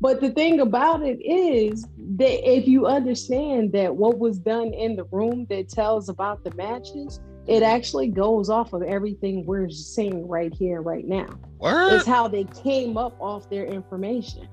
but 0.02 0.22
the 0.22 0.30
thing 0.30 0.62
about 0.62 1.04
it 1.04 1.22
is 1.22 1.86
that 2.16 2.50
if 2.50 2.68
you 2.68 2.86
understand 2.88 3.74
that 3.74 3.96
what 3.96 4.18
was 4.18 4.40
done 4.40 4.74
in 4.74 4.96
the 4.96 5.04
room 5.06 5.46
that 5.50 5.70
tells 5.70 6.08
about 6.08 6.44
the 6.44 6.54
matches, 6.56 7.20
it 7.48 7.64
actually 7.64 8.08
goes 8.08 8.50
off 8.50 8.72
of 8.74 8.82
everything 8.84 9.46
we're 9.46 9.70
seeing 9.70 10.28
right 10.28 10.54
here, 10.54 10.82
right 10.82 11.06
now. 11.06 11.28
Word? 11.60 11.94
It's 11.94 12.06
how 12.06 12.28
they 12.28 12.46
came 12.46 12.98
up 12.98 13.20
off 13.20 13.50
their 13.50 13.66
information. 13.66 14.48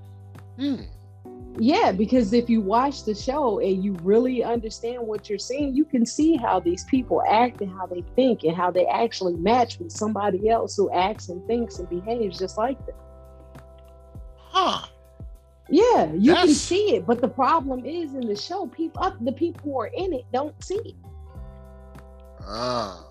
Hmm. 0.59 0.83
Yeah, 1.59 1.93
because 1.93 2.33
if 2.33 2.51
you 2.51 2.61
watch 2.61 3.05
the 3.05 3.15
show 3.15 3.61
and 3.61 3.83
you 3.83 3.95
really 4.03 4.45
understand 4.45 5.01
what 5.01 5.31
you're 5.31 5.39
seeing, 5.39 5.75
you 5.75 5.85
can 5.85 6.05
see 6.05 6.37
how 6.37 6.61
these 6.61 6.85
people 6.85 7.23
act 7.27 7.63
and 7.63 7.71
how 7.71 7.87
they 7.87 8.03
think 8.15 8.45
and 8.45 8.55
how 8.55 8.71
they 8.71 8.87
actually 8.87 9.35
match 9.37 9.79
with 9.79 9.91
somebody 9.91 10.51
else 10.51 10.77
who 10.77 10.91
acts 10.93 11.31
and 11.31 11.45
thinks 11.47 11.79
and 11.79 11.89
behaves 11.89 12.39
just 12.39 12.59
like 12.59 12.85
them. 12.85 12.95
Huh. 14.37 14.87
Yeah, 15.69 16.13
you 16.13 16.35
can 16.35 16.49
see 16.49 16.95
it, 16.97 17.07
but 17.07 17.21
the 17.21 17.29
problem 17.29 17.85
is 17.85 18.15
in 18.15 18.27
the 18.27 18.37
show, 18.37 18.67
people, 18.67 19.03
uh, 19.03 19.13
the 19.21 19.33
people 19.33 19.63
who 19.65 19.81
are 19.81 19.91
in 19.97 20.13
it 20.13 20.25
don't 20.33 20.63
see 20.63 20.77
it. 20.77 20.95
Ah. 22.47 23.05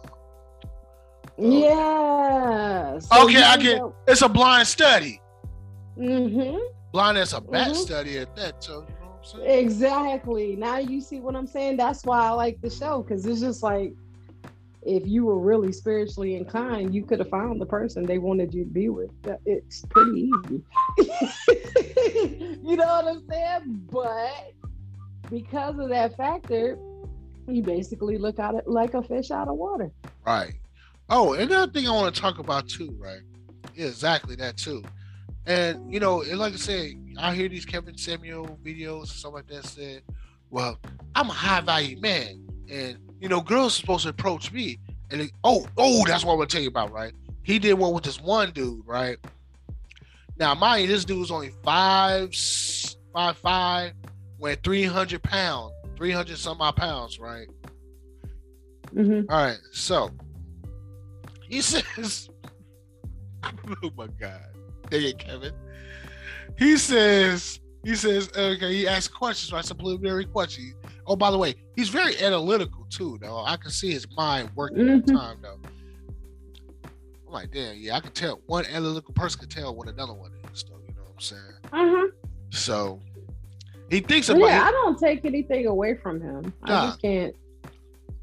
Okay. 1.38 1.61
Yeah. 1.63 2.99
So 2.99 3.26
okay, 3.26 3.41
I 3.41 3.57
get. 3.57 3.77
Know. 3.77 3.93
It's 4.07 4.22
a 4.22 4.30
blind 4.30 4.67
study. 4.67 5.19
Mm-hmm. 5.97 6.57
Blind 6.95 7.17
is 7.17 7.34
a 7.34 7.41
bad 7.41 7.72
mm-hmm. 7.72 7.76
study 7.76 8.17
at 8.19 8.34
that. 8.38 8.63
So 8.63 8.85
you 8.88 8.95
know 9.01 9.07
what 9.07 9.19
I'm 9.19 9.41
saying? 9.41 9.65
Exactly. 9.65 10.55
Now 10.55 10.77
you 10.77 11.01
see 11.01 11.19
what 11.19 11.35
I'm 11.35 11.45
saying. 11.45 11.76
That's 11.76 12.05
why 12.05 12.26
I 12.26 12.30
like 12.30 12.61
the 12.61 12.69
show 12.69 13.01
because 13.01 13.26
it's 13.26 13.41
just 13.41 13.61
like 13.61 13.91
if 14.81 15.05
you 15.05 15.26
were 15.26 15.38
really 15.38 15.73
spiritually 15.73 16.38
inclined, 16.38 16.95
you 16.95 17.03
could 17.03 17.19
have 17.19 17.30
found 17.30 17.59
the 17.59 17.65
person 17.65 18.05
they 18.05 18.17
wanted 18.17 18.53
you 18.53 18.63
to 18.63 18.69
be 18.69 18.88
with. 18.88 19.09
It's 19.45 19.84
pretty 19.89 20.30
easy. 20.45 20.63
you 22.63 22.77
know 22.77 22.85
what 22.85 23.07
I'm 23.07 23.27
saying? 23.30 23.88
But 23.91 24.53
because 25.30 25.77
of 25.77 25.89
that 25.89 26.15
factor, 26.15 26.77
you 27.49 27.61
basically 27.61 28.17
look 28.17 28.39
at 28.39 28.55
it 28.55 28.69
like 28.69 28.93
a 28.93 29.03
fish 29.03 29.31
out 29.31 29.49
of 29.49 29.57
water. 29.57 29.91
Right. 30.26 30.53
Oh, 31.09 31.34
another 31.34 31.69
thing 31.69 31.89
I 31.89 31.91
want 31.91 32.15
to 32.15 32.22
talk 32.22 32.39
about 32.39 32.69
too, 32.69 32.95
right? 32.97 33.19
Yeah, 33.76 33.88
exactly 33.88 34.38
that 34.38 34.55
too. 34.55 34.81
And 35.47 35.93
you 35.93 35.99
know, 35.99 36.22
and 36.22 36.39
like 36.39 36.53
I 36.53 36.57
said, 36.57 36.91
I 37.17 37.34
hear 37.35 37.47
these 37.49 37.65
Kevin 37.65 37.97
Samuels 37.97 38.49
videos 38.63 38.99
and 39.01 39.09
stuff 39.09 39.34
like 39.34 39.47
that 39.47 39.65
said, 39.65 40.01
well, 40.49 40.80
I'm 41.13 41.30
a 41.30 41.34
high 41.34 41.61
value 41.61 41.99
man 41.99 42.47
and 42.69 42.97
you 43.19 43.30
know, 43.30 43.41
girls 43.41 43.77
are 43.77 43.80
supposed 43.81 44.03
to 44.03 44.09
approach 44.09 44.51
me. 44.51 44.80
And 45.11 45.22
it, 45.22 45.31
oh, 45.43 45.67
oh, 45.77 46.03
that's 46.05 46.26
what 46.26 46.34
I'm 46.34 46.39
gonna 46.39 46.47
tell 46.47 46.61
you 46.61 46.67
about, 46.67 46.91
right? 46.91 47.13
He 47.43 47.59
did 47.59 47.73
one 47.73 47.93
with 47.93 48.03
this 48.03 48.19
one 48.19 48.51
dude, 48.51 48.85
right? 48.85 49.17
Now, 50.38 50.53
mind 50.55 50.81
you, 50.81 50.88
this 50.88 51.05
dude's 51.05 51.31
only 51.31 51.51
five, 51.63 52.35
five, 53.13 53.38
five, 53.38 53.93
went 54.39 54.63
300 54.63 55.22
pounds, 55.23 55.73
300 55.95 56.38
some 56.38 56.59
odd 56.59 56.76
pounds, 56.76 57.19
right? 57.19 57.47
Mm-hmm. 58.93 59.31
All 59.31 59.45
right, 59.45 59.59
so 59.72 60.11
he 61.47 61.61
says, 61.61 62.30
oh 63.43 63.91
my 63.95 64.07
God, 64.19 64.41
dang 64.90 65.03
it, 65.03 65.20
Kevin. 65.20 65.53
He 66.57 66.78
says, 66.78 67.60
he 67.84 67.95
says, 67.95 68.30
okay, 68.36 68.74
he 68.74 68.88
asks 68.88 69.14
questions, 69.14 69.52
right? 69.52 69.64
Some 69.64 69.78
preliminary 69.78 70.26
questions. 70.26 70.74
Oh, 71.07 71.16
by 71.16 71.30
the 71.32 71.38
way, 71.38 71.56
he's 71.76 71.90
very 71.90 72.20
analytical 72.20 72.86
too, 72.90 73.18
though. 73.22 73.44
I 73.44 73.57
can 73.57 73.72
see 73.72 73.91
his 73.91 74.07
mind 74.16 74.49
working 74.56 74.80
mm-hmm. 74.80 74.90
all 74.90 74.98
the 74.98 75.03
mm-hmm. 75.03 75.18
time, 75.18 75.38
though. 75.41 75.60
I'm 77.28 77.34
like, 77.34 77.52
damn, 77.52 77.78
yeah, 77.78 77.95
I 77.95 77.99
can 77.99 78.12
tell 78.12 78.41
one 78.48 78.66
analytical 78.66 79.14
person 79.14 79.41
can 79.41 79.49
tell 79.49 79.76
what 79.76 79.88
another 79.88 80.14
one 80.14 80.32
is, 80.52 80.64
though. 80.64 80.80
You 80.88 80.95
know 80.95 81.03
what 81.03 81.14
I'm 81.14 81.20
saying? 81.20 81.41
Uh-huh. 81.72 82.07
So 82.49 83.02
he 83.90 83.99
thinks 83.99 84.30
about. 84.30 84.41
Yeah, 84.41 84.64
I 84.64 84.72
don't 84.72 84.98
take 84.98 85.26
anything 85.26 85.68
away 85.68 85.95
from 85.95 86.22
him. 86.22 86.53
Nah, 86.66 86.84
I 86.84 86.86
just 86.88 87.02
can't. 87.02 87.36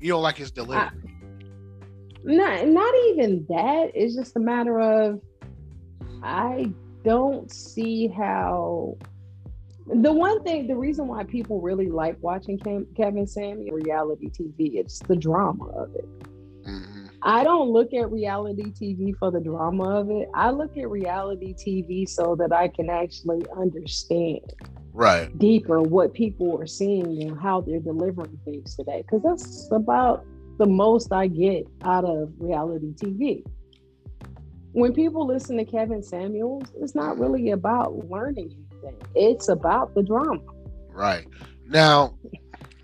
You 0.01 0.09
don't 0.09 0.22
like 0.22 0.36
his 0.36 0.51
delivery. 0.51 0.76
I, 0.76 0.90
not, 2.24 2.66
not 2.66 2.94
even 3.09 3.47
that. 3.48 3.93
It's 3.94 4.16
just 4.16 4.36
a 4.36 4.40
matter 4.40 4.80
of 4.80 5.20
I 6.22 6.72
don't 7.04 7.50
see 7.52 8.08
how 8.08 8.96
the 9.86 10.12
one 10.12 10.42
thing, 10.44 10.66
the 10.66 10.76
reason 10.76 11.08
why 11.08 11.24
people 11.24 11.60
really 11.60 11.88
like 11.88 12.16
watching 12.20 12.58
Kevin 12.96 13.26
Samuels 13.26 13.82
reality 13.82 14.30
TV, 14.30 14.74
it's 14.76 15.00
the 15.00 15.16
drama 15.16 15.64
of 15.66 15.94
it. 15.94 16.08
Mm-hmm. 16.64 17.06
I 17.22 17.44
don't 17.44 17.70
look 17.70 17.92
at 17.92 18.10
reality 18.10 18.70
TV 18.70 19.16
for 19.18 19.30
the 19.30 19.40
drama 19.40 20.00
of 20.00 20.10
it. 20.10 20.28
I 20.34 20.50
look 20.50 20.76
at 20.76 20.88
reality 20.88 21.54
TV 21.54 22.08
so 22.08 22.36
that 22.36 22.52
I 22.52 22.68
can 22.68 22.90
actually 22.90 23.42
understand 23.56 24.40
right 24.92 25.36
deeper 25.38 25.80
what 25.80 26.12
people 26.12 26.60
are 26.60 26.66
seeing 26.66 27.22
and 27.22 27.40
how 27.40 27.60
they're 27.60 27.80
delivering 27.80 28.38
things 28.44 28.76
today. 28.76 29.02
Because 29.02 29.22
that's 29.22 29.68
about 29.72 30.24
the 30.58 30.66
most 30.66 31.12
I 31.12 31.26
get 31.26 31.66
out 31.82 32.04
of 32.04 32.32
reality 32.38 32.92
TV. 32.94 33.44
When 34.72 34.94
people 34.94 35.26
listen 35.26 35.56
to 35.58 35.64
Kevin 35.64 36.02
Samuels, 36.02 36.72
it's 36.80 36.94
not 36.94 37.18
really 37.18 37.50
about 37.50 38.08
learning 38.08 38.56
anything. 38.82 39.00
It's 39.14 39.48
about 39.48 39.94
the 39.94 40.02
drama. 40.02 40.40
Right. 40.88 41.26
Now, 41.66 42.16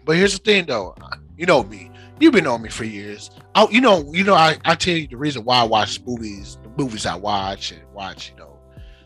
but 0.04 0.16
here's 0.16 0.32
the 0.32 0.38
thing 0.38 0.66
though. 0.66 0.94
You 1.36 1.46
know 1.46 1.62
me. 1.62 1.90
You've 2.20 2.32
been 2.32 2.46
on 2.46 2.62
me 2.62 2.68
for 2.68 2.84
years. 2.84 3.30
I, 3.54 3.68
you 3.70 3.80
know, 3.80 4.12
you 4.12 4.24
know, 4.24 4.34
I, 4.34 4.58
I 4.64 4.74
tell 4.74 4.94
you 4.94 5.06
the 5.06 5.16
reason 5.16 5.44
why 5.44 5.60
I 5.60 5.64
watch 5.64 6.00
movies, 6.04 6.58
the 6.62 6.70
movies 6.70 7.06
I 7.06 7.14
watch 7.14 7.70
and 7.70 7.82
watch, 7.92 8.30
you 8.30 8.36
know, 8.36 8.58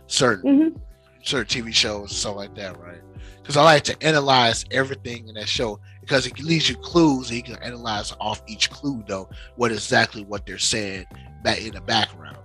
certain 0.07 0.73
mm-hmm. 0.73 0.79
certain 1.23 1.65
TV 1.65 1.75
shows 1.75 2.11
and 2.11 2.11
stuff 2.11 2.37
like 2.37 2.55
that, 2.57 2.81
right? 2.81 3.01
Because 3.41 3.57
I 3.57 3.65
like 3.65 3.83
to 3.85 4.03
analyze 4.03 4.65
everything 4.71 5.29
in 5.29 5.35
that 5.35 5.49
show 5.49 5.79
because 6.01 6.27
it 6.27 6.39
leaves 6.41 6.69
you 6.71 6.77
clues 6.77 7.29
and 7.29 7.37
you 7.37 7.43
can 7.43 7.63
analyze 7.63 8.15
off 8.21 8.43
each 8.47 8.71
clue 8.71 9.05
though 9.07 9.29
what 9.57 9.73
exactly 9.73 10.25
what 10.25 10.47
they're 10.47 10.59
saying 10.59 11.07
back 11.43 11.61
in 11.61 11.75
the 11.75 11.81
background 11.81 12.37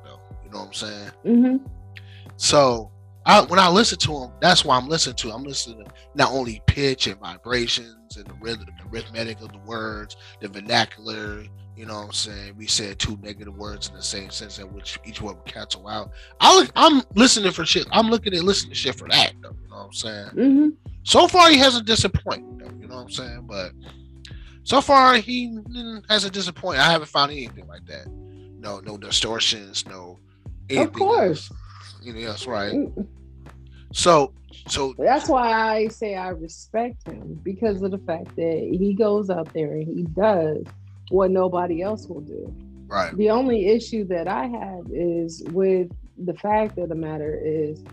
know 0.57 0.63
what 0.63 0.67
I'm 0.67 0.73
saying? 0.73 1.11
Mm-hmm. 1.25 1.65
So 2.37 2.91
I, 3.25 3.41
when 3.41 3.59
I 3.59 3.69
listen 3.69 3.97
to 3.99 4.17
him, 4.17 4.31
that's 4.41 4.63
why 4.63 4.77
I'm 4.77 4.87
listening 4.87 5.15
to. 5.17 5.31
I'm 5.31 5.43
listening 5.43 5.83
to 5.83 5.91
not 6.15 6.31
only 6.31 6.61
pitch 6.65 7.07
and 7.07 7.19
vibrations 7.19 8.17
and 8.17 8.25
the 8.25 8.33
rhythm, 8.39 8.65
the 8.65 8.89
arithmetic 8.89 9.41
of 9.41 9.51
the 9.51 9.59
words, 9.59 10.17
the 10.41 10.47
vernacular. 10.47 11.43
You 11.75 11.85
know 11.85 11.95
what 11.95 12.05
I'm 12.05 12.11
saying? 12.11 12.55
We 12.57 12.65
said 12.65 12.97
two 12.97 13.17
negative 13.21 13.55
words 13.55 13.89
in 13.89 13.95
the 13.95 14.01
same 14.01 14.31
sense, 14.31 14.57
in 14.57 14.73
which 14.73 14.97
each 15.05 15.21
one 15.21 15.35
would 15.35 15.45
cancel 15.45 15.87
out. 15.87 16.09
I 16.39 16.55
look, 16.57 16.71
I'm 16.75 17.03
listening 17.13 17.51
for 17.51 17.65
shit. 17.65 17.85
I'm 17.91 18.09
looking 18.09 18.33
at 18.33 18.43
listening 18.43 18.71
to 18.71 18.75
shit 18.75 18.95
for 18.95 19.07
that, 19.09 19.33
though. 19.43 19.55
You 19.61 19.69
know 19.69 19.75
what 19.75 19.85
I'm 19.85 19.93
saying? 19.93 20.29
Mm-hmm. 20.29 20.69
So 21.03 21.27
far, 21.27 21.51
he 21.51 21.57
hasn't 21.57 21.85
disappointed, 21.85 22.59
though. 22.59 22.73
You 22.81 22.87
know 22.87 22.95
what 22.95 23.01
I'm 23.03 23.09
saying? 23.11 23.45
But 23.47 23.73
so 24.63 24.81
far, 24.81 25.17
he 25.17 25.59
hasn't 26.09 26.33
disappointed. 26.33 26.79
I 26.79 26.91
haven't 26.91 27.09
found 27.09 27.31
anything 27.31 27.67
like 27.67 27.85
that. 27.85 28.07
No, 28.07 28.79
no 28.79 28.97
distortions, 28.97 29.85
no. 29.85 30.17
Of 30.69 30.93
course. 30.93 31.51
Else. 31.51 32.15
That's 32.15 32.47
right. 32.47 32.73
Mm. 32.73 33.07
So, 33.93 34.33
so 34.67 34.93
that's 34.97 35.29
why 35.29 35.51
I 35.51 35.87
say 35.87 36.15
I 36.15 36.29
respect 36.29 37.07
him 37.07 37.39
because 37.43 37.81
of 37.81 37.91
the 37.91 37.97
fact 37.99 38.35
that 38.35 38.69
he 38.71 38.93
goes 38.93 39.29
out 39.29 39.53
there 39.53 39.73
and 39.73 39.87
he 39.87 40.03
does 40.03 40.63
what 41.09 41.31
nobody 41.31 41.81
else 41.81 42.07
will 42.07 42.21
do. 42.21 42.53
Right. 42.87 43.15
The 43.17 43.29
only 43.29 43.67
issue 43.67 44.05
that 44.05 44.27
I 44.27 44.45
have 44.47 44.85
is 44.91 45.43
with 45.51 45.91
the 46.17 46.33
fact 46.33 46.77
of 46.77 46.89
the 46.89 46.95
matter 46.95 47.39
is 47.43 47.83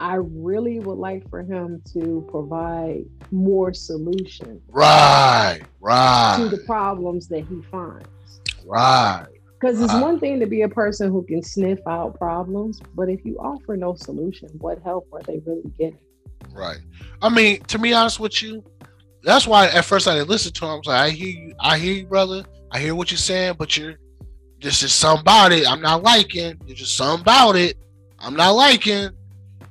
I 0.00 0.16
really 0.16 0.80
would 0.80 0.98
like 0.98 1.28
for 1.30 1.42
him 1.42 1.80
to 1.92 2.26
provide 2.28 3.04
more 3.30 3.72
solutions. 3.72 4.60
Right, 4.68 5.60
right. 5.80 6.36
To 6.38 6.48
the 6.48 6.62
problems 6.64 7.28
that 7.28 7.44
he 7.46 7.62
finds. 7.70 8.08
Right. 8.64 9.26
Because 9.62 9.80
it's 9.80 9.92
uh-huh. 9.92 10.02
one 10.02 10.18
thing 10.18 10.40
to 10.40 10.46
be 10.46 10.62
a 10.62 10.68
person 10.68 11.08
who 11.08 11.22
can 11.22 11.40
sniff 11.40 11.78
out 11.86 12.18
problems, 12.18 12.80
but 12.96 13.08
if 13.08 13.24
you 13.24 13.38
offer 13.38 13.76
no 13.76 13.94
solution, 13.94 14.48
what 14.58 14.82
help 14.82 15.06
are 15.12 15.22
they 15.22 15.40
really 15.46 15.70
getting? 15.78 16.00
Right. 16.52 16.78
I 17.20 17.28
mean, 17.28 17.60
to 17.64 17.78
be 17.78 17.94
honest 17.94 18.18
with 18.18 18.42
you, 18.42 18.64
that's 19.22 19.46
why 19.46 19.68
at 19.68 19.84
first 19.84 20.08
I 20.08 20.14
didn't 20.14 20.30
listen 20.30 20.52
to 20.52 20.64
him. 20.64 20.70
I 20.72 20.74
was 20.74 20.86
like, 20.86 21.00
I 21.00 21.10
hear 21.10 21.28
you, 21.28 21.54
I 21.60 21.78
hear 21.78 21.94
you, 21.94 22.06
brother. 22.06 22.42
I 22.72 22.80
hear 22.80 22.96
what 22.96 23.12
you're 23.12 23.18
saying, 23.18 23.54
but 23.56 23.76
you're 23.76 23.94
this 24.60 24.82
is 24.82 24.92
something 24.92 25.22
about 25.22 25.52
it 25.52 25.68
I'm 25.68 25.80
not 25.80 26.02
liking. 26.02 26.60
There's 26.66 26.80
just 26.80 26.96
something 26.96 27.22
about 27.22 27.54
it 27.54 27.78
I'm 28.18 28.34
not 28.34 28.52
liking. 28.52 29.10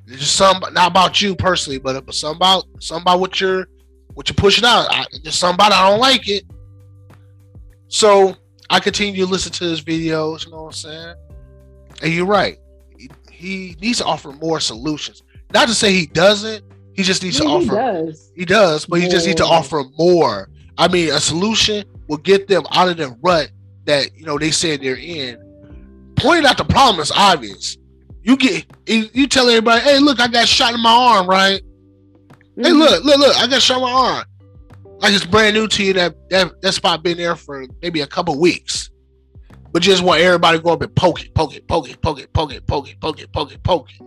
There's 0.06 0.22
just 0.22 0.38
some 0.38 0.64
not 0.72 0.92
about 0.92 1.22
you 1.22 1.36
personally, 1.36 1.80
but 1.80 2.06
but 2.06 2.16
some 2.16 2.38
about 2.38 2.64
some 2.80 3.02
about 3.02 3.20
what 3.20 3.42
you're 3.42 3.68
what 4.14 4.30
you're 4.30 4.36
pushing 4.36 4.64
out. 4.64 4.88
I, 4.90 5.06
there's 5.22 5.36
something 5.36 5.56
about 5.56 5.74
it, 5.74 5.76
I 5.76 5.90
don't 5.90 6.00
like 6.00 6.30
it. 6.30 6.46
So 7.90 8.38
I 8.72 8.80
continue 8.80 9.26
to 9.26 9.30
listen 9.30 9.52
to 9.52 9.65
his 9.65 9.81
videos, 9.81 10.45
you 10.45 10.52
know 10.52 10.64
what 10.64 10.68
I'm 10.68 10.72
saying? 10.72 11.15
And 12.02 12.14
you're 12.14 12.26
right. 12.26 12.57
He, 12.98 13.10
he 13.30 13.76
needs 13.81 13.98
to 13.98 14.06
offer 14.06 14.31
more 14.31 14.61
solutions. 14.61 15.23
Not 15.53 15.68
to 15.68 15.76
say 15.76 15.91
he 15.91 16.06
doesn't, 16.06 16.64
he 16.93 17.03
just 17.03 17.22
needs 17.22 17.38
yeah, 17.38 17.48
to 17.48 17.52
offer. 17.52 17.64
He 17.64 18.06
does. 18.06 18.31
He 18.38 18.45
does, 18.45 18.85
but 18.85 19.02
he 19.02 19.10
just 19.10 19.27
needs 19.27 19.41
to 19.41 19.45
offer 19.45 19.84
more. 19.98 20.49
I 20.77 20.88
mean, 20.88 21.11
a 21.11 21.19
solution 21.19 21.84
will 22.07 22.18
get 22.18 22.48
them 22.48 22.64
out 22.72 22.88
of 22.88 22.95
the 22.95 23.10
rut 23.22 23.52
that 23.85 24.18
you 24.18 24.26
know 24.26 24.38
they 24.39 24.52
said 24.52 24.81
they're 24.81 24.95
in. 24.95 25.38
Pointing 26.15 26.45
out 26.45 26.57
the 26.57 26.64
problem 26.64 27.02
is 27.02 27.11
obvious. 27.11 27.77
You 28.23 28.38
get 28.38 28.65
you 28.85 29.27
tell 29.27 29.49
everybody, 29.49 29.81
hey, 29.81 29.99
look, 29.99 30.22
I 30.22 30.30
got 30.30 30.48
shot 30.48 30.73
in 30.73 30.80
my 30.80 30.91
arm, 30.91 31.27
right? 31.27 31.61
Mm-hmm. 31.61 32.64
Hey, 32.64 32.72
look, 32.72 33.03
look, 33.03 33.18
look, 33.18 33.38
I 33.38 33.48
got 33.48 33.61
shot 33.61 33.77
in 33.77 33.84
my 33.84 33.91
arm 33.91 34.26
like 35.02 35.14
it's 35.14 35.26
brand 35.26 35.56
new 35.56 35.68
to 35.68 35.84
you 35.84 35.94
that 35.94 36.15
that, 36.30 36.61
that 36.61 36.73
spot 36.73 37.03
been 37.03 37.18
there 37.18 37.36
for 37.36 37.65
maybe 37.82 38.02
a 38.02 38.07
couple 38.07 38.40
weeks. 38.40 38.90
But 39.73 39.82
just 39.82 40.03
want 40.03 40.22
everybody 40.22 40.57
to 40.57 40.64
go 40.64 40.72
up 40.72 40.82
and 40.82 40.94
poke 40.95 41.23
it, 41.23 41.34
poke 41.34 41.56
it, 41.56 41.68
poke 41.68 41.90
it, 41.90 42.02
poke 42.02 42.19
it, 42.19 42.34
poke 42.34 42.53
it, 42.53 42.68
poke 42.68 42.90
it, 42.90 42.99
poke 42.99 43.22
it, 43.22 43.32
poke 43.32 43.52
it, 43.52 43.64
poke 43.64 43.90
it. 43.90 44.02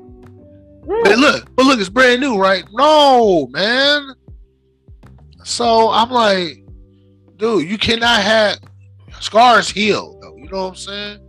But 0.86 1.18
look, 1.18 1.56
but 1.56 1.64
look, 1.64 1.80
it's 1.80 1.88
brand 1.88 2.20
new, 2.20 2.36
right? 2.36 2.64
No, 2.72 3.46
man. 3.48 4.12
So 5.42 5.90
I'm 5.90 6.10
like, 6.10 6.64
dude, 7.36 7.68
you 7.68 7.78
cannot 7.78 8.20
have 8.20 8.58
scars 9.20 9.70
heal, 9.70 10.18
though. 10.20 10.36
You 10.36 10.48
know 10.50 10.62
what 10.64 10.68
I'm 10.68 10.74
saying? 10.74 11.20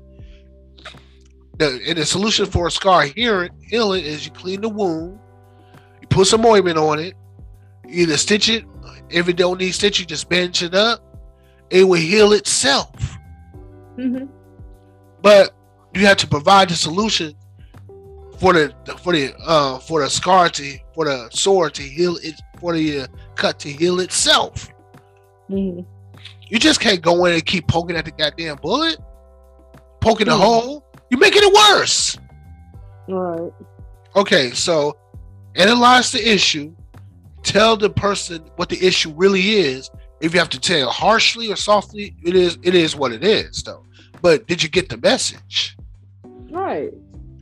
The, 1.58 1.82
and 1.88 1.98
the 1.98 2.06
solution 2.06 2.46
for 2.46 2.68
a 2.68 2.72
scar 2.72 3.04
healing, 3.04 3.52
healing 3.62 4.04
is 4.04 4.26
you 4.26 4.32
clean 4.32 4.60
the 4.60 4.68
wound, 4.68 5.18
you 6.02 6.08
put 6.10 6.28
some 6.28 6.46
ointment 6.46 6.78
on 6.78 7.00
it, 7.00 7.14
you 7.88 8.04
either 8.04 8.18
stitch 8.18 8.50
it 8.50 8.66
if 9.16 9.30
it 9.30 9.38
don't 9.38 9.60
need 9.62 9.72
stitch, 9.72 9.98
you 10.00 10.06
just 10.06 10.28
bench 10.28 10.62
it 10.62 10.76
up. 10.76 11.02
It 11.70 11.86
will 11.86 12.00
heal 12.00 12.34
itself. 12.34 13.18
Mm-hmm. 13.98 14.26
But 15.22 15.56
you 15.94 16.06
have 16.06 16.18
to 16.18 16.28
provide 16.28 16.70
the 16.70 16.76
solution 16.76 17.34
for 18.40 18.52
the 18.52 18.76
for 19.02 19.14
the 19.14 19.34
uh 19.46 19.80
for 19.80 20.02
the 20.02 20.10
scar 20.10 20.50
to 20.50 20.78
for 20.94 21.06
the 21.06 21.30
sore 21.32 21.70
to 21.70 21.82
heal 21.82 22.18
it 22.18 22.36
for 22.60 22.74
the 22.74 23.02
uh, 23.02 23.08
cut 23.36 23.58
to 23.60 23.70
heal 23.70 24.02
itself. 24.02 24.70
Mm-hmm. 25.50 25.82
You 26.48 26.60
just 26.60 26.82
can't 26.82 27.02
go 27.02 27.24
in 27.26 27.34
and 27.34 27.46
keep 27.46 27.68
poking 27.70 27.96
at 27.96 28.04
the 28.04 28.12
goddamn 28.12 28.58
bullet, 28.58 28.98
poking 30.02 30.28
mm-hmm. 30.28 30.38
the 30.38 30.46
hole. 30.46 30.86
You're 31.10 31.22
making 31.22 31.44
it 31.44 31.54
worse. 31.54 32.18
Right. 33.08 33.52
Okay, 34.18 34.52
so 34.52 34.98
analyze 35.56 36.12
the 36.12 36.28
issue 36.28 36.76
tell 37.46 37.78
the 37.78 37.90
person 37.90 38.44
what 38.56 38.70
the 38.70 38.86
issue 38.86 39.14
really 39.16 39.52
is. 39.52 39.90
If 40.22 40.34
you 40.34 40.40
have 40.40 40.50
to 40.50 40.60
tell 40.60 40.90
harshly 40.90 41.52
or 41.52 41.56
softly, 41.56 42.16
it 42.24 42.36
is 42.36 42.58
it 42.64 42.76
is 42.76 42.96
what 42.96 43.12
it 43.12 43.24
is, 43.24 43.64
though. 43.64 43.84
But 44.22 44.48
did 44.48 44.64
you 44.64 44.70
get 44.70 44.90
the 44.90 44.98
message? 44.98 45.78
Right. 46.50 46.94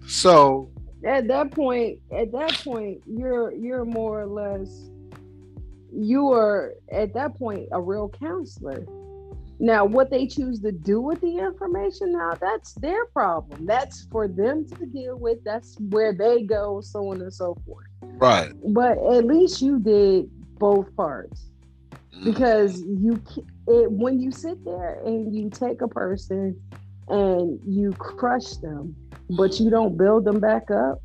So 0.08 0.70
at 1.06 1.28
that 1.28 1.52
point, 1.52 2.00
at 2.12 2.32
that 2.32 2.54
point, 2.64 3.02
you're 3.08 3.54
you're 3.54 3.86
more 3.86 4.22
or 4.22 4.26
less 4.26 4.90
you 5.96 6.32
are 6.32 6.74
at 6.92 7.14
that 7.14 7.38
point 7.38 7.68
a 7.72 7.80
real 7.80 8.10
counselor. 8.10 8.86
Now, 9.60 9.86
what 9.86 10.10
they 10.10 10.28
choose 10.28 10.60
to 10.62 10.72
do 10.72 11.00
with 11.00 11.22
the 11.22 11.38
information, 11.38 12.12
now 12.12 12.34
that's 12.34 12.74
their 12.74 13.06
problem. 13.06 13.66
That's 13.66 14.08
for 14.12 14.28
them 14.28 14.68
to 14.68 14.86
deal 14.88 15.18
with. 15.18 15.44
That's 15.44 15.78
where 15.80 16.12
they 16.12 16.42
go, 16.44 16.82
so 16.82 17.12
on 17.12 17.22
and 17.22 17.34
so 17.34 17.56
forth. 17.66 17.86
Right. 18.18 18.52
But 18.74 18.98
at 18.98 19.26
least 19.26 19.62
you 19.62 19.80
did 19.80 20.30
both 20.58 20.96
parts 20.96 21.50
mm. 22.14 22.26
because 22.26 22.82
you 22.82 23.22
it, 23.68 23.92
when 23.92 24.20
you 24.20 24.32
sit 24.32 24.64
there 24.66 25.02
and 25.06 25.34
you 25.36 25.50
take 25.50 25.82
a 25.82 25.88
person 25.88 26.60
and 27.08 27.60
you 27.66 27.92
crush 27.94 28.56
them, 28.58 28.96
but 29.38 29.60
you 29.60 29.70
don't 29.70 29.98
build 29.98 30.26
them 30.26 30.40
back 30.40 30.72
up, 30.72 31.02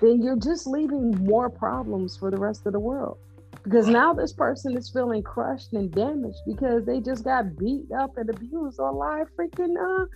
then 0.00 0.22
you're 0.22 0.38
just 0.38 0.66
leaving 0.66 1.10
more 1.24 1.50
problems 1.50 2.16
for 2.16 2.30
the 2.30 2.36
rest 2.36 2.66
of 2.66 2.72
the 2.72 2.80
world. 2.80 3.18
Because 3.62 3.86
now 3.86 4.12
this 4.12 4.32
person 4.32 4.76
is 4.76 4.90
feeling 4.90 5.22
crushed 5.22 5.72
and 5.72 5.90
damaged 5.90 6.38
because 6.46 6.84
they 6.84 7.00
just 7.00 7.24
got 7.24 7.56
beat 7.56 7.90
up 7.98 8.16
and 8.16 8.28
abused 8.28 8.78
on 8.78 8.96
live 8.96 9.28
freaking 9.38 9.74
uh, 9.76 10.06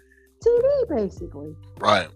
TV, 0.44 0.96
basically. 0.96 1.54
Right. 1.78 2.08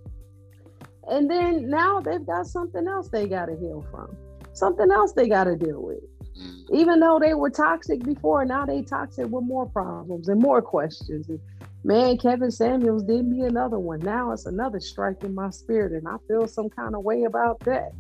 And 1.09 1.31
then 1.31 1.69
now 1.69 2.01
they've 2.01 2.25
got 2.25 2.47
something 2.47 2.87
else 2.87 3.09
they 3.09 3.27
got 3.27 3.47
to 3.47 3.57
heal 3.57 3.85
from, 3.91 4.17
something 4.53 4.91
else 4.91 5.13
they 5.13 5.29
got 5.29 5.45
to 5.45 5.57
deal 5.57 5.83
with. 5.83 5.99
Mm. 6.39 6.71
Even 6.73 7.01
though 7.01 7.19
they 7.19 7.35
were 7.35 7.51
toxic 7.51 8.03
before, 8.05 8.45
now 8.45 8.65
they 8.65 8.83
toxic 8.83 9.27
with 9.27 9.45
more 9.45 9.67
problems 9.67 10.29
and 10.29 10.41
more 10.41 10.63
questions. 10.63 11.29
And 11.29 11.41
man, 11.85 12.19
Kevin 12.19 12.51
Samuels 12.51 13.03
did 13.03 13.27
me 13.27 13.43
another 13.43 13.79
one. 13.79 14.01
Now 14.01 14.33
it's 14.33 14.47
another 14.47 14.81
strike 14.81 15.25
in 15.25 15.35
my 15.35 15.51
spirit, 15.51 15.93
and 15.93 16.07
I 16.09 16.17
feel 16.29 16.47
some 16.47 16.71
kind 16.71 16.95
of 16.95 17.03
way 17.03 17.25
about 17.25 17.61
that. 17.61 17.93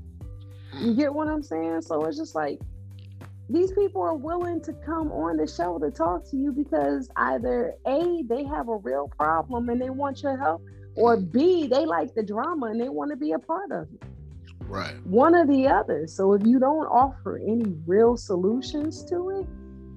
You 0.78 0.94
get 0.94 1.12
what 1.12 1.28
I'm 1.28 1.42
saying? 1.42 1.82
So 1.82 2.04
it's 2.04 2.16
just 2.16 2.34
like 2.34 2.58
these 3.48 3.72
people 3.72 4.00
are 4.00 4.14
willing 4.14 4.62
to 4.62 4.72
come 4.72 5.12
on 5.12 5.36
the 5.36 5.46
show 5.46 5.78
to 5.78 5.90
talk 5.90 6.28
to 6.30 6.36
you 6.36 6.52
because 6.52 7.10
either 7.16 7.74
A, 7.86 8.22
they 8.26 8.44
have 8.44 8.68
a 8.68 8.76
real 8.76 9.08
problem 9.18 9.68
and 9.68 9.80
they 9.80 9.90
want 9.90 10.22
your 10.22 10.38
help, 10.38 10.62
or 10.96 11.16
mm. 11.16 11.32
B, 11.32 11.66
they 11.66 11.86
like 11.86 12.14
the 12.14 12.22
drama 12.22 12.66
and 12.66 12.80
they 12.80 12.88
want 12.88 13.10
to 13.10 13.16
be 13.16 13.32
a 13.32 13.38
part 13.38 13.70
of 13.72 13.88
it. 13.94 14.02
Right. 14.66 14.94
One 15.06 15.34
or 15.34 15.46
the 15.46 15.66
other. 15.66 16.06
So 16.06 16.32
if 16.32 16.46
you 16.46 16.58
don't 16.58 16.86
offer 16.86 17.38
any 17.38 17.74
real 17.86 18.16
solutions 18.16 19.04
to 19.06 19.30
it, 19.30 19.46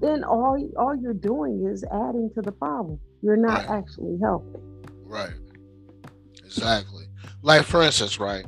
then 0.02 0.24
all 0.24 0.58
all 0.78 0.96
you're 0.96 1.14
doing 1.14 1.66
is 1.72 1.84
adding 1.86 2.30
to 2.36 2.42
the 2.42 2.52
problem. 2.52 3.00
You're 3.22 3.38
not 3.38 3.68
right. 3.68 3.78
actually 3.80 4.18
helping. 4.22 4.62
Right. 5.06 5.34
Exactly. 6.44 7.06
Like 7.42 7.64
for 7.64 7.82
instance, 7.82 8.20
right? 8.20 8.46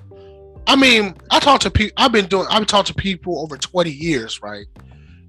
I 0.68 0.76
mean, 0.76 1.15
I 1.32 1.40
talk 1.40 1.61
to 1.61 1.72
people. 1.72 1.94
I've 1.95 2.11
been 2.11 2.26
doing. 2.26 2.45
I've 2.49 2.65
talked 2.65 2.88
to 2.90 2.94
people 2.94 3.40
over 3.40 3.56
twenty 3.56 3.91
years, 3.91 4.41
right? 4.41 4.65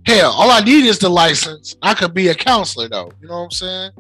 Hell, 0.04 0.32
all 0.32 0.50
I 0.50 0.60
need 0.60 0.84
is 0.84 0.98
the 0.98 1.08
license. 1.08 1.76
I 1.82 1.94
could 1.94 2.14
be 2.14 2.28
a 2.28 2.34
counselor, 2.34 2.88
though. 2.88 3.12
You 3.20 3.28
know 3.28 3.42
what 3.42 3.44
I'm 3.44 3.50
saying? 3.50 3.90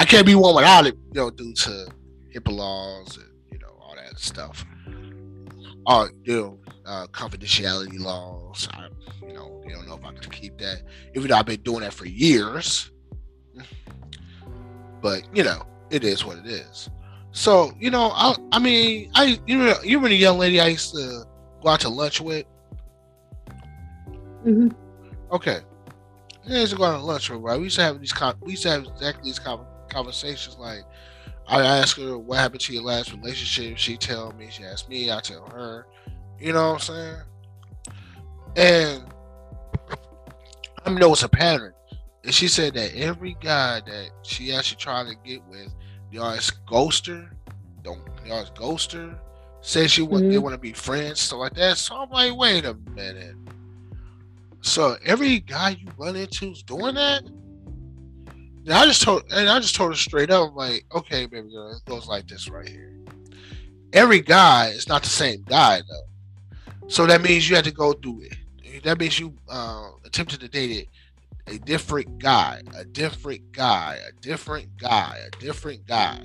I 0.00 0.04
can't 0.04 0.26
be 0.26 0.34
one 0.34 0.54
without 0.54 0.86
it, 0.86 0.96
you 1.12 1.20
know, 1.20 1.30
due 1.30 1.52
to 1.52 1.88
HIPAA 2.34 2.56
laws 2.56 3.16
and 3.16 3.28
you 3.52 3.58
know 3.58 3.72
all 3.80 3.94
that 3.96 4.18
stuff. 4.18 4.64
All 5.86 6.08
you 6.24 6.36
know, 6.40 6.58
uh, 6.86 7.06
confidentiality 7.08 7.98
laws. 7.98 8.68
I, 8.72 8.88
you 9.26 9.32
know, 9.34 9.62
they 9.66 9.72
don't 9.72 9.86
know 9.86 9.94
if 9.96 10.04
I 10.04 10.12
can 10.12 10.30
keep 10.30 10.58
that, 10.58 10.82
even 11.14 11.28
though 11.28 11.36
I've 11.36 11.46
been 11.46 11.62
doing 11.62 11.80
that 11.80 11.94
for 11.94 12.06
years. 12.06 12.90
But 15.00 15.22
you 15.34 15.44
know, 15.44 15.62
it 15.90 16.04
is 16.04 16.24
what 16.24 16.38
it 16.38 16.46
is. 16.46 16.90
So 17.32 17.72
you 17.78 17.90
know, 17.90 18.10
I, 18.14 18.36
I 18.52 18.58
mean, 18.58 19.10
I 19.14 19.40
you 19.46 19.58
know, 19.58 19.74
you 19.82 19.98
remember 19.98 20.08
the 20.08 20.16
young 20.16 20.38
lady 20.38 20.60
I 20.60 20.68
used 20.68 20.92
to 20.94 21.24
go 21.62 21.68
out 21.70 21.80
to 21.80 21.88
lunch 21.88 22.20
with. 22.20 22.46
hmm 24.44 24.68
Okay, 25.30 25.60
I 26.48 26.58
used 26.60 26.72
to 26.72 26.78
go 26.78 26.84
out 26.84 26.98
to 26.98 27.04
lunch 27.04 27.30
with, 27.30 27.40
right? 27.40 27.58
We 27.58 27.64
used 27.64 27.76
to 27.76 27.82
have 27.82 28.00
these, 28.00 28.14
we 28.40 28.52
used 28.52 28.62
to 28.64 28.70
have 28.70 28.84
exactly 28.84 29.24
these 29.24 29.40
conversations. 29.90 30.56
Like, 30.58 30.80
I 31.48 31.62
ask 31.78 31.96
her 31.96 32.18
what 32.18 32.38
happened 32.38 32.60
to 32.62 32.74
your 32.74 32.82
last 32.82 33.12
relationship. 33.12 33.78
She 33.78 33.96
tell 33.96 34.32
me. 34.32 34.48
She 34.50 34.64
asked 34.64 34.88
me. 34.88 35.10
I 35.10 35.20
tell 35.20 35.46
her. 35.46 35.86
You 36.38 36.52
know 36.52 36.72
what 36.72 36.90
I'm 36.90 36.96
saying? 36.96 37.16
And 38.56 39.04
I 40.84 40.90
know 40.90 41.12
it's 41.12 41.22
a 41.22 41.28
pattern. 41.28 41.72
And 42.24 42.34
she 42.34 42.48
said 42.48 42.74
that 42.74 42.94
every 42.94 43.36
guy 43.40 43.80
that 43.80 44.10
she 44.22 44.52
actually 44.52 44.76
tried 44.76 45.06
to 45.08 45.14
get 45.24 45.42
with, 45.46 45.68
they 46.10 46.18
mm-hmm. 46.18 46.24
always 46.24 46.50
ghost 46.50 47.06
her. 47.06 47.30
Don't 47.82 48.00
they 48.22 48.30
always 48.30 48.50
ghost 48.50 48.92
her? 48.92 49.18
Say 49.60 49.86
she 49.86 50.02
want 50.02 50.30
they 50.30 50.38
want 50.38 50.54
to 50.54 50.60
be 50.60 50.72
friends, 50.72 51.20
stuff 51.20 51.38
like 51.40 51.54
that. 51.54 51.78
So 51.78 51.96
I'm 51.96 52.10
like, 52.10 52.36
wait 52.36 52.64
a 52.64 52.74
minute. 52.94 53.36
So 54.60 54.96
every 55.04 55.40
guy 55.40 55.70
you 55.70 55.88
run 55.96 56.16
into 56.16 56.50
is 56.50 56.62
doing 56.62 56.94
that. 56.94 57.22
And 58.68 58.76
I 58.76 58.84
just 58.84 59.00
told 59.00 59.22
and 59.32 59.48
I 59.48 59.60
just 59.60 59.74
told 59.74 59.92
her 59.92 59.96
straight 59.96 60.30
up, 60.30 60.54
like, 60.54 60.84
okay, 60.94 61.24
baby 61.24 61.48
girl, 61.48 61.74
it 61.74 61.82
goes 61.86 62.06
like 62.06 62.28
this 62.28 62.50
right 62.50 62.68
here. 62.68 62.92
Every 63.94 64.20
guy 64.20 64.66
is 64.66 64.86
not 64.86 65.02
the 65.02 65.08
same 65.08 65.42
guy 65.44 65.80
though. 65.88 66.86
So 66.86 67.06
that 67.06 67.22
means 67.22 67.48
you 67.48 67.56
had 67.56 67.64
to 67.64 67.72
go 67.72 67.94
through 67.94 68.24
it. 68.24 68.82
That 68.84 69.00
means 69.00 69.18
you 69.18 69.32
uh, 69.48 69.88
attempted 70.04 70.40
to 70.40 70.48
date 70.48 70.70
it 70.70 70.88
a 71.46 71.58
different 71.58 72.18
guy, 72.18 72.60
a 72.76 72.84
different 72.84 73.52
guy, 73.52 74.00
a 74.06 74.12
different 74.20 74.76
guy, 74.76 75.18
a 75.26 75.30
different 75.40 75.86
guy. 75.86 76.20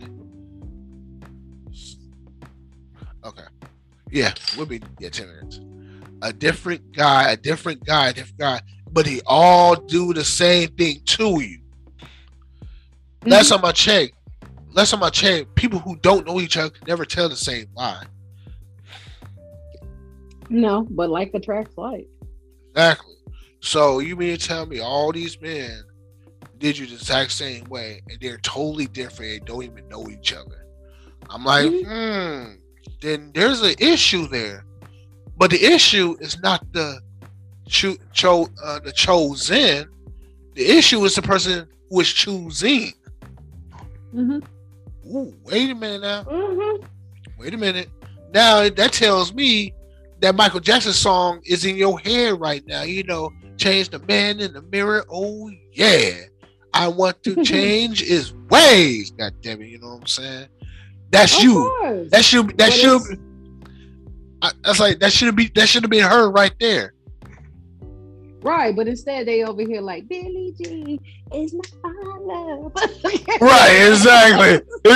Okay. 3.24 3.48
Yeah, 4.12 4.34
we'll 4.58 4.66
be 4.66 4.82
yeah, 5.00 5.08
10 5.12 5.28
minutes. 5.28 5.62
A 6.22 6.34
different 6.34 6.92
guy, 6.92 7.32
a 7.32 7.38
different 7.38 7.86
guy, 7.86 8.10
a 8.10 8.14
different 8.14 8.38
guy, 8.38 8.62
but 8.92 9.06
they 9.06 9.22
all 9.26 9.78
do 9.78 10.14
the 10.14 10.26
same 10.26 10.68
thing 10.72 11.00
to 11.06 11.42
you. 11.42 11.63
Last 13.26 13.50
time 13.50 13.64
I 13.64 13.72
checked, 13.72 14.14
last 14.72 14.92
time 14.92 15.04
I 15.04 15.10
checked, 15.10 15.56
people 15.56 15.80
who 15.80 15.96
don't 15.98 16.26
know 16.26 16.40
each 16.40 16.58
other 16.58 16.74
never 16.88 17.06
tell 17.06 17.30
the 17.30 17.36
same 17.36 17.68
lie. 17.76 18.04
No, 20.50 20.88
but 20.90 21.10
like 21.10 21.32
the 21.32 21.38
attracts 21.38 21.78
like. 21.78 22.08
Exactly. 22.72 23.16
So 23.62 24.00
you 24.00 24.16
mean 24.16 24.38
to 24.38 24.48
tell 24.48 24.66
me 24.66 24.80
all 24.80 25.12
these 25.12 25.40
men 25.42 25.84
did 26.64 26.78
you 26.78 26.86
the 26.86 26.94
exact 26.94 27.34
same 27.34 27.66
way 27.66 28.02
and 28.10 28.18
they're 28.22 28.38
totally 28.38 28.88
different 28.88 29.32
and 29.34 29.46
don't 29.46 29.64
even 29.64 29.86
know 29.90 30.08
each 30.10 30.32
other? 30.32 30.66
I'm 31.30 31.44
like, 31.44 31.70
hmm, 31.70 32.54
then 33.02 33.32
there's 33.34 33.62
an 33.62 33.76
issue 33.80 34.30
there. 34.30 34.64
But 35.36 35.52
the 35.52 35.62
issue 35.62 36.16
is 36.22 36.40
not 36.42 36.66
the 36.72 37.02
cho- 37.68 37.98
cho- 38.14 38.48
uh, 38.64 38.80
the 38.80 38.94
chosen. 38.94 39.90
The 40.56 40.66
issue 40.66 41.04
is 41.04 41.16
the 41.16 41.22
person 41.22 41.68
who 41.90 42.00
is 42.00 42.14
choosing. 42.14 42.94
Hmm 44.14 44.40
Ooh, 45.14 45.36
wait 45.44 45.70
a 45.70 45.76
minute 45.76 46.02
now. 46.02 46.24
hmm 46.24 46.86
Wait 47.38 47.54
a 47.54 47.58
minute. 47.58 47.90
Now 48.34 48.70
that 48.70 48.94
tells 48.94 49.34
me 49.34 49.74
that 50.22 50.34
Michael 50.36 50.60
Jackson 50.62 50.94
song 50.94 51.42
is 51.46 51.66
in 51.66 51.76
your 51.76 52.00
head 52.00 52.40
right 52.40 52.66
now. 52.66 52.84
You 52.84 53.04
know, 53.04 53.30
change 53.58 53.90
the 53.90 54.00
man 54.00 54.40
in 54.40 54.54
the 54.54 54.62
mirror. 54.62 55.04
Oh 55.12 55.52
yeah. 55.74 56.12
I 56.74 56.88
want 56.88 57.22
to 57.24 57.36
change 57.44 58.02
his 58.02 58.34
ways. 58.50 59.12
God 59.12 59.34
damn 59.42 59.62
it, 59.62 59.68
you 59.68 59.80
know 59.80 59.90
what 59.96 60.02
I'm 60.02 60.08
saying? 60.08 60.48
That's 61.12 61.38
Of 61.38 61.44
you. 61.44 61.54
course. 61.82 62.10
That 62.12 62.24
should 62.24 62.48
that 62.58 62.70
But 62.70 62.74
should 62.74 63.02
I, 64.42 64.52
that's 64.64 64.80
like 64.80 65.00
that 65.00 65.12
should 65.12 65.36
be 65.36 65.52
that 65.56 65.68
should 65.70 65.84
have 65.84 65.92
been 65.92 66.04
her 66.08 66.30
right 66.32 66.54
there. 66.60 66.94
Right, 68.44 68.76
but 68.76 68.88
instead 68.88 69.26
they 69.28 69.44
over 69.44 69.62
here 69.62 69.82
like 69.82 70.08
Billy 70.08 70.54
G 70.58 71.00
is 71.34 71.54
my 71.82 71.94
love. 72.22 72.74
Right, 73.42 73.88
exactly. 73.90 74.62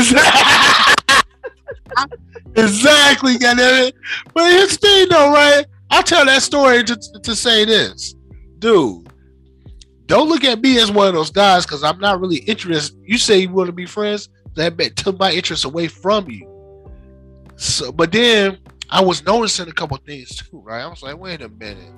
Exactly. 1.97 2.17
exactly, 2.57 3.37
goddamn 3.37 3.87
it. 3.87 3.95
But 4.33 4.51
here's 4.51 4.77
the 4.77 4.87
thing 4.87 5.07
though, 5.09 5.31
right? 5.31 5.65
I 5.89 6.01
tell 6.01 6.25
that 6.25 6.41
story 6.41 6.83
to, 6.83 6.95
to 6.95 7.35
say 7.35 7.63
this. 7.63 8.13
Dude, 8.59 9.07
don't 10.05 10.27
look 10.27 10.43
at 10.43 10.59
me 10.61 10.77
as 10.79 10.91
one 10.91 11.07
of 11.07 11.13
those 11.13 11.31
guys 11.31 11.65
because 11.65 11.83
I'm 11.83 11.99
not 11.99 12.19
really 12.19 12.37
interested. 12.37 12.99
You 13.03 13.17
say 13.17 13.39
you 13.39 13.49
want 13.49 13.67
to 13.67 13.73
be 13.73 13.85
friends, 13.85 14.29
that 14.55 14.77
took 14.95 15.17
my 15.17 15.31
interest 15.31 15.63
away 15.65 15.87
from 15.87 16.29
you. 16.29 16.91
So 17.55 17.91
but 17.91 18.11
then 18.11 18.57
I 18.89 19.03
was 19.03 19.23
noticing 19.25 19.69
a 19.69 19.73
couple 19.73 19.97
things 19.97 20.35
too, 20.35 20.59
right? 20.59 20.81
I 20.81 20.87
was 20.87 21.01
like, 21.01 21.17
wait 21.17 21.41
a 21.41 21.49
minute. 21.49 21.93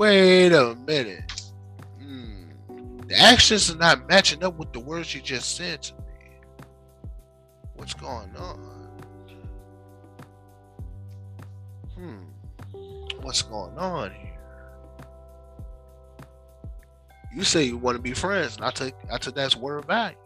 Wait 0.00 0.50
a 0.50 0.74
minute. 0.86 1.42
Hmm. 1.98 2.46
The 3.06 3.20
actions 3.20 3.70
are 3.70 3.76
not 3.76 4.08
matching 4.08 4.42
up 4.42 4.58
with 4.58 4.72
the 4.72 4.80
words 4.80 5.14
you 5.14 5.20
just 5.20 5.58
said 5.58 5.82
to 5.82 5.92
me. 5.92 6.00
What's 7.74 7.92
going 7.92 8.34
on? 8.34 8.88
Hmm. 11.94 13.18
What's 13.20 13.42
going 13.42 13.76
on 13.76 14.10
here? 14.12 14.38
You 17.34 17.44
say 17.44 17.64
you 17.64 17.76
want 17.76 17.96
to 17.96 18.02
be 18.02 18.14
friends, 18.14 18.56
and 18.56 18.64
I 18.64 18.70
took 18.70 18.94
I 19.12 19.18
took 19.18 19.34
that 19.34 19.44
as 19.44 19.54
word 19.54 19.84
value. 19.84 20.16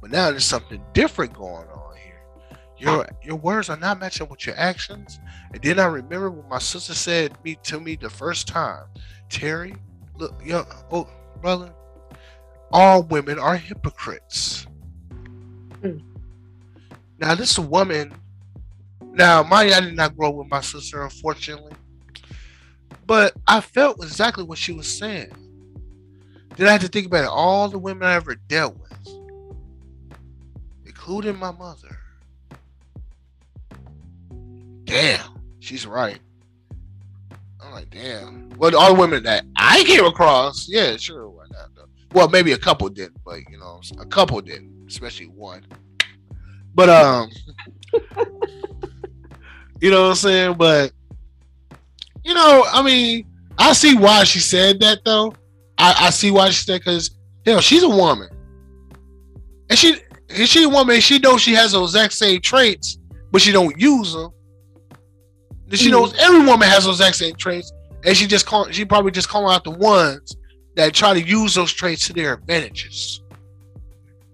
But 0.00 0.10
now 0.10 0.30
there's 0.30 0.46
something 0.46 0.82
different 0.94 1.34
going 1.34 1.68
on. 1.68 1.71
Your 2.82 3.06
your 3.22 3.36
words 3.36 3.70
are 3.70 3.76
not 3.76 4.00
matching 4.00 4.28
with 4.28 4.44
your 4.44 4.58
actions. 4.58 5.20
And 5.52 5.62
then 5.62 5.78
I 5.78 5.84
remember 5.86 6.32
what 6.32 6.48
my 6.48 6.58
sister 6.58 6.94
said 6.94 7.32
me 7.44 7.56
to 7.62 7.78
me 7.78 7.94
the 7.94 8.10
first 8.10 8.48
time. 8.48 8.86
Terry, 9.28 9.76
look, 10.16 10.34
young 10.44 10.66
oh 10.90 11.08
brother, 11.40 11.72
all 12.72 13.04
women 13.04 13.38
are 13.38 13.56
hypocrites. 13.56 14.66
Mm. 15.80 16.02
Now 17.18 17.36
this 17.36 17.56
woman. 17.56 18.14
Now, 19.14 19.42
mind 19.42 19.68
you, 19.68 19.74
I 19.76 19.80
did 19.80 19.94
not 19.94 20.16
grow 20.16 20.30
up 20.30 20.36
with 20.36 20.50
my 20.50 20.62
sister, 20.62 21.02
unfortunately, 21.02 21.74
but 23.06 23.34
I 23.46 23.60
felt 23.60 24.02
exactly 24.02 24.42
what 24.42 24.56
she 24.56 24.72
was 24.72 24.88
saying. 24.88 25.30
Then 26.56 26.66
I 26.66 26.72
had 26.72 26.80
to 26.80 26.88
think 26.88 27.06
about 27.06 27.24
it, 27.24 27.30
all 27.30 27.68
the 27.68 27.78
women 27.78 28.04
I 28.08 28.14
ever 28.14 28.34
dealt 28.34 28.74
with, 28.78 29.18
including 30.86 31.36
my 31.36 31.52
mother. 31.52 31.98
Damn, 34.92 35.24
she's 35.58 35.86
right. 35.86 36.18
I'm 37.62 37.72
like, 37.72 37.88
damn. 37.88 38.50
Well, 38.58 38.76
all 38.76 38.94
the 38.94 39.00
women 39.00 39.22
that 39.22 39.46
I 39.56 39.84
came 39.84 40.04
across, 40.04 40.68
yeah, 40.68 40.98
sure, 40.98 41.30
why 41.30 41.44
not? 41.50 41.74
Though. 41.74 41.86
Well, 42.12 42.28
maybe 42.28 42.52
a 42.52 42.58
couple 42.58 42.90
didn't, 42.90 43.24
but 43.24 43.38
you 43.50 43.56
know, 43.56 43.80
a 43.98 44.04
couple 44.04 44.38
didn't, 44.42 44.84
especially 44.86 45.28
one. 45.28 45.64
But 46.74 46.90
um, 46.90 47.30
you 49.80 49.90
know 49.90 50.02
what 50.02 50.08
I'm 50.10 50.14
saying? 50.14 50.54
But 50.58 50.92
you 52.22 52.34
know, 52.34 52.66
I 52.70 52.82
mean, 52.82 53.26
I 53.56 53.72
see 53.72 53.96
why 53.96 54.24
she 54.24 54.40
said 54.40 54.78
that 54.80 55.06
though. 55.06 55.32
I, 55.78 55.94
I 56.00 56.10
see 56.10 56.30
why 56.30 56.50
she 56.50 56.64
said 56.64 56.82
because 56.82 57.12
you 57.46 57.54
know 57.54 57.60
she's 57.62 57.82
a 57.82 57.88
woman, 57.88 58.28
and 59.70 59.78
she 59.78 59.96
and 60.28 60.46
she 60.46 60.64
a 60.64 60.68
woman. 60.68 61.00
She 61.00 61.18
knows 61.18 61.40
she 61.40 61.54
has 61.54 61.72
those 61.72 61.94
exact 61.94 62.12
same 62.12 62.42
traits, 62.42 62.98
but 63.30 63.40
she 63.40 63.52
don't 63.52 63.80
use 63.80 64.12
them. 64.12 64.32
She 65.72 65.90
knows 65.90 66.14
every 66.18 66.44
woman 66.44 66.68
has 66.68 66.84
those 66.84 67.00
exact 67.00 67.16
same 67.16 67.34
traits, 67.36 67.72
and 68.04 68.16
she 68.16 68.26
just 68.26 68.46
call 68.46 68.70
she 68.70 68.84
probably 68.84 69.10
just 69.10 69.28
calling 69.28 69.54
out 69.54 69.64
the 69.64 69.70
ones 69.70 70.36
that 70.76 70.92
try 70.94 71.14
to 71.14 71.20
use 71.20 71.54
those 71.54 71.72
traits 71.72 72.06
to 72.06 72.12
their 72.12 72.34
advantages. 72.34 73.22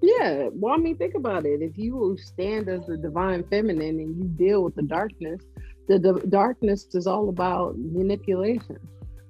Yeah, 0.01 0.49
well, 0.53 0.75
I 0.75 0.77
mean, 0.77 0.97
think 0.97 1.15
about 1.15 1.45
it. 1.45 1.61
If 1.61 1.77
you 1.77 2.17
stand 2.21 2.69
as 2.69 2.87
the 2.87 2.97
divine 2.97 3.43
feminine 3.45 3.99
and 3.99 4.17
you 4.17 4.25
deal 4.25 4.63
with 4.63 4.77
the 4.77 4.83
darkness, 4.83 5.43
the, 5.89 5.99
the 5.99 6.15
darkness 6.29 6.87
is 6.95 7.07
all 7.07 7.29
about 7.29 7.77
manipulation. 7.77 8.79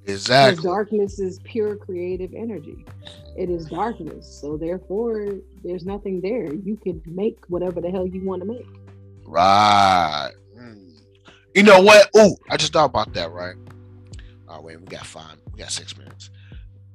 Because 0.02 0.22
Exactly. 0.22 0.64
darkness 0.64 1.18
is 1.18 1.39
pure 1.44 1.76
creative 1.76 2.32
energy. 2.35 2.85
It 3.36 3.51
is 3.51 3.66
darkness, 3.66 4.26
so 4.26 4.56
therefore, 4.56 5.36
there's 5.64 5.85
nothing 5.85 6.20
there. 6.20 6.52
You 6.52 6.76
can 6.76 7.02
make 7.06 7.39
whatever 7.48 7.80
the 7.80 7.90
hell 7.90 8.06
you 8.06 8.22
want 8.24 8.43
to 8.43 8.48
make. 8.48 8.66
Right. 9.26 10.32
You 11.59 11.64
know 11.64 11.80
what? 11.80 12.09
Oh, 12.14 12.36
I 12.48 12.56
just 12.56 12.72
thought 12.72 12.85
about 12.85 13.12
that, 13.14 13.32
right? 13.32 13.56
Oh 14.48 14.60
wait, 14.60 14.80
we 14.80 14.86
got 14.86 15.05
five, 15.05 15.39
we 15.52 15.59
got 15.59 15.72
six 15.72 15.98
minutes. 15.98 16.30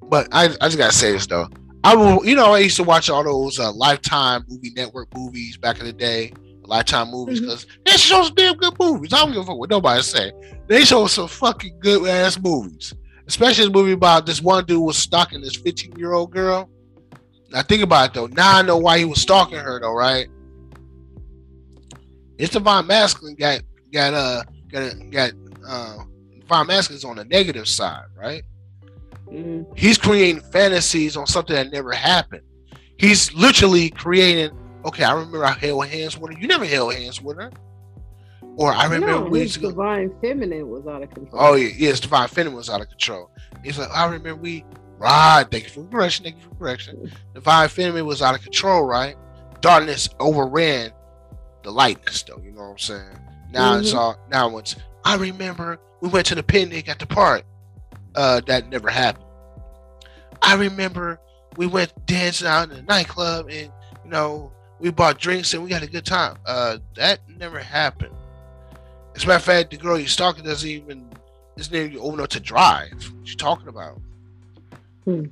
But 0.04 0.30
I, 0.32 0.46
I 0.62 0.68
just 0.68 0.78
gotta 0.78 0.94
say 0.94 1.12
this 1.12 1.28
though. 1.28 1.50
I 1.84 1.94
will, 1.98 2.26
you 2.26 2.34
know, 2.34 2.54
I 2.54 2.60
used 2.60 2.78
to 2.78 2.84
watch 2.86 3.10
all 3.10 3.26
those 3.26 3.60
uh, 3.60 3.74
Lifetime 3.74 4.46
movie 4.48 4.72
network 4.74 5.14
movies 5.14 5.58
back 5.58 5.82
in 5.82 5.86
the 5.86 5.92
day, 5.92 6.32
Lifetime 6.62 7.12
movies, 7.12 7.42
because 7.42 7.68
they 7.86 7.92
show 7.98 8.24
some 8.24 8.36
damn 8.36 8.56
good 8.56 8.74
movies. 8.80 9.12
I 9.12 9.18
don't 9.18 9.34
give 9.34 9.42
a 9.42 9.46
fuck 9.48 9.58
what 9.58 9.70
nobody 9.70 10.02
say. 10.02 10.32
They 10.68 10.86
show 10.86 11.08
some 11.08 11.28
fucking 11.28 11.80
good 11.82 12.08
ass 12.08 12.40
movies, 12.40 12.94
especially 13.28 13.66
the 13.66 13.72
movie 13.72 13.92
about 13.92 14.26
this 14.26 14.42
one 14.42 14.64
dude 14.64 14.82
was 14.82 14.98
stalking 14.98 15.42
this 15.42 15.58
15 15.58 15.98
year 15.98 16.14
old 16.14 16.32
girl. 16.32 16.70
Now 17.50 17.64
think 17.64 17.84
about 17.84 18.12
it 18.12 18.14
though. 18.14 18.28
Now 18.28 18.60
I 18.60 18.62
know 18.62 18.78
why 18.78 18.98
he 18.98 19.04
was 19.04 19.20
stalking 19.20 19.60
her 19.60 19.82
though, 19.82 19.94
right? 19.94 20.30
It's 22.38 22.54
divine 22.54 22.88
masculine 22.88 23.36
got 23.36 23.60
got 23.92 24.14
uh 24.14 24.44
got 24.74 25.12
got 25.12 25.32
uh 25.68 25.98
divine 26.40 26.68
masculine's 26.68 27.06
on 27.06 27.16
the 27.16 27.26
negative 27.26 27.68
side, 27.68 28.06
right? 28.18 28.44
Mm-hmm. 29.28 29.72
He's 29.76 29.98
creating 29.98 30.42
fantasies 30.42 31.16
on 31.16 31.28
something 31.28 31.56
that 31.56 31.72
never 31.72 31.92
happened. 31.92 32.44
He's 32.98 33.34
literally 33.34 33.90
creating. 33.90 34.58
Okay, 34.86 35.04
I 35.04 35.14
remember 35.14 35.46
I 35.46 35.54
held 35.54 35.88
hands 35.88 36.18
with 36.18 36.34
her. 36.34 36.40
You 36.40 36.48
never 36.48 36.66
held 36.66 36.94
hands 36.94 37.22
with 37.22 37.38
her. 37.38 37.52
Or 38.56 38.72
I 38.72 38.84
remember 38.84 39.08
no, 39.08 39.22
we 39.24 39.40
his 39.40 39.58
divine 39.58 40.14
feminine 40.22 40.68
was 40.70 40.86
out 40.86 41.02
of 41.02 41.10
control. 41.10 41.42
Oh 41.42 41.56
yeah, 41.56 41.70
yes, 41.76 42.00
divine 42.00 42.28
feminine 42.28 42.58
was 42.58 42.70
out 42.70 42.82
of 42.82 42.90
control. 42.90 43.32
He's 43.64 43.80
like, 43.80 43.90
I 43.90 44.06
remember 44.06 44.36
we 44.36 44.66
right. 44.98 45.46
Thank 45.50 45.64
you 45.64 45.70
for 45.70 45.90
correction. 45.90 46.26
Thank 46.26 46.38
you 46.38 46.44
for 46.50 46.56
correction. 46.56 47.12
Divine 47.34 47.70
feminine 47.70 48.06
was 48.06 48.22
out 48.22 48.36
of 48.36 48.42
control, 48.42 48.84
right? 48.84 49.16
Darkness 49.62 50.10
overran 50.20 50.92
the 51.64 51.72
lightness, 51.72 52.22
though. 52.24 52.40
You 52.44 52.52
know 52.52 52.62
what 52.62 52.72
I'm 52.72 52.78
saying? 52.78 53.23
Now 53.54 53.74
mm-hmm. 53.74 53.82
it's 53.82 53.94
all. 53.94 54.18
Now 54.30 54.58
it's. 54.58 54.76
I 55.06 55.16
remember 55.16 55.80
we 56.02 56.10
went 56.10 56.26
to 56.28 56.36
the 56.36 56.44
picnic 56.44 56.90
at 56.90 57.00
the 57.00 57.06
park. 57.06 57.44
Uh, 58.16 58.42
that 58.48 58.70
never 58.70 58.90
happened. 58.90 59.26
I 60.42 60.56
remember 60.56 61.20
we 61.56 61.68
went 61.68 61.94
dancing 62.06 62.48
out 62.48 62.70
in 62.70 62.76
the 62.76 62.82
nightclub, 62.84 63.50
and 63.50 63.72
you 64.04 64.10
know 64.10 64.52
we 64.80 64.92
bought 64.92 65.20
drinks 65.20 65.54
and 65.54 65.64
we 65.64 65.72
had 65.72 65.84
a 65.84 65.88
good 65.88 66.06
time. 66.06 66.38
Uh, 66.46 66.78
that 66.96 67.20
never 67.38 67.60
happened. 67.60 68.14
As 69.16 69.24
a 69.24 69.28
matter 69.28 69.38
of 69.38 69.44
fact, 69.44 69.72
the 69.72 69.78
girl 69.78 69.98
you're 69.98 70.08
stalking 70.08 70.44
doesn't 70.44 70.68
even 70.68 71.10
isn't 71.58 71.74
even 71.74 71.98
old 71.98 72.16
enough 72.16 72.30
to 72.30 72.40
drive. 72.40 72.92
What 72.92 73.30
you 73.30 73.36
talking 73.36 73.68
about? 73.68 74.02
Hmm. 75.06 75.26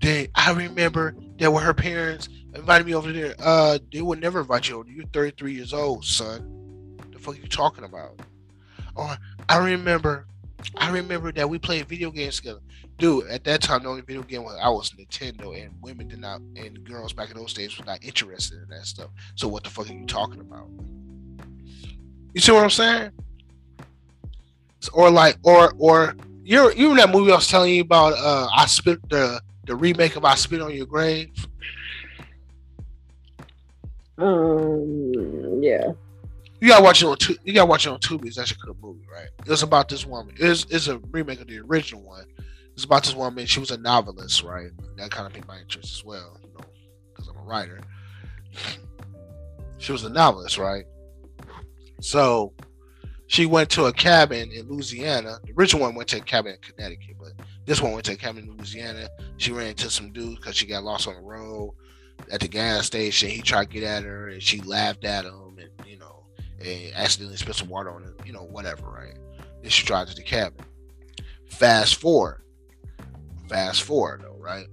Then 0.00 0.28
I 0.34 0.52
remember 0.52 1.14
that 1.38 1.50
when 1.50 1.64
her 1.64 1.74
parents 1.74 2.28
invited 2.54 2.86
me 2.86 2.94
over 2.94 3.12
there, 3.12 3.34
uh, 3.38 3.78
they 3.92 4.02
would 4.02 4.20
never 4.20 4.40
invite 4.40 4.68
you 4.68 4.78
over. 4.78 4.90
You're 4.90 5.06
33 5.06 5.54
years 5.54 5.72
old, 5.72 6.04
son. 6.04 6.59
The 7.20 7.26
fuck 7.26 7.42
you 7.42 7.48
talking 7.48 7.84
about? 7.84 8.18
Or 8.96 9.16
I 9.48 9.58
remember, 9.58 10.26
I 10.76 10.90
remember 10.90 11.32
that 11.32 11.48
we 11.48 11.58
played 11.58 11.86
video 11.86 12.10
games 12.10 12.36
together. 12.36 12.60
Dude, 12.98 13.26
at 13.28 13.44
that 13.44 13.60
time, 13.60 13.82
the 13.82 13.90
only 13.90 14.02
video 14.02 14.22
game 14.22 14.42
was 14.42 14.58
I 14.60 14.68
was 14.70 14.90
Nintendo, 14.92 15.62
and 15.62 15.74
women 15.82 16.08
did 16.08 16.20
not, 16.20 16.40
and 16.56 16.82
girls 16.84 17.12
back 17.12 17.30
in 17.30 17.36
those 17.36 17.52
days 17.52 17.78
were 17.78 17.84
not 17.84 18.02
interested 18.02 18.62
in 18.62 18.68
that 18.70 18.86
stuff. 18.86 19.10
So 19.34 19.48
what 19.48 19.64
the 19.64 19.70
fuck 19.70 19.90
are 19.90 19.92
you 19.92 20.06
talking 20.06 20.40
about? 20.40 20.68
You 22.32 22.40
see 22.40 22.52
what 22.52 22.64
I'm 22.64 22.70
saying? 22.70 23.10
Or 24.92 25.10
like, 25.10 25.36
or 25.42 25.74
or 25.78 26.14
you're 26.42 26.72
you 26.72 26.90
in 26.90 26.96
that 26.96 27.10
movie 27.10 27.32
I 27.32 27.36
was 27.36 27.48
telling 27.48 27.74
you 27.74 27.82
about? 27.82 28.14
Uh, 28.14 28.48
I 28.54 28.66
spit 28.66 28.98
the 29.10 29.42
the 29.66 29.76
remake 29.76 30.16
of 30.16 30.24
I 30.24 30.34
Spit 30.36 30.62
on 30.62 30.74
Your 30.74 30.86
Grave. 30.86 31.30
Um. 34.16 35.62
Yeah. 35.62 35.92
You 36.60 36.68
gotta 36.68 36.84
watch 36.84 37.02
it 37.02 37.06
on 37.06 37.16
two. 37.16 37.36
You 37.44 37.54
gotta 37.54 37.66
watch 37.66 37.86
it 37.86 37.90
on 37.90 37.98
Tubi. 38.00 38.26
It's 38.26 38.38
actually 38.38 38.58
a 38.62 38.66
good 38.66 38.82
movie, 38.82 39.06
right? 39.12 39.28
It's 39.46 39.62
about 39.62 39.88
this 39.88 40.04
woman. 40.06 40.34
It's 40.38 40.66
it's 40.70 40.88
a 40.88 40.98
remake 41.10 41.40
of 41.40 41.46
the 41.46 41.58
original 41.60 42.02
one. 42.02 42.24
It's 42.74 42.84
about 42.84 43.02
this 43.04 43.14
woman. 43.14 43.46
She 43.46 43.60
was 43.60 43.70
a 43.70 43.78
novelist, 43.78 44.42
right? 44.42 44.70
That 44.96 45.10
kind 45.10 45.26
of 45.26 45.32
piqued 45.32 45.48
my 45.48 45.58
interest 45.58 45.98
as 45.98 46.04
well, 46.04 46.38
you 46.42 46.52
know, 46.52 46.64
because 47.08 47.28
I'm 47.28 47.36
a 47.36 47.42
writer. 47.42 47.80
She 49.78 49.92
was 49.92 50.04
a 50.04 50.10
novelist, 50.10 50.58
right? 50.58 50.84
So 52.00 52.52
she 53.26 53.46
went 53.46 53.70
to 53.70 53.86
a 53.86 53.92
cabin 53.92 54.50
in 54.50 54.68
Louisiana. 54.68 55.38
The 55.44 55.52
original 55.52 55.82
one 55.82 55.94
went 55.94 56.08
to 56.10 56.18
a 56.18 56.20
cabin 56.20 56.52
in 56.52 56.58
Connecticut, 56.60 57.16
but 57.18 57.32
this 57.64 57.80
one 57.80 57.92
went 57.92 58.04
to 58.06 58.12
a 58.12 58.16
cabin 58.16 58.44
in 58.44 58.56
Louisiana. 58.56 59.08
She 59.36 59.52
ran 59.52 59.68
into 59.68 59.88
some 59.88 60.12
dude 60.12 60.36
because 60.36 60.56
she 60.56 60.66
got 60.66 60.84
lost 60.84 61.08
on 61.08 61.14
the 61.14 61.20
road 61.20 61.74
at 62.30 62.40
the 62.40 62.48
gas 62.48 62.86
station. 62.86 63.30
He 63.30 63.40
tried 63.40 63.70
to 63.70 63.70
get 63.70 63.84
at 63.84 64.02
her, 64.02 64.28
and 64.28 64.42
she 64.42 64.60
laughed 64.60 65.04
at 65.04 65.24
him, 65.24 65.58
and 65.58 65.70
you 65.88 65.98
know, 65.98 65.99
and 66.60 66.94
accidentally 66.94 67.36
spilled 67.36 67.56
some 67.56 67.68
water 67.68 67.90
on 67.90 68.04
it. 68.04 68.26
You 68.26 68.32
know, 68.32 68.44
whatever, 68.44 68.88
right? 68.88 69.16
Then 69.62 69.70
she 69.70 69.86
tried 69.86 70.08
to 70.08 70.14
the 70.14 70.22
cabin. 70.22 70.64
Fast 71.46 71.96
forward, 71.96 72.42
fast 73.48 73.82
forward 73.82 74.22
though, 74.22 74.38
right? 74.38 74.66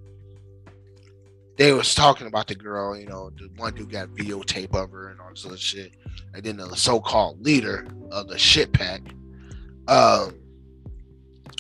They 1.58 1.74
was 1.74 1.96
talking 1.96 2.28
about 2.28 2.48
the 2.48 2.56
girl, 2.56 2.96
you 2.96 3.08
know, 3.08 3.32
the 3.32 3.50
one 3.56 3.74
dude 3.74 3.92
got 3.92 4.10
videotape 4.10 4.76
of 4.76 4.92
her 4.92 5.10
and 5.10 5.20
all 5.20 5.32
this 5.32 5.46
other 5.46 5.58
shit 5.58 5.94
and 6.34 6.44
then 6.44 6.58
the 6.58 6.76
so-called 6.76 7.44
leader 7.44 7.88
of 8.12 8.28
the 8.28 8.38
shit 8.38 8.72
pack. 8.72 9.02
Um, 9.88 10.36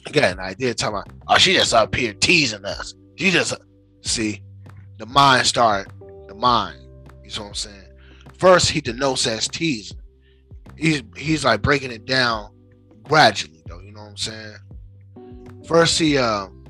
again, 0.05 0.39
I 0.39 0.53
did 0.53 0.77
tell 0.77 0.91
my, 0.91 1.03
oh, 1.27 1.37
she 1.37 1.53
just 1.53 1.73
up 1.73 1.95
here 1.95 2.13
teasing 2.13 2.63
us. 2.63 2.93
She 3.15 3.31
just 3.31 3.55
see 4.01 4.43
the 4.97 5.07
mind 5.07 5.47
start 5.47 5.91
the 6.27 6.35
mind. 6.35 6.79
You 7.23 7.31
know 7.31 7.43
what 7.43 7.47
I'm 7.47 7.53
saying? 7.55 7.83
First, 8.37 8.69
he 8.69 8.81
denotes 8.81 9.25
as 9.25 9.47
teasing. 9.47 9.96
He's 10.77 11.01
he's 11.15 11.43
like 11.43 11.61
breaking 11.61 11.91
it 11.91 12.05
down 12.05 12.51
gradually, 13.03 13.63
though. 13.65 13.79
You 13.79 13.91
know 13.91 14.01
what 14.03 14.09
I'm 14.09 14.17
saying? 14.17 14.55
First, 15.67 15.99
he 15.99 16.17
um, 16.17 16.63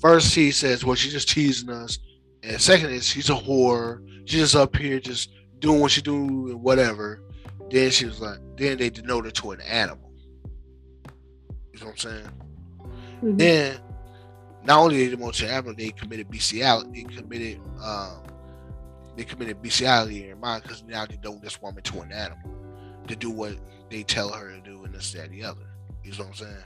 first 0.00 0.34
he 0.34 0.50
says, 0.50 0.84
"Well, 0.84 0.94
she's 0.94 1.12
just 1.12 1.28
teasing 1.28 1.70
us," 1.70 1.98
and 2.42 2.60
second 2.60 2.90
is 2.90 3.06
she's 3.06 3.30
a 3.30 3.34
whore. 3.34 4.06
She's 4.26 4.40
just 4.40 4.56
up 4.56 4.76
here 4.76 5.00
just 5.00 5.30
doing 5.60 5.80
what 5.80 5.90
she 5.90 6.02
do 6.02 6.48
and 6.48 6.62
whatever. 6.62 7.22
Then 7.70 7.90
she 7.90 8.06
was 8.06 8.20
like, 8.20 8.38
then 8.56 8.78
they 8.78 8.90
denoted 8.90 9.34
to 9.36 9.52
an 9.52 9.60
animal. 9.62 10.12
You 11.72 11.80
know 11.80 11.86
what 11.86 11.92
I'm 11.92 11.96
saying? 11.96 12.28
Mm-hmm. 12.78 13.36
Then 13.36 13.78
not 14.64 14.78
only 14.78 14.96
did 14.96 15.06
they 15.06 15.16
demoted 15.16 15.34
to 15.40 15.44
an 15.46 15.50
animal, 15.50 15.74
they 15.74 15.90
committed 15.90 16.30
bestiality. 16.30 17.04
They 17.04 17.14
committed 17.14 17.60
um, 17.82 18.22
they 19.16 19.24
committed 19.24 19.62
bestiality 19.62 20.28
in 20.28 20.38
mind 20.38 20.62
because 20.62 20.84
now 20.84 21.06
they 21.06 21.16
don't 21.16 21.42
this 21.42 21.60
woman 21.60 21.82
to 21.84 22.00
an 22.00 22.12
animal 22.12 22.55
to 23.06 23.16
do 23.16 23.30
what 23.30 23.56
they 23.90 24.02
tell 24.02 24.30
her 24.30 24.50
to 24.50 24.60
do 24.60 24.84
and 24.84 24.94
this, 24.94 25.12
that, 25.12 25.24
and 25.24 25.32
the 25.32 25.44
other. 25.44 25.66
You 26.02 26.12
know 26.12 26.18
what 26.18 26.28
I'm 26.28 26.34
saying? 26.34 26.56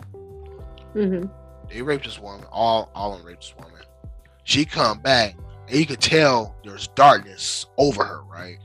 Mm-hmm. 0.95 1.69
They 1.69 1.83
raped 1.83 2.05
this 2.05 2.19
woman. 2.19 2.47
All 2.51 2.91
all 2.95 3.17
them 3.17 3.25
raped 3.25 3.43
this 3.43 3.55
woman. 3.57 3.81
She 4.45 4.65
come 4.65 5.01
back 5.01 5.37
and 5.69 5.79
you 5.79 5.87
could 5.87 6.01
tell 6.01 6.57
there's 6.65 6.89
darkness 6.89 7.67
over 7.79 8.05
her, 8.05 8.23
right? 8.23 8.59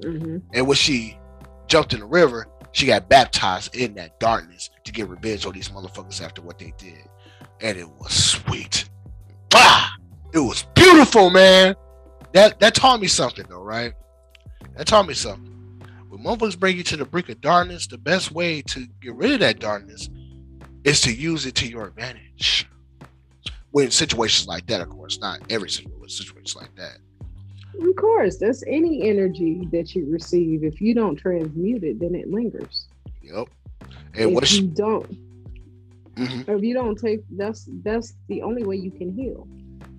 Mm-hmm. 0.00 0.38
And 0.54 0.66
when 0.66 0.76
she 0.76 1.18
jumped 1.66 1.92
in 1.92 2.00
the 2.00 2.06
river, 2.06 2.46
she 2.72 2.86
got 2.86 3.08
baptized 3.08 3.74
in 3.76 3.94
that 3.94 4.18
darkness 4.18 4.70
to 4.84 4.92
get 4.92 5.08
revenge 5.08 5.44
on 5.44 5.52
these 5.52 5.68
motherfuckers 5.68 6.22
after 6.22 6.40
what 6.40 6.58
they 6.58 6.72
did. 6.78 7.06
And 7.60 7.76
it 7.76 7.88
was 7.88 8.12
sweet. 8.12 8.88
Ah! 9.52 9.94
It 10.32 10.38
was 10.38 10.64
beautiful, 10.74 11.28
man. 11.28 11.76
That 12.32 12.58
that 12.60 12.74
taught 12.74 13.00
me 13.00 13.06
something 13.06 13.44
though, 13.48 13.62
right? 13.62 13.92
That 14.76 14.86
taught 14.86 15.06
me 15.06 15.14
something. 15.14 15.51
When 16.12 16.24
motherfuckers 16.24 16.58
bring 16.58 16.76
you 16.76 16.82
to 16.82 16.98
the 16.98 17.06
brink 17.06 17.30
of 17.30 17.40
darkness, 17.40 17.86
the 17.86 17.96
best 17.96 18.32
way 18.32 18.60
to 18.60 18.86
get 19.00 19.14
rid 19.14 19.32
of 19.32 19.40
that 19.40 19.60
darkness 19.60 20.10
is 20.84 21.00
to 21.00 21.10
use 21.10 21.46
it 21.46 21.54
to 21.54 21.66
your 21.66 21.86
advantage. 21.86 22.68
When 23.70 23.90
situations 23.90 24.46
like 24.46 24.66
that, 24.66 24.82
of 24.82 24.90
course, 24.90 25.18
not 25.20 25.40
every 25.48 25.70
single 25.70 26.06
situation 26.08 26.60
like 26.60 26.76
that. 26.76 26.98
Of 27.80 27.96
course, 27.96 28.36
that's 28.36 28.62
any 28.66 29.08
energy 29.08 29.66
that 29.72 29.94
you 29.94 30.06
receive. 30.10 30.64
If 30.64 30.82
you 30.82 30.94
don't 30.94 31.16
transmute 31.16 31.82
it, 31.82 31.98
then 31.98 32.14
it 32.14 32.28
lingers. 32.28 32.88
Yep. 33.22 33.48
And 34.12 34.34
what 34.34 34.44
if 34.44 34.52
you 34.52 34.66
don't, 34.66 35.10
mm-hmm. 36.14 36.50
if 36.50 36.62
you 36.62 36.74
don't 36.74 36.98
take, 36.98 37.20
that's 37.30 37.66
that's 37.82 38.12
the 38.28 38.42
only 38.42 38.64
way 38.64 38.76
you 38.76 38.90
can 38.90 39.14
heal. 39.14 39.48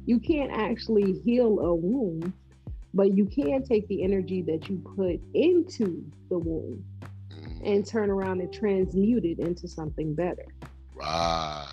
You 0.05 0.19
can't 0.19 0.51
actually 0.51 1.13
heal 1.25 1.59
a 1.59 1.73
wound, 1.73 2.31
but 2.93 3.15
you 3.15 3.25
can 3.25 3.63
take 3.63 3.87
the 3.87 4.03
energy 4.03 4.41
that 4.43 4.69
you 4.69 4.77
put 4.95 5.19
into 5.33 6.03
the 6.29 6.37
womb 6.37 6.83
mm-hmm. 7.31 7.65
and 7.65 7.85
turn 7.85 8.09
around 8.09 8.41
and 8.41 8.53
transmute 8.53 9.25
it 9.25 9.39
into 9.39 9.67
something 9.67 10.13
better. 10.13 10.45
Right. 10.95 11.67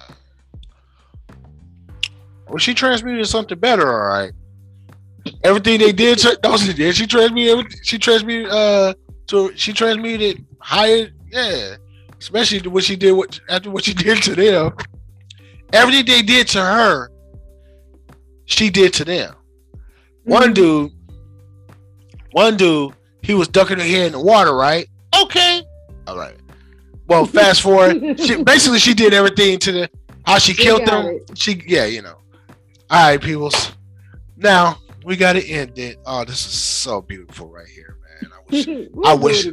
Well, 2.48 2.58
she 2.58 2.74
transmuted 2.74 3.26
something 3.28 3.58
better, 3.58 3.92
all 3.92 4.08
right. 4.08 4.32
Everything 5.44 5.78
they 5.78 5.92
did, 5.92 6.18
that 6.18 6.50
was 6.50 6.66
it. 6.66 6.96
She 6.96 7.06
transmuted. 7.06 7.72
She 7.84 7.98
transmuted. 7.98 8.50
Uh, 8.50 8.94
so 9.28 9.52
she 9.54 9.72
transmuted 9.72 10.44
higher. 10.58 11.10
Yeah, 11.30 11.76
especially 12.18 12.66
what 12.68 12.84
she 12.84 12.96
did. 12.96 13.12
What 13.12 13.38
after 13.48 13.70
what 13.70 13.84
she 13.84 13.94
did 13.94 14.22
to 14.24 14.34
them. 14.34 14.72
Everything 15.72 16.06
they 16.06 16.22
did 16.22 16.48
to 16.48 16.60
her, 16.60 17.10
she 18.46 18.70
did 18.70 18.92
to 18.94 19.04
them. 19.04 19.34
Mm-hmm. 19.34 20.32
One 20.32 20.52
dude, 20.54 20.90
one 22.32 22.56
dude, 22.56 22.94
he 23.22 23.34
was 23.34 23.48
ducking 23.48 23.78
her 23.78 23.84
head 23.84 24.06
in 24.06 24.12
the 24.12 24.20
water. 24.20 24.54
Right? 24.54 24.88
Okay. 25.22 25.62
All 26.06 26.16
right. 26.16 26.36
Well, 27.06 27.26
fast 27.26 27.62
forward. 27.62 28.20
she, 28.20 28.42
basically, 28.42 28.78
she 28.78 28.94
did 28.94 29.12
everything 29.12 29.58
to 29.60 29.72
the 29.72 29.90
how 30.24 30.38
she, 30.38 30.52
she 30.52 30.62
killed 30.62 30.86
them. 30.86 31.06
It. 31.06 31.38
She, 31.38 31.62
yeah, 31.66 31.84
you 31.86 32.02
know. 32.02 32.16
All 32.90 33.10
right, 33.10 33.20
peoples. 33.20 33.72
Now 34.36 34.78
we 35.04 35.16
got 35.16 35.34
to 35.34 35.46
end 35.46 35.78
it. 35.78 35.98
Oh, 36.06 36.24
this 36.24 36.46
is 36.46 36.52
so 36.52 37.00
beautiful 37.00 37.48
right 37.48 37.66
here, 37.66 37.96
man. 38.02 38.30
I 38.32 38.50
wish. 38.50 38.66
we'll 38.92 39.06
I 39.06 39.14
wish. 39.14 39.46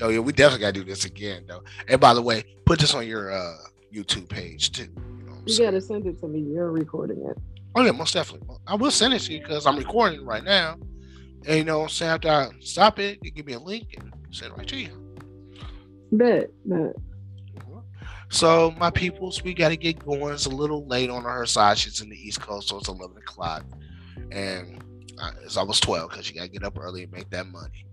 Oh 0.00 0.08
yeah, 0.08 0.18
we 0.18 0.32
definitely 0.32 0.60
got 0.60 0.74
to 0.74 0.80
do 0.80 0.84
this 0.84 1.04
again, 1.04 1.44
though. 1.46 1.62
And 1.88 2.00
by 2.00 2.14
the 2.14 2.22
way, 2.22 2.44
put 2.64 2.78
this 2.78 2.94
on 2.94 3.06
your 3.06 3.32
uh, 3.32 3.56
YouTube 3.92 4.28
page 4.28 4.72
too. 4.72 4.82
You, 4.82 5.24
know 5.24 5.34
you 5.46 5.58
got 5.58 5.70
to 5.70 5.80
send 5.80 6.06
it 6.06 6.20
to 6.20 6.28
me. 6.28 6.40
You're 6.40 6.70
recording 6.70 7.24
it. 7.24 7.38
Oh 7.74 7.84
yeah, 7.84 7.92
most 7.92 8.14
definitely. 8.14 8.56
I 8.66 8.74
will 8.74 8.90
send 8.90 9.14
it 9.14 9.20
to 9.20 9.32
you 9.32 9.40
because 9.40 9.66
I'm 9.66 9.76
recording 9.76 10.24
right 10.24 10.42
now. 10.42 10.76
And 11.46 11.58
you 11.58 11.64
know, 11.64 11.86
say 11.86 12.06
after 12.06 12.28
I 12.28 12.50
stop 12.60 12.98
it, 12.98 13.18
you 13.22 13.30
give 13.30 13.46
me 13.46 13.54
a 13.54 13.58
link 13.58 13.94
and 13.98 14.12
send 14.30 14.52
it 14.52 14.58
right 14.58 14.66
to 14.68 14.76
you. 14.76 15.16
Bet, 16.12 16.50
bet. 16.64 16.96
So 18.30 18.74
my 18.78 18.90
peoples, 18.90 19.42
we 19.42 19.54
got 19.54 19.70
to 19.70 19.76
get 19.76 20.04
going. 20.04 20.34
It's 20.34 20.46
a 20.46 20.50
little 20.50 20.86
late 20.86 21.08
on 21.08 21.24
her 21.24 21.46
side. 21.46 21.78
She's 21.78 22.00
in 22.00 22.10
the 22.10 22.16
East 22.16 22.40
Coast, 22.40 22.68
so 22.68 22.78
it's 22.78 22.88
11 22.88 23.16
o'clock. 23.16 23.64
And 24.30 24.82
uh, 25.20 25.30
it's 25.42 25.56
almost 25.56 25.82
12 25.82 26.10
because 26.10 26.28
you 26.28 26.36
got 26.36 26.42
to 26.42 26.50
get 26.50 26.64
up 26.64 26.78
early 26.78 27.04
and 27.04 27.12
make 27.12 27.30
that 27.30 27.46
money. 27.46 27.86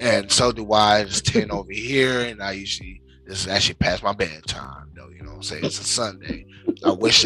And 0.00 0.30
so 0.30 0.52
do 0.52 0.72
I. 0.72 1.00
It's 1.00 1.20
10 1.20 1.50
over 1.50 1.72
here, 1.72 2.20
and 2.20 2.42
I 2.42 2.52
usually 2.52 3.02
this 3.26 3.42
is 3.42 3.48
actually 3.48 3.74
past 3.74 4.02
my 4.02 4.12
bedtime. 4.12 4.90
Though 4.94 5.08
you 5.08 5.22
know, 5.22 5.30
what 5.30 5.36
I'm 5.36 5.42
saying 5.42 5.64
it's 5.64 5.80
a 5.80 5.84
Sunday. 5.84 6.46
I 6.84 6.90
wish 6.90 7.24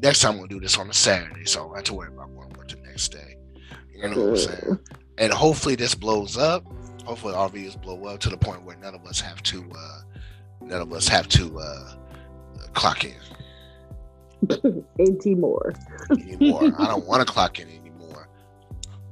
next 0.00 0.20
time 0.20 0.38
we'll 0.38 0.46
do 0.46 0.60
this 0.60 0.78
on 0.78 0.88
a 0.88 0.94
Saturday, 0.94 1.44
so 1.44 1.60
I 1.60 1.66
don't 1.66 1.74
have 1.76 1.84
to 1.84 1.94
worry 1.94 2.08
about 2.08 2.34
going 2.34 2.50
to 2.50 2.58
work 2.58 2.68
the 2.68 2.76
next 2.76 3.08
day. 3.08 3.31
You 4.02 4.08
know 4.08 4.16
what 4.16 4.30
I'm 4.30 4.36
saying? 4.36 4.78
And 5.18 5.32
hopefully 5.32 5.74
this 5.76 5.94
blows 5.94 6.36
up. 6.36 6.64
Hopefully 7.04 7.34
our 7.34 7.48
videos 7.48 7.80
blow 7.80 8.04
up 8.06 8.20
to 8.20 8.28
the 8.28 8.36
point 8.36 8.62
where 8.62 8.76
none 8.76 8.94
of 8.94 9.04
us 9.06 9.20
have 9.20 9.42
to 9.44 9.64
uh, 9.76 10.00
none 10.60 10.80
of 10.80 10.92
us 10.92 11.08
have 11.08 11.28
to 11.28 11.58
uh, 11.58 11.92
clock 12.74 13.04
in. 13.04 13.14
anymore. 14.98 15.72
anymore. 16.10 16.72
I 16.78 16.86
don't 16.86 17.06
want 17.08 17.26
to 17.26 17.32
clock 17.32 17.60
in 17.60 17.68
anymore. 17.68 18.28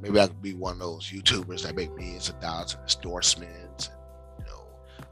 Maybe 0.01 0.19
I 0.19 0.27
could 0.27 0.43
be 0.43 0.55
one 0.55 0.75
of 0.75 0.79
those 0.81 1.11
YouTubers 1.11 1.63
that 1.63 1.75
make 1.75 1.95
millions 1.95 2.29
of 2.29 2.41
dollars 2.41 2.75
in 2.75 2.81
endorsements 2.97 3.89
and 3.89 4.47
you 4.47 4.53
know 4.53 4.63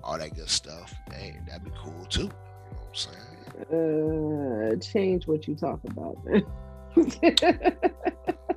all 0.02 0.18
that 0.18 0.34
good 0.34 0.48
stuff. 0.48 0.94
Hey, 1.12 1.38
that'd 1.46 1.64
be 1.64 1.70
cool 1.78 2.04
too. 2.06 2.22
You 2.22 2.28
know 2.28 2.80
what 2.88 2.90
I'm 2.90 2.94
saying? 2.94 4.74
Uh, 4.74 4.76
change 4.80 5.26
what 5.26 5.46
you 5.46 5.54
talk 5.54 5.80
about. 5.84 6.18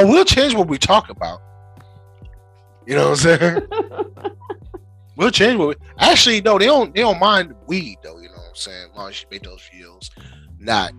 we'll 0.00 0.24
change 0.24 0.54
what 0.54 0.68
we 0.68 0.78
talk 0.78 1.10
about. 1.10 1.40
You 2.86 2.96
know 2.96 3.10
what 3.10 3.26
I'm 3.26 3.38
saying? 3.38 3.68
we'll 5.16 5.30
change 5.30 5.58
what 5.58 5.68
we 5.68 5.74
actually 5.98 6.40
no, 6.40 6.58
they 6.58 6.66
don't 6.66 6.94
they 6.94 7.02
don't 7.02 7.18
mind 7.18 7.54
weed 7.66 7.98
though, 8.02 8.18
you 8.18 8.28
know 8.28 8.34
what 8.34 8.48
I'm 8.50 8.54
saying? 8.54 8.88
As 8.90 8.96
long 8.96 9.08
as 9.10 9.22
you 9.22 9.28
make 9.30 9.42
those 9.42 9.70
videos 9.74 10.10
not 10.58 10.92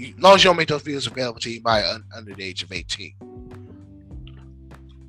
as 0.00 0.18
long 0.18 0.34
as 0.34 0.44
you 0.44 0.48
don't 0.50 0.56
make 0.56 0.68
those 0.68 0.82
videos 0.82 1.06
available 1.06 1.40
to 1.40 1.50
you 1.50 1.60
by 1.60 1.84
un, 1.84 2.04
under 2.16 2.34
the 2.34 2.42
age 2.42 2.62
of 2.62 2.72
18. 2.72 3.14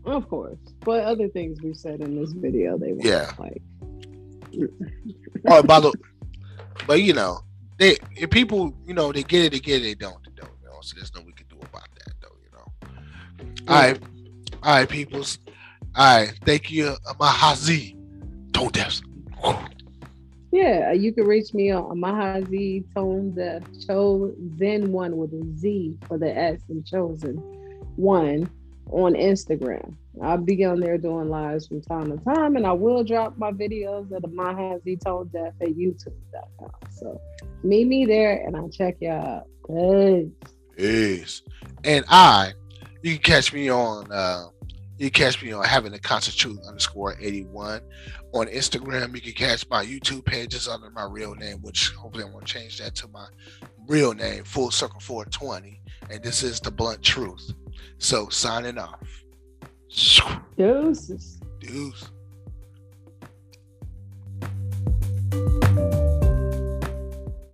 Of 0.06 0.28
course. 0.28 0.58
But 0.82 1.04
other 1.06 1.30
things 1.30 1.62
we 1.62 1.74
said 1.74 2.02
in 2.02 2.20
this 2.20 2.32
video 2.32 2.78
they 2.78 2.94
want 2.94 3.06
yeah. 3.06 3.32
like 3.38 3.62
oh 5.48 5.64
by 5.64 5.80
the 5.80 5.94
but 6.88 7.02
you 7.02 7.14
know, 7.14 7.42
they 7.78 7.98
if 8.16 8.30
people, 8.30 8.74
you 8.86 8.94
know, 8.94 9.12
they 9.12 9.24
get 9.24 9.46
it, 9.46 9.52
they 9.52 9.60
get 9.60 9.82
it, 9.82 9.84
they 9.84 9.96
don't, 9.96 10.24
they 10.24 10.32
don't, 10.36 10.52
you 10.62 10.70
know. 10.70 10.78
So 10.82 10.96
there's 10.96 11.14
nothing 11.14 11.28
we 11.28 11.34
can 11.34 11.48
do 11.48 11.58
about 11.58 11.88
that 11.96 12.13
though, 12.13 12.13
you 12.13 12.13
know. 12.13 12.13
All 13.68 13.76
right, 13.76 14.00
all 14.62 14.76
right, 14.76 14.90
peoples. 14.90 15.40
All 15.96 16.20
right, 16.20 16.34
thank 16.44 16.72
you, 16.72 16.96
Mahazi. 17.20 17.96
Tone 18.54 18.72
deaf. 18.72 19.02
Yeah, 20.54 20.92
you 20.92 21.12
can 21.12 21.26
reach 21.26 21.54
me 21.56 21.72
on 21.72 22.00
Mahazi 22.00 22.84
Tone 22.94 23.34
Deaf 23.34 23.64
Chosen 23.88 24.92
One 24.92 25.18
with 25.18 25.34
a 25.34 25.58
Z 25.58 25.98
for 26.08 26.20
the 26.20 26.38
S 26.38 26.60
and 26.70 26.86
Chosen 26.86 27.38
One 27.96 28.48
on 28.92 29.14
Instagram. 29.16 29.96
I'll 30.22 30.38
be 30.38 30.64
on 30.64 30.80
there 30.80 31.00
doing 31.00 31.30
lives 31.30 31.68
from 31.68 31.82
time 31.82 32.16
to 32.16 32.24
time, 32.24 32.56
and 32.56 32.68
I 32.68 32.72
will 32.72 33.04
drop 33.04 33.36
my 33.38 33.52
videos 33.52 34.12
at 34.16 34.22
the 34.22 34.28
Mahazi 34.28 35.04
Tone 35.04 35.32
Deaf 35.34 35.54
at 35.60 35.70
YouTube.com. 35.70 36.70
So 36.92 37.20
meet 37.64 37.88
me 37.88 38.06
there, 38.06 38.46
and 38.46 38.56
I'll 38.56 38.70
check 38.70 38.98
y'all 39.00 39.38
out. 39.38 39.48
Peace. 39.68 40.32
Peace. 40.78 41.42
And 41.84 42.06
I, 42.10 42.54
you 43.04 43.12
can 43.12 43.22
catch 43.22 43.52
me 43.54 43.70
on 43.70 44.10
uh, 44.12 44.48
you 44.98 45.12
can 45.12 45.26
catch 45.26 45.44
me 45.44 45.52
on 45.52 45.66
having 45.66 45.94
a 45.94 46.00
truth 46.00 46.60
underscore 46.66 47.18
81 47.20 47.82
on 48.32 48.48
Instagram. 48.48 49.14
You 49.14 49.22
can 49.22 49.34
catch 49.34 49.70
my 49.70 49.86
YouTube 49.86 50.24
pages 50.24 50.70
under 50.70 50.90
my 50.90 51.04
real 51.04 51.36
name, 51.36 51.58
which 51.62 51.90
hopefully 51.92 52.24
I'm 52.24 52.32
gonna 52.32 52.46
change 52.46 52.78
that 52.78 52.96
to 52.96 53.10
my 53.10 53.28
real 53.88 54.14
name, 54.14 54.46
Full 54.46 54.72
Circle 54.72 55.02
420. 55.02 55.82
And 56.10 56.24
this 56.24 56.44
is 56.44 56.62
the 56.62 56.72
blunt 56.72 57.02
truth. 57.02 57.52
So 57.98 58.30
signing 58.30 58.78
off. 58.78 59.02
Deuces. 60.56 61.42
Deuce. 61.60 62.10